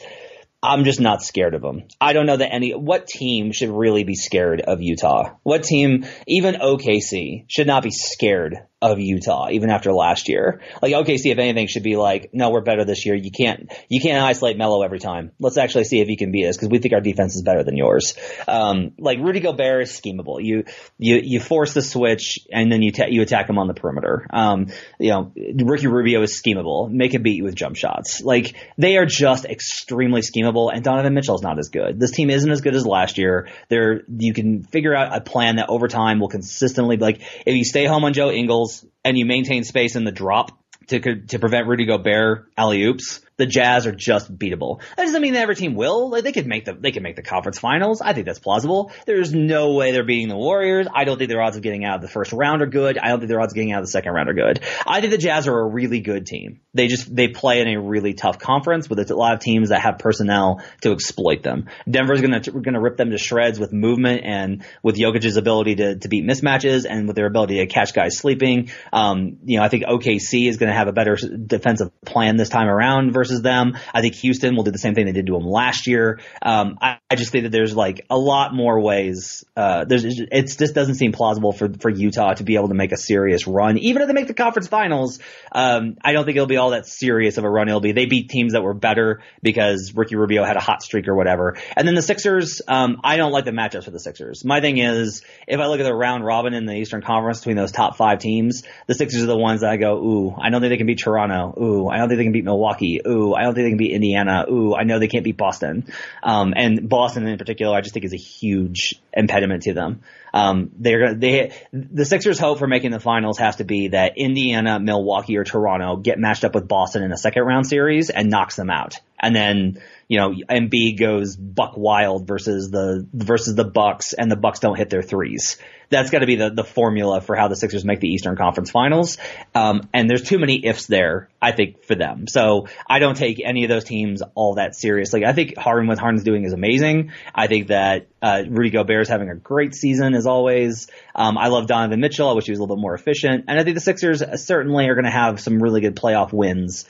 I'm 0.64 0.84
just 0.84 1.00
not 1.00 1.24
scared 1.24 1.56
of 1.56 1.62
them. 1.62 1.84
I 2.00 2.14
don't 2.14 2.28
know 2.28 2.38
that 2.38 2.54
any 2.54 2.74
what 2.74 3.08
team 3.08 3.52
should 3.52 3.70
really 3.70 4.04
be 4.04 4.16
scared 4.16 4.62
of 4.62 4.82
Utah. 4.82 5.36
What 5.42 5.64
team, 5.64 6.06
even 6.28 6.56
OKC, 6.56 7.46
should 7.48 7.68
not 7.68 7.82
be 7.82 7.92
scared 7.92 8.60
of 8.82 9.00
Utah, 9.00 9.50
even 9.52 9.70
after 9.70 9.94
last 9.94 10.28
year. 10.28 10.62
Like 10.82 10.94
OKC, 10.94 11.32
if 11.32 11.38
anything, 11.38 11.68
should 11.68 11.84
be 11.84 11.98
like, 11.98 12.32
no, 12.34 12.50
we're 12.50 12.62
better 12.62 12.84
this 12.84 13.06
year. 13.06 13.14
You 13.14 13.30
can't, 13.30 13.72
you 13.90 14.02
can't 14.02 14.24
isolate 14.24 14.58
Melo 14.58 14.82
every 14.82 14.98
time. 14.98 15.32
Let's 15.40 15.58
actually 15.58 15.84
see 15.84 16.00
if 16.00 16.08
he 16.08 16.16
can 16.18 16.32
beat 16.32 16.48
us 16.48 16.58
because 16.58 16.70
we 16.70 16.80
think 16.80 16.94
our 16.94 17.02
defense 17.02 17.36
is 17.36 17.44
better 17.44 17.64
than 17.64 17.78
yours. 17.78 18.16
Um, 18.48 18.94
like 18.98 19.20
Rudy 19.20 19.40
Gobert 19.40 19.84
is 19.84 19.92
schemable. 19.92 20.44
You, 20.44 20.64
you, 20.98 21.22
you 21.24 21.40
force 21.40 21.76
the 21.76 21.84
switch 21.84 22.40
and 22.52 22.72
then 22.72 22.82
you, 22.82 22.92
ta- 22.92 23.06
you 23.08 23.22
attack 23.22 23.48
him 23.48 23.60
on 23.60 23.68
the 23.68 23.76
perimeter. 23.76 24.26
Um, 24.32 24.68
you 25.00 25.12
know, 25.12 25.32
Ricky 25.36 25.86
Rubio 25.88 26.24
is 26.24 26.42
schemable. 26.42 26.90
Make 26.90 27.14
him 27.14 27.22
beat 27.22 27.38
you 27.38 27.44
with 27.44 27.54
jump 27.54 27.76
shots. 27.76 28.22
Like 28.22 28.56
they 28.80 28.98
are 28.98 29.06
just 29.06 29.46
extremely 29.46 30.22
schemable 30.22 30.74
and 30.74 30.84
Donovan 30.84 31.14
Mitchell 31.14 31.36
is 31.36 31.44
not 31.44 31.60
as 31.60 31.70
good. 31.70 32.00
This 32.00 32.12
team 32.12 32.32
isn't 32.32 32.50
as 32.50 32.62
good 32.62 32.74
as 32.74 32.86
last 32.86 33.20
year. 33.20 33.48
There, 33.70 34.02
you 34.08 34.34
can 34.34 34.64
figure 34.64 34.96
out 34.96 35.16
a 35.16 35.22
plan 35.22 35.58
that 35.58 35.70
over 35.70 35.88
time 35.88 36.20
will 36.20 36.30
consistently, 36.30 36.98
like 36.98 37.22
if 37.46 37.56
you 37.56 37.64
stay 37.64 37.86
home 37.86 38.04
on 38.06 38.14
Joe 38.14 38.32
Ingles, 38.32 38.71
and 39.04 39.18
you 39.18 39.26
maintain 39.26 39.64
space 39.64 39.96
in 39.96 40.04
the 40.04 40.12
drop 40.12 40.52
to 40.88 41.00
to 41.00 41.40
prevent 41.40 41.68
Rudy 41.68 41.86
Gobert 41.86 42.52
alley 42.58 42.84
oops, 42.84 43.22
the 43.42 43.48
Jazz 43.48 43.88
are 43.88 43.92
just 43.92 44.32
beatable. 44.38 44.82
That 44.96 45.06
doesn't 45.06 45.20
mean 45.20 45.34
that 45.34 45.42
every 45.42 45.56
team 45.56 45.74
will. 45.74 46.12
Like 46.12 46.24
they 46.24 46.32
could 46.32 46.46
make 46.46 46.66
the 46.66 46.74
they 46.74 46.92
could 46.92 47.02
make 47.02 47.16
the 47.16 47.24
conference 47.24 47.58
finals. 47.58 48.00
I 48.00 48.14
think 48.14 48.28
that's 48.28 48.38
plausible. 48.38 48.92
There's 49.08 49.34
no 49.34 49.74
way 49.74 49.92
they're 49.92 50.06
beating 50.06 50.28
the 50.28 50.38
Warriors. 50.38 50.86
I 50.94 51.06
don't 51.06 51.18
think 51.18 51.30
their 51.30 51.42
odds 51.42 51.58
of 51.58 51.64
getting 51.64 51.84
out 51.84 51.96
of 51.96 52.02
the 52.02 52.08
first 52.08 52.34
round 52.34 52.62
are 52.62 52.68
good. 52.68 53.00
I 53.00 53.08
don't 53.08 53.20
think 53.20 53.30
their 53.30 53.42
odds 53.42 53.54
of 53.54 53.56
getting 53.56 53.72
out 53.72 53.80
of 53.80 53.86
the 53.86 53.92
second 53.92 54.12
round 54.14 54.30
are 54.30 54.34
good. 54.34 54.64
I 54.86 55.02
think 55.02 55.12
the 55.12 55.18
Jazz 55.18 55.48
are 55.48 55.60
a 55.60 55.66
really 55.66 56.02
good 56.02 56.28
team. 56.28 56.62
They 56.74 56.88
just 56.88 57.14
they 57.14 57.30
play 57.30 57.62
in 57.62 57.68
a 57.68 57.82
really 57.82 58.14
tough 58.14 58.38
conference 58.38 58.88
with 58.88 59.00
a 59.10 59.16
lot 59.16 59.34
of 59.34 59.40
teams 59.40 59.70
that 59.70 59.82
have 59.82 59.98
personnel 59.98 60.62
to 60.82 60.92
exploit 60.92 61.42
them. 61.42 61.68
Denver's 61.90 62.22
gonna 62.22 62.42
gonna 62.42 62.82
rip 62.82 62.98
them 62.98 63.10
to 63.10 63.18
shreds 63.18 63.60
with 63.60 63.74
movement 63.74 64.22
and 64.24 64.64
with 64.84 64.98
Jokic's 64.98 65.38
ability 65.38 65.76
to 65.76 65.96
to 65.96 66.08
beat 66.08 66.26
mismatches 66.26 66.86
and 66.88 67.08
with 67.08 67.16
their 67.16 67.26
ability 67.26 67.58
to 67.58 67.66
catch 67.66 67.94
guys 67.94 68.18
sleeping. 68.18 68.70
Um, 68.94 69.38
you 69.46 69.58
know, 69.58 69.64
I 69.64 69.70
think 69.70 69.84
OKC 69.86 70.48
is 70.48 70.58
going 70.58 70.72
to 70.72 70.78
have 70.78 70.88
a 70.88 70.92
better 70.92 71.16
defensive 71.16 71.92
plan 72.06 72.38
this 72.38 72.50
time 72.50 72.68
around 72.68 73.14
versus 73.14 73.31
them. 73.40 73.78
I 73.94 74.02
think 74.02 74.16
Houston 74.16 74.56
will 74.56 74.64
do 74.64 74.72
the 74.72 74.78
same 74.78 74.96
thing 74.96 75.06
they 75.06 75.12
did 75.12 75.28
to 75.28 75.34
them 75.34 75.48
last 75.48 75.88
year. 75.88 76.20
Um, 76.42 76.78
I, 76.82 76.98
I, 77.10 77.16
just 77.16 77.32
think 77.32 77.44
that 77.44 77.52
there's 77.52 77.76
like 77.76 78.06
a 78.10 78.18
lot 78.18 78.54
more 78.54 78.80
ways. 78.80 79.46
Uh, 79.56 79.86
there's 79.86 80.04
it 80.04 80.56
just 80.58 80.74
doesn't 80.74 80.96
seem 80.96 81.12
plausible 81.12 81.52
for 81.52 81.70
for 81.80 81.90
Utah 81.90 82.34
to 82.34 82.44
be 82.44 82.56
able 82.56 82.70
to 82.70 82.74
make 82.74 82.92
a 82.92 82.98
serious 82.98 83.48
run, 83.48 83.78
even 83.78 84.02
if 84.02 84.08
they 84.08 84.14
make 84.14 84.28
the 84.28 84.34
conference 84.34 84.68
finals. 84.68 85.20
Um, 85.52 85.98
I 86.04 86.14
don't 86.14 86.26
think 86.26 86.38
it'll 86.38 86.48
be 86.48 86.58
all 86.58 86.72
that 86.72 86.88
serious 86.88 87.38
of 87.38 87.44
a 87.44 87.50
run. 87.50 87.68
It'll 87.68 87.82
be 87.82 87.92
they 87.92 88.06
beat 88.06 88.30
teams 88.30 88.54
that 88.54 88.64
were 88.64 88.74
better 88.74 89.22
because 89.42 89.94
Ricky 89.96 90.16
Rubio 90.16 90.44
had 90.44 90.58
a 90.58 90.62
hot 90.62 90.82
streak 90.82 91.08
or 91.08 91.16
whatever. 91.16 91.58
And 91.76 91.88
then 91.88 91.96
the 91.96 92.02
Sixers, 92.02 92.62
um, 92.68 93.02
I 93.04 93.18
don't 93.18 93.32
like 93.32 93.46
the 93.46 93.52
matchups 93.52 93.86
for 93.86 93.92
the 93.92 94.00
Sixers. 94.00 94.44
My 94.44 94.62
thing 94.62 94.78
is 94.78 95.22
if 95.48 95.60
I 95.60 95.68
look 95.68 95.80
at 95.80 95.84
the 95.84 95.94
round 95.94 96.26
robin 96.26 96.54
in 96.54 96.66
the 96.66 96.74
Eastern 96.74 97.02
Conference 97.02 97.40
between 97.40 97.58
those 97.58 97.72
top 97.72 97.98
five 97.98 98.20
teams, 98.20 98.64
the 98.88 98.96
Sixers 98.96 99.24
are 99.24 99.28
the 99.28 99.38
ones 99.38 99.62
that 99.62 99.70
I 99.70 99.78
go, 99.78 99.98
ooh, 99.98 100.36
I 100.38 100.50
don't 100.50 100.62
think 100.62 100.72
they 100.72 100.78
can 100.78 100.88
beat 100.88 101.00
Toronto. 101.00 101.54
Ooh, 101.62 101.88
I 101.88 101.98
don't 101.98 102.08
think 102.08 102.18
they 102.18 102.24
can 102.24 102.34
beat 102.34 102.46
Milwaukee. 102.46 103.02
I 103.36 103.44
don't 103.44 103.54
think 103.54 103.66
they 103.66 103.70
can 103.70 103.78
beat 103.78 103.94
Indiana. 103.94 104.46
Ooh, 104.50 104.76
I 104.76 104.84
know 104.84 105.00
they 105.00 105.08
can't 105.08 105.24
beat 105.24 105.38
Boston. 105.38 105.86
Um, 106.24 106.54
and 106.56 106.88
Boston 106.88 107.28
in 107.28 107.38
particular, 107.38 107.76
I 107.76 107.82
just 107.82 107.94
think 107.94 108.06
is 108.06 108.14
a 108.14 108.18
huge 108.18 108.96
impediment 109.14 109.64
to 109.64 109.74
them. 109.74 110.02
Um, 110.34 110.72
they're 110.78 111.14
they 111.14 111.54
the 111.74 112.06
Sixers' 112.06 112.40
hope 112.40 112.60
for 112.60 112.68
making 112.68 112.92
the 112.92 113.00
finals 113.00 113.38
has 113.40 113.58
to 113.58 113.66
be 113.66 113.90
that 113.90 114.14
Indiana, 114.18 114.80
Milwaukee, 114.80 115.38
or 115.38 115.44
Toronto 115.44 115.98
get 115.98 116.20
matched 116.20 116.46
up 116.46 116.56
with 116.56 116.68
Boston 116.68 117.04
in 117.04 117.12
a 117.12 117.18
second 117.18 117.44
round 117.44 117.68
series 117.68 118.10
and 118.10 118.30
knocks 118.30 118.56
them 118.56 118.70
out, 118.70 118.96
and 119.20 119.36
then 119.36 119.82
you 120.08 120.20
know 120.20 120.32
MB 120.32 120.98
goes 120.98 121.36
buck 121.36 121.74
wild 121.76 122.28
versus 122.28 122.72
the 122.72 123.06
versus 123.14 123.56
the 123.56 123.66
Bucks, 123.66 124.14
and 124.14 124.32
the 124.32 124.38
Bucks 124.38 124.60
don't 124.60 124.78
hit 124.78 124.90
their 124.90 125.04
threes 125.04 125.58
that's 125.92 126.10
got 126.10 126.20
to 126.20 126.26
be 126.26 126.38
the, 126.38 126.50
the 126.50 126.64
formula 126.64 127.22
for 127.22 127.36
how 127.36 127.48
the 127.48 127.56
Sixers 127.56 127.86
make 127.86 128.00
the 128.00 128.08
Eastern 128.08 128.36
Conference 128.36 128.72
Finals. 128.72 129.18
Um, 129.54 129.88
and 129.94 130.10
there's 130.10 130.24
too 130.24 130.40
many 130.40 130.66
ifs 130.66 130.88
there, 130.88 131.30
I 131.42 131.52
think, 131.52 131.84
for 131.84 131.96
them. 131.96 132.28
So 132.28 132.68
I 132.90 133.00
don't 133.00 133.16
take 133.16 133.42
any 133.44 133.66
of 133.66 133.70
those 133.70 133.84
teams 133.84 134.24
all 134.34 134.56
that 134.56 134.76
seriously. 134.76 135.26
I 135.26 135.34
think 135.34 135.58
Harden, 135.58 135.88
what 135.88 136.00
Harden's 136.00 136.24
doing 136.24 136.46
is 136.46 136.54
amazing. 136.54 137.12
I 137.36 137.48
think 137.48 137.68
that 137.68 138.08
uh, 138.22 138.44
Rudy 138.48 138.70
Gobert 138.70 139.02
is 139.02 139.10
having 139.10 139.30
a 139.30 139.36
great 139.36 139.76
season 139.76 140.16
as 140.16 140.26
always. 140.26 140.88
Um, 141.14 141.38
I 141.38 141.48
love 141.50 141.68
Donovan 141.68 142.00
Mitchell. 142.00 142.30
I 142.30 142.34
wish 142.34 142.46
he 142.46 142.52
was 142.52 142.60
a 142.60 142.64
little 142.64 142.78
bit 142.78 142.82
more 142.82 142.96
efficient. 142.96 143.46
And 143.48 143.60
I 143.60 143.64
think 143.64 143.76
the 143.76 143.82
Sixers 143.82 144.24
certainly 144.42 144.88
are 144.88 144.96
going 144.96 145.06
to 145.06 145.12
have 145.12 145.40
some 145.42 145.62
really 145.62 145.82
good 145.82 145.96
playoff 145.96 146.32
wins 146.34 146.86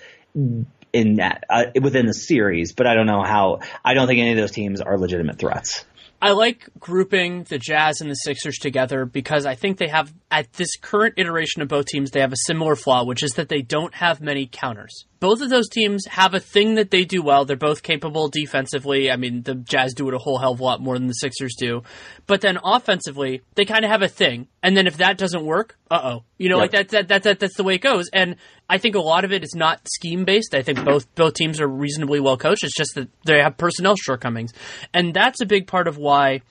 in 0.94 1.16
that 1.16 1.46
uh, 1.50 1.66
within 1.82 2.06
the 2.06 2.14
series, 2.14 2.74
but 2.74 2.88
I 2.88 2.96
don't 2.96 3.06
know 3.06 3.24
how. 3.24 3.60
I 3.84 3.94
don't 3.94 4.08
think 4.08 4.20
any 4.20 4.32
of 4.32 4.38
those 4.38 4.52
teams 4.52 4.82
are 4.82 4.98
legitimate 4.98 5.38
threats. 5.38 5.86
I 6.22 6.32
like 6.32 6.70
grouping 6.80 7.44
the 7.44 7.58
Jazz 7.58 8.00
and 8.00 8.10
the 8.10 8.16
Sixers 8.16 8.58
together 8.58 9.06
because 9.06 9.46
I 9.46 9.56
think 9.56 9.78
they 9.78 9.88
have, 9.88 10.14
at 10.30 10.54
this 10.54 10.76
current 10.80 11.16
iteration 11.18 11.62
of 11.62 11.68
both 11.68 11.88
teams, 11.88 12.12
they 12.12 12.20
have 12.20 12.32
a 12.32 12.46
similar 12.46 12.76
flaw, 12.76 13.04
which 13.06 13.24
is 13.24 13.32
that 13.32 13.50
they 13.50 13.62
don't 13.64 13.94
have 13.96 14.22
many 14.22 14.48
counters 14.52 15.06
both 15.22 15.42
of 15.42 15.52
those 15.52 15.70
teams 15.70 16.06
have 16.08 16.34
a 16.34 16.40
thing 16.40 16.76
that 16.76 16.90
they 16.90 17.06
do 17.06 17.22
well. 17.22 17.46
They're 17.46 17.56
both 17.56 17.84
capable 17.84 18.28
defensively. 18.28 19.12
I 19.12 19.18
mean, 19.18 19.44
the 19.44 19.54
Jazz 19.54 19.94
do 19.94 20.10
it 20.10 20.16
a 20.16 20.18
whole 20.18 20.40
hell 20.40 20.54
of 20.54 20.60
a 20.60 20.64
lot 20.64 20.82
more 20.82 20.98
than 20.98 21.08
the 21.08 21.14
Sixers 21.14 21.54
do. 21.58 21.84
But 22.26 22.42
then 22.42 22.58
offensively, 22.64 23.44
they 23.54 23.64
kind 23.64 23.86
of 23.86 23.92
have 23.92 24.02
a 24.02 24.08
thing. 24.08 24.48
And 24.64 24.78
then 24.78 24.86
if 24.86 24.98
that 24.98 25.18
doesn't 25.18 25.44
work, 25.44 25.78
uh 25.90 26.00
oh. 26.04 26.24
You 26.38 26.50
know, 26.50 26.58
yep. 26.58 26.62
like 26.62 26.72
that, 26.72 26.90
that, 26.90 27.08
that, 27.08 27.24
that, 27.24 27.40
that's 27.40 27.58
the 27.58 27.64
way 27.64 27.76
it 27.76 27.82
goes. 27.82 28.10
And 28.14 28.36
I 28.70 28.78
think 28.78 28.96
a 28.96 29.02
lot 29.02 29.26
of 29.26 29.32
it 29.32 29.44
is 29.44 29.56
not 29.56 29.82
scheme 29.88 30.24
based. 30.24 30.54
I 30.54 30.62
think 30.62 30.84
both, 30.86 31.14
both 31.16 31.34
teams 31.34 31.60
are 31.60 31.68
reasonably 31.68 32.20
well 32.20 32.38
coached. 32.38 32.64
It's 32.64 32.76
just 32.76 32.94
that 32.96 33.10
they 33.26 33.40
have 33.40 33.58
personnel 33.58 33.96
shortcomings. 33.96 34.54
And 34.94 35.14
that's 35.14 35.42
a 35.42 35.46
big 35.46 35.68
part 35.68 35.88
of 35.88 35.98
why 35.98 36.42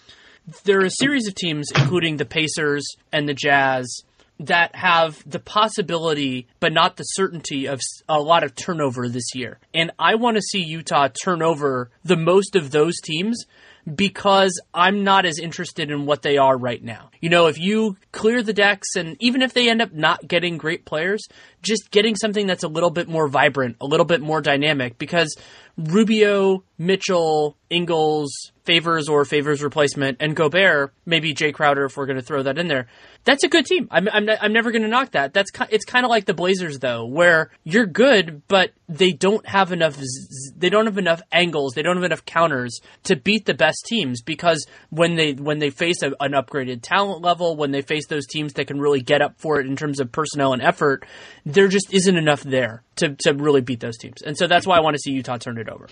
there 0.64 0.80
are 0.80 0.86
a 0.86 0.90
series 0.90 1.28
of 1.28 1.34
teams, 1.34 1.68
including 1.74 2.16
the 2.16 2.24
Pacers 2.24 2.84
and 3.12 3.28
the 3.28 3.34
Jazz, 3.34 4.02
that 4.40 4.74
have 4.74 5.22
the 5.30 5.38
possibility, 5.38 6.48
but 6.60 6.72
not 6.72 6.96
the 6.96 7.04
certainty 7.04 7.66
of 7.66 7.78
a 8.08 8.18
lot 8.18 8.42
of 8.42 8.54
turnover 8.54 9.08
this 9.08 9.34
year. 9.34 9.58
And 9.74 9.92
I 9.98 10.14
want 10.14 10.36
to 10.36 10.42
see 10.42 10.62
Utah 10.62 11.08
turn 11.08 11.42
over 11.42 11.90
the 12.04 12.16
most 12.16 12.56
of 12.56 12.70
those 12.70 13.00
teams 13.00 13.44
because 13.94 14.60
I'm 14.74 15.04
not 15.04 15.26
as 15.26 15.38
interested 15.38 15.90
in 15.90 16.06
what 16.06 16.22
they 16.22 16.36
are 16.36 16.56
right 16.56 16.82
now. 16.82 17.10
You 17.20 17.30
know, 17.30 17.46
if 17.46 17.58
you 17.58 17.96
clear 18.12 18.42
the 18.42 18.52
decks 18.52 18.96
and 18.96 19.16
even 19.20 19.42
if 19.42 19.52
they 19.52 19.68
end 19.68 19.82
up 19.82 19.92
not 19.92 20.26
getting 20.26 20.58
great 20.58 20.84
players, 20.84 21.26
just 21.62 21.90
getting 21.90 22.16
something 22.16 22.46
that's 22.46 22.64
a 22.64 22.68
little 22.68 22.90
bit 22.90 23.08
more 23.08 23.28
vibrant, 23.28 23.76
a 23.80 23.86
little 23.86 24.06
bit 24.06 24.20
more 24.20 24.40
dynamic 24.40 24.98
because 24.98 25.36
Rubio, 25.76 26.62
Mitchell, 26.78 27.56
Ingles, 27.70 28.52
Favors 28.64 29.08
or 29.08 29.24
Favors 29.24 29.62
replacement, 29.62 30.18
and 30.20 30.36
Gobert, 30.36 30.92
maybe 31.06 31.34
Jae 31.34 31.54
Crowder 31.54 31.86
if 31.86 31.96
we're 31.96 32.06
going 32.06 32.18
to 32.18 32.22
throw 32.22 32.42
that 32.42 32.58
in 32.58 32.68
there. 32.68 32.86
That's 33.24 33.44
a 33.44 33.48
good 33.48 33.66
team. 33.66 33.88
I'm 33.90 34.08
I'm, 34.08 34.28
I'm 34.40 34.52
never 34.52 34.70
going 34.70 34.82
to 34.82 34.88
knock 34.88 35.12
that. 35.12 35.34
That's 35.34 35.50
it's 35.70 35.84
kind 35.84 36.04
of 36.04 36.10
like 36.10 36.24
the 36.24 36.34
Blazers 36.34 36.78
though, 36.78 37.04
where 37.04 37.50
you're 37.64 37.86
good, 37.86 38.42
but 38.48 38.72
they 38.88 39.12
don't 39.12 39.46
have 39.46 39.72
enough 39.72 39.98
they 40.56 40.70
don't 40.70 40.86
have 40.86 40.98
enough 40.98 41.20
angles, 41.30 41.74
they 41.74 41.82
don't 41.82 41.96
have 41.96 42.04
enough 42.04 42.24
counters 42.24 42.80
to 43.04 43.16
beat 43.16 43.44
the 43.44 43.54
best 43.54 43.84
teams 43.86 44.22
because 44.22 44.66
when 44.88 45.16
they 45.16 45.32
when 45.32 45.58
they 45.58 45.70
face 45.70 46.02
a, 46.02 46.12
an 46.20 46.32
upgraded 46.32 46.80
talent 46.82 47.22
level, 47.22 47.56
when 47.56 47.70
they 47.70 47.82
face 47.82 48.06
those 48.06 48.26
teams 48.26 48.54
that 48.54 48.66
can 48.66 48.80
really 48.80 49.00
get 49.00 49.20
up 49.20 49.34
for 49.38 49.60
it 49.60 49.66
in 49.66 49.76
terms 49.76 50.00
of 50.00 50.10
personnel 50.10 50.52
and 50.52 50.62
effort, 50.62 51.04
there 51.44 51.68
just 51.68 51.92
isn't 51.92 52.16
enough 52.16 52.42
there 52.42 52.82
to, 52.96 53.16
to 53.20 53.32
really 53.32 53.60
beat 53.60 53.80
those 53.80 53.98
teams. 53.98 54.22
And 54.22 54.36
so 54.36 54.46
that's 54.46 54.66
why 54.66 54.76
I 54.76 54.80
want 54.80 54.94
to 54.94 54.98
see 54.98 55.12
Utah 55.12 55.36
turn 55.36 55.58
it 55.58 55.68
over. 55.68 55.88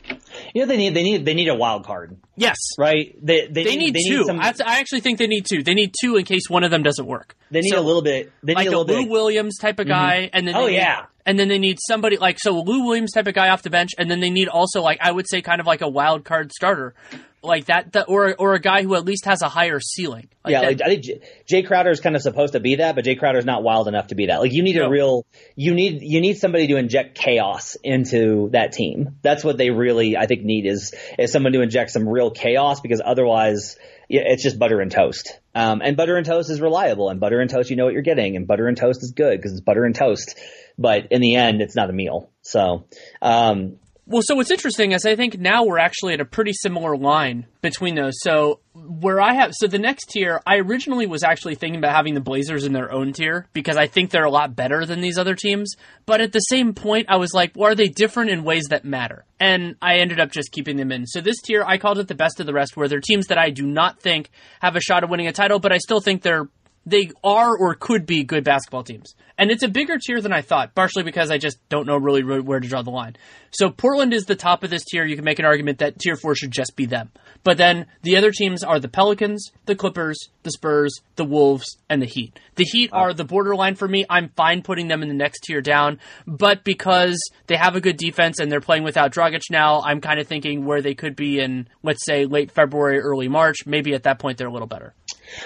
You 0.55 0.63
know 0.63 0.67
they 0.67 0.77
need 0.77 0.95
they 0.95 1.03
need 1.03 1.25
they 1.25 1.35
need 1.35 1.49
a 1.49 1.55
wild 1.55 1.85
card. 1.85 2.17
Yes. 2.37 2.57
Right? 2.79 3.15
They 3.21 3.47
they, 3.47 3.65
they 3.65 3.77
need, 3.77 3.79
need, 3.79 3.95
they 3.95 4.09
two. 4.09 4.19
Need 4.19 4.27
some... 4.27 4.41
I 4.41 4.79
actually 4.81 5.01
think 5.01 5.19
they 5.19 5.27
need 5.27 5.47
two. 5.49 5.63
They 5.63 5.75
need 5.75 5.95
two 6.01 6.17
in 6.17 6.25
case 6.25 6.49
one 6.49 6.65
of 6.65 6.71
them 6.71 6.83
doesn't 6.83 7.07
work. 7.07 7.18
They 7.51 7.61
need 7.61 7.71
so, 7.71 7.81
a 7.81 7.83
little 7.83 8.03
bit. 8.03 8.33
They 8.43 8.55
need 8.55 8.67
like 8.67 8.73
a, 8.73 8.77
a 8.77 8.79
Lou 8.79 9.03
bit. 9.03 9.09
Williams 9.09 9.59
type 9.59 9.79
of 9.79 9.87
mm-hmm. 9.87 9.93
guy, 9.93 10.17
mm-hmm. 10.23 10.37
and 10.37 10.49
then 10.49 10.57
oh 10.57 10.67
need, 10.67 10.77
yeah, 10.77 11.07
and 11.27 11.39
then 11.39 11.49
they 11.49 11.59
need 11.59 11.79
somebody 11.87 12.17
like 12.17 12.39
so 12.39 12.61
Lou 12.61 12.87
Williams 12.87 13.13
type 13.13 13.27
of 13.27 13.35
guy 13.35 13.49
off 13.51 13.63
the 13.63 13.71
bench, 13.71 13.91
and 13.99 14.11
then 14.11 14.21
they 14.21 14.31
need 14.31 14.49
also 14.49 14.83
like 14.83 14.99
I 15.01 15.11
would 15.11 15.29
say 15.29 15.43
kind 15.43 15.61
of 15.61 15.67
like 15.67 15.81
a 15.81 15.89
wild 15.89 16.25
card 16.25 16.53
starter 16.53 16.95
like 17.43 17.67
that, 17.67 17.95
or 18.09 18.35
or 18.39 18.55
a 18.55 18.61
guy 18.61 18.83
who 18.83 18.95
at 18.95 19.05
least 19.05 19.25
has 19.25 19.43
a 19.43 19.49
higher 19.49 19.81
ceiling. 19.81 20.29
Like 20.45 20.53
yeah, 20.53 20.61
like, 20.61 20.83
I 20.83 20.87
think 20.89 21.05
J- 21.05 21.21
Jae 21.51 21.67
Crowder 21.67 21.91
is 21.91 22.01
kind 22.01 22.17
of 22.17 22.23
supposed 22.23 22.55
to 22.55 22.61
be 22.61 22.77
that, 22.77 22.95
but 22.95 23.05
Jae 23.05 23.19
Crowder 23.19 23.39
is 23.39 23.45
not 23.45 23.63
wild 23.63 23.89
enough 23.89 24.09
to 24.09 24.15
be 24.15 24.27
that. 24.27 24.41
Like 24.41 24.53
you 24.53 24.63
need 24.63 24.77
no. 24.77 24.87
a 24.87 24.91
real, 24.91 25.27
you 25.55 25.75
need 25.75 26.01
you 26.03 26.21
need 26.21 26.39
somebody 26.39 26.67
to 26.69 26.77
inject 26.77 27.17
chaos 27.17 27.77
into 27.83 28.51
that 28.53 28.73
team. 28.73 29.17
That's 29.23 29.45
what 29.45 29.57
they 29.57 29.71
really, 29.71 30.17
I 30.17 30.27
think, 30.27 30.43
need 30.43 30.67
is 30.67 30.95
is 31.19 31.33
someone 31.33 31.53
to 31.53 31.61
inject 31.61 31.91
some 31.91 32.09
real 32.09 32.31
chaos 32.31 32.81
because 32.81 33.01
otherwise. 33.05 33.77
It's 34.09 34.43
just 34.43 34.59
butter 34.59 34.81
and 34.81 34.91
toast. 34.91 35.39
Um, 35.55 35.83
and 35.83 35.97
butter 35.97 36.17
and 36.17 36.25
toast 36.25 36.51
is 36.51 36.61
reliable, 36.61 37.11
and 37.11 37.21
butter 37.21 37.41
and 37.41 37.51
toast, 37.51 37.71
you 37.71 37.77
know 37.77 37.85
what 37.85 37.93
you're 37.93 38.03
getting, 38.03 38.37
and 38.37 38.47
butter 38.47 38.67
and 38.67 38.77
toast 38.77 39.03
is 39.03 39.13
good 39.13 39.39
because 39.39 39.53
it's 39.53 39.61
butter 39.61 39.85
and 39.85 39.95
toast. 39.95 40.39
But 40.79 41.09
in 41.11 41.21
the 41.21 41.35
end, 41.35 41.61
it's 41.61 41.75
not 41.75 41.91
a 41.91 41.93
meal. 41.93 42.31
So, 42.43 42.85
um, 43.21 43.77
well, 44.09 44.23
so 44.25 44.35
what's 44.37 44.51
interesting 44.51 44.93
is 44.93 45.05
I 45.05 45.17
think 45.17 45.39
now 45.39 45.65
we're 45.65 45.79
actually 45.79 46.15
at 46.15 46.21
a 46.21 46.25
pretty 46.25 46.55
similar 46.55 46.97
line 46.97 47.47
between 47.61 47.95
those. 47.95 48.15
So 48.23 48.61
where 48.73 49.21
I 49.21 49.35
have 49.35 49.53
so 49.53 49.67
the 49.67 49.79
next 49.79 50.07
tier, 50.07 50.41
I 50.47 50.57
originally 50.57 51.07
was 51.07 51.23
actually 51.23 51.57
thinking 51.57 51.79
about 51.79 51.95
having 51.95 52.15
the 52.15 52.21
Blazers 52.21 52.65
in 52.65 52.73
their 52.73 52.91
own 52.91 53.13
tier 53.13 53.47
because 53.53 53.77
I 53.77 53.87
think 53.87 54.11
they're 54.11 54.25
a 54.25 54.31
lot 54.31 54.57
better 54.57 54.87
than 54.87 55.03
these 55.03 55.19
other 55.19 55.35
teams. 55.35 55.75
But 56.07 56.23
at 56.23 56.33
the 56.33 56.41
same 56.41 56.73
point, 56.73 57.11
I 57.11 57.17
was 57.17 57.35
like, 57.35 57.53
well, 57.55 57.71
are 57.71 57.75
they 57.75 57.89
different 57.89 58.31
in 58.31 58.45
ways 58.45 58.65
that 58.71 58.83
matter? 58.83 59.27
And 59.39 59.77
I 59.83 59.99
ended 59.99 60.21
up 60.21 60.31
just 60.31 60.53
keeping 60.53 60.79
them 60.79 60.91
in. 60.91 61.07
So 61.07 61.21
this 61.21 61.43
tier, 61.43 61.63
I 61.63 61.77
called 61.77 61.99
it 61.99 62.09
the 62.09 62.15
best 62.15 62.41
of 62.41 62.47
the 62.47 62.55
rest, 62.55 62.79
where 62.79 62.89
they're 62.89 63.01
teams 63.01 63.27
that 63.27 63.39
I 63.39 63.51
do 63.51 63.67
not 63.67 64.01
think 64.01 64.31
have 64.61 64.75
a 64.75 64.81
shot 64.81 65.05
of 65.05 65.11
winning 65.11 65.29
a 65.29 65.33
title, 65.33 65.59
but 65.59 65.73
I 65.73 65.79
still 65.79 66.01
think 66.01 66.23
they're 66.23 66.49
they 66.89 67.11
are 67.23 67.57
or 67.57 67.75
could 67.75 68.07
be 68.07 68.25
good 68.25 68.45
basketball 68.45 68.83
teams. 68.83 69.15
And 69.37 69.53
it's 69.53 69.63
a 69.63 69.69
bigger 69.69 69.99
tier 69.99 70.21
than 70.21 70.33
I 70.33 70.43
thought, 70.43 70.75
partially 70.75 71.05
because 71.05 71.31
I 71.31 71.39
just 71.39 71.59
don't 71.69 71.87
know 71.87 71.97
really 71.97 72.23
where 72.23 72.59
to 72.59 72.69
draw 72.69 72.83
the 72.83 72.91
line. 72.91 73.17
So 73.51 73.71
Portland 73.71 74.13
is 74.13 74.25
the 74.25 74.35
top 74.35 74.65
of 74.65 74.71
this 74.71 74.85
tier. 74.85 75.05
You 75.05 75.15
can 75.15 75.25
make 75.25 75.39
an 75.39 75.45
argument 75.45 75.79
that 75.79 75.99
tier 75.99 76.17
four 76.17 76.35
should 76.35 76.51
just 76.51 76.75
be 76.75 76.87
them. 76.87 77.11
But 77.45 77.57
then 77.57 77.87
the 78.03 78.17
other 78.17 78.33
teams 78.33 78.65
are 78.65 78.81
the 78.81 78.89
Pelicans, 78.89 79.53
the 79.67 79.77
Clippers, 79.77 80.19
the 80.43 80.51
Spurs, 80.51 80.93
the 81.15 81.25
Wolves, 81.25 81.79
and 81.89 82.03
the 82.03 82.07
Heat. 82.07 82.39
The 82.57 82.65
Heat 82.65 82.91
are 82.93 83.15
the 83.15 83.25
borderline 83.25 83.77
for 83.77 83.87
me. 83.87 84.05
I'm 84.11 84.31
fine 84.31 84.63
putting 84.63 84.89
them 84.89 85.03
in 85.03 85.09
the 85.09 85.15
next 85.15 85.45
tier 85.45 85.61
down, 85.61 86.01
but 86.27 86.65
because 86.65 87.19
they 87.47 87.57
have 87.57 87.77
a 87.77 87.81
good 87.81 87.97
defense 87.97 88.41
and 88.41 88.51
they're 88.51 88.61
playing 88.61 88.83
without 88.83 89.13
Dragic 89.13 89.43
now, 89.51 89.83
I'm 89.83 90.01
kind 90.01 90.19
of 90.19 90.27
thinking 90.27 90.65
where 90.65 90.83
they 90.83 90.95
could 90.95 91.15
be 91.15 91.39
in, 91.39 91.69
let's 91.83 92.05
say, 92.05 92.25
late 92.25 92.51
February, 92.51 92.99
early 92.99 93.29
March. 93.29 93.67
Maybe 93.67 93.95
at 93.95 94.03
that 94.03 94.19
point 94.19 94.37
they're 94.37 94.49
a 94.49 94.53
little 94.53 94.67
better. 94.67 94.95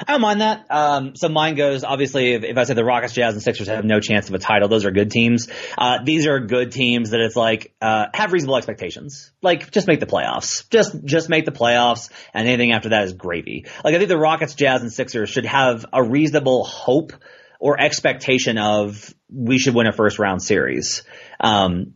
I 0.06 0.12
don't 0.12 0.20
mind 0.20 0.40
that. 0.40 0.66
Um, 0.70 1.16
so 1.16 1.28
mine 1.28 1.54
goes 1.54 1.84
obviously 1.84 2.32
if, 2.32 2.44
if, 2.44 2.56
I 2.56 2.64
say 2.64 2.74
the 2.74 2.84
Rockets, 2.84 3.14
Jazz, 3.14 3.34
and 3.34 3.42
Sixers 3.42 3.68
have 3.68 3.84
no 3.84 4.00
chance 4.00 4.28
of 4.28 4.34
a 4.34 4.38
title, 4.38 4.68
those 4.68 4.84
are 4.84 4.90
good 4.90 5.10
teams. 5.10 5.48
Uh, 5.76 5.98
these 6.04 6.26
are 6.26 6.40
good 6.40 6.72
teams 6.72 7.10
that 7.10 7.20
it's 7.20 7.36
like 7.36 7.74
uh, 7.80 8.06
have 8.14 8.32
reasonable 8.32 8.56
expectations. 8.56 9.32
Like 9.42 9.70
just 9.70 9.86
make 9.86 10.00
the 10.00 10.06
playoffs. 10.06 10.68
Just 10.70 11.04
just 11.04 11.28
make 11.28 11.44
the 11.44 11.52
playoffs, 11.52 12.10
and 12.32 12.48
anything 12.48 12.72
after 12.72 12.90
that 12.90 13.04
is 13.04 13.12
gravy. 13.12 13.66
Like 13.84 13.94
I 13.94 13.98
think 13.98 14.08
the 14.08 14.18
Rockets, 14.18 14.54
Jazz, 14.54 14.82
and 14.82 14.92
Sixers 14.92 15.30
should 15.30 15.46
have 15.46 15.86
a 15.92 16.02
reasonable 16.02 16.64
hope 16.64 17.12
or 17.62 17.80
expectation 17.80 18.58
of 18.58 19.14
we 19.32 19.58
should 19.58 19.74
win 19.74 19.86
a 19.86 19.92
first 19.92 20.18
round 20.18 20.42
series. 20.42 21.04
Um, 21.38 21.94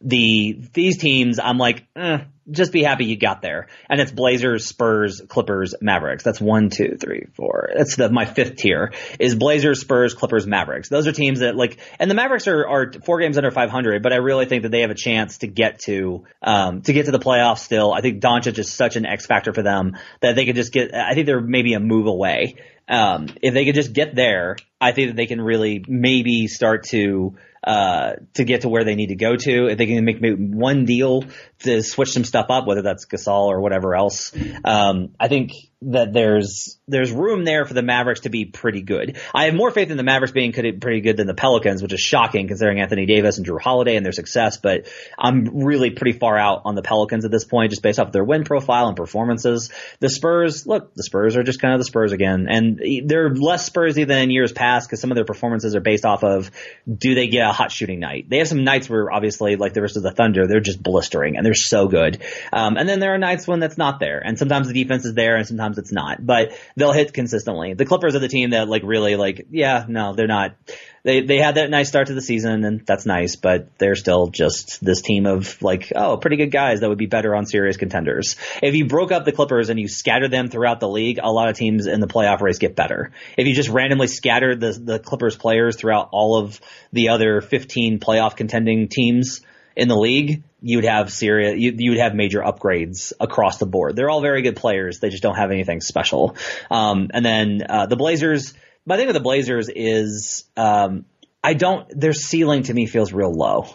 the 0.00 0.60
these 0.72 0.98
teams, 0.98 1.38
I'm 1.38 1.58
like, 1.58 1.86
eh, 1.96 2.18
just 2.50 2.72
be 2.72 2.82
happy 2.82 3.06
you 3.06 3.16
got 3.16 3.40
there. 3.40 3.68
And 3.88 4.00
it's 4.00 4.12
Blazers, 4.12 4.66
Spurs, 4.66 5.22
Clippers, 5.28 5.74
Mavericks. 5.80 6.22
That's 6.22 6.40
one, 6.40 6.68
two, 6.68 6.96
three, 7.00 7.26
four. 7.34 7.70
That's 7.74 7.96
the 7.96 8.10
my 8.10 8.26
fifth 8.26 8.56
tier 8.56 8.92
is 9.18 9.34
Blazers, 9.34 9.80
Spurs, 9.80 10.14
Clippers, 10.14 10.46
Mavericks. 10.46 10.88
Those 10.88 11.06
are 11.06 11.12
teams 11.12 11.40
that 11.40 11.56
like, 11.56 11.78
and 11.98 12.10
the 12.10 12.14
Mavericks 12.14 12.46
are, 12.46 12.66
are 12.66 12.92
four 13.04 13.20
games 13.20 13.38
under 13.38 13.50
500, 13.50 14.02
but 14.02 14.12
I 14.12 14.16
really 14.16 14.46
think 14.46 14.62
that 14.62 14.70
they 14.70 14.82
have 14.82 14.90
a 14.90 14.96
chance 14.96 15.38
to 15.38 15.46
get 15.46 15.80
to 15.80 16.24
um 16.42 16.82
to 16.82 16.92
get 16.92 17.06
to 17.06 17.12
the 17.12 17.18
playoffs. 17.18 17.58
Still, 17.58 17.92
I 17.92 18.00
think 18.00 18.20
Doncic 18.22 18.58
is 18.58 18.70
such 18.70 18.96
an 18.96 19.06
X 19.06 19.26
factor 19.26 19.52
for 19.52 19.62
them 19.62 19.96
that 20.20 20.36
they 20.36 20.44
could 20.44 20.56
just 20.56 20.72
get. 20.72 20.94
I 20.94 21.14
think 21.14 21.26
they're 21.26 21.40
maybe 21.40 21.74
a 21.74 21.80
move 21.80 22.06
away. 22.06 22.56
Um, 22.86 23.28
if 23.40 23.54
they 23.54 23.64
could 23.64 23.74
just 23.74 23.94
get 23.94 24.14
there, 24.14 24.56
I 24.80 24.92
think 24.92 25.10
that 25.10 25.16
they 25.16 25.26
can 25.26 25.40
really 25.40 25.84
maybe 25.86 26.46
start 26.46 26.84
to 26.88 27.36
uh, 27.64 28.16
to 28.34 28.44
get 28.44 28.60
to 28.60 28.68
where 28.68 28.84
they 28.84 28.94
need 28.94 29.06
to 29.06 29.16
go 29.16 29.36
to. 29.36 29.68
If 29.68 29.78
they 29.78 29.86
can 29.86 30.04
make 30.04 30.18
one 30.20 30.84
deal 30.84 31.24
to 31.60 31.82
switch 31.82 32.12
some 32.12 32.24
stuff 32.24 32.46
up, 32.50 32.66
whether 32.66 32.82
that's 32.82 33.06
Gasol 33.06 33.46
or 33.46 33.60
whatever 33.60 33.94
else, 33.94 34.32
um, 34.64 35.14
I 35.18 35.28
think 35.28 35.52
that 35.80 36.12
there's 36.12 36.78
there's 36.88 37.10
room 37.10 37.44
there 37.44 37.64
for 37.64 37.74
the 37.74 37.82
Mavericks 37.82 38.20
to 38.20 38.30
be 38.30 38.44
pretty 38.44 38.82
good. 38.82 39.18
I 39.34 39.46
have 39.46 39.54
more 39.54 39.70
faith 39.70 39.90
in 39.90 39.96
the 39.96 40.02
Mavericks 40.02 40.32
being 40.32 40.52
pretty 40.52 41.00
good 41.00 41.16
than 41.16 41.26
the 41.26 41.34
Pelicans, 41.34 41.82
which 41.82 41.92
is 41.92 42.00
shocking 42.00 42.48
considering 42.48 42.80
Anthony 42.80 43.06
Davis 43.06 43.38
and 43.38 43.46
Jrue 43.46 43.60
Holiday 43.60 43.96
and 43.96 44.04
their 44.04 44.12
success. 44.12 44.58
But 44.58 44.88
I'm 45.18 45.64
really 45.64 45.90
pretty 45.90 46.18
far 46.18 46.38
out 46.38 46.62
on 46.64 46.74
the 46.74 46.82
Pelicans 46.82 47.24
at 47.24 47.30
this 47.30 47.44
point, 47.44 47.70
just 47.70 47.82
based 47.82 47.98
off 47.98 48.12
their 48.12 48.24
win 48.24 48.44
profile 48.44 48.88
and 48.88 48.96
performances. 48.96 49.70
The 50.00 50.10
Spurs, 50.10 50.66
look, 50.66 50.94
the 50.94 51.02
Spurs 51.02 51.36
are 51.36 51.42
just 51.42 51.60
kind 51.60 51.74
of 51.74 51.80
the 51.80 51.84
Spurs 51.84 52.12
again, 52.12 52.46
and 52.48 52.80
they're 53.06 53.30
less 53.30 53.68
Spursy 53.68 54.06
than 54.06 54.18
in 54.18 54.30
years 54.30 54.52
past 54.52 54.63
because 54.86 55.00
some 55.00 55.10
of 55.10 55.16
their 55.16 55.24
performances 55.24 55.74
are 55.74 55.80
based 55.80 56.04
off 56.04 56.24
of 56.24 56.50
do 56.92 57.14
they 57.14 57.28
get 57.28 57.48
a 57.48 57.52
hot 57.52 57.70
shooting 57.70 58.00
night? 58.00 58.26
They 58.28 58.38
have 58.38 58.48
some 58.48 58.64
nights 58.64 58.88
where 58.88 59.10
obviously, 59.10 59.56
like 59.56 59.72
the 59.72 59.82
rest 59.82 59.96
of 59.96 60.02
the 60.02 60.12
Thunder, 60.12 60.46
they're 60.46 60.60
just 60.60 60.82
blistering 60.82 61.36
and 61.36 61.44
they're 61.44 61.54
so 61.54 61.88
good. 61.88 62.22
Um, 62.52 62.76
and 62.76 62.88
then 62.88 63.00
there 63.00 63.14
are 63.14 63.18
nights 63.18 63.46
when 63.46 63.60
that's 63.60 63.78
not 63.78 64.00
there, 64.00 64.20
and 64.24 64.38
sometimes 64.38 64.68
the 64.68 64.74
defense 64.74 65.04
is 65.04 65.14
there, 65.14 65.36
and 65.36 65.46
sometimes 65.46 65.78
it's 65.78 65.92
not. 65.92 66.24
But 66.24 66.52
they'll 66.76 66.92
hit 66.92 67.12
consistently. 67.12 67.74
The 67.74 67.86
Clippers 67.86 68.14
are 68.14 68.20
the 68.20 68.28
team 68.28 68.50
that 68.50 68.68
like 68.68 68.82
really 68.84 69.16
like 69.16 69.46
yeah 69.50 69.84
no 69.88 70.14
they're 70.14 70.26
not 70.26 70.56
they 71.04 71.20
they 71.20 71.38
had 71.38 71.56
that 71.56 71.70
nice 71.70 71.88
start 71.88 72.08
to 72.08 72.14
the 72.14 72.22
season 72.22 72.64
and 72.64 72.84
that's 72.86 73.06
nice, 73.06 73.36
but 73.36 73.78
they're 73.78 73.94
still 73.94 74.28
just 74.28 74.82
this 74.82 75.02
team 75.02 75.26
of 75.26 75.60
like 75.62 75.92
oh 75.94 76.16
pretty 76.16 76.36
good 76.36 76.50
guys 76.50 76.80
that 76.80 76.88
would 76.88 76.98
be 76.98 77.06
better 77.06 77.34
on 77.36 77.46
serious 77.46 77.76
contenders. 77.76 78.36
If 78.62 78.74
you 78.74 78.86
broke 78.86 79.12
up 79.12 79.24
the 79.24 79.32
Clippers 79.32 79.68
and 79.68 79.78
you 79.78 79.86
scattered 79.86 80.30
them 80.30 80.48
throughout 80.48 80.80
the 80.80 80.88
league, 80.88 81.18
a 81.22 81.30
lot 81.30 81.50
of 81.50 81.56
teams 81.56 81.86
in 81.86 82.00
the 82.00 82.06
playoff 82.06 82.40
race 82.40 82.58
get 82.58 82.74
better. 82.74 83.12
If 83.36 83.46
you 83.46 83.54
just 83.54 83.68
randomly 83.68 84.08
scattered 84.08 84.60
the 84.60 84.72
the 84.72 84.98
Clippers 84.98 85.36
players 85.36 85.76
throughout 85.76 86.08
all 86.10 86.38
of 86.38 86.58
the 86.92 87.10
other 87.10 87.42
15 87.42 88.00
playoff 88.00 88.34
contending 88.34 88.88
teams 88.88 89.42
in 89.76 89.88
the 89.88 89.96
league, 89.96 90.42
you 90.62 90.78
would 90.78 90.84
have 90.84 91.12
serious, 91.12 91.58
you, 91.58 91.74
you, 91.76 91.90
would 91.90 92.00
have 92.00 92.14
major 92.14 92.40
upgrades 92.40 93.12
across 93.18 93.58
the 93.58 93.66
board. 93.66 93.96
They're 93.96 94.08
all 94.08 94.20
very 94.20 94.40
good 94.42 94.56
players. 94.56 95.00
They 95.00 95.10
just 95.10 95.22
don't 95.22 95.34
have 95.34 95.50
anything 95.50 95.80
special. 95.80 96.36
Um, 96.70 97.10
and 97.12 97.24
then, 97.24 97.62
uh, 97.68 97.86
the 97.86 97.96
Blazers, 97.96 98.54
my 98.86 98.96
thing 98.96 99.06
with 99.06 99.14
the 99.14 99.20
Blazers 99.20 99.68
is, 99.74 100.44
um, 100.56 101.04
I 101.42 101.54
don't, 101.54 101.88
their 101.98 102.12
ceiling 102.12 102.64
to 102.64 102.74
me 102.74 102.86
feels 102.86 103.12
real 103.12 103.32
low. 103.32 103.66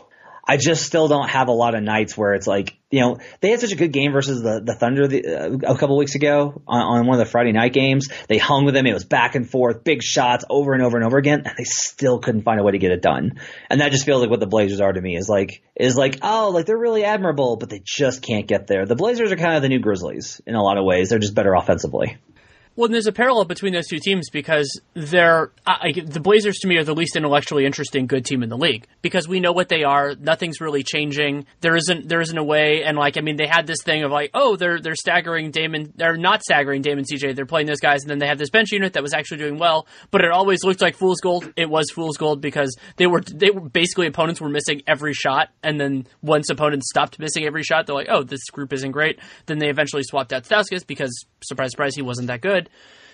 I 0.49 0.57
just 0.57 0.83
still 0.83 1.07
don't 1.07 1.29
have 1.29 1.47
a 1.47 1.51
lot 1.51 1.75
of 1.75 1.83
nights 1.83 2.17
where 2.17 2.33
it's 2.33 2.47
like, 2.47 2.75
you 2.89 3.01
know, 3.01 3.19
they 3.39 3.51
had 3.51 3.59
such 3.59 3.71
a 3.71 3.75
good 3.75 3.91
game 3.91 4.11
versus 4.11 4.41
the, 4.41 4.59
the 4.59 4.73
Thunder 4.73 5.07
the, 5.07 5.27
uh, 5.27 5.73
a 5.73 5.77
couple 5.77 5.95
weeks 5.95 6.15
ago 6.15 6.63
on, 6.67 6.81
on, 6.81 7.05
one 7.05 7.19
of 7.19 7.23
the 7.23 7.31
Friday 7.31 7.51
night 7.51 7.71
games. 7.71 8.07
They 8.27 8.39
hung 8.39 8.65
with 8.65 8.73
them. 8.73 8.87
It 8.87 8.93
was 8.95 9.05
back 9.05 9.35
and 9.35 9.47
forth, 9.47 9.83
big 9.83 10.01
shots 10.01 10.45
over 10.49 10.73
and 10.73 10.81
over 10.81 10.97
and 10.97 11.05
over 11.05 11.19
again, 11.19 11.43
and 11.45 11.53
they 11.55 11.65
still 11.65 12.17
couldn't 12.17 12.41
find 12.41 12.59
a 12.59 12.63
way 12.63 12.71
to 12.71 12.79
get 12.79 12.91
it 12.91 13.03
done. 13.03 13.39
And 13.69 13.81
that 13.81 13.91
just 13.91 14.05
feels 14.05 14.21
like 14.21 14.31
what 14.31 14.39
the 14.39 14.47
Blazers 14.47 14.81
are 14.81 14.91
to 14.91 14.99
me 14.99 15.15
is 15.15 15.29
like, 15.29 15.61
is 15.75 15.95
like, 15.95 16.17
oh, 16.23 16.49
like 16.51 16.65
they're 16.65 16.75
really 16.75 17.03
admirable, 17.03 17.57
but 17.57 17.69
they 17.69 17.83
just 17.85 18.23
can't 18.23 18.47
get 18.47 18.65
there. 18.65 18.87
The 18.87 18.95
Blazers 18.95 19.31
are 19.31 19.37
kind 19.37 19.55
of 19.55 19.61
the 19.61 19.69
new 19.69 19.79
Grizzlies 19.79 20.41
in 20.47 20.55
a 20.55 20.63
lot 20.63 20.79
of 20.79 20.83
ways. 20.83 21.09
They're 21.09 21.19
just 21.19 21.35
better 21.35 21.53
offensively. 21.53 22.17
Well, 22.79 22.87
there's 22.87 23.07
a 23.07 23.11
parallel 23.11 23.43
between 23.43 23.73
those 23.73 23.87
two 23.87 23.99
teams 23.99 24.29
because 24.29 24.79
they're 24.93 25.51
I, 25.67 25.91
the 25.91 26.21
Blazers 26.21 26.59
to 26.59 26.67
me 26.69 26.77
are 26.77 26.85
the 26.85 26.93
least 26.93 27.17
intellectually 27.17 27.65
interesting 27.65 28.07
good 28.07 28.23
team 28.23 28.41
in 28.41 28.47
the 28.47 28.55
league 28.55 28.87
because 29.01 29.27
we 29.27 29.41
know 29.41 29.51
what 29.51 29.67
they 29.67 29.83
are. 29.83 30.15
Nothing's 30.15 30.61
really 30.61 30.81
changing. 30.81 31.45
There 31.59 31.75
isn't 31.75 32.07
there 32.07 32.21
isn't 32.21 32.37
a 32.37 32.43
way. 32.43 32.83
And 32.85 32.97
like 32.97 33.17
I 33.17 33.19
mean, 33.19 33.35
they 33.35 33.47
had 33.47 33.67
this 33.67 33.83
thing 33.83 34.05
of 34.05 34.11
like, 34.11 34.31
oh, 34.33 34.55
they're 34.55 34.79
they're 34.79 34.95
staggering 34.95 35.51
Damon. 35.51 35.91
They're 35.97 36.15
not 36.15 36.41
staggering 36.41 36.81
Damon 36.81 37.03
CJ. 37.03 37.35
They're 37.35 37.45
playing 37.45 37.67
those 37.67 37.81
guys, 37.81 38.03
and 38.03 38.09
then 38.09 38.19
they 38.19 38.27
have 38.27 38.37
this 38.37 38.49
bench 38.49 38.71
unit 38.71 38.93
that 38.93 39.03
was 39.03 39.13
actually 39.13 39.39
doing 39.39 39.57
well. 39.57 39.85
But 40.09 40.21
it 40.21 40.31
always 40.31 40.63
looked 40.63 40.81
like 40.81 40.95
fool's 40.95 41.19
gold. 41.19 41.51
It 41.57 41.69
was 41.69 41.91
fool's 41.91 42.15
gold 42.15 42.39
because 42.39 42.73
they 42.95 43.07
were 43.07 43.19
they 43.19 43.49
were 43.49 43.67
basically 43.67 44.07
opponents 44.07 44.39
were 44.39 44.47
missing 44.47 44.83
every 44.87 45.13
shot, 45.13 45.49
and 45.63 45.81
then 45.81 46.07
once 46.21 46.49
opponents 46.49 46.87
stopped 46.89 47.19
missing 47.19 47.43
every 47.43 47.63
shot, 47.63 47.87
they're 47.87 47.95
like, 47.95 48.07
oh, 48.09 48.23
this 48.23 48.49
group 48.51 48.71
isn't 48.71 48.91
great. 48.91 49.19
Then 49.47 49.59
they 49.59 49.67
eventually 49.67 50.03
swapped 50.03 50.31
out 50.31 50.45
Stauskas 50.45 50.87
because 50.87 51.25
surprise, 51.41 51.71
surprise, 51.71 51.93
he 51.93 52.01
wasn't 52.01 52.27
that 52.27 52.39
good. 52.39 52.68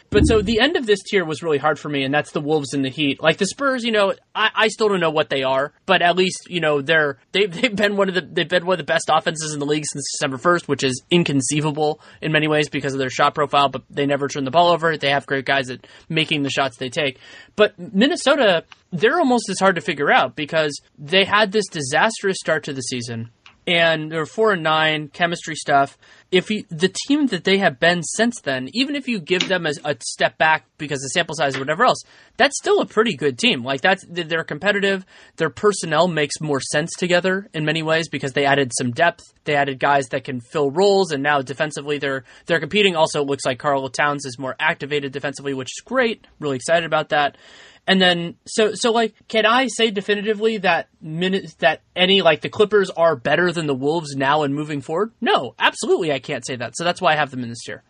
But 0.10 0.22
so 0.22 0.42
the 0.42 0.60
end 0.60 0.78
of 0.78 0.86
this 0.86 1.02
tier 1.04 1.26
was 1.26 1.44
really 1.44 1.58
hard 1.58 1.80
for 1.80 1.90
me, 1.90 2.04
and 2.04 2.14
that's 2.14 2.32
the 2.32 2.40
Wolves 2.40 2.74
and 2.74 2.86
the 2.86 2.90
Heat. 2.90 3.22
Like 3.22 3.38
the 3.38 3.48
Spurs, 3.48 3.84
you 3.84 3.92
know, 3.92 4.14
I, 4.34 4.50
I 4.56 4.68
still 4.68 4.88
don't 4.88 5.00
know 5.00 5.10
what 5.10 5.30
they 5.30 5.44
are, 5.44 5.74
but 5.86 6.02
at 6.02 6.16
least 6.16 6.48
you 6.48 6.60
know 6.60 6.82
they're 6.82 7.18
they've, 7.32 7.52
they've 7.62 7.76
been 7.76 7.98
one 7.98 8.10
of 8.10 8.16
the 8.16 8.22
they've 8.22 8.48
been 8.48 8.66
one 8.66 8.76
of 8.76 8.78
the 8.78 8.92
best 8.92 9.10
offenses 9.12 9.54
in 9.54 9.60
the 9.60 9.66
league 9.66 9.84
since 9.86 10.06
December 10.14 10.38
first, 10.38 10.68
which 10.68 10.84
is 10.84 11.04
inconceivable 11.10 12.00
in 12.22 12.32
many 12.32 12.48
ways 12.48 12.70
because 12.70 12.94
of 12.94 13.00
their 13.00 13.10
shot 13.10 13.36
profile. 13.36 13.70
But 13.70 13.84
they 13.90 14.06
never 14.06 14.28
turn 14.28 14.46
the 14.46 14.52
ball 14.52 14.72
over. 14.72 14.96
They 14.98 15.10
have 15.10 15.26
great 15.26 15.46
guys 15.46 15.70
at 15.70 15.86
making 16.08 16.44
the 16.44 16.50
shots 16.50 16.78
they 16.78 16.90
take. 16.90 17.20
But 17.56 17.78
Minnesota, 17.78 18.64
they're 18.92 19.20
almost 19.20 19.50
as 19.50 19.60
hard 19.60 19.76
to 19.76 19.82
figure 19.82 20.12
out 20.12 20.36
because 20.36 20.80
they 20.98 21.26
had 21.26 21.52
this 21.52 21.68
disastrous 21.68 22.38
start 22.40 22.64
to 22.66 22.74
the 22.74 22.82
season 22.82 23.32
and 23.68 24.12
they're 24.12 24.26
four 24.26 24.54
and 24.54 24.64
nine 24.64 25.10
chemistry 25.10 25.56
stuff. 25.56 25.98
If 26.32 26.50
you, 26.50 26.66
the 26.70 26.94
team 27.08 27.28
that 27.28 27.44
they 27.44 27.60
have 27.60 27.80
been 27.80 28.04
since 28.04 28.42
then, 28.42 28.70
even 28.74 28.96
if 28.96 29.08
you 29.08 29.20
give 29.20 29.48
them 29.48 29.66
a, 29.66 29.72
a, 29.86 29.96
step 30.02 30.38
back 30.38 30.66
because 30.78 31.00
the 31.00 31.10
sample 31.10 31.36
size 31.36 31.56
or 31.56 31.60
whatever 31.60 31.86
else, 31.86 32.04
that's 32.36 32.58
still 32.58 32.82
a 32.82 32.86
pretty 32.86 33.16
good 33.16 33.38
team. 33.38 33.64
Like 33.64 33.82
that's 33.82 34.04
they're 34.10 34.44
competitive. 34.44 35.06
Their 35.38 35.50
personnel 35.50 36.08
makes 36.08 36.42
more 36.42 36.60
sense 36.60 36.92
together 36.98 37.48
in 37.54 37.64
many 37.64 37.84
ways 37.84 38.10
because 38.10 38.34
they 38.34 38.46
added 38.46 38.72
some 38.78 38.92
depth. 38.92 39.24
They 39.46 39.56
added 39.56 39.80
guys 39.80 40.08
that 40.08 40.24
can 40.24 40.42
fill 40.42 40.72
roles, 40.72 41.12
and 41.12 41.24
now 41.24 41.42
defensively 41.42 42.00
they're 42.00 42.24
they're 42.48 42.60
competing. 42.60 42.96
Also, 42.96 43.22
it 43.22 43.28
looks 43.28 43.46
like 43.46 43.60
Karl 43.60 43.88
Towns 43.90 44.26
is 44.26 44.40
more 44.40 44.56
activated 44.60 45.14
defensively, 45.14 45.54
which 45.54 45.70
is 45.78 45.84
great. 45.86 46.26
Really 46.40 46.58
excited 46.58 46.86
about 46.86 47.10
that. 47.10 47.38
And 47.88 48.02
then, 48.02 48.36
so, 48.46 48.74
so 48.74 48.92
like, 48.92 49.14
can 49.28 49.46
I 49.46 49.68
say 49.68 49.92
definitively 49.92 50.58
that 50.58 50.88
minute, 51.02 51.56
that 51.60 51.82
any, 51.96 52.22
like, 52.22 52.42
the 52.42 52.50
Clippers 52.50 52.90
are 52.90 53.16
better 53.16 53.52
than 53.52 53.68
the 53.68 53.76
Wolves 53.76 54.16
now 54.16 54.42
and 54.44 54.56
moving 54.56 54.82
forward? 54.82 55.12
No, 55.22 55.54
absolutely 55.60 56.12
I 56.12 56.20
can't 56.20 56.46
say 56.46 56.56
that. 56.56 56.76
So 56.76 56.84
that's 56.84 57.00
why 57.00 57.14
I 57.14 57.16
have 57.16 57.32
them 57.32 57.44
in 57.44 57.50
this 57.50 57.62
tier. 57.64 57.84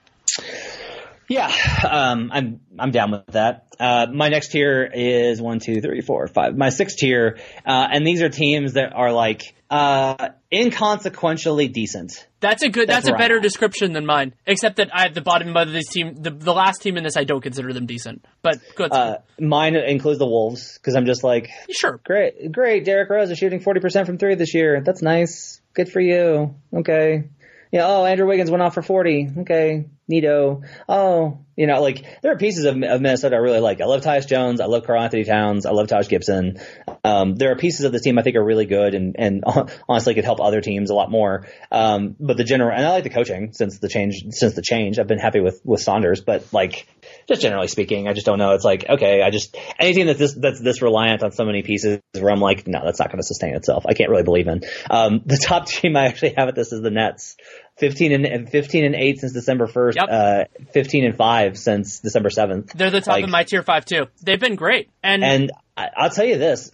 Yeah, 1.27 1.51
um, 1.89 2.29
I'm 2.31 2.59
I'm 2.77 2.91
down 2.91 3.09
with 3.09 3.25
that. 3.27 3.65
Uh, 3.79 4.05
my 4.13 4.29
next 4.29 4.49
tier 4.49 4.87
is 4.93 5.41
one, 5.41 5.59
two, 5.59 5.81
three, 5.81 6.01
four, 6.01 6.27
five. 6.27 6.55
My 6.55 6.69
sixth 6.69 6.97
tier, 6.97 7.39
uh, 7.65 7.87
and 7.91 8.05
these 8.05 8.21
are 8.21 8.29
teams 8.29 8.73
that 8.73 8.93
are 8.93 9.11
like 9.11 9.41
uh, 9.71 10.29
inconsequentially 10.56 11.68
decent. 11.72 12.28
That's 12.39 12.64
a 12.64 12.70
good. 12.70 12.88
That's, 12.88 13.06
that's 13.06 13.16
a 13.16 13.18
better 13.18 13.39
description 13.39 13.93
than 13.93 14.06
mine. 14.06 14.34
Except 14.45 14.78
that 14.78 14.89
I, 14.93 15.03
have 15.03 15.14
the 15.14 15.22
bottom 15.22 15.56
of 15.56 15.72
this 15.72 15.88
team, 15.88 16.16
the, 16.16 16.32
the 16.32 16.53
last 16.53 16.82
team 16.82 16.97
in 16.97 17.03
this, 17.03 17.18
I 17.18 17.24
don't 17.24 17.41
consider 17.41 17.74
them 17.74 17.86
decent. 17.86 18.26
But 18.41 18.60
good. 18.76 18.91
Uh, 18.91 19.18
mine 19.39 19.76
includes 19.76 20.20
the 20.20 20.28
Wolves 20.28 20.78
because 20.78 20.95
I'm 20.95 21.06
just 21.06 21.24
like, 21.24 21.49
sure, 21.70 21.99
great, 22.03 22.51
great. 22.51 22.86
Derrick 22.86 23.10
Rose 23.10 23.30
is 23.32 23.38
shooting 23.38 23.60
forty 23.60 23.80
percent 23.80 24.06
from 24.06 24.18
three 24.18 24.36
this 24.36 24.53
year. 24.53 24.82
That's 24.82 25.01
nice. 25.01 25.60
Good 25.74 25.89
for 25.89 25.99
you. 25.99 26.56
Okay. 26.74 27.30
Yeah. 27.72 27.88
Oh, 27.88 28.06
Andrew 28.06 28.28
Wiggins 28.28 28.49
went 28.51 28.64
off 28.64 28.76
for 28.76 28.82
forty. 28.84 29.30
Okay. 29.39 29.86
Neato. 30.12 30.64
Oh, 30.88 31.39
you 31.56 31.68
know, 31.68 31.82
like 31.82 32.06
there 32.22 32.32
are 32.32 32.38
pieces 32.38 32.66
of, 32.66 32.76
of, 32.76 33.01
Minnesota 33.01 33.36
I 33.36 33.39
really 33.39 33.60
like. 33.60 33.82
I 33.82 33.86
love 33.86 34.01
Tyus 34.01 34.28
Jones. 34.28 34.60
I 34.60 34.66
love 34.66 34.86
Karl-Anthony 34.86 35.24
Towns. 35.24 35.66
I 35.66 35.72
love 35.72 35.88
Taj 35.88 36.08
Gibson. 36.10 36.60
Um, 37.03 37.36
there 37.36 37.51
are 37.51 37.56
pieces 37.56 37.86
of 37.86 37.91
the 37.91 37.99
team 37.99 38.18
I 38.20 38.22
think 38.22 38.36
are 38.36 38.43
really 38.43 38.66
good 38.66 38.93
and, 38.93 39.16
and 39.18 39.43
honestly 39.89 40.14
could 40.14 40.26
help 40.26 40.41
other 40.41 40.62
teams 40.62 40.89
a 40.89 40.93
lot 40.93 41.10
more. 41.10 41.47
Um, 41.72 42.16
but 42.20 42.38
the 42.38 42.43
general, 42.43 42.76
and 42.76 42.86
I 42.86 42.91
like 42.91 43.03
the 43.03 43.10
coaching 43.10 43.53
since 43.53 43.80
the 43.80 43.88
change, 43.88 44.26
since 44.32 44.53
the 44.53 44.62
change. 44.62 44.99
I've 44.99 45.08
been 45.08 45.20
happy 45.20 45.39
with, 45.39 45.62
with 45.64 45.82
Saunders, 45.82 46.22
but 46.22 46.51
like, 46.51 46.88
just 47.28 47.41
generally 47.41 47.68
speaking, 47.68 48.08
I 48.08 48.14
just 48.14 48.26
don't 48.26 48.38
know. 48.38 48.51
It's 48.51 48.66
like, 48.66 48.86
okay, 48.89 49.22
I 49.22 49.30
just, 49.30 49.56
anything 49.80 50.08
that's 50.08 50.20
this, 50.20 50.34
that's 50.34 50.60
this 50.60 50.82
reliant 50.82 51.24
on 51.24 51.32
so 51.32 51.45
many 51.45 51.64
pieces 51.64 51.99
where 52.20 52.32
I'm 52.32 52.41
like, 52.41 52.68
no, 52.68 52.82
that's 52.84 52.99
not 52.99 53.10
going 53.10 53.20
to 53.20 53.26
sustain 53.26 53.56
itself. 53.56 53.86
I 53.88 53.93
can't 53.93 54.10
really 54.10 54.24
believe 54.24 54.47
in. 54.47 54.62
Um, 54.89 55.22
the 55.26 55.38
top 55.38 55.68
team 55.68 55.95
I 55.95 56.08
actually 56.08 56.34
have 56.38 56.49
at 56.49 56.56
this 56.56 56.74
is 56.74 56.82
the 56.82 56.91
Nets. 56.91 57.38
15 57.78 58.26
and 58.26 58.49
15 58.49 58.86
and 58.86 58.95
8 58.95 59.19
since 59.19 59.34
December 59.34 59.67
1st, 59.67 59.95
Yep. 59.95 60.07
uh, 60.09 60.43
15 60.71 61.05
and 61.05 61.15
5 61.17 61.57
since 61.57 61.99
December 61.99 62.30
7th. 62.30 62.71
They're 62.73 62.89
the 62.91 63.01
top 63.01 63.15
Like- 63.15 63.23
of 63.26 63.30
my 63.30 63.43
tier 63.43 63.63
five 63.63 63.86
too. 63.86 64.07
They've 64.23 64.39
been 64.39 64.55
great, 64.55 64.89
and, 65.03 65.23
And 65.23 65.51
I, 65.76 65.89
I'll 65.95 66.09
tell 66.09 66.26
you 66.26 66.38
this, 66.38 66.71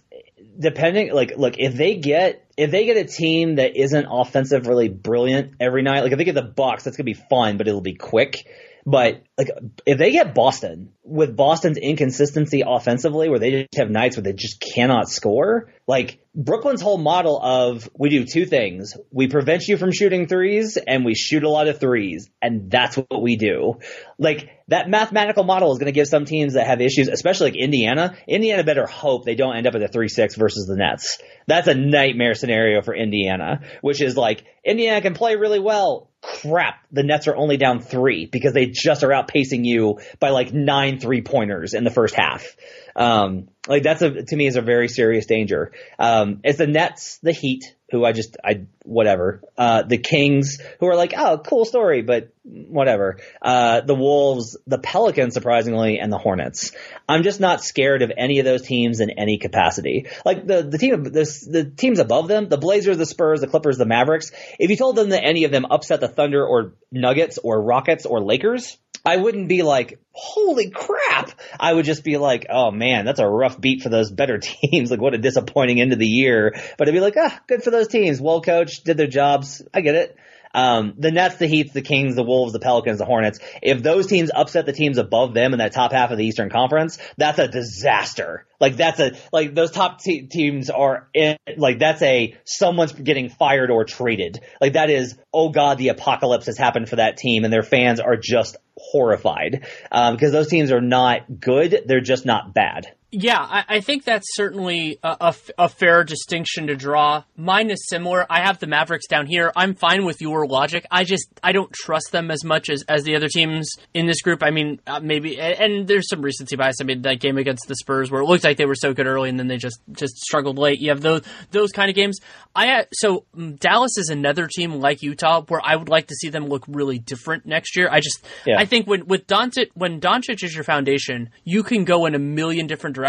depending, 0.58 1.12
like, 1.12 1.36
look, 1.36 1.54
if 1.58 1.74
they 1.74 1.96
get, 1.96 2.44
if 2.56 2.70
they 2.70 2.84
get 2.84 2.96
a 2.96 3.04
team 3.04 3.56
that 3.56 3.76
isn't 3.76 4.06
offensive 4.08 4.66
really 4.66 4.88
brilliant 4.88 5.54
every 5.58 5.82
night, 5.82 6.02
like 6.02 6.12
if 6.12 6.18
they 6.18 6.24
get 6.24 6.34
the 6.34 6.42
Bucks, 6.42 6.84
that's 6.84 6.96
gonna 6.96 7.04
be 7.04 7.14
fun, 7.14 7.56
but 7.56 7.66
it'll 7.66 7.80
be 7.80 7.94
quick. 7.94 8.46
But 8.84 9.22
like, 9.38 9.48
if 9.86 9.98
they 9.98 10.10
get 10.10 10.34
Boston 10.34 10.92
with 11.04 11.36
Boston's 11.36 11.78
inconsistency 11.78 12.62
offensively, 12.66 13.28
where 13.28 13.38
they 13.38 13.62
just 13.62 13.76
have 13.76 13.90
nights 13.90 14.16
where 14.16 14.24
they 14.24 14.32
just 14.32 14.60
cannot 14.60 15.08
score, 15.08 15.72
like 15.86 16.20
Brooklyn's 16.34 16.82
whole 16.82 16.98
model 16.98 17.40
of 17.40 17.88
we 17.96 18.08
do 18.08 18.24
two 18.24 18.44
things: 18.44 18.96
we 19.12 19.28
prevent 19.28 19.68
you 19.68 19.76
from 19.76 19.92
shooting 19.92 20.26
threes, 20.26 20.78
and 20.84 21.04
we 21.04 21.14
shoot 21.14 21.44
a 21.44 21.48
lot 21.48 21.68
of 21.68 21.78
threes, 21.78 22.28
and 22.40 22.70
that's 22.70 22.96
what 22.96 23.22
we 23.22 23.36
do. 23.36 23.78
Like 24.18 24.50
that 24.66 24.90
mathematical 24.90 25.44
model 25.44 25.72
is 25.72 25.78
going 25.78 25.86
to 25.86 25.92
give 25.92 26.08
some 26.08 26.24
teams 26.24 26.54
that 26.54 26.66
have 26.66 26.80
issues, 26.80 27.06
especially 27.06 27.52
like 27.52 27.60
Indiana. 27.60 28.16
Indiana 28.26 28.64
better 28.64 28.86
hope 28.86 29.24
they 29.24 29.36
don't 29.36 29.56
end 29.56 29.68
up 29.68 29.76
at 29.76 29.82
a 29.82 29.88
three-six 29.88 30.34
versus 30.34 30.66
the 30.66 30.76
Nets. 30.76 31.18
That's 31.46 31.68
a 31.68 31.74
nightmare 31.74 32.34
scenario 32.34 32.82
for 32.82 32.94
Indiana, 32.94 33.60
which 33.80 34.00
is 34.00 34.16
like 34.16 34.44
Indiana 34.64 35.00
can 35.00 35.14
play 35.14 35.36
really 35.36 35.60
well. 35.60 36.08
Crap, 36.22 36.76
the 36.92 37.02
Nets 37.02 37.26
are 37.26 37.36
only 37.36 37.56
down 37.56 37.80
three 37.80 38.26
because 38.26 38.52
they 38.52 38.66
just 38.66 39.02
are 39.02 39.08
outpacing 39.08 39.64
you 39.64 39.98
by 40.20 40.30
like 40.30 40.52
nine 40.52 41.00
three 41.00 41.20
pointers 41.20 41.74
in 41.74 41.82
the 41.82 41.90
first 41.90 42.14
half. 42.14 42.56
Um, 42.94 43.48
like 43.68 43.84
that's 43.84 44.02
a 44.02 44.24
to 44.24 44.36
me 44.36 44.46
is 44.46 44.56
a 44.56 44.62
very 44.62 44.88
serious 44.88 45.26
danger. 45.26 45.72
Um, 45.98 46.40
it's 46.42 46.58
the 46.58 46.66
Nets, 46.66 47.18
the 47.22 47.32
Heat, 47.32 47.76
who 47.92 48.04
I 48.04 48.12
just 48.12 48.36
I 48.44 48.62
whatever. 48.84 49.40
Uh, 49.56 49.82
the 49.82 49.98
Kings, 49.98 50.58
who 50.80 50.86
are 50.86 50.96
like, 50.96 51.14
oh, 51.16 51.38
cool 51.38 51.64
story, 51.64 52.02
but 52.02 52.32
whatever. 52.42 53.18
Uh, 53.40 53.82
the 53.82 53.94
Wolves, 53.94 54.56
the 54.66 54.78
Pelicans, 54.78 55.34
surprisingly, 55.34 56.00
and 56.00 56.12
the 56.12 56.18
Hornets. 56.18 56.72
I'm 57.08 57.22
just 57.22 57.38
not 57.38 57.62
scared 57.62 58.02
of 58.02 58.10
any 58.16 58.40
of 58.40 58.44
those 58.44 58.62
teams 58.62 58.98
in 58.98 59.10
any 59.10 59.38
capacity. 59.38 60.06
Like 60.24 60.44
the 60.44 60.62
the 60.62 60.78
team, 60.78 61.04
the, 61.04 61.48
the 61.50 61.64
teams 61.64 62.00
above 62.00 62.26
them, 62.26 62.48
the 62.48 62.58
Blazers, 62.58 62.98
the 62.98 63.06
Spurs, 63.06 63.42
the 63.42 63.46
Clippers, 63.46 63.78
the 63.78 63.86
Mavericks. 63.86 64.32
If 64.58 64.70
you 64.70 64.76
told 64.76 64.96
them 64.96 65.10
that 65.10 65.24
any 65.24 65.44
of 65.44 65.52
them 65.52 65.66
upset 65.70 66.00
the 66.00 66.08
Thunder 66.08 66.44
or 66.44 66.72
Nuggets 66.90 67.38
or 67.38 67.62
Rockets 67.62 68.06
or 68.06 68.20
Lakers, 68.20 68.76
I 69.04 69.16
wouldn't 69.16 69.48
be 69.48 69.62
like, 69.62 69.98
holy 70.12 70.70
crap. 70.70 71.30
I 71.58 71.72
would 71.72 71.84
just 71.84 72.04
be 72.04 72.18
like, 72.18 72.46
oh 72.48 72.70
man, 72.70 73.04
that's 73.04 73.18
a 73.18 73.28
rough 73.28 73.60
beat 73.60 73.82
for 73.82 73.88
those 73.88 74.10
better 74.10 74.38
teams. 74.42 74.90
Like 74.90 75.00
what 75.00 75.14
a 75.14 75.18
disappointing 75.18 75.80
end 75.80 75.92
of 75.92 75.98
the 75.98 76.06
year. 76.06 76.54
But 76.78 76.88
I'd 76.88 76.94
be 76.94 77.00
like, 77.00 77.16
ah, 77.16 77.40
good 77.46 77.62
for 77.62 77.70
those 77.70 77.88
teams. 77.88 78.20
Well 78.20 78.40
coached, 78.40 78.84
did 78.84 78.96
their 78.96 79.06
jobs. 79.06 79.62
I 79.74 79.80
get 79.80 79.94
it. 79.94 80.16
Um, 80.54 80.94
the 80.98 81.10
Nets, 81.10 81.36
the 81.36 81.46
Heat, 81.46 81.72
the 81.72 81.82
Kings, 81.82 82.14
the 82.14 82.22
Wolves, 82.22 82.52
the 82.52 82.60
Pelicans, 82.60 82.98
the 82.98 83.04
Hornets. 83.04 83.38
If 83.62 83.82
those 83.82 84.06
teams 84.06 84.30
upset 84.34 84.66
the 84.66 84.72
teams 84.72 84.98
above 84.98 85.34
them 85.34 85.52
in 85.52 85.58
that 85.58 85.72
top 85.72 85.92
half 85.92 86.10
of 86.10 86.18
the 86.18 86.26
Eastern 86.26 86.50
Conference, 86.50 86.98
that's 87.16 87.38
a 87.38 87.48
disaster. 87.48 88.46
Like 88.60 88.76
that's 88.76 89.00
a 89.00 89.12
like 89.32 89.54
those 89.54 89.70
top 89.70 90.00
te- 90.00 90.26
teams 90.26 90.70
are 90.70 91.08
in, 91.14 91.36
like 91.56 91.78
that's 91.78 92.02
a 92.02 92.36
someone's 92.44 92.92
getting 92.92 93.28
fired 93.28 93.70
or 93.70 93.84
traded. 93.84 94.40
Like 94.60 94.74
that 94.74 94.90
is 94.90 95.18
oh 95.32 95.48
god, 95.48 95.78
the 95.78 95.88
apocalypse 95.88 96.46
has 96.46 96.58
happened 96.58 96.88
for 96.88 96.96
that 96.96 97.16
team, 97.16 97.44
and 97.44 97.52
their 97.52 97.62
fans 97.62 97.98
are 97.98 98.16
just 98.16 98.56
horrified 98.76 99.66
um, 99.90 100.14
because 100.14 100.32
those 100.32 100.48
teams 100.48 100.70
are 100.70 100.80
not 100.80 101.40
good. 101.40 101.82
They're 101.86 102.00
just 102.00 102.24
not 102.24 102.54
bad. 102.54 102.92
Yeah, 103.14 103.38
I, 103.38 103.64
I 103.68 103.80
think 103.80 104.04
that's 104.04 104.26
certainly 104.34 104.98
a 105.02 105.68
fair 105.68 106.02
distinction 106.02 106.68
to 106.68 106.76
draw. 106.76 107.24
Mine 107.36 107.70
is 107.70 107.86
similar. 107.86 108.24
I 108.30 108.40
have 108.40 108.58
the 108.58 108.66
Mavericks 108.66 109.06
down 109.06 109.26
here. 109.26 109.52
I'm 109.54 109.74
fine 109.74 110.06
with 110.06 110.22
your 110.22 110.46
logic. 110.46 110.86
I 110.90 111.04
just 111.04 111.28
I 111.42 111.52
don't 111.52 111.70
trust 111.74 112.10
them 112.10 112.30
as 112.30 112.42
much 112.42 112.70
as, 112.70 112.82
as 112.88 113.02
the 113.04 113.14
other 113.14 113.28
teams 113.28 113.68
in 113.92 114.06
this 114.06 114.22
group. 114.22 114.42
I 114.42 114.50
mean, 114.50 114.80
uh, 114.86 115.00
maybe 115.00 115.38
and, 115.38 115.60
and 115.60 115.86
there's 115.86 116.08
some 116.08 116.22
recency 116.22 116.56
bias. 116.56 116.76
I 116.80 116.84
mean, 116.84 117.02
that 117.02 117.20
game 117.20 117.36
against 117.36 117.68
the 117.68 117.76
Spurs 117.76 118.10
where 118.10 118.22
it 118.22 118.24
looked 118.24 118.44
like 118.44 118.56
they 118.56 118.64
were 118.64 118.74
so 118.74 118.94
good 118.94 119.06
early 119.06 119.28
and 119.28 119.38
then 119.38 119.46
they 119.46 119.58
just 119.58 119.78
just 119.92 120.16
struggled 120.16 120.56
late. 120.56 120.80
You 120.80 120.88
have 120.88 121.02
those 121.02 121.20
those 121.50 121.70
kind 121.70 121.90
of 121.90 121.94
games. 121.94 122.18
I 122.56 122.80
uh, 122.80 122.84
so 122.94 123.26
mm, 123.36 123.58
Dallas 123.58 123.98
is 123.98 124.08
another 124.08 124.46
team 124.46 124.72
like 124.72 125.02
Utah 125.02 125.42
where 125.48 125.60
I 125.62 125.76
would 125.76 125.90
like 125.90 126.06
to 126.06 126.14
see 126.14 126.30
them 126.30 126.46
look 126.46 126.64
really 126.66 126.98
different 126.98 127.44
next 127.44 127.76
year. 127.76 127.90
I 127.92 128.00
just 128.00 128.26
Yeah. 128.46 128.56
I 128.58 128.64
think 128.64 128.86
when 128.86 129.06
with 129.06 129.26
Doncic 129.26 129.68
when 129.74 130.00
Doncic 130.00 130.42
is 130.42 130.54
your 130.54 130.64
foundation, 130.64 131.28
you 131.44 131.62
can 131.62 131.84
go 131.84 132.06
in 132.06 132.14
a 132.14 132.18
million 132.18 132.66
different 132.66 132.94
directions. 132.94 133.01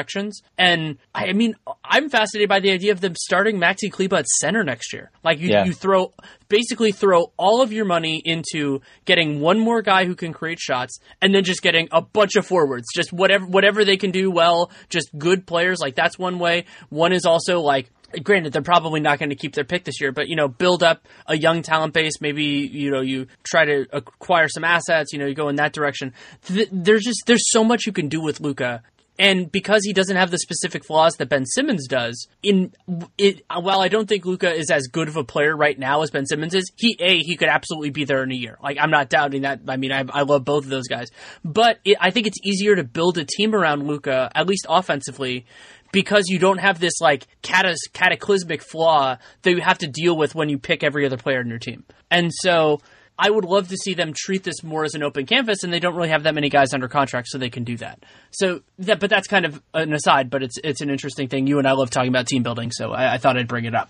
And 0.57 0.97
I 1.15 1.27
I 1.27 1.33
mean, 1.33 1.55
I'm 1.83 2.09
fascinated 2.09 2.49
by 2.49 2.59
the 2.59 2.71
idea 2.71 2.91
of 2.91 3.01
them 3.01 3.15
starting 3.15 3.57
Maxi 3.59 3.91
Kleber 3.91 4.17
at 4.17 4.27
center 4.27 4.63
next 4.63 4.93
year. 4.93 5.11
Like 5.23 5.39
you, 5.39 5.49
Yeah. 5.49 5.65
you 5.65 5.73
throw 5.73 6.13
basically 6.49 6.91
throw 6.91 7.31
all 7.37 7.61
of 7.61 7.71
your 7.73 7.85
money 7.85 8.21
into 8.23 8.81
getting 9.05 9.39
one 9.41 9.59
more 9.59 9.81
guy 9.81 10.05
who 10.05 10.15
can 10.15 10.33
create 10.33 10.59
shots, 10.59 10.99
and 11.21 11.33
then 11.33 11.43
just 11.43 11.61
getting 11.61 11.87
a 11.91 12.01
bunch 12.01 12.35
of 12.35 12.45
forwards, 12.45 12.85
just 12.93 13.11
whatever 13.13 13.45
whatever 13.45 13.83
they 13.85 13.97
can 13.97 14.11
do 14.11 14.29
well, 14.29 14.71
just 14.89 15.09
good 15.17 15.45
players. 15.47 15.79
Like 15.79 15.95
that's 15.95 16.19
one 16.19 16.39
way. 16.39 16.65
One 16.89 17.13
is 17.13 17.25
also 17.25 17.61
like 17.61 17.89
granted 18.21 18.53
they're 18.53 18.61
probably 18.61 18.99
not 18.99 19.17
going 19.17 19.31
to 19.31 19.35
keep 19.35 19.55
their 19.55 19.63
pick 19.63 19.85
this 19.85 19.99
year 19.99 20.11
but 20.11 20.27
you 20.27 20.35
know 20.35 20.47
build 20.47 20.83
up 20.83 21.07
a 21.25 21.35
young 21.35 21.63
talent 21.63 21.95
base 21.95 22.21
maybe 22.21 22.43
you 22.43 22.91
know 22.91 23.01
you 23.01 23.25
try 23.41 23.65
to 23.65 23.87
acquire 23.91 24.47
some 24.47 24.63
assets 24.63 25.11
you 25.11 25.17
know 25.17 25.25
you 25.25 25.33
go 25.33 25.49
in 25.49 25.55
that 25.55 25.73
direction 25.73 26.13
Th- 26.45 26.69
there's 26.71 27.01
just 27.01 27.23
there's 27.25 27.49
so 27.49 27.63
much 27.63 27.87
you 27.87 27.91
can 27.91 28.09
do 28.09 28.21
with 28.21 28.39
Luka 28.39 28.83
and 29.19 29.51
because 29.51 29.83
he 29.83 29.93
doesn't 29.93 30.15
have 30.15 30.31
the 30.31 30.39
specific 30.39 30.83
flaws 30.83 31.15
that 31.17 31.29
Ben 31.29 31.45
Simmons 31.45 31.87
does, 31.87 32.27
in 32.41 32.73
it, 33.17 33.43
while 33.47 33.79
I 33.79 33.87
don't 33.87 34.07
think 34.07 34.25
Luka 34.25 34.51
is 34.51 34.71
as 34.71 34.87
good 34.87 35.07
of 35.07 35.17
a 35.17 35.23
player 35.23 35.55
right 35.55 35.77
now 35.77 36.01
as 36.01 36.09
Ben 36.09 36.25
Simmons 36.25 36.55
is, 36.55 36.71
he 36.75 36.97
a 36.99 37.19
he 37.19 37.35
could 37.35 37.49
absolutely 37.49 37.91
be 37.91 38.05
there 38.05 38.23
in 38.23 38.31
a 38.31 38.35
year. 38.35 38.57
Like 38.61 38.77
I'm 38.79 38.91
not 38.91 39.09
doubting 39.09 39.43
that. 39.43 39.61
I 39.67 39.77
mean, 39.77 39.91
I, 39.91 40.05
I 40.09 40.23
love 40.23 40.45
both 40.45 40.63
of 40.63 40.69
those 40.69 40.87
guys, 40.87 41.09
but 41.45 41.79
it, 41.85 41.97
I 42.01 42.11
think 42.11 42.27
it's 42.27 42.39
easier 42.43 42.75
to 42.75 42.83
build 42.83 43.17
a 43.17 43.25
team 43.25 43.53
around 43.53 43.87
Luka, 43.87 44.31
at 44.33 44.47
least 44.47 44.65
offensively, 44.67 45.45
because 45.91 46.25
you 46.27 46.39
don't 46.39 46.57
have 46.57 46.79
this 46.79 46.99
like 46.99 47.27
catas- 47.43 47.91
cataclysmic 47.93 48.63
flaw 48.63 49.17
that 49.43 49.51
you 49.51 49.61
have 49.61 49.77
to 49.77 49.87
deal 49.87 50.17
with 50.17 50.33
when 50.33 50.49
you 50.49 50.57
pick 50.57 50.83
every 50.83 51.05
other 51.05 51.17
player 51.17 51.39
in 51.39 51.47
your 51.47 51.59
team. 51.59 51.85
And 52.09 52.31
so 52.33 52.81
I 53.17 53.29
would 53.29 53.45
love 53.45 53.67
to 53.69 53.77
see 53.77 53.93
them 53.93 54.13
treat 54.15 54.43
this 54.43 54.63
more 54.63 54.83
as 54.83 54.95
an 54.95 55.03
open 55.03 55.25
canvas, 55.25 55.63
and 55.63 55.71
they 55.71 55.79
don't 55.79 55.95
really 55.95 56.09
have 56.09 56.23
that 56.23 56.33
many 56.33 56.49
guys 56.49 56.73
under 56.73 56.87
contract, 56.87 57.27
so 57.27 57.37
they 57.37 57.49
can 57.49 57.63
do 57.63 57.77
that. 57.77 58.03
So 58.31 58.61
that, 58.79 58.99
but 58.99 59.09
that's 59.09 59.27
kind 59.27 59.45
of 59.45 59.61
an 59.73 59.93
aside. 59.93 60.29
But 60.29 60.43
it's 60.43 60.57
it's 60.63 60.81
an 60.81 60.89
interesting 60.89 61.27
thing. 61.27 61.45
You 61.45 61.59
and 61.59 61.67
I 61.67 61.73
love 61.73 61.89
talking 61.89 62.09
about 62.09 62.27
team 62.27 62.43
building, 62.43 62.71
so 62.71 62.91
I, 62.91 63.13
I 63.13 63.17
thought 63.19 63.37
I'd 63.37 63.47
bring 63.47 63.65
it 63.65 63.75
up. 63.75 63.89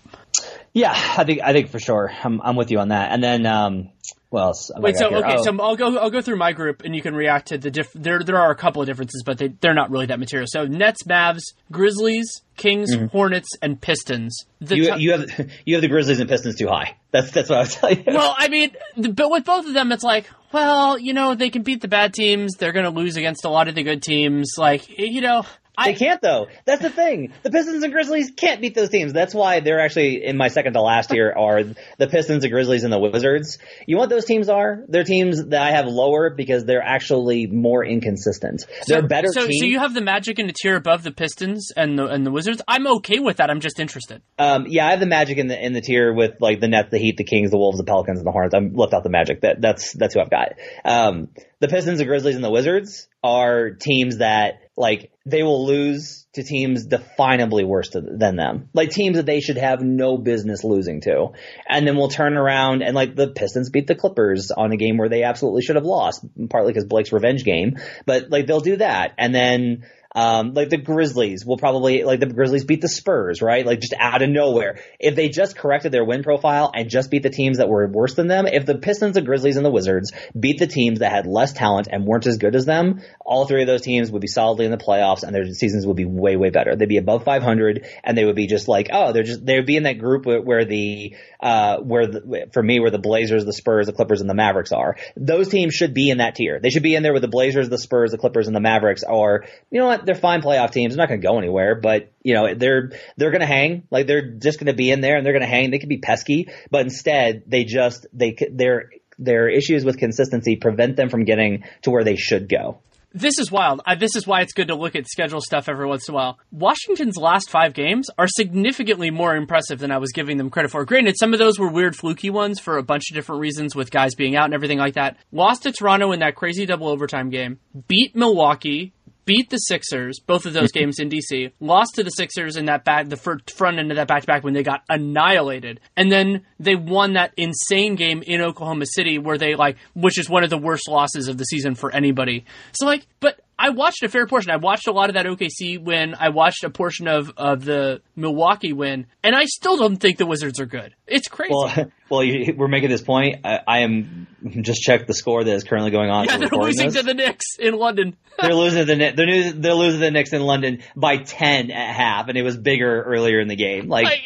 Yeah, 0.72 0.92
I 0.92 1.24
think 1.24 1.40
I 1.42 1.52
think 1.52 1.70
for 1.70 1.78
sure. 1.78 2.12
I'm 2.22 2.40
I'm 2.42 2.56
with 2.56 2.70
you 2.70 2.78
on 2.80 2.88
that. 2.88 3.12
And 3.12 3.22
then 3.22 3.46
um, 3.46 3.90
have 4.38 4.54
wait. 4.82 4.96
So 4.96 5.08
okay, 5.08 5.36
oh. 5.38 5.42
so 5.42 5.56
I'll 5.60 5.76
go 5.76 5.98
I'll 5.98 6.10
go 6.10 6.20
through 6.22 6.36
my 6.36 6.52
group, 6.52 6.82
and 6.84 6.94
you 6.94 7.02
can 7.02 7.14
react 7.14 7.48
to 7.48 7.58
the 7.58 7.70
diff. 7.70 7.92
There 7.94 8.22
there 8.22 8.38
are 8.38 8.50
a 8.50 8.56
couple 8.56 8.82
of 8.82 8.86
differences, 8.86 9.22
but 9.24 9.38
they 9.38 9.48
they're 9.48 9.74
not 9.74 9.90
really 9.90 10.06
that 10.06 10.18
material. 10.18 10.46
So 10.48 10.64
Nets, 10.66 11.02
Mavs, 11.04 11.42
Grizzlies, 11.70 12.42
Kings, 12.56 12.94
Hornets, 13.12 13.48
and 13.62 13.80
Pistons. 13.80 14.46
The 14.60 14.74
Mm-hmm. 14.76 14.82
you 14.82 14.88
top- 14.88 15.00
you 15.00 15.10
have 15.12 15.50
you 15.66 15.74
have 15.74 15.82
the 15.82 15.88
Grizzlies 15.88 16.20
and 16.20 16.28
Pistons 16.28 16.56
too 16.56 16.68
high. 16.68 16.96
That's 17.10 17.30
that's 17.30 17.48
what 17.50 17.56
I 17.56 17.60
was 17.60 17.74
telling 17.74 17.98
you. 17.98 18.04
Well, 18.08 18.34
I 18.36 18.48
mean, 18.48 18.70
the, 18.96 19.08
but 19.10 19.30
with 19.30 19.44
both 19.44 19.66
of 19.66 19.72
them, 19.74 19.92
it's 19.92 20.02
like, 20.04 20.28
well, 20.52 20.98
you 20.98 21.12
know, 21.14 21.34
they 21.34 21.50
can 21.50 21.62
beat 21.62 21.80
the 21.80 21.88
bad 21.88 22.12
teams. 22.14 22.54
They're 22.54 22.72
going 22.72 22.84
to 22.84 22.90
lose 22.90 23.16
against 23.16 23.44
a 23.44 23.48
lot 23.48 23.68
of 23.68 23.74
the 23.74 23.82
good 23.82 24.02
teams. 24.02 24.54
Like, 24.58 24.88
you 24.98 25.20
know, 25.20 25.44
I 25.76 25.92
They 25.92 25.98
can't 25.98 26.20
though. 26.20 26.46
That's 26.64 26.82
the 26.82 26.90
thing. 26.90 27.32
The 27.42 27.50
Pistons 27.50 27.82
and 27.82 27.92
Grizzlies 27.92 28.30
can't 28.36 28.60
beat 28.60 28.74
those 28.74 28.90
teams. 28.90 29.12
That's 29.12 29.34
why 29.34 29.60
they're 29.60 29.80
actually 29.80 30.24
in 30.24 30.36
my 30.36 30.48
second 30.48 30.74
to 30.74 30.80
last 30.82 31.10
here 31.10 31.34
are 31.36 31.64
the 31.64 32.06
Pistons, 32.08 32.44
and 32.44 32.52
Grizzlies, 32.52 32.84
and 32.84 32.92
the 32.92 32.98
Wizards. 32.98 33.58
You 33.86 33.96
know 33.96 34.00
what 34.00 34.10
those 34.10 34.24
teams 34.24 34.48
are? 34.48 34.84
They're 34.88 35.04
teams 35.04 35.46
that 35.46 35.62
I 35.62 35.72
have 35.72 35.86
lower 35.86 36.30
because 36.30 36.64
they're 36.64 36.82
actually 36.82 37.46
more 37.46 37.84
inconsistent. 37.84 38.64
they're 38.86 39.06
better 39.06 39.28
So, 39.32 39.46
teams. 39.46 39.60
so 39.60 39.66
you 39.66 39.78
have 39.80 39.94
the 39.94 40.00
Magic 40.00 40.38
in 40.38 40.48
a 40.48 40.52
tier 40.52 40.76
above 40.76 41.02
the 41.02 41.12
Pistons 41.12 41.70
and 41.76 41.98
the 41.98 42.06
and 42.06 42.24
the 42.24 42.30
Wizards. 42.30 42.62
I'm 42.68 42.86
okay 42.98 43.18
with 43.18 43.38
that. 43.38 43.50
I'm 43.50 43.60
just 43.60 43.80
interested. 43.80 44.22
Um, 44.38 44.66
yeah, 44.68 44.86
I 44.86 44.90
have 44.90 45.00
the 45.00 45.06
Magic 45.06 45.38
in 45.38 45.48
the 45.48 45.60
in 45.64 45.72
the 45.72 45.80
tier 45.80 46.12
with 46.12 46.32
like 46.40 46.60
the 46.60 46.68
Nets, 46.68 46.90
the 46.90 46.98
Heat, 46.98 47.16
the 47.16 47.24
Kings, 47.24 47.50
the 47.50 47.58
Wolves, 47.58 47.78
the 47.78 47.84
Pelicans, 47.84 48.18
and 48.18 48.26
the 48.26 48.32
Hornets. 48.32 48.54
I'm 48.54 48.74
left 48.74 48.94
out 48.94 49.02
the 49.02 49.10
Magic. 49.10 49.40
That 49.40 49.60
that's 49.60 49.92
that's 49.92 50.14
who 50.14 50.20
I've 50.20 50.30
got. 50.30 50.52
Um, 50.84 51.28
the 51.60 51.68
Pistons, 51.68 51.98
the 51.98 52.04
Grizzlies, 52.04 52.34
and 52.36 52.44
the 52.44 52.50
Wizards 52.50 53.08
are 53.22 53.70
teams 53.70 54.18
that 54.18 54.60
like 54.76 55.12
they 55.24 55.42
will 55.42 55.66
lose 55.66 56.26
to 56.32 56.42
teams 56.42 56.86
definably 56.86 57.64
worse 57.64 57.90
to, 57.90 58.00
than 58.00 58.36
them, 58.36 58.68
like 58.74 58.90
teams 58.90 59.16
that 59.16 59.26
they 59.26 59.40
should 59.40 59.56
have 59.56 59.80
no 59.82 60.18
business 60.18 60.64
losing 60.64 61.00
to, 61.02 61.28
and 61.68 61.86
then 61.86 61.96
we'll 61.96 62.08
turn 62.08 62.36
around 62.36 62.82
and 62.82 62.94
like 62.94 63.14
the 63.14 63.28
Pistons 63.28 63.70
beat 63.70 63.86
the 63.86 63.94
Clippers 63.94 64.50
on 64.50 64.72
a 64.72 64.76
game 64.76 64.96
where 64.96 65.08
they 65.08 65.22
absolutely 65.22 65.62
should 65.62 65.76
have 65.76 65.84
lost, 65.84 66.24
partly 66.50 66.72
because 66.72 66.86
Blake's 66.86 67.12
revenge 67.12 67.44
game, 67.44 67.78
but 68.04 68.30
like 68.30 68.46
they'll 68.46 68.60
do 68.60 68.76
that, 68.76 69.14
and 69.16 69.34
then 69.34 69.84
Um, 70.14 70.54
like 70.54 70.68
the 70.68 70.76
Grizzlies 70.76 71.44
will 71.44 71.56
probably 71.56 72.04
like 72.04 72.20
the 72.20 72.26
Grizzlies 72.26 72.64
beat 72.64 72.80
the 72.80 72.88
Spurs, 72.88 73.42
right? 73.42 73.66
Like 73.66 73.80
just 73.80 73.94
out 73.98 74.22
of 74.22 74.30
nowhere. 74.30 74.78
If 75.00 75.16
they 75.16 75.28
just 75.28 75.56
corrected 75.56 75.92
their 75.92 76.04
win 76.04 76.22
profile 76.22 76.70
and 76.72 76.88
just 76.88 77.10
beat 77.10 77.22
the 77.22 77.30
teams 77.30 77.58
that 77.58 77.68
were 77.68 77.86
worse 77.88 78.14
than 78.14 78.28
them, 78.28 78.46
if 78.46 78.64
the 78.64 78.76
Pistons, 78.76 79.14
the 79.14 79.22
Grizzlies, 79.22 79.56
and 79.56 79.64
the 79.64 79.70
Wizards 79.70 80.12
beat 80.38 80.58
the 80.58 80.66
teams 80.66 81.00
that 81.00 81.10
had 81.10 81.26
less 81.26 81.52
talent 81.52 81.88
and 81.90 82.06
weren't 82.06 82.26
as 82.26 82.38
good 82.38 82.54
as 82.54 82.64
them, 82.64 83.02
all 83.24 83.46
three 83.46 83.62
of 83.62 83.66
those 83.66 83.82
teams 83.82 84.10
would 84.10 84.22
be 84.22 84.28
solidly 84.28 84.64
in 84.64 84.70
the 84.70 84.76
playoffs 84.76 85.22
and 85.22 85.34
their 85.34 85.46
seasons 85.46 85.86
would 85.86 85.96
be 85.96 86.04
way 86.04 86.36
way 86.36 86.50
better. 86.50 86.76
They'd 86.76 86.88
be 86.88 86.98
above 86.98 87.24
500 87.24 87.86
and 88.04 88.16
they 88.16 88.24
would 88.24 88.36
be 88.36 88.46
just 88.46 88.68
like 88.68 88.88
oh 88.92 89.12
they're 89.12 89.22
just 89.22 89.44
they 89.44 89.56
would 89.56 89.66
be 89.66 89.76
in 89.76 89.82
that 89.84 89.98
group 89.98 90.26
where, 90.26 90.40
where 90.40 90.64
the 90.64 91.16
uh 91.40 91.78
where 91.78 92.06
the, 92.06 92.48
for 92.52 92.62
me 92.62 92.80
where 92.80 92.90
the 92.90 92.98
Blazers, 92.98 93.44
the 93.44 93.52
Spurs, 93.52 93.86
the 93.86 93.92
Clippers, 93.92 94.20
and 94.20 94.30
the 94.30 94.34
Mavericks 94.34 94.72
are. 94.72 94.96
Those 95.16 95.48
teams 95.48 95.74
should 95.74 95.94
be 95.94 96.10
in 96.10 96.18
that 96.18 96.36
tier. 96.36 96.60
They 96.60 96.70
should 96.70 96.82
be 96.82 96.94
in 96.94 97.02
there 97.02 97.12
with 97.12 97.22
the 97.22 97.28
Blazers, 97.28 97.68
the 97.68 97.78
Spurs, 97.78 98.12
the 98.12 98.18
Clippers, 98.18 98.46
and 98.46 98.56
the 98.56 98.60
Mavericks. 98.60 99.02
Or 99.06 99.44
you 99.70 99.80
know 99.80 99.86
what 99.86 100.03
they're 100.04 100.14
fine 100.14 100.42
playoff 100.42 100.72
teams. 100.72 100.94
They're 100.94 101.02
not 101.02 101.08
going 101.08 101.20
to 101.20 101.26
go 101.26 101.38
anywhere, 101.38 101.74
but 101.74 102.12
you 102.22 102.34
know 102.34 102.54
they're 102.54 102.92
they're 103.16 103.30
going 103.30 103.40
to 103.40 103.46
hang. 103.46 103.86
Like 103.90 104.06
they're 104.06 104.30
just 104.30 104.58
going 104.58 104.66
to 104.66 104.74
be 104.74 104.90
in 104.90 105.00
there 105.00 105.16
and 105.16 105.24
they're 105.24 105.32
going 105.32 105.42
to 105.44 105.48
hang. 105.48 105.70
They 105.70 105.78
can 105.78 105.88
be 105.88 105.98
pesky, 105.98 106.48
but 106.70 106.82
instead 106.82 107.42
they 107.46 107.64
just 107.64 108.06
they 108.12 108.36
their 108.50 108.90
their 109.18 109.48
issues 109.48 109.84
with 109.84 109.98
consistency 109.98 110.56
prevent 110.56 110.96
them 110.96 111.08
from 111.08 111.24
getting 111.24 111.64
to 111.82 111.90
where 111.90 112.04
they 112.04 112.16
should 112.16 112.48
go. 112.48 112.80
This 113.16 113.38
is 113.38 113.48
wild. 113.48 113.80
I, 113.86 113.94
this 113.94 114.16
is 114.16 114.26
why 114.26 114.40
it's 114.40 114.52
good 114.52 114.66
to 114.68 114.74
look 114.74 114.96
at 114.96 115.06
schedule 115.06 115.40
stuff 115.40 115.68
every 115.68 115.86
once 115.86 116.08
in 116.08 116.14
a 116.14 116.16
while. 116.16 116.40
Washington's 116.50 117.16
last 117.16 117.48
five 117.48 117.72
games 117.72 118.10
are 118.18 118.26
significantly 118.26 119.12
more 119.12 119.36
impressive 119.36 119.78
than 119.78 119.92
I 119.92 119.98
was 119.98 120.10
giving 120.10 120.36
them 120.36 120.50
credit 120.50 120.72
for. 120.72 120.84
Granted, 120.84 121.14
some 121.16 121.32
of 121.32 121.38
those 121.38 121.56
were 121.56 121.70
weird, 121.70 121.94
fluky 121.94 122.28
ones 122.28 122.58
for 122.58 122.76
a 122.76 122.82
bunch 122.82 123.04
of 123.08 123.14
different 123.14 123.40
reasons 123.40 123.76
with 123.76 123.92
guys 123.92 124.16
being 124.16 124.34
out 124.34 124.46
and 124.46 124.54
everything 124.54 124.78
like 124.78 124.94
that. 124.94 125.16
Lost 125.30 125.62
to 125.62 125.70
Toronto 125.70 126.10
in 126.10 126.18
that 126.20 126.34
crazy 126.34 126.66
double 126.66 126.88
overtime 126.88 127.30
game. 127.30 127.60
Beat 127.86 128.16
Milwaukee 128.16 128.92
beat 129.24 129.50
the 129.50 129.56
Sixers, 129.58 130.20
both 130.20 130.46
of 130.46 130.52
those 130.52 130.72
games 130.78 130.98
in 130.98 131.08
DC, 131.08 131.52
lost 131.60 131.94
to 131.96 132.04
the 132.04 132.10
Sixers 132.10 132.56
in 132.56 132.66
that 132.66 132.84
back, 132.84 133.08
the 133.08 133.16
front 133.16 133.78
end 133.78 133.90
of 133.90 133.96
that 133.96 134.08
back 134.08 134.22
to 134.22 134.26
back 134.26 134.44
when 134.44 134.54
they 134.54 134.62
got 134.62 134.82
annihilated, 134.88 135.80
and 135.96 136.10
then 136.10 136.44
they 136.58 136.76
won 136.76 137.14
that 137.14 137.32
insane 137.36 137.96
game 137.96 138.22
in 138.22 138.40
Oklahoma 138.40 138.86
City 138.86 139.18
where 139.18 139.38
they 139.38 139.54
like, 139.54 139.76
which 139.94 140.18
is 140.18 140.28
one 140.28 140.44
of 140.44 140.50
the 140.50 140.58
worst 140.58 140.88
losses 140.88 141.28
of 141.28 141.38
the 141.38 141.44
season 141.44 141.74
for 141.74 141.94
anybody. 141.94 142.44
So 142.72 142.86
like, 142.86 143.06
but 143.20 143.40
I 143.64 143.70
watched 143.70 144.02
a 144.02 144.10
fair 144.10 144.26
portion. 144.26 144.50
I 144.50 144.56
watched 144.56 144.88
a 144.88 144.92
lot 144.92 145.08
of 145.08 145.14
that 145.14 145.24
OKC 145.24 145.82
win. 145.82 146.14
I 146.20 146.28
watched 146.28 146.64
a 146.64 146.70
portion 146.70 147.08
of, 147.08 147.32
of 147.38 147.64
the 147.64 148.02
Milwaukee 148.14 148.74
win, 148.74 149.06
and 149.22 149.34
I 149.34 149.46
still 149.46 149.78
don't 149.78 149.96
think 149.96 150.18
the 150.18 150.26
Wizards 150.26 150.60
are 150.60 150.66
good. 150.66 150.94
It's 151.06 151.28
crazy. 151.28 151.54
Well, 151.54 151.90
well 152.10 152.22
you, 152.22 152.52
we're 152.54 152.68
making 152.68 152.90
this 152.90 153.00
point. 153.00 153.40
I, 153.42 153.60
I, 153.66 153.78
am 153.78 154.26
just 154.60 154.82
checked 154.82 155.06
the 155.06 155.14
score 155.14 155.42
that 155.42 155.50
is 155.50 155.64
currently 155.64 155.92
going 155.92 156.10
on. 156.10 156.26
Yeah, 156.26 156.36
they're 156.36 156.48
losing 156.50 156.88
this. 156.88 156.96
to 156.96 157.02
the 157.04 157.14
Knicks 157.14 157.56
in 157.58 157.74
London. 157.74 158.18
they're 158.38 158.52
losing 158.52 158.80
to 158.80 158.94
the 158.94 159.12
they're, 159.16 159.26
new, 159.26 159.52
they're 159.52 159.72
losing 159.72 160.00
the 160.00 160.10
Knicks 160.10 160.34
in 160.34 160.42
London 160.42 160.82
by 160.94 161.16
ten 161.16 161.70
at 161.70 161.94
half, 161.96 162.28
and 162.28 162.36
it 162.36 162.42
was 162.42 162.58
bigger 162.58 163.02
earlier 163.02 163.40
in 163.40 163.48
the 163.48 163.56
game. 163.56 163.88
Like 163.88 164.06
I, 164.06 164.20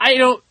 I 0.00 0.16
don't. 0.16 0.42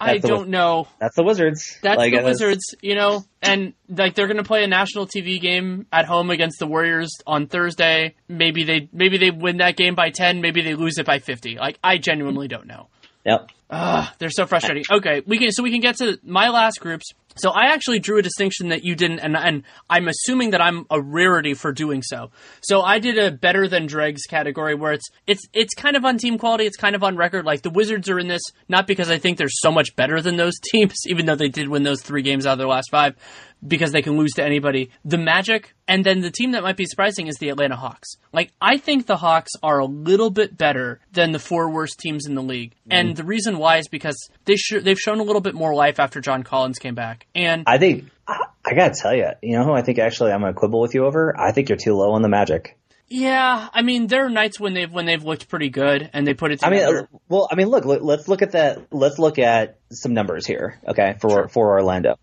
I 0.00 0.18
don't 0.18 0.48
know. 0.48 0.88
That's 0.98 1.16
the 1.16 1.22
Wizards. 1.22 1.78
That's 1.82 1.98
like, 1.98 2.14
the 2.14 2.22
Wizards, 2.22 2.74
you 2.80 2.94
know, 2.94 3.24
and 3.40 3.74
like 3.88 4.14
they're 4.14 4.26
going 4.26 4.36
to 4.38 4.44
play 4.44 4.64
a 4.64 4.66
national 4.66 5.06
TV 5.06 5.40
game 5.40 5.86
at 5.92 6.06
home 6.06 6.30
against 6.30 6.58
the 6.58 6.66
Warriors 6.66 7.10
on 7.26 7.46
Thursday. 7.46 8.14
Maybe 8.28 8.64
they 8.64 8.88
maybe 8.92 9.18
they 9.18 9.30
win 9.30 9.58
that 9.58 9.76
game 9.76 9.94
by 9.94 10.10
10, 10.10 10.40
maybe 10.40 10.62
they 10.62 10.74
lose 10.74 10.98
it 10.98 11.06
by 11.06 11.18
50. 11.18 11.56
Like 11.56 11.78
I 11.82 11.98
genuinely 11.98 12.48
don't 12.48 12.66
know. 12.66 12.88
Yep. 13.24 13.50
Ugh, 13.70 14.08
they're 14.18 14.30
so 14.30 14.46
frustrating. 14.46 14.84
Okay, 14.90 15.22
we 15.26 15.38
can 15.38 15.50
so 15.50 15.62
we 15.62 15.70
can 15.70 15.80
get 15.80 15.96
to 15.96 16.18
my 16.22 16.50
last 16.50 16.80
groups. 16.80 17.06
So 17.36 17.50
I 17.50 17.72
actually 17.72 17.98
drew 17.98 18.18
a 18.18 18.22
distinction 18.22 18.68
that 18.68 18.84
you 18.84 18.94
didn't, 18.94 19.20
and, 19.20 19.36
and 19.36 19.62
I'm 19.88 20.08
assuming 20.08 20.50
that 20.50 20.60
I'm 20.60 20.86
a 20.90 21.00
rarity 21.00 21.54
for 21.54 21.72
doing 21.72 22.02
so. 22.02 22.30
So 22.60 22.82
I 22.82 22.98
did 22.98 23.18
a 23.18 23.30
better 23.30 23.68
than 23.68 23.86
dregs 23.86 24.22
category 24.22 24.74
where 24.74 24.92
it's 24.92 25.08
it's 25.26 25.46
it's 25.52 25.74
kind 25.74 25.96
of 25.96 26.04
on 26.04 26.18
team 26.18 26.38
quality, 26.38 26.66
it's 26.66 26.76
kind 26.76 26.94
of 26.94 27.02
on 27.02 27.16
record. 27.16 27.44
Like 27.44 27.62
the 27.62 27.70
Wizards 27.70 28.08
are 28.08 28.18
in 28.18 28.28
this 28.28 28.42
not 28.68 28.86
because 28.86 29.10
I 29.10 29.18
think 29.18 29.38
they're 29.38 29.48
so 29.48 29.72
much 29.72 29.94
better 29.96 30.20
than 30.20 30.36
those 30.36 30.54
teams, 30.72 30.94
even 31.06 31.26
though 31.26 31.36
they 31.36 31.48
did 31.48 31.68
win 31.68 31.82
those 31.82 32.02
three 32.02 32.22
games 32.22 32.46
out 32.46 32.52
of 32.52 32.58
their 32.58 32.68
last 32.68 32.90
five, 32.90 33.16
because 33.66 33.92
they 33.92 34.02
can 34.02 34.18
lose 34.18 34.32
to 34.32 34.44
anybody. 34.44 34.90
The 35.04 35.18
Magic, 35.18 35.74
and 35.86 36.04
then 36.04 36.20
the 36.20 36.30
team 36.30 36.52
that 36.52 36.62
might 36.62 36.76
be 36.76 36.84
surprising 36.84 37.28
is 37.28 37.36
the 37.36 37.50
Atlanta 37.50 37.76
Hawks. 37.76 38.16
Like 38.32 38.52
I 38.60 38.76
think 38.78 39.06
the 39.06 39.16
Hawks 39.16 39.52
are 39.62 39.78
a 39.78 39.86
little 39.86 40.30
bit 40.30 40.56
better 40.56 41.00
than 41.12 41.32
the 41.32 41.38
four 41.38 41.70
worst 41.70 41.98
teams 41.98 42.26
in 42.26 42.34
the 42.34 42.42
league, 42.42 42.72
mm. 42.88 42.90
and 42.90 43.16
the 43.16 43.24
reason 43.24 43.58
why 43.58 43.78
is 43.78 43.88
because 43.88 44.16
they 44.44 44.56
sh- 44.56 44.82
they've 44.82 44.98
shown 44.98 45.20
a 45.20 45.24
little 45.24 45.40
bit 45.40 45.54
more 45.54 45.74
life 45.74 46.00
after 46.00 46.20
John 46.20 46.42
Collins 46.42 46.78
came 46.78 46.94
back. 46.94 47.26
And 47.34 47.64
I 47.66 47.78
think 47.78 48.10
I 48.64 48.74
gotta 48.74 48.94
tell 48.94 49.14
you, 49.14 49.28
you 49.42 49.56
know 49.56 49.64
who 49.64 49.72
I 49.72 49.82
think 49.82 49.98
actually 49.98 50.32
I'm 50.32 50.40
gonna 50.40 50.54
quibble 50.54 50.80
with 50.80 50.94
you 50.94 51.04
over. 51.04 51.38
I 51.38 51.52
think 51.52 51.68
you're 51.68 51.78
too 51.78 51.94
low 51.94 52.12
on 52.12 52.22
the 52.22 52.28
Magic. 52.28 52.78
Yeah, 53.08 53.68
I 53.72 53.82
mean 53.82 54.06
there 54.06 54.24
are 54.24 54.30
nights 54.30 54.58
when 54.58 54.72
they've 54.72 54.90
when 54.90 55.04
they've 55.04 55.22
looked 55.22 55.48
pretty 55.48 55.68
good 55.68 56.08
and 56.12 56.26
they 56.26 56.34
put 56.34 56.52
it. 56.52 56.60
Together. 56.60 56.86
I 56.86 56.92
mean, 56.92 57.08
well, 57.28 57.48
I 57.50 57.56
mean, 57.56 57.68
look, 57.68 57.84
let's 57.84 58.28
look 58.28 58.42
at 58.42 58.52
that. 58.52 58.86
Let's 58.92 59.18
look 59.18 59.38
at 59.38 59.78
some 59.90 60.14
numbers 60.14 60.46
here, 60.46 60.80
okay, 60.88 61.16
for 61.20 61.30
sure. 61.30 61.48
for 61.48 61.72
Orlando. 61.72 62.16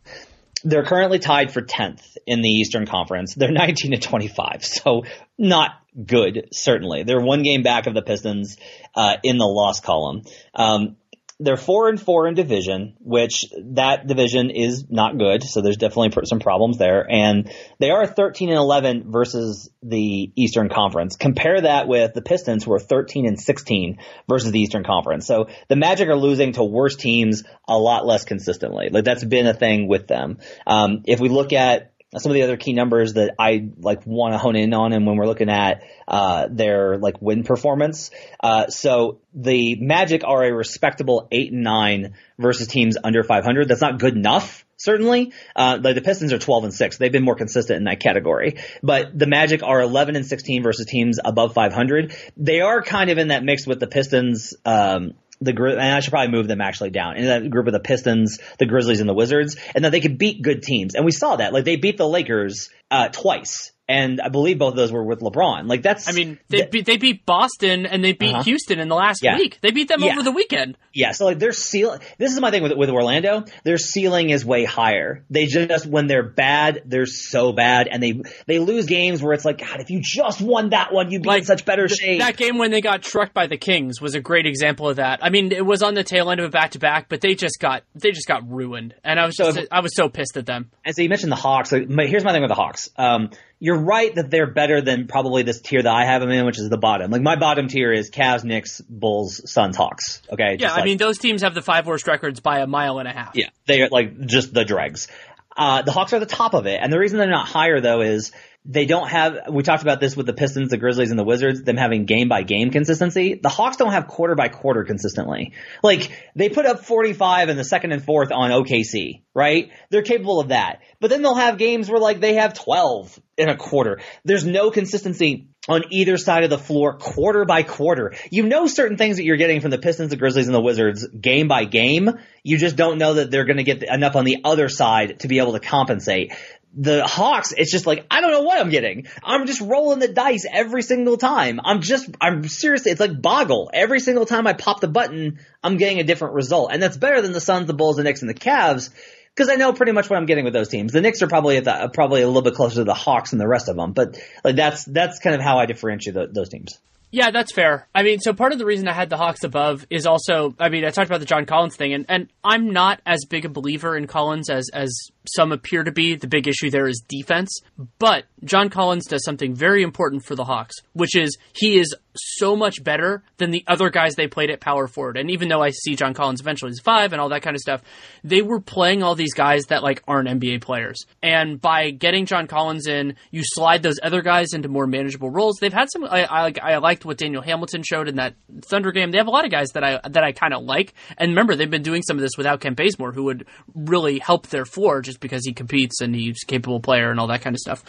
They're 0.63 0.83
currently 0.83 1.19
tied 1.19 1.53
for 1.53 1.61
10th 1.61 2.17
in 2.25 2.41
the 2.41 2.49
Eastern 2.49 2.85
Conference. 2.85 3.33
They're 3.33 3.51
19 3.51 3.91
to 3.91 3.97
25, 3.97 4.65
so 4.65 5.03
not 5.37 5.71
good, 6.05 6.49
certainly. 6.51 7.03
They're 7.03 7.21
one 7.21 7.43
game 7.43 7.63
back 7.63 7.87
of 7.87 7.93
the 7.93 8.01
Pistons 8.01 8.57
uh, 8.95 9.17
in 9.23 9.37
the 9.37 9.45
loss 9.45 9.79
column. 9.79 10.23
Um, 10.53 10.97
they're 11.41 11.57
four 11.57 11.87
and 11.87 11.99
four 11.99 12.27
in 12.27 12.33
division, 12.33 12.95
which 12.99 13.45
that 13.75 14.07
division 14.07 14.49
is 14.49 14.89
not 14.89 15.17
good. 15.17 15.41
So 15.43 15.61
there's 15.61 15.77
definitely 15.77 16.25
some 16.25 16.39
problems 16.39 16.77
there. 16.77 17.09
And 17.09 17.49
they 17.79 17.91
are 17.91 18.05
13 18.05 18.49
and 18.49 18.57
11 18.57 19.09
versus 19.09 19.69
the 19.81 20.31
Eastern 20.35 20.67
Conference. 20.67 21.15
Compare 21.15 21.61
that 21.61 21.87
with 21.87 22.13
the 22.13 22.21
Pistons 22.21 22.65
who 22.65 22.73
are 22.73 22.79
13 22.79 23.25
and 23.25 23.39
16 23.39 23.99
versus 24.27 24.51
the 24.51 24.59
Eastern 24.59 24.83
Conference. 24.83 25.25
So 25.25 25.47
the 25.69 25.77
Magic 25.77 26.09
are 26.09 26.17
losing 26.17 26.51
to 26.53 26.63
worse 26.63 26.97
teams 26.97 27.43
a 27.67 27.77
lot 27.77 28.05
less 28.05 28.25
consistently. 28.25 28.89
Like 28.91 29.05
that's 29.05 29.23
been 29.23 29.47
a 29.47 29.53
thing 29.53 29.87
with 29.87 30.07
them. 30.07 30.39
Um, 30.67 31.03
if 31.05 31.21
we 31.21 31.29
look 31.29 31.53
at 31.53 31.93
some 32.17 32.31
of 32.31 32.33
the 32.33 32.41
other 32.41 32.57
key 32.57 32.73
numbers 32.73 33.13
that 33.13 33.35
I 33.37 33.69
like 33.77 34.05
want 34.05 34.33
to 34.33 34.39
hone 34.39 34.55
in 34.55 34.73
on, 34.73 34.93
and 34.93 35.05
when 35.05 35.15
we're 35.15 35.27
looking 35.27 35.49
at 35.49 35.83
uh, 36.07 36.47
their 36.49 36.97
like 36.97 37.21
win 37.21 37.43
performance. 37.43 38.09
Uh, 38.39 38.67
so 38.67 39.19
the 39.33 39.75
Magic 39.75 40.23
are 40.25 40.43
a 40.43 40.53
respectable 40.53 41.27
eight 41.31 41.51
and 41.51 41.63
nine 41.63 42.15
versus 42.39 42.67
teams 42.67 42.97
under 43.03 43.23
500. 43.23 43.67
That's 43.67 43.81
not 43.81 43.99
good 43.99 44.15
enough. 44.15 44.65
Certainly, 44.77 45.33
uh, 45.57 45.77
the, 45.77 45.93
the 45.93 46.01
Pistons 46.01 46.31
are 46.31 46.39
12 46.39 46.63
and 46.63 46.73
6. 46.73 46.97
They've 46.97 47.11
been 47.11 47.25
more 47.25 47.35
consistent 47.35 47.77
in 47.77 47.83
that 47.83 47.99
category. 47.99 48.55
But 48.81 49.17
the 49.17 49.27
Magic 49.27 49.61
are 49.61 49.81
11 49.81 50.15
and 50.15 50.25
16 50.25 50.63
versus 50.63 50.85
teams 50.85 51.19
above 51.23 51.53
500. 51.53 52.15
They 52.37 52.61
are 52.61 52.81
kind 52.81 53.09
of 53.09 53.17
in 53.17 53.27
that 53.27 53.43
mix 53.43 53.67
with 53.67 53.81
the 53.81 53.87
Pistons, 53.87 54.55
um, 54.63 55.15
the 55.41 55.51
and 55.51 55.81
I 55.81 55.99
should 55.99 56.11
probably 56.11 56.31
move 56.31 56.47
them 56.47 56.61
actually 56.61 56.89
down. 56.89 57.17
In 57.17 57.25
that 57.25 57.49
group 57.49 57.67
of 57.67 57.73
the 57.73 57.79
Pistons, 57.79 58.39
the 58.57 58.65
Grizzlies, 58.65 58.99
and 58.99 59.09
the 59.09 59.13
Wizards, 59.13 59.55
and 59.73 59.85
that 59.85 59.91
they 59.91 60.01
could 60.01 60.17
beat 60.17 60.41
good 60.41 60.63
teams. 60.63 60.95
And 60.95 61.05
we 61.05 61.11
saw 61.11 61.35
that, 61.37 61.53
like 61.53 61.65
they 61.65 61.77
beat 61.77 61.97
the 61.97 62.07
Lakers 62.07 62.69
uh, 62.91 63.09
twice 63.09 63.71
and 63.89 64.21
I 64.21 64.29
believe 64.29 64.59
both 64.59 64.73
of 64.73 64.77
those 64.77 64.91
were 64.91 65.03
with 65.03 65.19
LeBron. 65.19 65.67
Like 65.67 65.81
that's. 65.81 66.07
I 66.07 66.11
mean, 66.11 66.39
they 66.47 66.59
th- 66.59 66.71
beat, 66.71 66.85
they 66.85 66.97
beat 66.97 67.25
Boston 67.25 67.87
and 67.87 68.03
they 68.03 68.13
beat 68.13 68.33
uh-huh. 68.33 68.43
Houston 68.43 68.79
in 68.79 68.87
the 68.87 68.95
last 68.95 69.23
yeah. 69.23 69.35
week. 69.35 69.57
They 69.61 69.71
beat 69.71 69.87
them 69.87 70.01
yeah. 70.01 70.11
over 70.11 70.21
the 70.21 70.31
weekend. 70.31 70.77
Yeah, 70.93 71.11
so 71.11 71.25
like 71.25 71.39
their 71.39 71.51
ceiling. 71.51 71.99
This 72.19 72.31
is 72.31 72.39
my 72.39 72.51
thing 72.51 72.61
with 72.61 72.73
with 72.77 72.89
Orlando. 72.89 73.45
Their 73.63 73.79
ceiling 73.79 74.29
is 74.29 74.45
way 74.45 74.63
higher. 74.63 75.25
They 75.31 75.47
just 75.47 75.87
when 75.87 76.05
they're 76.05 76.23
bad, 76.23 76.83
they're 76.85 77.07
so 77.07 77.51
bad, 77.51 77.87
and 77.87 78.01
they 78.01 78.21
they 78.45 78.59
lose 78.59 78.85
games 78.85 79.23
where 79.23 79.33
it's 79.33 79.43
like, 79.43 79.57
God, 79.57 79.81
if 79.81 79.89
you 79.89 80.01
just 80.01 80.39
won 80.39 80.69
that 80.69 80.93
one, 80.93 81.09
you'd 81.09 81.23
be 81.23 81.27
like, 81.29 81.39
in 81.39 81.45
such 81.45 81.65
better 81.65 81.87
th- 81.87 81.99
shape. 81.99 82.19
That 82.19 82.37
game 82.37 82.59
when 82.59 82.69
they 82.69 82.81
got 82.81 83.01
trucked 83.01 83.33
by 83.33 83.47
the 83.47 83.57
Kings 83.57 83.99
was 83.99 84.13
a 84.13 84.19
great 84.19 84.45
example 84.45 84.87
of 84.87 84.97
that. 84.97 85.19
I 85.23 85.31
mean, 85.31 85.51
it 85.51 85.65
was 85.65 85.81
on 85.81 85.95
the 85.95 86.03
tail 86.03 86.29
end 86.29 86.39
of 86.39 86.45
a 86.45 86.49
back 86.49 86.71
to 86.71 86.79
back, 86.79 87.09
but 87.09 87.21
they 87.21 87.33
just 87.33 87.59
got 87.59 87.83
they 87.95 88.11
just 88.11 88.27
got 88.27 88.47
ruined, 88.47 88.93
and 89.03 89.19
I 89.19 89.25
was 89.25 89.35
just, 89.35 89.55
so 89.55 89.61
if, 89.61 89.67
I 89.71 89.79
was 89.79 89.95
so 89.95 90.09
pissed 90.09 90.37
at 90.37 90.45
them. 90.45 90.69
And 90.85 90.95
so 90.95 91.01
you 91.01 91.09
mentioned 91.09 91.31
the 91.31 91.37
Hawks. 91.37 91.71
Here's 91.71 92.23
my 92.23 92.33
thing 92.33 92.41
with 92.41 92.49
the 92.49 92.55
Hawks. 92.55 92.89
Um, 92.95 93.31
you're 93.59 93.77
right 93.77 94.15
that 94.15 94.29
they're 94.29 94.47
better 94.47 94.81
than 94.81 95.07
probably 95.07 95.43
this 95.43 95.59
tier 95.59 95.81
that 95.81 95.93
I 95.93 96.05
have 96.05 96.21
them 96.21 96.31
in, 96.31 96.45
which 96.45 96.57
is 96.57 96.69
the 96.69 96.77
bottom. 96.77 97.11
Like 97.11 97.21
my 97.21 97.35
bottom 97.35 97.67
tier 97.67 97.91
is 97.91 98.09
Cavs, 98.09 98.43
Knicks, 98.43 98.81
Bulls, 98.81 99.49
Suns, 99.51 99.75
Hawks. 99.75 100.21
Okay. 100.31 100.57
Yeah, 100.59 100.71
I 100.71 100.77
like, 100.77 100.85
mean 100.85 100.97
those 100.97 101.17
teams 101.17 101.41
have 101.41 101.53
the 101.53 101.61
five 101.61 101.85
worst 101.85 102.07
records 102.07 102.39
by 102.39 102.59
a 102.59 102.67
mile 102.67 102.99
and 102.99 103.07
a 103.07 103.11
half. 103.11 103.35
Yeah, 103.35 103.49
they 103.67 103.81
are 103.81 103.89
like 103.89 104.19
just 104.25 104.53
the 104.53 104.63
dregs. 104.63 105.07
Uh, 105.55 105.81
the 105.81 105.91
Hawks 105.91 106.13
are 106.13 106.19
the 106.19 106.25
top 106.25 106.53
of 106.53 106.67
it, 106.67 106.79
and 106.81 106.91
the 106.91 106.97
reason 106.97 107.17
they're 107.17 107.29
not 107.29 107.47
higher 107.47 107.81
though 107.81 108.01
is 108.01 108.31
they 108.65 108.85
don't 108.85 109.07
have, 109.07 109.37
we 109.51 109.63
talked 109.63 109.83
about 109.83 109.99
this 109.99 110.15
with 110.17 110.25
the 110.25 110.33
Pistons, 110.33 110.69
the 110.69 110.77
Grizzlies, 110.77 111.11
and 111.11 111.19
the 111.19 111.23
Wizards, 111.23 111.63
them 111.63 111.77
having 111.77 112.05
game 112.05 112.27
by 112.27 112.43
game 112.43 112.71
consistency. 112.71 113.39
The 113.41 113.49
Hawks 113.49 113.77
don't 113.77 113.91
have 113.91 114.07
quarter 114.07 114.35
by 114.35 114.49
quarter 114.49 114.83
consistently. 114.83 115.53
Like, 115.81 116.11
they 116.35 116.49
put 116.49 116.65
up 116.65 116.85
45 116.85 117.49
in 117.49 117.57
the 117.57 117.63
second 117.63 117.93
and 117.93 118.03
fourth 118.03 118.31
on 118.31 118.51
OKC, 118.51 119.23
right? 119.33 119.71
They're 119.89 120.01
capable 120.01 120.39
of 120.39 120.49
that. 120.49 120.81
But 120.99 121.09
then 121.09 121.21
they'll 121.21 121.35
have 121.35 121.57
games 121.57 121.89
where 121.89 121.99
like 121.99 122.19
they 122.19 122.35
have 122.35 122.53
12 122.53 123.19
in 123.37 123.49
a 123.49 123.55
quarter. 123.55 124.01
There's 124.25 124.45
no 124.45 124.69
consistency 124.69 125.47
on 125.67 125.83
either 125.91 126.17
side 126.17 126.43
of 126.43 126.49
the 126.49 126.57
floor, 126.57 126.97
quarter 126.97 127.45
by 127.45 127.63
quarter. 127.63 128.13
You 128.31 128.43
know 128.43 128.67
certain 128.67 128.97
things 128.97 129.17
that 129.17 129.23
you're 129.23 129.37
getting 129.37 129.61
from 129.61 129.71
the 129.71 129.77
Pistons, 129.77 130.09
the 130.09 130.17
Grizzlies, 130.17 130.47
and 130.47 130.55
the 130.55 130.61
Wizards 130.61 131.07
game 131.07 131.47
by 131.47 131.65
game. 131.65 132.09
You 132.43 132.57
just 132.57 132.75
don't 132.75 132.97
know 132.97 133.15
that 133.15 133.31
they're 133.31 133.45
going 133.45 133.57
to 133.57 133.63
get 133.63 133.83
enough 133.83 134.15
on 134.15 134.25
the 134.25 134.37
other 134.43 134.67
side 134.67 135.19
to 135.21 135.27
be 135.27 135.39
able 135.39 135.53
to 135.53 135.59
compensate 135.59 136.33
the 136.73 137.05
Hawks, 137.05 137.53
it's 137.55 137.71
just 137.71 137.87
like, 137.87 138.05
I 138.11 138.21
don't 138.21 138.31
know 138.31 138.43
what 138.43 138.59
I'm 138.59 138.69
getting. 138.69 139.07
I'm 139.23 139.47
just 139.47 139.61
rolling 139.61 139.99
the 139.99 140.07
dice 140.07 140.45
every 140.51 140.83
single 140.83 141.17
time. 141.17 141.59
I'm 141.63 141.81
just, 141.81 142.09
I'm 142.21 142.47
seriously, 142.47 142.91
it's 142.91 142.99
like 142.99 143.21
boggle. 143.21 143.71
Every 143.73 143.99
single 143.99 144.25
time 144.25 144.45
I 144.45 144.53
pop 144.53 144.79
the 144.79 144.87
button, 144.87 145.39
I'm 145.63 145.77
getting 145.77 145.99
a 145.99 146.03
different 146.03 146.35
result. 146.35 146.71
And 146.71 146.81
that's 146.81 146.97
better 146.97 147.21
than 147.21 147.31
the 147.31 147.41
Suns, 147.41 147.67
the 147.67 147.73
Bulls, 147.73 147.95
the 147.97 148.03
Knicks, 148.03 148.21
and 148.21 148.29
the 148.29 148.35
Cavs. 148.35 148.91
Because 149.35 149.49
I 149.49 149.55
know 149.55 149.73
pretty 149.73 149.93
much 149.93 150.09
what 150.09 150.17
I'm 150.17 150.25
getting 150.25 150.43
with 150.43 150.53
those 150.53 150.67
teams. 150.67 150.91
The 150.91 151.01
Knicks 151.01 151.21
are 151.21 151.27
probably 151.27 151.57
at 151.57 151.63
the, 151.63 151.73
uh, 151.73 151.87
probably 151.87 152.21
a 152.21 152.27
little 152.27 152.41
bit 152.41 152.55
closer 152.55 152.75
to 152.75 152.83
the 152.83 152.93
Hawks 152.93 153.29
than 153.29 153.39
the 153.39 153.47
rest 153.47 153.69
of 153.69 153.75
them, 153.75 153.93
but 153.93 154.19
like 154.43 154.55
that's 154.55 154.83
that's 154.83 155.19
kind 155.19 155.35
of 155.35 155.41
how 155.41 155.59
I 155.59 155.65
differentiate 155.65 156.13
the, 156.13 156.27
those 156.27 156.49
teams. 156.49 156.77
Yeah, 157.11 157.31
that's 157.31 157.51
fair. 157.51 157.87
I 157.95 158.03
mean, 158.03 158.19
so 158.19 158.33
part 158.33 158.53
of 158.53 158.59
the 158.59 158.65
reason 158.65 158.87
I 158.87 158.93
had 158.93 159.09
the 159.09 159.17
Hawks 159.17 159.43
above 159.43 159.85
is 159.89 160.05
also, 160.05 160.53
I 160.59 160.69
mean, 160.69 160.85
I 160.85 160.91
talked 160.91 161.09
about 161.09 161.19
the 161.19 161.25
John 161.25 161.45
Collins 161.45 161.75
thing, 161.75 161.93
and, 161.93 162.05
and 162.07 162.29
I'm 162.43 162.71
not 162.71 163.01
as 163.05 163.25
big 163.27 163.45
a 163.45 163.49
believer 163.49 163.97
in 163.97 164.05
Collins 164.05 164.49
as, 164.49 164.69
as 164.71 164.91
some 165.35 165.51
appear 165.51 165.83
to 165.83 165.91
be. 165.91 166.15
The 166.15 166.27
big 166.27 166.47
issue 166.47 166.69
there 166.69 166.87
is 166.87 167.01
defense. 167.07 167.61
But 167.97 168.25
John 168.43 168.69
Collins 168.69 169.05
does 169.05 169.23
something 169.23 169.53
very 169.53 169.83
important 169.83 170.25
for 170.25 170.35
the 170.35 170.45
Hawks, 170.45 170.75
which 170.93 171.15
is 171.15 171.37
he 171.53 171.77
is 171.79 171.95
so 172.15 172.55
much 172.55 172.83
better 172.83 173.23
than 173.37 173.51
the 173.51 173.63
other 173.67 173.89
guys 173.89 174.15
they 174.15 174.27
played 174.27 174.49
at 174.49 174.59
power 174.59 174.87
forward. 174.87 175.17
And 175.17 175.29
even 175.31 175.47
though 175.47 175.61
I 175.61 175.69
see 175.69 175.95
John 175.95 176.13
Collins 176.13 176.41
eventually 176.41 176.71
as 176.71 176.79
five 176.79 177.13
and 177.13 177.21
all 177.21 177.29
that 177.29 177.41
kind 177.41 177.55
of 177.55 177.61
stuff, 177.61 177.81
they 178.23 178.41
were 178.41 178.59
playing 178.59 179.03
all 179.03 179.15
these 179.15 179.33
guys 179.33 179.65
that 179.65 179.83
like 179.83 180.03
aren't 180.07 180.27
NBA 180.27 180.61
players. 180.61 181.05
And 181.21 181.59
by 181.59 181.91
getting 181.91 182.25
John 182.25 182.47
Collins 182.47 182.87
in, 182.87 183.15
you 183.31 183.41
slide 183.43 183.83
those 183.83 183.99
other 184.01 184.21
guys 184.21 184.53
into 184.53 184.69
more 184.69 184.87
manageable 184.87 185.29
roles. 185.29 185.57
They've 185.59 185.73
had 185.73 185.89
some. 185.91 186.03
I, 186.03 186.25
I, 186.25 186.53
I 186.61 186.77
liked 186.77 187.05
what 187.05 187.17
Daniel 187.17 187.41
Hamilton 187.41 187.83
showed 187.83 188.07
in 188.07 188.15
that 188.15 188.35
Thunder 188.69 188.91
game. 188.91 189.11
They 189.11 189.17
have 189.17 189.27
a 189.27 189.31
lot 189.31 189.45
of 189.45 189.51
guys 189.51 189.69
that 189.73 189.83
I 189.83 189.99
that 190.09 190.23
I 190.23 190.31
kind 190.31 190.53
of 190.53 190.63
like. 190.63 190.93
And 191.17 191.29
remember, 191.29 191.55
they've 191.55 191.69
been 191.69 191.83
doing 191.83 192.01
some 192.01 192.17
of 192.17 192.21
this 192.21 192.37
without 192.37 192.61
Kent 192.61 192.77
Bazemore, 192.77 193.11
who 193.11 193.23
would 193.23 193.45
really 193.73 194.19
help 194.19 194.47
their 194.47 194.65
four 194.65 195.01
just 195.01 195.18
because 195.19 195.45
he 195.45 195.53
competes 195.53 196.01
and 196.01 196.15
he's 196.15 196.43
a 196.43 196.45
capable 196.45 196.79
player 196.79 197.11
and 197.11 197.19
all 197.19 197.27
that 197.27 197.41
kind 197.41 197.55
of 197.55 197.59
stuff. 197.59 197.83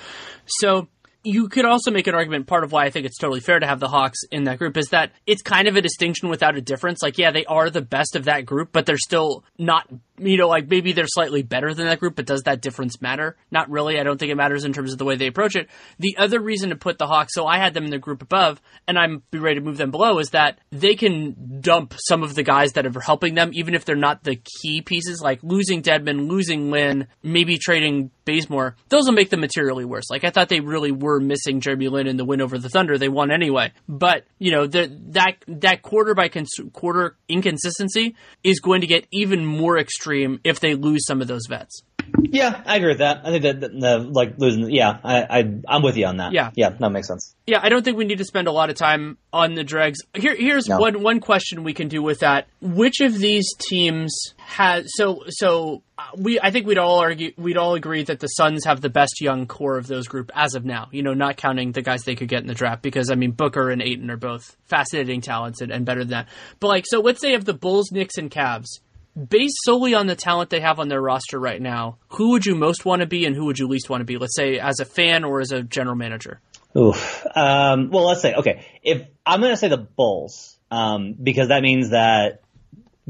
So 0.46 0.88
you 1.22 1.48
could 1.48 1.64
also 1.64 1.90
make 1.90 2.06
an 2.06 2.14
argument. 2.14 2.46
Part 2.46 2.64
of 2.64 2.72
why 2.72 2.86
I 2.86 2.90
think 2.90 3.06
it's 3.06 3.18
totally 3.18 3.40
fair 3.40 3.58
to 3.58 3.66
have 3.66 3.80
the 3.80 3.88
Hawks 3.88 4.20
in 4.30 4.44
that 4.44 4.58
group 4.58 4.76
is 4.76 4.88
that 4.88 5.12
it's 5.26 5.42
kind 5.42 5.68
of 5.68 5.76
a 5.76 5.82
distinction 5.82 6.28
without 6.28 6.56
a 6.56 6.60
difference. 6.60 7.02
Like, 7.02 7.18
yeah, 7.18 7.30
they 7.30 7.44
are 7.44 7.68
the 7.68 7.82
best 7.82 8.16
of 8.16 8.24
that 8.24 8.46
group, 8.46 8.70
but 8.72 8.86
they're 8.86 8.96
still 8.96 9.44
not 9.58 9.86
you 10.20 10.36
know, 10.36 10.48
like 10.48 10.68
maybe 10.68 10.92
they're 10.92 11.06
slightly 11.06 11.42
better 11.42 11.72
than 11.74 11.86
that 11.86 12.00
group, 12.00 12.16
but 12.16 12.26
does 12.26 12.42
that 12.42 12.60
difference 12.60 13.00
matter? 13.00 13.36
Not 13.50 13.70
really. 13.70 13.98
I 13.98 14.02
don't 14.02 14.18
think 14.18 14.30
it 14.30 14.36
matters 14.36 14.64
in 14.64 14.72
terms 14.72 14.92
of 14.92 14.98
the 14.98 15.04
way 15.04 15.16
they 15.16 15.26
approach 15.26 15.56
it. 15.56 15.68
The 15.98 16.16
other 16.18 16.40
reason 16.40 16.70
to 16.70 16.76
put 16.76 16.98
the 16.98 17.06
Hawks, 17.06 17.34
so 17.34 17.46
I 17.46 17.58
had 17.58 17.74
them 17.74 17.84
in 17.84 17.90
the 17.90 17.98
group 17.98 18.22
above, 18.22 18.60
and 18.86 18.98
I'm 18.98 19.22
ready 19.32 19.56
to 19.56 19.64
move 19.64 19.78
them 19.78 19.90
below, 19.90 20.18
is 20.18 20.30
that 20.30 20.58
they 20.70 20.94
can 20.94 21.60
dump 21.60 21.94
some 21.98 22.22
of 22.22 22.34
the 22.34 22.42
guys 22.42 22.72
that 22.72 22.86
are 22.86 23.00
helping 23.00 23.34
them, 23.34 23.50
even 23.54 23.74
if 23.74 23.84
they're 23.84 23.96
not 23.96 24.22
the 24.22 24.36
key 24.36 24.82
pieces, 24.82 25.20
like 25.22 25.42
losing 25.42 25.82
Dedmon, 25.82 26.28
losing 26.28 26.70
Lin, 26.70 27.08
maybe 27.22 27.58
trading 27.58 28.10
Bazemore. 28.24 28.76
Those 28.88 29.06
will 29.06 29.12
make 29.12 29.30
them 29.30 29.40
materially 29.40 29.84
worse. 29.84 30.10
Like 30.10 30.24
I 30.24 30.30
thought 30.30 30.48
they 30.48 30.60
really 30.60 30.92
were 30.92 31.18
missing 31.18 31.60
Jeremy 31.60 31.88
Lin 31.88 32.06
in 32.06 32.16
the 32.16 32.24
win 32.24 32.40
over 32.40 32.58
the 32.58 32.68
Thunder. 32.68 32.98
They 32.98 33.08
won 33.08 33.30
anyway, 33.30 33.72
but 33.88 34.24
you 34.38 34.52
know 34.52 34.66
the, 34.66 34.94
that 35.08 35.36
that 35.48 35.82
quarter 35.82 36.14
by 36.14 36.28
cons- 36.28 36.60
quarter 36.72 37.16
inconsistency 37.28 38.14
is 38.44 38.60
going 38.60 38.82
to 38.82 38.86
get 38.86 39.06
even 39.10 39.44
more 39.44 39.78
extreme 39.78 40.09
extreme 40.10 40.40
if 40.44 40.60
they 40.60 40.74
lose 40.74 41.06
some 41.06 41.20
of 41.20 41.28
those 41.28 41.46
vets. 41.48 41.82
Yeah, 42.22 42.62
I 42.66 42.76
agree 42.76 42.88
with 42.88 42.98
that. 42.98 43.20
I 43.24 43.30
think 43.30 43.42
that, 43.42 43.60
the, 43.60 43.98
like 43.98 44.34
losing. 44.36 44.70
Yeah, 44.70 44.98
I, 45.04 45.22
I 45.22 45.60
I'm 45.68 45.82
with 45.82 45.96
you 45.96 46.06
on 46.06 46.16
that. 46.16 46.32
Yeah, 46.32 46.50
yeah, 46.56 46.70
that 46.70 46.90
makes 46.90 47.06
sense. 47.06 47.34
Yeah, 47.46 47.60
I 47.62 47.68
don't 47.68 47.84
think 47.84 47.96
we 47.96 48.04
need 48.04 48.18
to 48.18 48.24
spend 48.24 48.48
a 48.48 48.52
lot 48.52 48.68
of 48.68 48.76
time 48.76 49.16
on 49.32 49.54
the 49.54 49.62
dregs. 49.62 49.98
Here, 50.14 50.34
here's 50.34 50.66
no. 50.66 50.78
one 50.78 51.02
one 51.02 51.20
question 51.20 51.62
we 51.62 51.72
can 51.72 51.88
do 51.88 52.02
with 52.02 52.20
that. 52.20 52.48
Which 52.60 53.00
of 53.00 53.16
these 53.16 53.54
teams 53.68 54.34
has 54.38 54.86
so 54.96 55.22
so 55.28 55.82
uh, 55.98 56.02
we? 56.16 56.40
I 56.40 56.50
think 56.50 56.66
we'd 56.66 56.78
all 56.78 56.98
argue 56.98 57.32
we'd 57.36 57.56
all 57.56 57.74
agree 57.74 58.02
that 58.02 58.18
the 58.18 58.28
Suns 58.28 58.64
have 58.64 58.80
the 58.80 58.90
best 58.90 59.20
young 59.20 59.46
core 59.46 59.78
of 59.78 59.86
those 59.86 60.08
group 60.08 60.32
as 60.34 60.54
of 60.54 60.64
now. 60.64 60.88
You 60.90 61.02
know, 61.02 61.14
not 61.14 61.36
counting 61.36 61.72
the 61.72 61.82
guys 61.82 62.02
they 62.02 62.16
could 62.16 62.28
get 62.28 62.42
in 62.42 62.48
the 62.48 62.54
draft 62.54 62.82
because 62.82 63.10
I 63.10 63.14
mean 63.14 63.30
Booker 63.32 63.70
and 63.70 63.80
Ayton 63.80 64.10
are 64.10 64.16
both 64.16 64.56
fascinating 64.66 65.20
talents 65.20 65.60
and, 65.60 65.70
and 65.70 65.86
better 65.86 66.00
than 66.00 66.10
that. 66.10 66.28
But 66.58 66.68
like, 66.68 66.84
so 66.86 67.00
let's 67.00 67.20
say 67.20 67.34
of 67.34 67.44
the 67.44 67.54
Bulls, 67.54 67.92
Knicks, 67.92 68.18
and 68.18 68.30
Cavs 68.30 68.80
based 69.28 69.56
solely 69.64 69.94
on 69.94 70.06
the 70.06 70.16
talent 70.16 70.50
they 70.50 70.60
have 70.60 70.78
on 70.78 70.88
their 70.88 71.00
roster 71.00 71.38
right 71.38 71.60
now, 71.60 71.98
who 72.08 72.30
would 72.30 72.46
you 72.46 72.54
most 72.54 72.84
want 72.84 73.00
to 73.00 73.06
be 73.06 73.26
and 73.26 73.34
who 73.34 73.46
would 73.46 73.58
you 73.58 73.66
least 73.68 73.90
want 73.90 74.00
to 74.00 74.04
be? 74.04 74.16
Let's 74.16 74.36
say 74.36 74.58
as 74.58 74.80
a 74.80 74.84
fan 74.84 75.24
or 75.24 75.40
as 75.40 75.52
a 75.52 75.62
general 75.62 75.96
manager. 75.96 76.40
Oof. 76.76 77.26
Um, 77.34 77.90
well, 77.90 78.06
let's 78.06 78.22
say 78.22 78.34
okay. 78.34 78.66
If 78.82 79.02
I'm 79.26 79.40
going 79.40 79.52
to 79.52 79.56
say 79.56 79.68
the 79.68 79.78
Bulls, 79.78 80.56
um, 80.70 81.14
because 81.20 81.48
that 81.48 81.62
means 81.62 81.90
that 81.90 82.42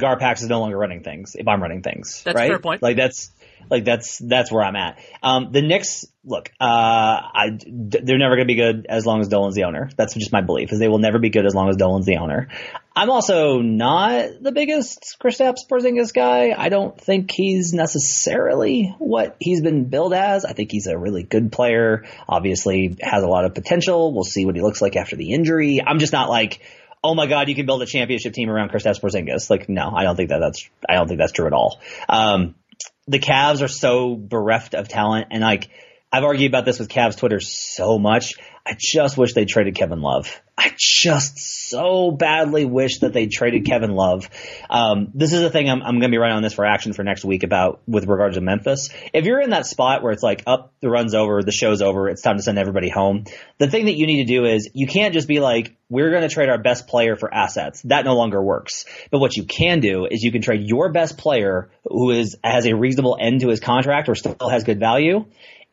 Garpax 0.01 0.43
is 0.43 0.49
no 0.49 0.61
longer 0.61 0.79
running 0.79 1.03
things. 1.03 1.35
If 1.35 1.47
I'm 1.47 1.61
running 1.61 1.83
things, 1.83 2.23
that's 2.25 2.37
right? 2.37 2.49
fair 2.49 2.59
point. 2.59 2.83
Like 2.83 2.97
that's 2.97 3.31
like 3.69 3.85
that's 3.85 4.19
that's 4.19 4.51
where 4.51 4.63
I'm 4.63 4.77
at. 4.77 4.99
Um, 5.23 5.53
the 5.53 5.63
Knicks, 5.63 6.07
look, 6.25 6.51
uh, 6.61 6.65
I, 6.65 7.59
they're 7.67 8.19
never 8.19 8.37
going 8.37 8.47
to 8.47 8.53
be 8.53 8.57
good 8.57 8.87
as 8.89 9.05
long 9.05 9.21
as 9.21 9.29
Dolan's 9.29 9.55
the 9.55 9.65
owner. 9.65 9.91
That's 9.97 10.15
just 10.15 10.33
my 10.33 10.41
belief. 10.41 10.73
Is 10.73 10.79
they 10.79 10.89
will 10.89 10.99
never 10.99 11.19
be 11.19 11.31
good 11.31 11.47
as 11.47 11.55
long 11.55 11.69
as 11.69 11.77
Dolan's 11.77 12.07
the 12.07 12.17
owner. 12.17 12.49
I'm 12.95 13.11
also 13.11 13.61
not 13.61 14.43
the 14.43 14.53
biggest 14.53 15.17
Kristaps 15.23 15.67
Porzingis 15.71 16.13
guy. 16.13 16.55
I 16.57 16.69
don't 16.69 17.01
think 17.01 17.31
he's 17.31 17.73
necessarily 17.73 18.95
what 18.99 19.37
he's 19.39 19.61
been 19.61 19.85
billed 19.85 20.13
as. 20.13 20.45
I 20.45 20.53
think 20.53 20.73
he's 20.73 20.87
a 20.87 20.99
really 20.99 21.23
good 21.23 21.53
player. 21.53 22.07
Obviously, 22.29 22.97
has 23.01 23.23
a 23.23 23.29
lot 23.29 23.45
of 23.45 23.55
potential. 23.55 24.13
We'll 24.13 24.25
see 24.25 24.45
what 24.45 24.57
he 24.57 24.63
looks 24.63 24.83
like 24.83 24.97
after 24.97 25.17
the 25.17 25.33
injury. 25.33 25.81
I'm 25.85 25.99
just 25.99 26.13
not 26.13 26.29
like 26.29 26.61
oh 27.03 27.15
my 27.15 27.27
god, 27.27 27.49
you 27.49 27.55
can 27.55 27.67
build 27.67 27.83
a 27.83 27.87
championship 27.87 28.33
team 28.33 28.51
around 28.51 28.71
Kristaps 28.71 29.01
Porzingis. 29.01 29.51
Like, 29.51 29.69
no, 29.69 29.91
I 29.95 30.05
don't 30.05 30.17
think 30.17 30.29
that 30.31 30.39
that's, 30.39 30.69
I 30.89 30.95
don't 30.95 31.09
think 31.09 31.19
that's 31.19 31.33
true 31.33 31.47
at 31.47 31.53
all. 31.53 31.81
Um, 32.09 32.55
the 33.11 33.19
Cavs 33.19 33.61
are 33.61 33.69
so 33.69 34.15
bereft 34.15 34.75
of 34.75 34.89
talent, 34.89 35.29
and 35.31 35.43
like 35.43 35.69
I've 36.13 36.25
argued 36.25 36.51
about 36.51 36.65
this 36.65 36.79
with 36.79 36.89
Cavs 36.89 37.19
Twitter 37.19 37.41
so 37.41 37.99
much. 37.99 38.35
I 38.65 38.77
just 38.79 39.17
wish 39.17 39.35
they 39.35 39.45
traded 39.45 39.75
Kevin 39.75 40.01
Love. 40.01 40.41
I 40.61 40.75
just 40.77 41.39
so 41.39 42.11
badly 42.11 42.67
wish 42.67 42.99
that 42.99 43.15
they 43.15 43.29
traded 43.29 43.65
Kevin 43.65 43.93
Love. 43.93 44.29
Um, 44.69 45.11
this 45.15 45.33
is 45.33 45.41
the 45.41 45.49
thing 45.49 45.71
I'm, 45.71 45.81
I'm 45.83 45.95
going 46.01 46.11
to 46.11 46.15
be 46.15 46.19
running 46.19 46.37
on 46.37 46.43
this 46.43 46.53
for 46.53 46.67
action 46.67 46.93
for 46.93 47.03
next 47.03 47.25
week 47.25 47.45
about 47.45 47.81
with 47.87 48.07
regards 48.07 48.35
to 48.37 48.43
Memphis. 48.43 48.91
If 49.15 49.25
you're 49.25 49.41
in 49.41 49.51
that 49.51 49.65
spot 49.65 50.03
where 50.03 50.13
it's 50.13 50.23
like 50.23 50.43
up, 50.47 50.75
the 50.81 50.91
run's 50.91 51.15
over, 51.15 51.43
the 51.43 51.51
show's 51.51 51.81
over, 51.81 52.11
it's 52.11 52.21
time 52.21 52.37
to 52.37 52.43
send 52.43 52.59
everybody 52.59 52.91
home. 52.91 53.25
The 53.57 53.71
thing 53.71 53.87
that 53.87 53.95
you 53.95 54.07
need 54.07 54.27
to 54.27 54.31
do 54.31 54.45
is 54.45 54.69
you 54.75 54.87
can't 54.87 55.15
just 55.15 55.29
be 55.29 55.41
like, 55.41 55.75
we're 55.89 56.11
going 56.11 56.23
to 56.23 56.29
trade 56.29 56.51
our 56.51 56.59
best 56.59 56.87
player 56.87 57.17
for 57.17 57.33
assets. 57.33 57.81
That 57.87 58.05
no 58.05 58.15
longer 58.15 58.43
works. 58.43 58.85
But 59.11 59.21
what 59.21 59.39
you 59.39 59.45
can 59.45 59.81
do 59.81 60.05
is 60.05 60.23
you 60.23 60.31
can 60.31 60.43
trade 60.43 60.61
your 60.63 60.93
best 60.93 61.17
player 61.17 61.71
who 61.85 62.11
is 62.11 62.37
has 62.45 62.67
a 62.67 62.77
reasonable 62.77 63.17
end 63.19 63.41
to 63.41 63.49
his 63.49 63.61
contract 63.61 64.11
or 64.11 64.15
still 64.15 64.37
has 64.51 64.65
good 64.65 64.79
value 64.79 65.25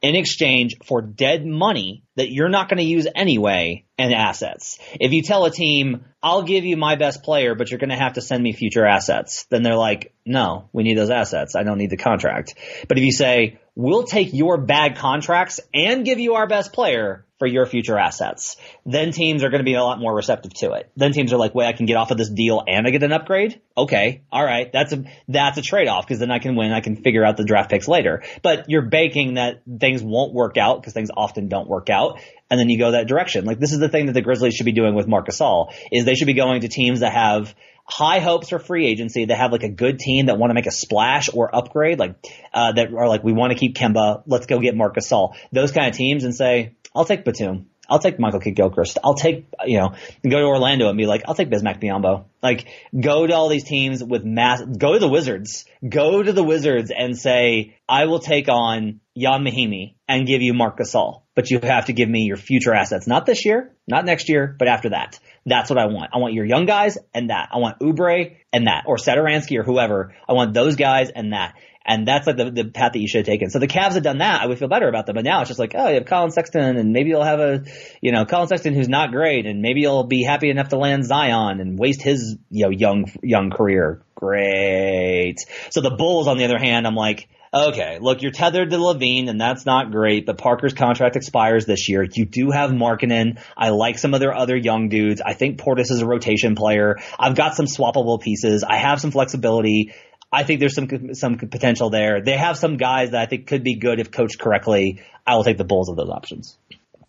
in 0.02 0.16
exchange 0.16 0.76
for 0.86 1.02
dead 1.02 1.46
money 1.46 2.04
that 2.16 2.32
you're 2.32 2.50
not 2.50 2.70
going 2.70 2.78
to 2.78 2.84
use 2.84 3.08
anyway 3.16 3.86
and 3.98 4.14
assets. 4.14 4.78
If 5.00 5.12
you 5.12 5.24
tell 5.24 5.46
a 5.46 5.52
team, 5.52 6.06
I'll 6.22 6.44
give 6.44 6.66
you 6.66 6.78
my 6.78 6.96
best 6.96 7.24
player, 7.24 7.56
but 7.56 7.70
you're 7.72 7.80
going 7.80 7.90
to 7.90 7.96
have 7.96 8.14
to 8.14 8.22
send 8.22 8.44
me 8.44 8.54
future 8.54 8.86
assets, 8.86 9.46
then 9.50 9.64
they're 9.64 9.76
like, 9.76 10.14
no, 10.26 10.70
we 10.72 10.84
need 10.84 10.98
those 10.98 11.10
assets. 11.10 11.56
I 11.56 11.64
don't 11.64 11.78
need 11.78 11.90
the 11.90 11.98
contract. 11.98 12.56
But 12.88 12.98
if 12.98 13.04
you 13.04 13.12
say, 13.12 13.60
we'll 13.78 14.04
take 14.04 14.34
your 14.34 14.58
bad 14.58 14.98
contracts 14.98 15.60
and 15.72 16.04
give 16.04 16.20
you 16.20 16.34
our 16.34 16.48
best 16.48 16.74
player 16.74 17.24
for 17.38 17.46
your 17.46 17.68
future 17.68 17.96
assets. 17.96 18.58
Then 18.88 19.12
teams 19.12 19.44
are 19.44 19.50
going 19.52 19.60
to 19.60 19.66
be 19.66 19.76
a 19.76 19.84
lot 19.84 20.00
more 20.00 20.16
receptive 20.16 20.52
to 20.56 20.72
it. 20.72 20.90
Then 20.96 21.12
teams 21.12 21.32
are 21.32 21.38
like, 21.38 21.54
wait, 21.54 21.68
I 21.68 21.74
can 21.74 21.86
get 21.86 21.96
off 21.96 22.10
of 22.10 22.18
this 22.18 22.32
deal 22.32 22.64
and 22.68 22.88
I 22.88 22.90
get 22.90 23.04
an 23.04 23.12
upgrade. 23.12 23.62
Okay. 23.78 24.24
All 24.32 24.44
right. 24.44 24.72
That's 24.74 24.94
a, 24.94 25.04
that's 25.28 25.60
a 25.60 25.62
trade 25.62 25.88
off 25.88 26.08
because 26.08 26.18
then 26.18 26.32
I 26.32 26.40
can 26.40 26.56
win. 26.56 26.72
I 26.72 26.82
can 26.82 26.96
figure 26.96 27.24
out 27.24 27.38
the 27.38 27.46
draft 27.46 27.70
picks 27.70 27.88
later, 27.88 28.24
but 28.42 28.66
you're 28.68 28.82
banking 28.82 29.36
that 29.36 29.62
things 29.80 30.02
won't 30.02 30.34
work 30.34 30.58
out 30.58 30.82
because 30.82 30.94
things 30.94 31.12
often 31.16 31.48
don't 31.48 31.70
work 31.70 31.92
out. 31.92 32.20
And 32.50 32.60
then 32.60 32.70
you 32.70 32.80
go 32.80 32.92
that 32.92 33.08
direction. 33.08 33.46
Like 33.46 33.60
this 33.60 33.74
is 33.74 33.80
the 33.80 33.90
thing 33.90 34.08
that 34.08 34.14
the 34.14 34.22
Grizzlies 34.24 34.56
should 34.56 34.66
be 34.66 34.72
doing 34.72 34.96
with 34.96 35.08
Marc 35.08 35.28
Gasol 35.28 35.72
is 35.92 36.06
they 36.06 36.16
should 36.16 36.26
be 36.26 36.34
going 36.34 36.62
to 36.62 36.68
teams 36.68 37.02
that 37.02 37.14
have 37.14 37.54
high 37.90 38.20
hopes 38.20 38.50
for 38.50 38.60
free 38.60 38.86
agency 38.86 39.26
They 39.26 39.34
have 39.34 39.52
like 39.52 39.64
a 39.64 39.70
good 39.70 40.00
team 40.00 40.26
that 40.26 40.38
want 40.38 40.50
to 40.50 40.54
make 40.54 40.68
a 40.68 40.72
splash 40.72 41.30
or 41.34 41.54
upgrade, 41.56 42.00
like 42.00 42.16
uh, 42.54 42.74
that 42.74 42.94
are 42.94 43.08
like 43.08 43.24
we 43.24 43.34
want 43.34 43.52
to 43.54 43.58
keep 43.58 43.76
Kemba, 43.76 44.24
let's 44.26 44.46
go 44.46 44.60
get 44.60 44.76
Marcus 44.76 45.08
Gasol. 45.08 45.36
Those 45.52 45.72
kind 45.72 45.88
of 45.88 45.96
teams 45.96 46.24
and 46.24 46.36
say, 46.36 46.76
I'll 46.94 47.06
take 47.06 47.24
Batum. 47.24 47.68
I'll 47.90 48.00
take 48.00 48.20
Michael 48.20 48.40
Kidd 48.40 48.56
Gilchrist. 48.56 48.98
I'll 49.04 49.16
take, 49.16 49.48
you 49.66 49.80
know, 49.80 49.96
go 50.24 50.40
to 50.40 50.46
Orlando 50.46 50.90
and 50.90 50.98
be 50.98 51.06
like, 51.06 51.24
I'll 51.28 51.36
take 51.36 51.50
Bismack 51.50 51.82
Biyombo. 51.82 52.26
Like, 52.42 52.68
go 53.00 53.26
to 53.26 53.34
all 53.34 53.50
these 53.50 53.64
teams 53.64 54.04
with 54.04 54.24
mass, 54.24 54.62
go 54.62 54.94
to 54.94 55.00
the 55.00 55.08
Wizards. 55.08 55.66
Go 55.88 56.22
to 56.22 56.34
the 56.34 56.44
Wizards 56.44 56.92
and 56.96 57.18
say, 57.18 57.76
I 57.88 58.06
will 58.06 58.20
take 58.20 58.50
on 58.50 59.00
Ian 59.16 59.44
Mahinmi 59.44 59.96
and 60.08 60.28
give 60.28 60.42
you 60.42 60.54
Marc 60.54 60.78
Gasol. 60.78 61.22
But 61.36 61.52
you 61.52 61.60
have 61.62 61.86
to 61.86 61.94
give 61.94 62.10
me 62.10 62.22
your 62.24 62.38
future 62.38 62.74
assets. 62.74 63.08
Not 63.08 63.26
this 63.26 63.46
year, 63.46 63.74
not 63.88 64.06
next 64.06 64.28
year, 64.28 64.56
but 64.58 64.68
after 64.68 64.90
that. 64.90 65.20
That's 65.46 65.70
what 65.70 65.80
I 65.80 65.86
want. 65.86 66.12
I 66.14 66.18
want 66.18 66.34
your 66.34 66.46
young 66.46 66.66
guys 66.66 66.98
and 67.14 67.30
that. 67.30 67.50
I 67.54 67.58
want 67.60 67.80
Oubre 67.80 68.36
and 68.52 68.68
that. 68.68 68.84
Or 68.86 68.98
Satoransky 68.98 69.58
or 69.58 69.64
whoever. 69.64 70.14
I 70.28 70.34
want 70.34 70.54
those 70.54 70.76
guys 70.76 71.10
and 71.10 71.32
that. 71.32 71.56
And 71.88 72.06
that's 72.06 72.28
like 72.28 72.36
the, 72.36 72.52
the 72.52 72.66
path 72.66 72.94
that 72.94 73.00
you 73.00 73.08
should 73.08 73.20
have 73.20 73.26
taken. 73.26 73.50
So 73.50 73.60
the 73.60 73.68
Cavs 73.68 73.94
had 73.94 74.04
done 74.04 74.18
that. 74.18 74.42
I 74.42 74.46
would 74.46 74.60
feel 74.60 74.68
better 74.68 74.90
about 74.90 75.06
them. 75.06 75.16
But 75.16 75.24
now 75.24 75.40
it's 75.40 75.48
just 75.48 75.60
like, 75.60 75.74
oh, 75.74 75.88
you 75.88 75.96
have 75.96 76.06
Collin 76.06 76.32
Sexton 76.32 76.76
and 76.76 76.92
maybe 76.92 77.10
you'll 77.10 77.24
have 77.24 77.40
a, 77.40 77.64
you 78.02 78.12
know, 78.12 78.26
Collin 78.26 78.50
Sexton 78.50 78.74
who's 78.74 78.90
not 78.90 79.12
great 79.12 79.46
and 79.46 79.62
maybe 79.62 79.82
you'll 79.82 80.04
be 80.04 80.24
happy 80.24 80.50
enough 80.50 80.70
to 80.70 80.78
land 80.78 81.06
Zion 81.06 81.62
and 81.62 81.80
waste 81.80 82.02
his, 82.02 82.36
you 82.52 82.66
know, 82.66 82.72
young, 82.72 83.10
young 83.24 83.50
career. 83.52 84.02
Great. 84.16 85.38
So 85.70 85.80
the 85.80 85.92
Bulls, 85.92 86.28
on 86.28 86.38
the 86.38 86.46
other 86.46 86.60
hand, 86.60 86.86
I'm 86.86 86.96
like, 86.96 87.30
Okay, 87.54 87.98
look, 88.02 88.22
you're 88.22 88.32
tethered 88.32 88.72
to 88.72 88.78
LaVine, 88.78 89.30
and 89.30 89.40
that's 89.40 89.66
not 89.66 89.90
great. 89.92 90.26
But 90.26 90.38
Parker's 90.38 90.74
contract 90.74 91.16
expires 91.16 91.66
this 91.66 91.88
year. 91.88 92.06
You 92.12 92.26
do 92.26 92.52
have 92.52 92.72
Markkanen. 92.72 93.40
I 93.56 93.70
like 93.70 93.98
some 93.98 94.14
of 94.14 94.20
their 94.20 94.34
other 94.36 94.56
young 94.58 94.90
dudes. 94.90 95.22
I 95.26 95.34
think 95.34 95.58
Portis 95.58 95.90
is 95.90 96.02
a 96.02 96.06
rotation 96.06 96.56
player. 96.56 96.98
I've 97.18 97.36
got 97.36 97.56
some 97.56 97.66
swappable 97.66 98.22
pieces. 98.22 98.66
I 98.68 98.76
have 98.76 99.00
some 99.00 99.12
flexibility. 99.12 99.94
I 100.32 100.44
think 100.44 100.60
there's 100.60 100.76
some 100.76 101.14
some 101.14 101.38
potential 101.38 101.90
there. 101.90 102.22
They 102.22 102.36
have 102.36 102.58
some 102.58 102.78
guys 102.78 103.12
that 103.12 103.22
I 103.22 103.26
think 103.28 103.48
could 103.48 103.64
be 103.64 103.76
good 103.76 104.00
if 104.00 104.12
coached 104.12 104.40
correctly. 104.40 105.02
I 105.26 105.36
will 105.36 105.44
take 105.44 105.58
the 105.58 105.64
Bulls 105.64 105.90
of 105.90 105.96
those 105.96 106.10
options. 106.10 106.58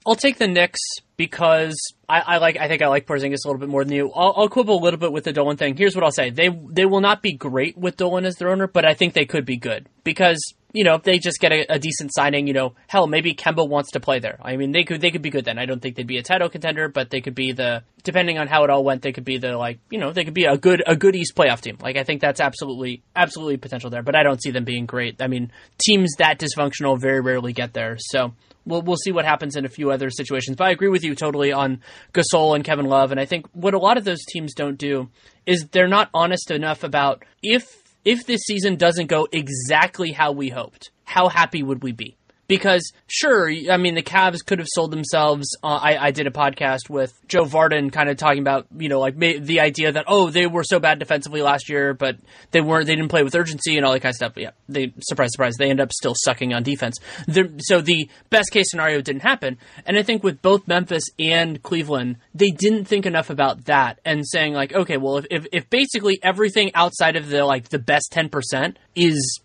I'll 0.09 0.16
take 0.16 0.39
the 0.39 0.48
Knicks 0.48 0.80
because 1.18 1.76
I, 2.09 2.20
I, 2.20 2.39
like. 2.39 2.56
I 2.56 2.66
think 2.66 2.80
I 2.80 2.89
like 2.89 3.06
Porzingis 3.06 3.44
a 3.44 3.48
little 3.48 3.59
bit 3.59 3.68
more 3.68 3.85
than 3.85 3.93
you. 3.93 4.10
I'll, 4.10 4.32
I'll, 4.39 4.48
quibble 4.48 4.78
a 4.78 4.82
little 4.82 4.98
bit 4.98 5.12
with 5.12 5.24
the 5.24 5.35
Dolan 5.35 5.59
thing. 5.59 5.76
Here's 5.76 5.94
what 5.94 6.02
I'll 6.02 6.10
say: 6.10 6.30
they 6.30 6.48
they 6.48 6.86
will 6.86 7.02
not 7.02 7.20
be 7.20 7.32
great 7.35 7.76
with 7.76 7.98
Dolan 7.98 8.24
as 8.24 8.36
their 8.36 8.48
owner, 8.48 8.66
but 8.66 8.86
I 8.86 8.94
think 8.94 9.12
they 9.12 9.26
could 9.26 9.44
be 9.44 9.59
good 9.59 9.86
because 10.05 10.40
you 10.72 10.82
know 10.82 10.94
if 10.94 11.02
they 11.02 11.18
just 11.18 11.40
get 11.40 11.52
a, 11.52 11.74
a, 11.74 11.78
decent 11.78 12.14
signing, 12.14 12.47
you 12.47 12.55
know, 12.55 12.74
hell, 12.86 13.06
maybe 13.06 13.35
Kemba 13.35 13.68
wants 13.68 13.90
to 13.90 14.01
play 14.01 14.18
there. 14.18 14.39
I 14.40 14.56
mean, 14.56 14.72
they 14.72 14.82
could 14.82 15.02
they 15.02 15.10
could 15.10 15.20
be 15.20 15.28
good 15.28 15.44
then. 15.44 15.59
I 15.59 15.66
don't 15.66 15.82
think 15.82 15.97
they'd 15.97 16.06
be 16.06 16.16
a 16.16 16.22
title 16.22 16.48
contender, 16.48 16.89
but 16.89 17.10
they 17.10 17.20
could 17.20 17.35
be 17.35 17.52
the 17.52 17.82
depending 18.02 18.39
on 18.39 18.47
how 18.47 18.64
it 18.64 18.70
all 18.70 18.85
went, 18.85 19.02
they 19.02 19.12
could 19.12 19.26
be 19.26 19.36
the 19.36 19.59
like 19.59 19.78
you 19.90 19.98
know 19.98 20.12
they 20.12 20.24
could 20.24 20.32
be 20.32 20.44
a 20.44 20.56
good 20.56 20.82
a 20.86 20.97
good 20.97 21.16
East 21.16 21.35
playoff 21.35 21.60
team. 21.60 21.76
Like 21.82 21.98
I 21.98 22.05
think 22.05 22.22
that's 22.22 22.40
absolutely 22.40 23.02
absolutely 23.14 23.59
potential 23.59 23.90
there, 23.90 24.02
but 24.02 24.16
I 24.16 24.22
don't 24.22 24.40
see 24.40 24.52
them 24.52 24.64
being 24.64 24.86
great. 24.86 25.20
I 25.20 25.26
mean, 25.26 25.52
teams 25.76 26.14
that 26.16 26.39
dysfunctional 26.39 26.98
very 26.98 27.20
rarely 27.20 27.52
get 27.52 27.74
there, 27.74 27.97
so 27.98 28.32
we'll 28.69 28.82
we'll 28.82 28.97
see 28.97 29.12
what 29.12 29.24
happens 29.24 29.57
in 29.57 29.65
a 29.65 29.69
few 29.69 29.90
other 29.90 30.11
situations. 30.11 30.57
But 30.57 30.69
I 30.69 30.70
agree 30.70 30.89
with 30.89 31.05
you 31.05 31.15
totally 31.15 31.53
on 31.53 31.81
Gasol 32.12 32.55
and 32.55 32.65
Kevin 32.65 32.86
Love, 32.86 33.11
and 33.11 33.19
I 33.19 33.24
think 33.24 33.47
what 33.53 33.74
a 33.74 33.78
lot 33.78 33.97
of 33.97 34.05
those 34.05 34.24
teams 34.27 34.55
don't 34.55 34.78
do 34.78 35.09
is 35.47 35.69
they're 35.69 35.89
not 35.89 36.11
honest 36.12 36.51
enough 36.51 36.85
about 36.85 37.24
if 37.43 37.65
if 38.05 38.27
this 38.27 38.43
season 38.43 38.77
doesn't 38.77 39.07
go 39.07 39.27
exactly 39.32 40.12
how 40.12 40.32
we 40.32 40.51
hoped, 40.51 40.90
how 41.05 41.28
happy 41.28 41.62
would 41.62 41.82
we 41.82 41.93
be? 41.93 42.18
Because 42.49 42.93
sure, 43.07 43.49
I 43.51 43.77
mean 43.77 43.95
the 43.95 44.03
Cavs 44.03 44.45
could 44.45 44.59
have 44.59 44.69
sold 44.70 44.91
themselves. 44.91 45.57
Uh, 45.62 45.66
I, 45.69 46.07
I 46.07 46.11
did 46.11 46.27
a 46.27 46.31
podcast 46.31 46.89
with 46.89 47.12
Joe 47.29 47.45
Vardon, 47.45 47.93
kind 47.93 48.09
of 48.09 48.16
talking 48.16 48.41
about 48.41 48.66
you 48.77 48.89
know 48.89 49.01
like 49.01 49.16
the 49.16 49.61
idea 49.61 49.93
that 49.93 50.07
oh 50.09 50.31
they 50.31 50.47
were 50.47 50.65
so 50.65 50.81
bad 50.81 50.99
defensively 50.99 51.43
last 51.43 51.69
year, 51.69 51.95
but 51.95 52.16
they 52.51 52.61
weren't 52.61 52.87
they 52.87 52.97
didn't 52.97 53.11
play 53.11 53.23
with 53.23 53.35
urgency 53.35 53.77
and 53.77 53.85
all 53.85 53.93
that 53.93 54.01
kind 54.01 54.12
of 54.12 54.16
stuff. 54.16 54.33
Yeah, 54.37 54.51
they 54.69 54.93
surprise 55.01 55.31
surprise 55.33 55.55
they 55.59 55.70
end 55.70 55.81
up 55.81 55.93
still 55.93 56.15
sucking 56.16 56.55
on 56.55 56.62
defense. 56.62 56.99
They're, 57.27 57.51
so 57.59 57.81
the 57.81 58.09
best 58.31 58.51
case 58.51 58.70
scenario 58.70 59.03
didn't 59.03 59.23
happen, 59.23 59.59
and 59.85 59.99
I 59.99 60.03
think 60.03 60.25
with 60.25 60.41
both 60.41 60.66
Memphis 60.66 61.05
and 61.19 61.62
Cleveland, 61.62 62.16
they 62.35 62.51
didn't 62.51 62.87
think 62.87 63.05
enough 63.05 63.29
about 63.29 63.66
that 63.66 64.01
and 64.05 64.27
saying 64.27 64.55
like 64.55 64.73
okay, 64.73 64.97
well 64.97 65.19
if 65.19 65.27
if, 65.31 65.47
if 65.53 65.70
basically 65.70 66.19
everything 66.23 66.70
outside 66.75 67.16
of 67.16 67.29
the 67.29 67.45
like 67.45 67.69
the 67.69 67.79
best 67.79 68.11
ten 68.11 68.31
percent 68.31 68.79
is 68.95 69.41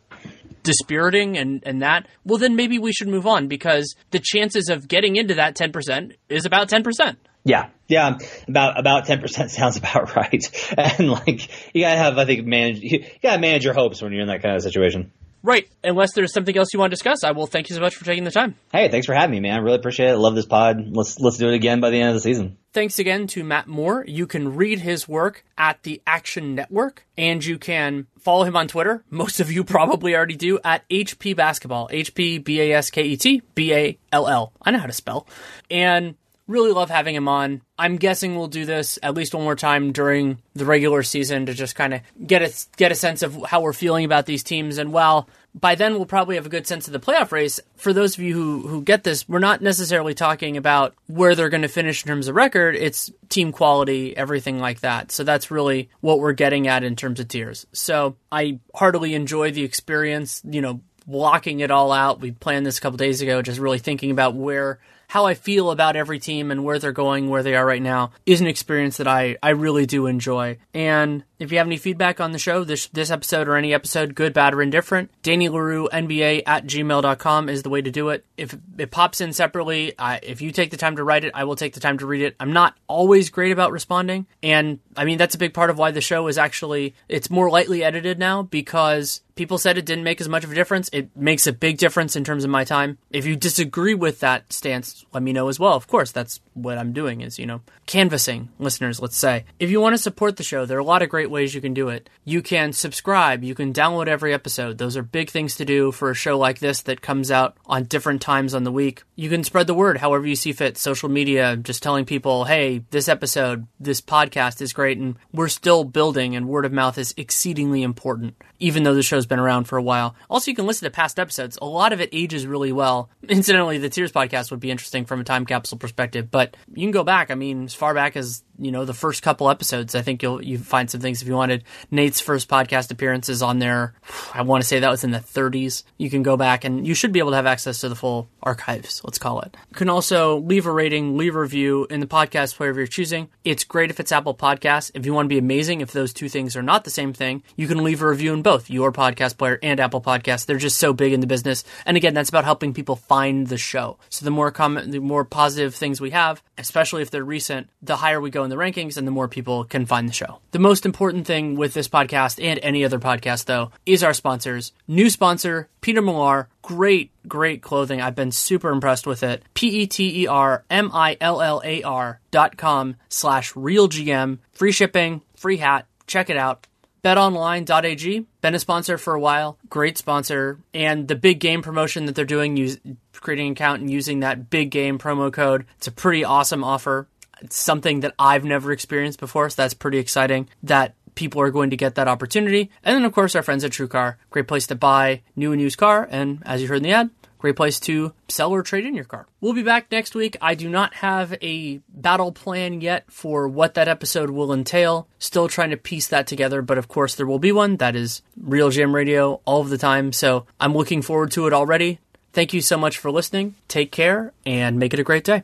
dispiriting 0.64 1.38
and, 1.38 1.61
and 1.65 1.81
that, 1.81 2.07
well, 2.26 2.40
then 2.40 2.56
maybe 2.56 2.80
we 2.80 2.91
should 2.91 3.07
move 3.07 3.27
on 3.27 3.48
because 3.48 3.95
the 4.11 4.19
chances 4.19 4.69
of 4.69 4.88
getting 4.88 5.15
into 5.15 5.35
that 5.35 5.56
10% 5.56 6.14
is 6.30 6.45
about 6.45 6.69
10%. 6.69 7.18
Yeah, 7.45 7.69
yeah, 7.90 8.18
about 8.48 8.80
about 8.80 9.06
ten 9.06 9.19
percent 9.19 9.52
sounds 9.57 9.76
about 9.76 10.15
right. 10.15 10.41
And 10.77 11.11
like 11.11 11.76
you 11.76 11.84
gotta 11.84 11.98
have, 11.98 12.18
I 12.18 12.26
think, 12.26 12.45
manage 12.45 12.80
you 12.81 13.06
gotta 13.22 13.41
manage 13.41 13.65
your 13.65 13.73
hopes 13.73 14.02
when 14.02 14.14
you're 14.14 14.22
in 14.22 14.30
that 14.30 14.41
kind 14.41 14.56
of 14.56 14.61
situation. 14.61 15.11
Right. 15.44 15.70
Unless 15.84 16.14
there's 16.14 16.34
something 16.34 16.57
else 16.57 16.70
you 16.74 16.80
want 16.80 16.91
to 16.91 16.95
discuss, 16.95 17.26
I 17.26 17.32
will 17.32 17.48
thank 17.48 17.70
you 17.70 17.76
so 17.76 17.82
much 17.82 17.95
for 17.95 18.06
taking 18.06 18.24
the 18.24 18.32
time. 18.32 18.56
Hey, 18.72 18.88
thanks 18.88 19.06
for 19.06 19.14
having 19.14 19.32
me, 19.32 19.41
man. 19.41 19.56
I 19.56 19.57
really 19.57 19.76
appreciate 19.76 20.10
it. 20.10 20.18
Love 20.18 20.36
this 20.36 20.45
pod. 20.45 20.78
Let's 20.95 21.20
let's 21.20 21.38
do 21.38 21.49
it 21.49 21.53
again 21.53 21.82
by 21.82 21.90
the 21.90 21.99
end 21.99 22.10
of 22.10 22.15
the 22.15 22.22
season. 22.22 22.57
Thanks 22.72 22.98
again 22.98 23.28
to 23.28 23.44
Matt 23.44 23.68
Moore. 23.68 24.06
You 24.07 24.26
can 24.26 24.56
read 24.56 24.80
his 24.80 25.07
work 25.07 25.44
at 25.57 25.84
the 25.84 26.02
Action 26.07 26.56
Network, 26.56 27.06
and 27.18 27.44
you 27.44 27.60
can 27.60 28.07
follow 28.20 28.45
him 28.45 28.56
on 28.56 28.70
Twitter. 28.70 29.03
Most 29.10 29.41
of 29.41 29.52
you 29.52 29.64
probably 29.65 30.15
already 30.15 30.38
do 30.38 30.60
at 30.64 30.88
HP 30.90 31.36
Basketball. 31.36 31.90
H 31.91 32.15
P 32.15 32.38
B 32.38 32.61
A 32.61 32.74
S 32.78 32.90
K 32.90 33.03
E 33.03 33.18
T 33.18 33.41
B 33.53 33.74
A 33.74 33.98
L 34.14 34.28
L. 34.30 34.53
I 34.61 34.72
know 34.72 34.80
how 34.80 34.88
to 34.88 34.94
spell. 34.94 35.28
And 35.70 36.15
really 36.54 36.72
love 36.72 36.90
having 36.90 37.16
him 37.16 37.28
on. 37.28 37.62
I'm 37.78 37.98
guessing 37.98 38.36
we'll 38.36 38.48
do 38.48 38.64
this 38.64 39.00
at 39.02 39.16
least 39.16 39.34
one 39.34 39.44
more 39.44 39.56
time 39.56 39.92
during 39.92 40.38
the 40.54 40.66
regular 40.66 41.02
season 41.02 41.48
to 41.48 41.54
just 41.54 41.76
kind 41.76 41.96
of 41.96 42.02
get 42.26 42.44
a 42.44 42.54
get 42.78 42.92
a 42.92 42.96
sense 42.96 43.24
of 43.24 43.44
how 43.44 43.62
we're 43.62 43.74
feeling 43.74 44.06
about 44.06 44.28
these 44.28 44.44
teams. 44.44 44.78
And 44.78 44.94
while 44.94 45.28
by 45.56 45.76
then 45.76 45.96
we'll 45.96 46.06
probably 46.06 46.36
have 46.36 46.46
a 46.46 46.50
good 46.50 46.68
sense 46.68 46.88
of 46.88 46.94
the 46.94 47.00
playoff 47.00 47.32
race, 47.32 47.60
for 47.76 47.92
those 47.92 48.16
of 48.16 48.24
you 48.24 48.36
who 48.36 48.68
who 48.68 48.84
get 48.84 49.04
this, 49.04 49.28
we're 49.28 49.40
not 49.40 49.62
necessarily 49.62 50.14
talking 50.14 50.56
about 50.56 50.96
where 51.08 51.34
they're 51.34 51.50
going 51.50 51.64
to 51.64 51.68
finish 51.68 52.04
in 52.04 52.08
terms 52.08 52.28
of 52.28 52.36
record. 52.36 52.76
It's 52.76 53.12
team 53.30 53.52
quality, 53.52 54.16
everything 54.16 54.60
like 54.60 54.82
that. 54.82 55.12
So 55.12 55.24
that's 55.24 55.52
really 55.52 55.90
what 56.02 56.20
we're 56.20 56.34
getting 56.34 56.68
at 56.68 56.84
in 56.84 56.96
terms 56.96 57.20
of 57.20 57.28
tiers. 57.28 57.66
So 57.74 58.16
I 58.32 58.60
heartily 58.76 59.16
enjoy 59.16 59.52
the 59.52 59.64
experience. 59.64 60.42
You 60.46 60.62
know, 60.62 60.82
blocking 61.08 61.60
it 61.62 61.72
all 61.72 61.92
out. 61.92 62.22
We 62.22 62.32
planned 62.32 62.66
this 62.66 62.78
a 62.78 62.82
couple 62.82 62.98
days 62.98 63.22
ago, 63.22 63.42
just 63.42 63.60
really 63.60 63.80
thinking 63.80 64.12
about 64.12 64.36
where 64.36 64.80
how 65.14 65.27
I 65.27 65.35
feel 65.35 65.69
about 65.69 65.95
every 65.95 66.18
team 66.18 66.49
and 66.49 66.64
where 66.64 66.80
they're 66.80 66.91
going, 66.91 67.30
where 67.30 67.44
they 67.44 67.53
are 67.53 67.64
right 67.64 67.84
now, 67.84 68.10
is 68.26 68.41
an 68.41 68.48
experience 68.48 68.98
that 68.98 69.07
I, 69.07 69.38
I 69.44 69.52
really 69.52 69.85
do 69.85 70.07
enjoy. 70.07 70.57
And 70.73 71.23
if 71.44 71.52
you 71.52 71.57
have 71.57 71.68
any 71.68 71.78
feedback 71.78 72.22
on 72.22 72.32
the 72.32 72.40
show, 72.40 72.64
this 72.64 72.88
this 72.88 73.11
episode 73.11 73.49
or 73.49 73.57
any 73.57 73.74
episode, 73.74 74.15
good, 74.15 74.32
bad, 74.32 74.53
or 74.53 74.61
indifferent, 74.61 75.11
Danny 75.24 75.49
Leroux, 75.49 75.90
NBA 75.91 76.44
at 76.48 76.65
gmail.com 76.65 77.49
is 77.49 77.64
the 77.64 77.70
way 77.70 77.82
to 77.82 77.91
do 77.91 78.10
it. 78.10 78.26
If 78.38 78.56
it 78.78 78.91
pops 78.91 79.20
in 79.20 79.34
separately, 79.34 79.94
I, 79.99 80.22
if 80.24 80.41
you 80.41 80.52
take 80.52 80.72
the 80.72 80.78
time 80.78 80.95
to 80.95 81.03
write 81.03 81.26
it, 81.26 81.32
I 81.36 81.44
will 81.44 81.57
take 81.57 81.74
the 81.74 81.82
time 81.82 81.98
to 81.98 82.06
read 82.06 82.22
it. 82.22 82.36
I'm 82.40 82.53
not 82.53 82.78
always 82.88 83.30
great 83.30 83.52
about 83.52 83.74
responding. 83.74 84.26
And 84.41 84.80
I 84.95 85.03
mean, 85.03 85.18
that's 85.18 85.36
a 85.36 85.38
big 85.38 85.53
part 85.53 85.70
of 85.70 85.78
why 85.78 85.91
the 85.91 85.99
show 86.02 86.28
is 86.28 86.38
actually, 86.38 86.95
it's 87.10 87.30
more 87.30 87.49
lightly 87.49 87.84
edited 87.84 88.20
now 88.20 88.44
because 88.44 89.22
people 89.36 89.57
said 89.57 89.78
it 89.78 89.86
didn't 89.86 90.03
make 90.03 90.22
as 90.22 90.30
much 90.30 90.44
of 90.44 90.52
a 90.52 90.56
difference. 90.56 90.90
It 90.94 91.15
makes 91.15 91.48
a 91.48 91.53
big 91.53 91.78
difference 91.78 92.15
in 92.15 92.24
terms 92.24 92.44
of 92.44 92.49
my 92.49 92.64
time. 92.64 92.98
If 93.11 93.26
you 93.26 93.36
disagree 93.36 93.94
with 93.94 94.20
that 94.20 94.52
stance, 94.53 95.06
let 95.14 95.24
me 95.24 95.34
know 95.34 95.48
as 95.49 95.60
well. 95.60 95.74
Of 95.74 95.88
course, 95.88 96.11
that's 96.11 96.40
what 96.53 96.78
I'm 96.78 96.94
doing 96.94 97.22
is, 97.22 97.40
you 97.40 97.45
know, 97.45 97.61
canvassing 97.86 98.49
listeners, 98.60 99.02
let's 99.02 99.18
say. 99.18 99.45
If 99.60 99.70
you 99.70 99.82
want 99.82 99.94
to 99.94 100.02
support 100.02 100.38
the 100.38 100.44
show, 100.44 100.65
there 100.65 100.78
are 100.78 100.82
a 100.82 100.86
lot 100.86 101.02
of 101.02 101.10
great 101.10 101.32
ways 101.34 101.53
you 101.53 101.60
can 101.60 101.73
do 101.73 101.89
it. 101.89 102.10
You 102.23 102.41
can 102.41 102.72
subscribe, 102.72 103.43
you 103.43 103.55
can 103.55 103.73
download 103.73 104.07
every 104.07 104.34
episode. 104.34 104.77
Those 104.77 104.95
are 104.95 105.03
big 105.03 105.30
things 105.30 105.55
to 105.55 105.65
do 105.65 105.91
for 105.91 106.10
a 106.10 106.15
show 106.15 106.38
like 106.38 106.60
this 106.60 106.84
that 106.84 107.01
comes 107.01 107.30
out 107.30 107.57
on 107.65 107.84
different 107.84 108.22
times 108.22 108.53
on 108.53 108.64
the 108.64 108.72
week. 108.72 109.03
You 109.15 109.30
can 109.30 109.43
spread 109.43 109.68
the 109.68 109.73
word 109.73 109.97
however 109.97 110.26
you 110.26 110.38
see 110.38 110.53
fit, 110.53 110.77
social 110.77 111.10
media, 111.10 111.57
just 111.57 111.84
telling 111.84 112.05
people, 112.05 112.45
hey, 112.45 112.84
this 112.91 113.10
episode, 113.10 113.68
this 113.80 113.99
podcast 113.99 114.61
is 114.61 114.72
great, 114.72 114.97
and 114.97 115.18
we're 115.34 115.49
still 115.49 115.84
building, 115.84 116.35
and 116.35 116.47
word 116.47 116.65
of 116.65 116.72
mouth 116.72 116.97
is 116.97 117.14
exceedingly 117.18 117.84
important, 117.84 118.35
even 118.60 118.84
though 118.84 118.93
the 118.93 119.03
show's 119.03 119.26
been 119.26 119.39
around 119.39 119.65
for 119.65 119.77
a 119.77 119.84
while. 119.84 120.15
Also, 120.30 120.51
you 120.51 120.55
can 120.55 120.68
listen 120.68 120.85
to 120.85 120.91
past 120.91 121.19
episodes. 121.19 121.57
A 121.61 121.65
lot 121.65 121.91
of 121.91 121.99
it 121.99 122.10
ages 122.14 122.47
really 122.47 122.72
well. 122.72 123.10
Incidentally, 123.27 123.80
the 123.80 123.89
Tiers 123.89 124.11
podcast 124.11 124.51
would 124.51 124.60
be 124.60 124.72
interesting 124.72 125.05
from 125.05 125.19
a 125.19 125.23
time 125.23 125.45
capsule 125.45 125.77
perspective, 125.77 126.30
but 126.31 126.55
you 126.73 126.84
can 126.84 126.91
go 126.91 127.03
back, 127.03 127.31
I 127.31 127.35
mean, 127.35 127.65
as 127.65 127.73
far 127.73 127.93
back 127.93 128.15
as 128.15 128.43
you 128.60 128.72
know 128.72 128.86
the 128.86 128.94
first 128.94 129.22
couple 129.24 129.50
episodes. 129.50 129.96
I 129.96 130.02
think 130.02 130.22
you'll 130.22 130.44
you 130.44 130.58
find 130.58 130.90
some 130.90 131.02
things 131.02 131.22
if 131.22 131.28
you 131.28 131.36
wanted 131.36 131.64
Nate's 131.92 132.20
first 132.20 132.50
podcast 132.50 132.92
appearances 132.92 133.42
on 133.42 133.60
there. 133.60 133.94
I 134.34 134.42
want 134.44 134.64
to 134.64 134.68
say 134.68 134.80
that 134.80 134.90
was 134.90 135.04
in 135.04 135.12
the 135.12 135.20
30s. 135.20 135.84
You 135.98 136.10
can 136.10 136.24
go 136.24 136.38
back 136.38 136.64
and 136.64 136.86
you 136.86 136.94
should 136.94 137.12
be 137.12 137.20
able 137.20 137.32
to 137.32 137.36
have 137.38 137.46
access 137.46 137.80
to 137.82 137.90
the 137.90 137.96
full 137.96 138.30
archives. 138.44 139.02
Let's 139.03 139.18
call 139.18 139.41
it. 139.41 139.56
You 139.70 139.76
can 139.76 139.90
also 139.90 140.40
leave 140.40 140.65
a 140.65 140.72
rating, 140.72 141.18
leave 141.18 141.36
a 141.36 141.41
review 141.41 141.88
in 141.90 141.99
the 141.99 142.06
podcast 142.06 142.56
player 142.56 142.74
you're 142.74 142.88
choosing. 142.88 143.30
It's 143.44 143.64
great 143.64 143.90
if 143.90 143.99
it's 143.99 144.11
Apple 144.11 144.36
Podcasts. 144.36 144.91
If 144.94 145.06
you 145.06 145.14
want 145.14 145.26
to 145.26 145.34
be 145.34 145.38
amazing, 145.38 145.82
if 145.82 145.91
those 145.91 146.14
two 146.14 146.30
things 146.30 146.56
are 146.56 146.64
not 146.64 146.84
the 146.84 146.90
same 146.90 147.14
thing, 147.14 147.44
you 147.56 147.68
can 147.68 147.84
leave 147.84 148.02
a 148.02 148.07
review 148.07 148.34
in 148.34 148.41
both 148.41 148.70
your 148.70 148.91
podcast 148.91 149.38
player 149.38 149.60
and 149.64 149.80
Apple 149.80 150.02
Podcasts. 150.02 150.45
They're 150.45 150.57
just 150.57 150.78
so 150.78 150.94
big 150.94 151.14
in 151.14 151.20
the 151.20 151.28
business. 151.28 151.64
And 151.86 151.98
again, 151.98 152.14
that's 152.14 152.30
about 152.30 152.45
helping 152.45 152.74
people 152.74 152.95
find 152.95 153.48
the 153.48 153.57
show. 153.57 153.98
So 154.10 154.26
the 154.26 154.32
more 154.32 154.52
comment, 154.52 154.91
the 154.91 154.99
more 154.99 155.26
positive 155.26 155.76
things 155.76 155.99
we 155.99 156.11
have, 156.11 156.41
especially 156.57 157.02
if 157.02 157.11
they're 157.11 157.24
recent, 157.24 157.70
the 157.82 157.98
higher 157.98 158.22
we 158.22 158.30
go 158.30 158.44
in 158.44 158.49
the 158.49 158.56
rankings 158.56 158.98
and 158.98 159.07
the 159.07 159.11
more 159.11 159.28
people 159.28 159.64
can 159.64 159.86
find 159.86 160.07
the 160.07 160.14
show. 160.14 160.40
The 160.52 160.60
most 160.60 160.86
important 160.86 161.26
thing 161.26 161.56
with 161.56 161.74
this 161.74 161.88
podcast 161.88 162.44
and 162.44 162.60
any 162.61 162.86
other 162.86 162.99
podcast, 162.99 163.45
though, 163.45 163.72
is 163.86 164.03
our 164.03 164.14
sponsors. 164.14 164.72
New 164.88 165.10
sponsor, 165.10 165.70
Peter 165.82 166.02
Millar. 166.02 166.49
Great, 166.64 167.11
great 167.27 167.61
clothing. 167.61 168.02
I've 168.02 168.15
been 168.15 168.31
super 168.31 168.72
impressed 168.72 169.06
with 169.06 169.22
it. 169.22 169.44
P-E-T-E-R-M-I-L-L-A-R 169.53 172.19
dot 172.31 172.57
com 172.57 172.95
slash 173.10 173.53
realgm. 173.53 174.40
Free 174.53 174.72
shipping, 174.72 175.22
free 175.35 175.57
hat. 175.57 175.85
Check 176.07 176.31
it 176.31 176.38
out. 176.38 176.65
BetOnline.ag, 177.03 178.26
been 178.40 178.56
a 178.56 178.60
sponsor 178.60 178.98
for 178.98 179.14
a 179.14 179.19
while, 179.19 179.60
great 179.69 179.98
sponsor, 179.98 180.57
and 180.73 181.10
the 181.10 181.15
big 181.15 181.41
game 181.41 181.61
promotion 181.61 182.06
that 182.06 182.15
they're 182.15 182.23
doing, 182.23 182.56
use, 182.56 182.80
creating 183.11 183.48
an 183.48 183.52
account 183.52 183.81
and 183.81 183.91
using 183.91 184.22
that 184.22 184.49
big 184.49 184.72
game 184.72 184.98
promo 184.98 185.31
code. 185.31 185.65
It's 185.76 185.88
a 185.88 185.91
pretty 185.91 186.23
awesome 186.23 186.64
offer. 186.64 187.10
It's 187.41 187.57
something 187.57 187.99
that 188.02 188.14
I've 188.18 188.45
never 188.45 188.72
experienced 188.72 189.19
before, 189.19 189.49
so 189.49 189.61
that's 189.61 189.73
pretty 189.73 189.98
exciting 189.98 190.48
that 190.64 190.95
people 191.15 191.41
are 191.41 191.52
going 191.52 191.69
to 191.69 191.77
get 191.77 191.95
that 191.95 192.07
opportunity. 192.07 192.69
And 192.84 192.95
then, 192.95 193.06
of 193.06 193.14
course, 193.14 193.35
our 193.35 193.44
friends 193.44 193.64
at 193.64 193.72
TrueCar, 193.72 194.15
great 194.30 194.48
place 194.48 194.68
to 194.68 194.76
buy 194.76 195.22
new 195.35 195.52
and 195.52 195.61
used 195.61 195.77
car, 195.77 196.07
and 196.10 196.41
as 196.45 196.61
you 196.61 196.68
heard 196.68 196.77
in 196.77 196.84
the 196.84 196.91
ad, 196.91 197.10
great 197.44 197.56
place 197.57 197.77
to 197.77 198.14
sell 198.30 198.52
or 198.52 198.64
trade 198.64 198.85
in 198.85 198.95
your 198.95 199.03
car. 199.03 199.27
We'll 199.41 199.52
be 199.52 199.64
back 199.64 199.91
next 199.91 200.15
week. 200.15 200.38
I 200.41 200.56
do 200.56 200.69
not 200.69 200.94
have 200.95 201.35
a 201.41 201.81
battle 201.90 202.31
plan 202.31 202.80
yet 202.80 203.03
for 203.11 203.49
what 203.49 203.73
that 203.73 203.90
episode 203.90 204.30
will 204.30 204.53
entail. 204.53 205.10
Still 205.19 205.49
trying 205.49 205.72
to 205.72 205.77
piece 205.77 206.07
that 206.07 206.26
together, 206.26 206.61
but 206.61 206.77
of 206.77 206.88
course 206.88 207.15
there 207.15 207.26
will 207.26 207.40
be 207.40 207.52
one. 207.52 207.77
That 207.77 207.98
is 207.98 208.22
Real 208.41 208.69
GM 208.69 208.94
Radio 208.94 209.41
all 209.44 209.60
of 209.60 209.69
the 209.69 209.77
time. 209.77 210.14
So 210.14 210.45
I'm 210.57 210.73
looking 210.73 211.02
forward 211.02 211.31
to 211.31 211.45
it 211.45 211.53
already. 211.53 211.99
Thank 212.31 212.53
you 212.53 212.61
so 212.61 212.77
much 212.77 212.98
for 212.98 213.11
listening. 213.11 213.56
Take 213.68 213.91
care 213.91 214.31
and 214.45 214.80
make 214.80 214.94
it 214.94 214.99
a 214.99 215.03
great 215.03 215.26
day. 215.26 215.44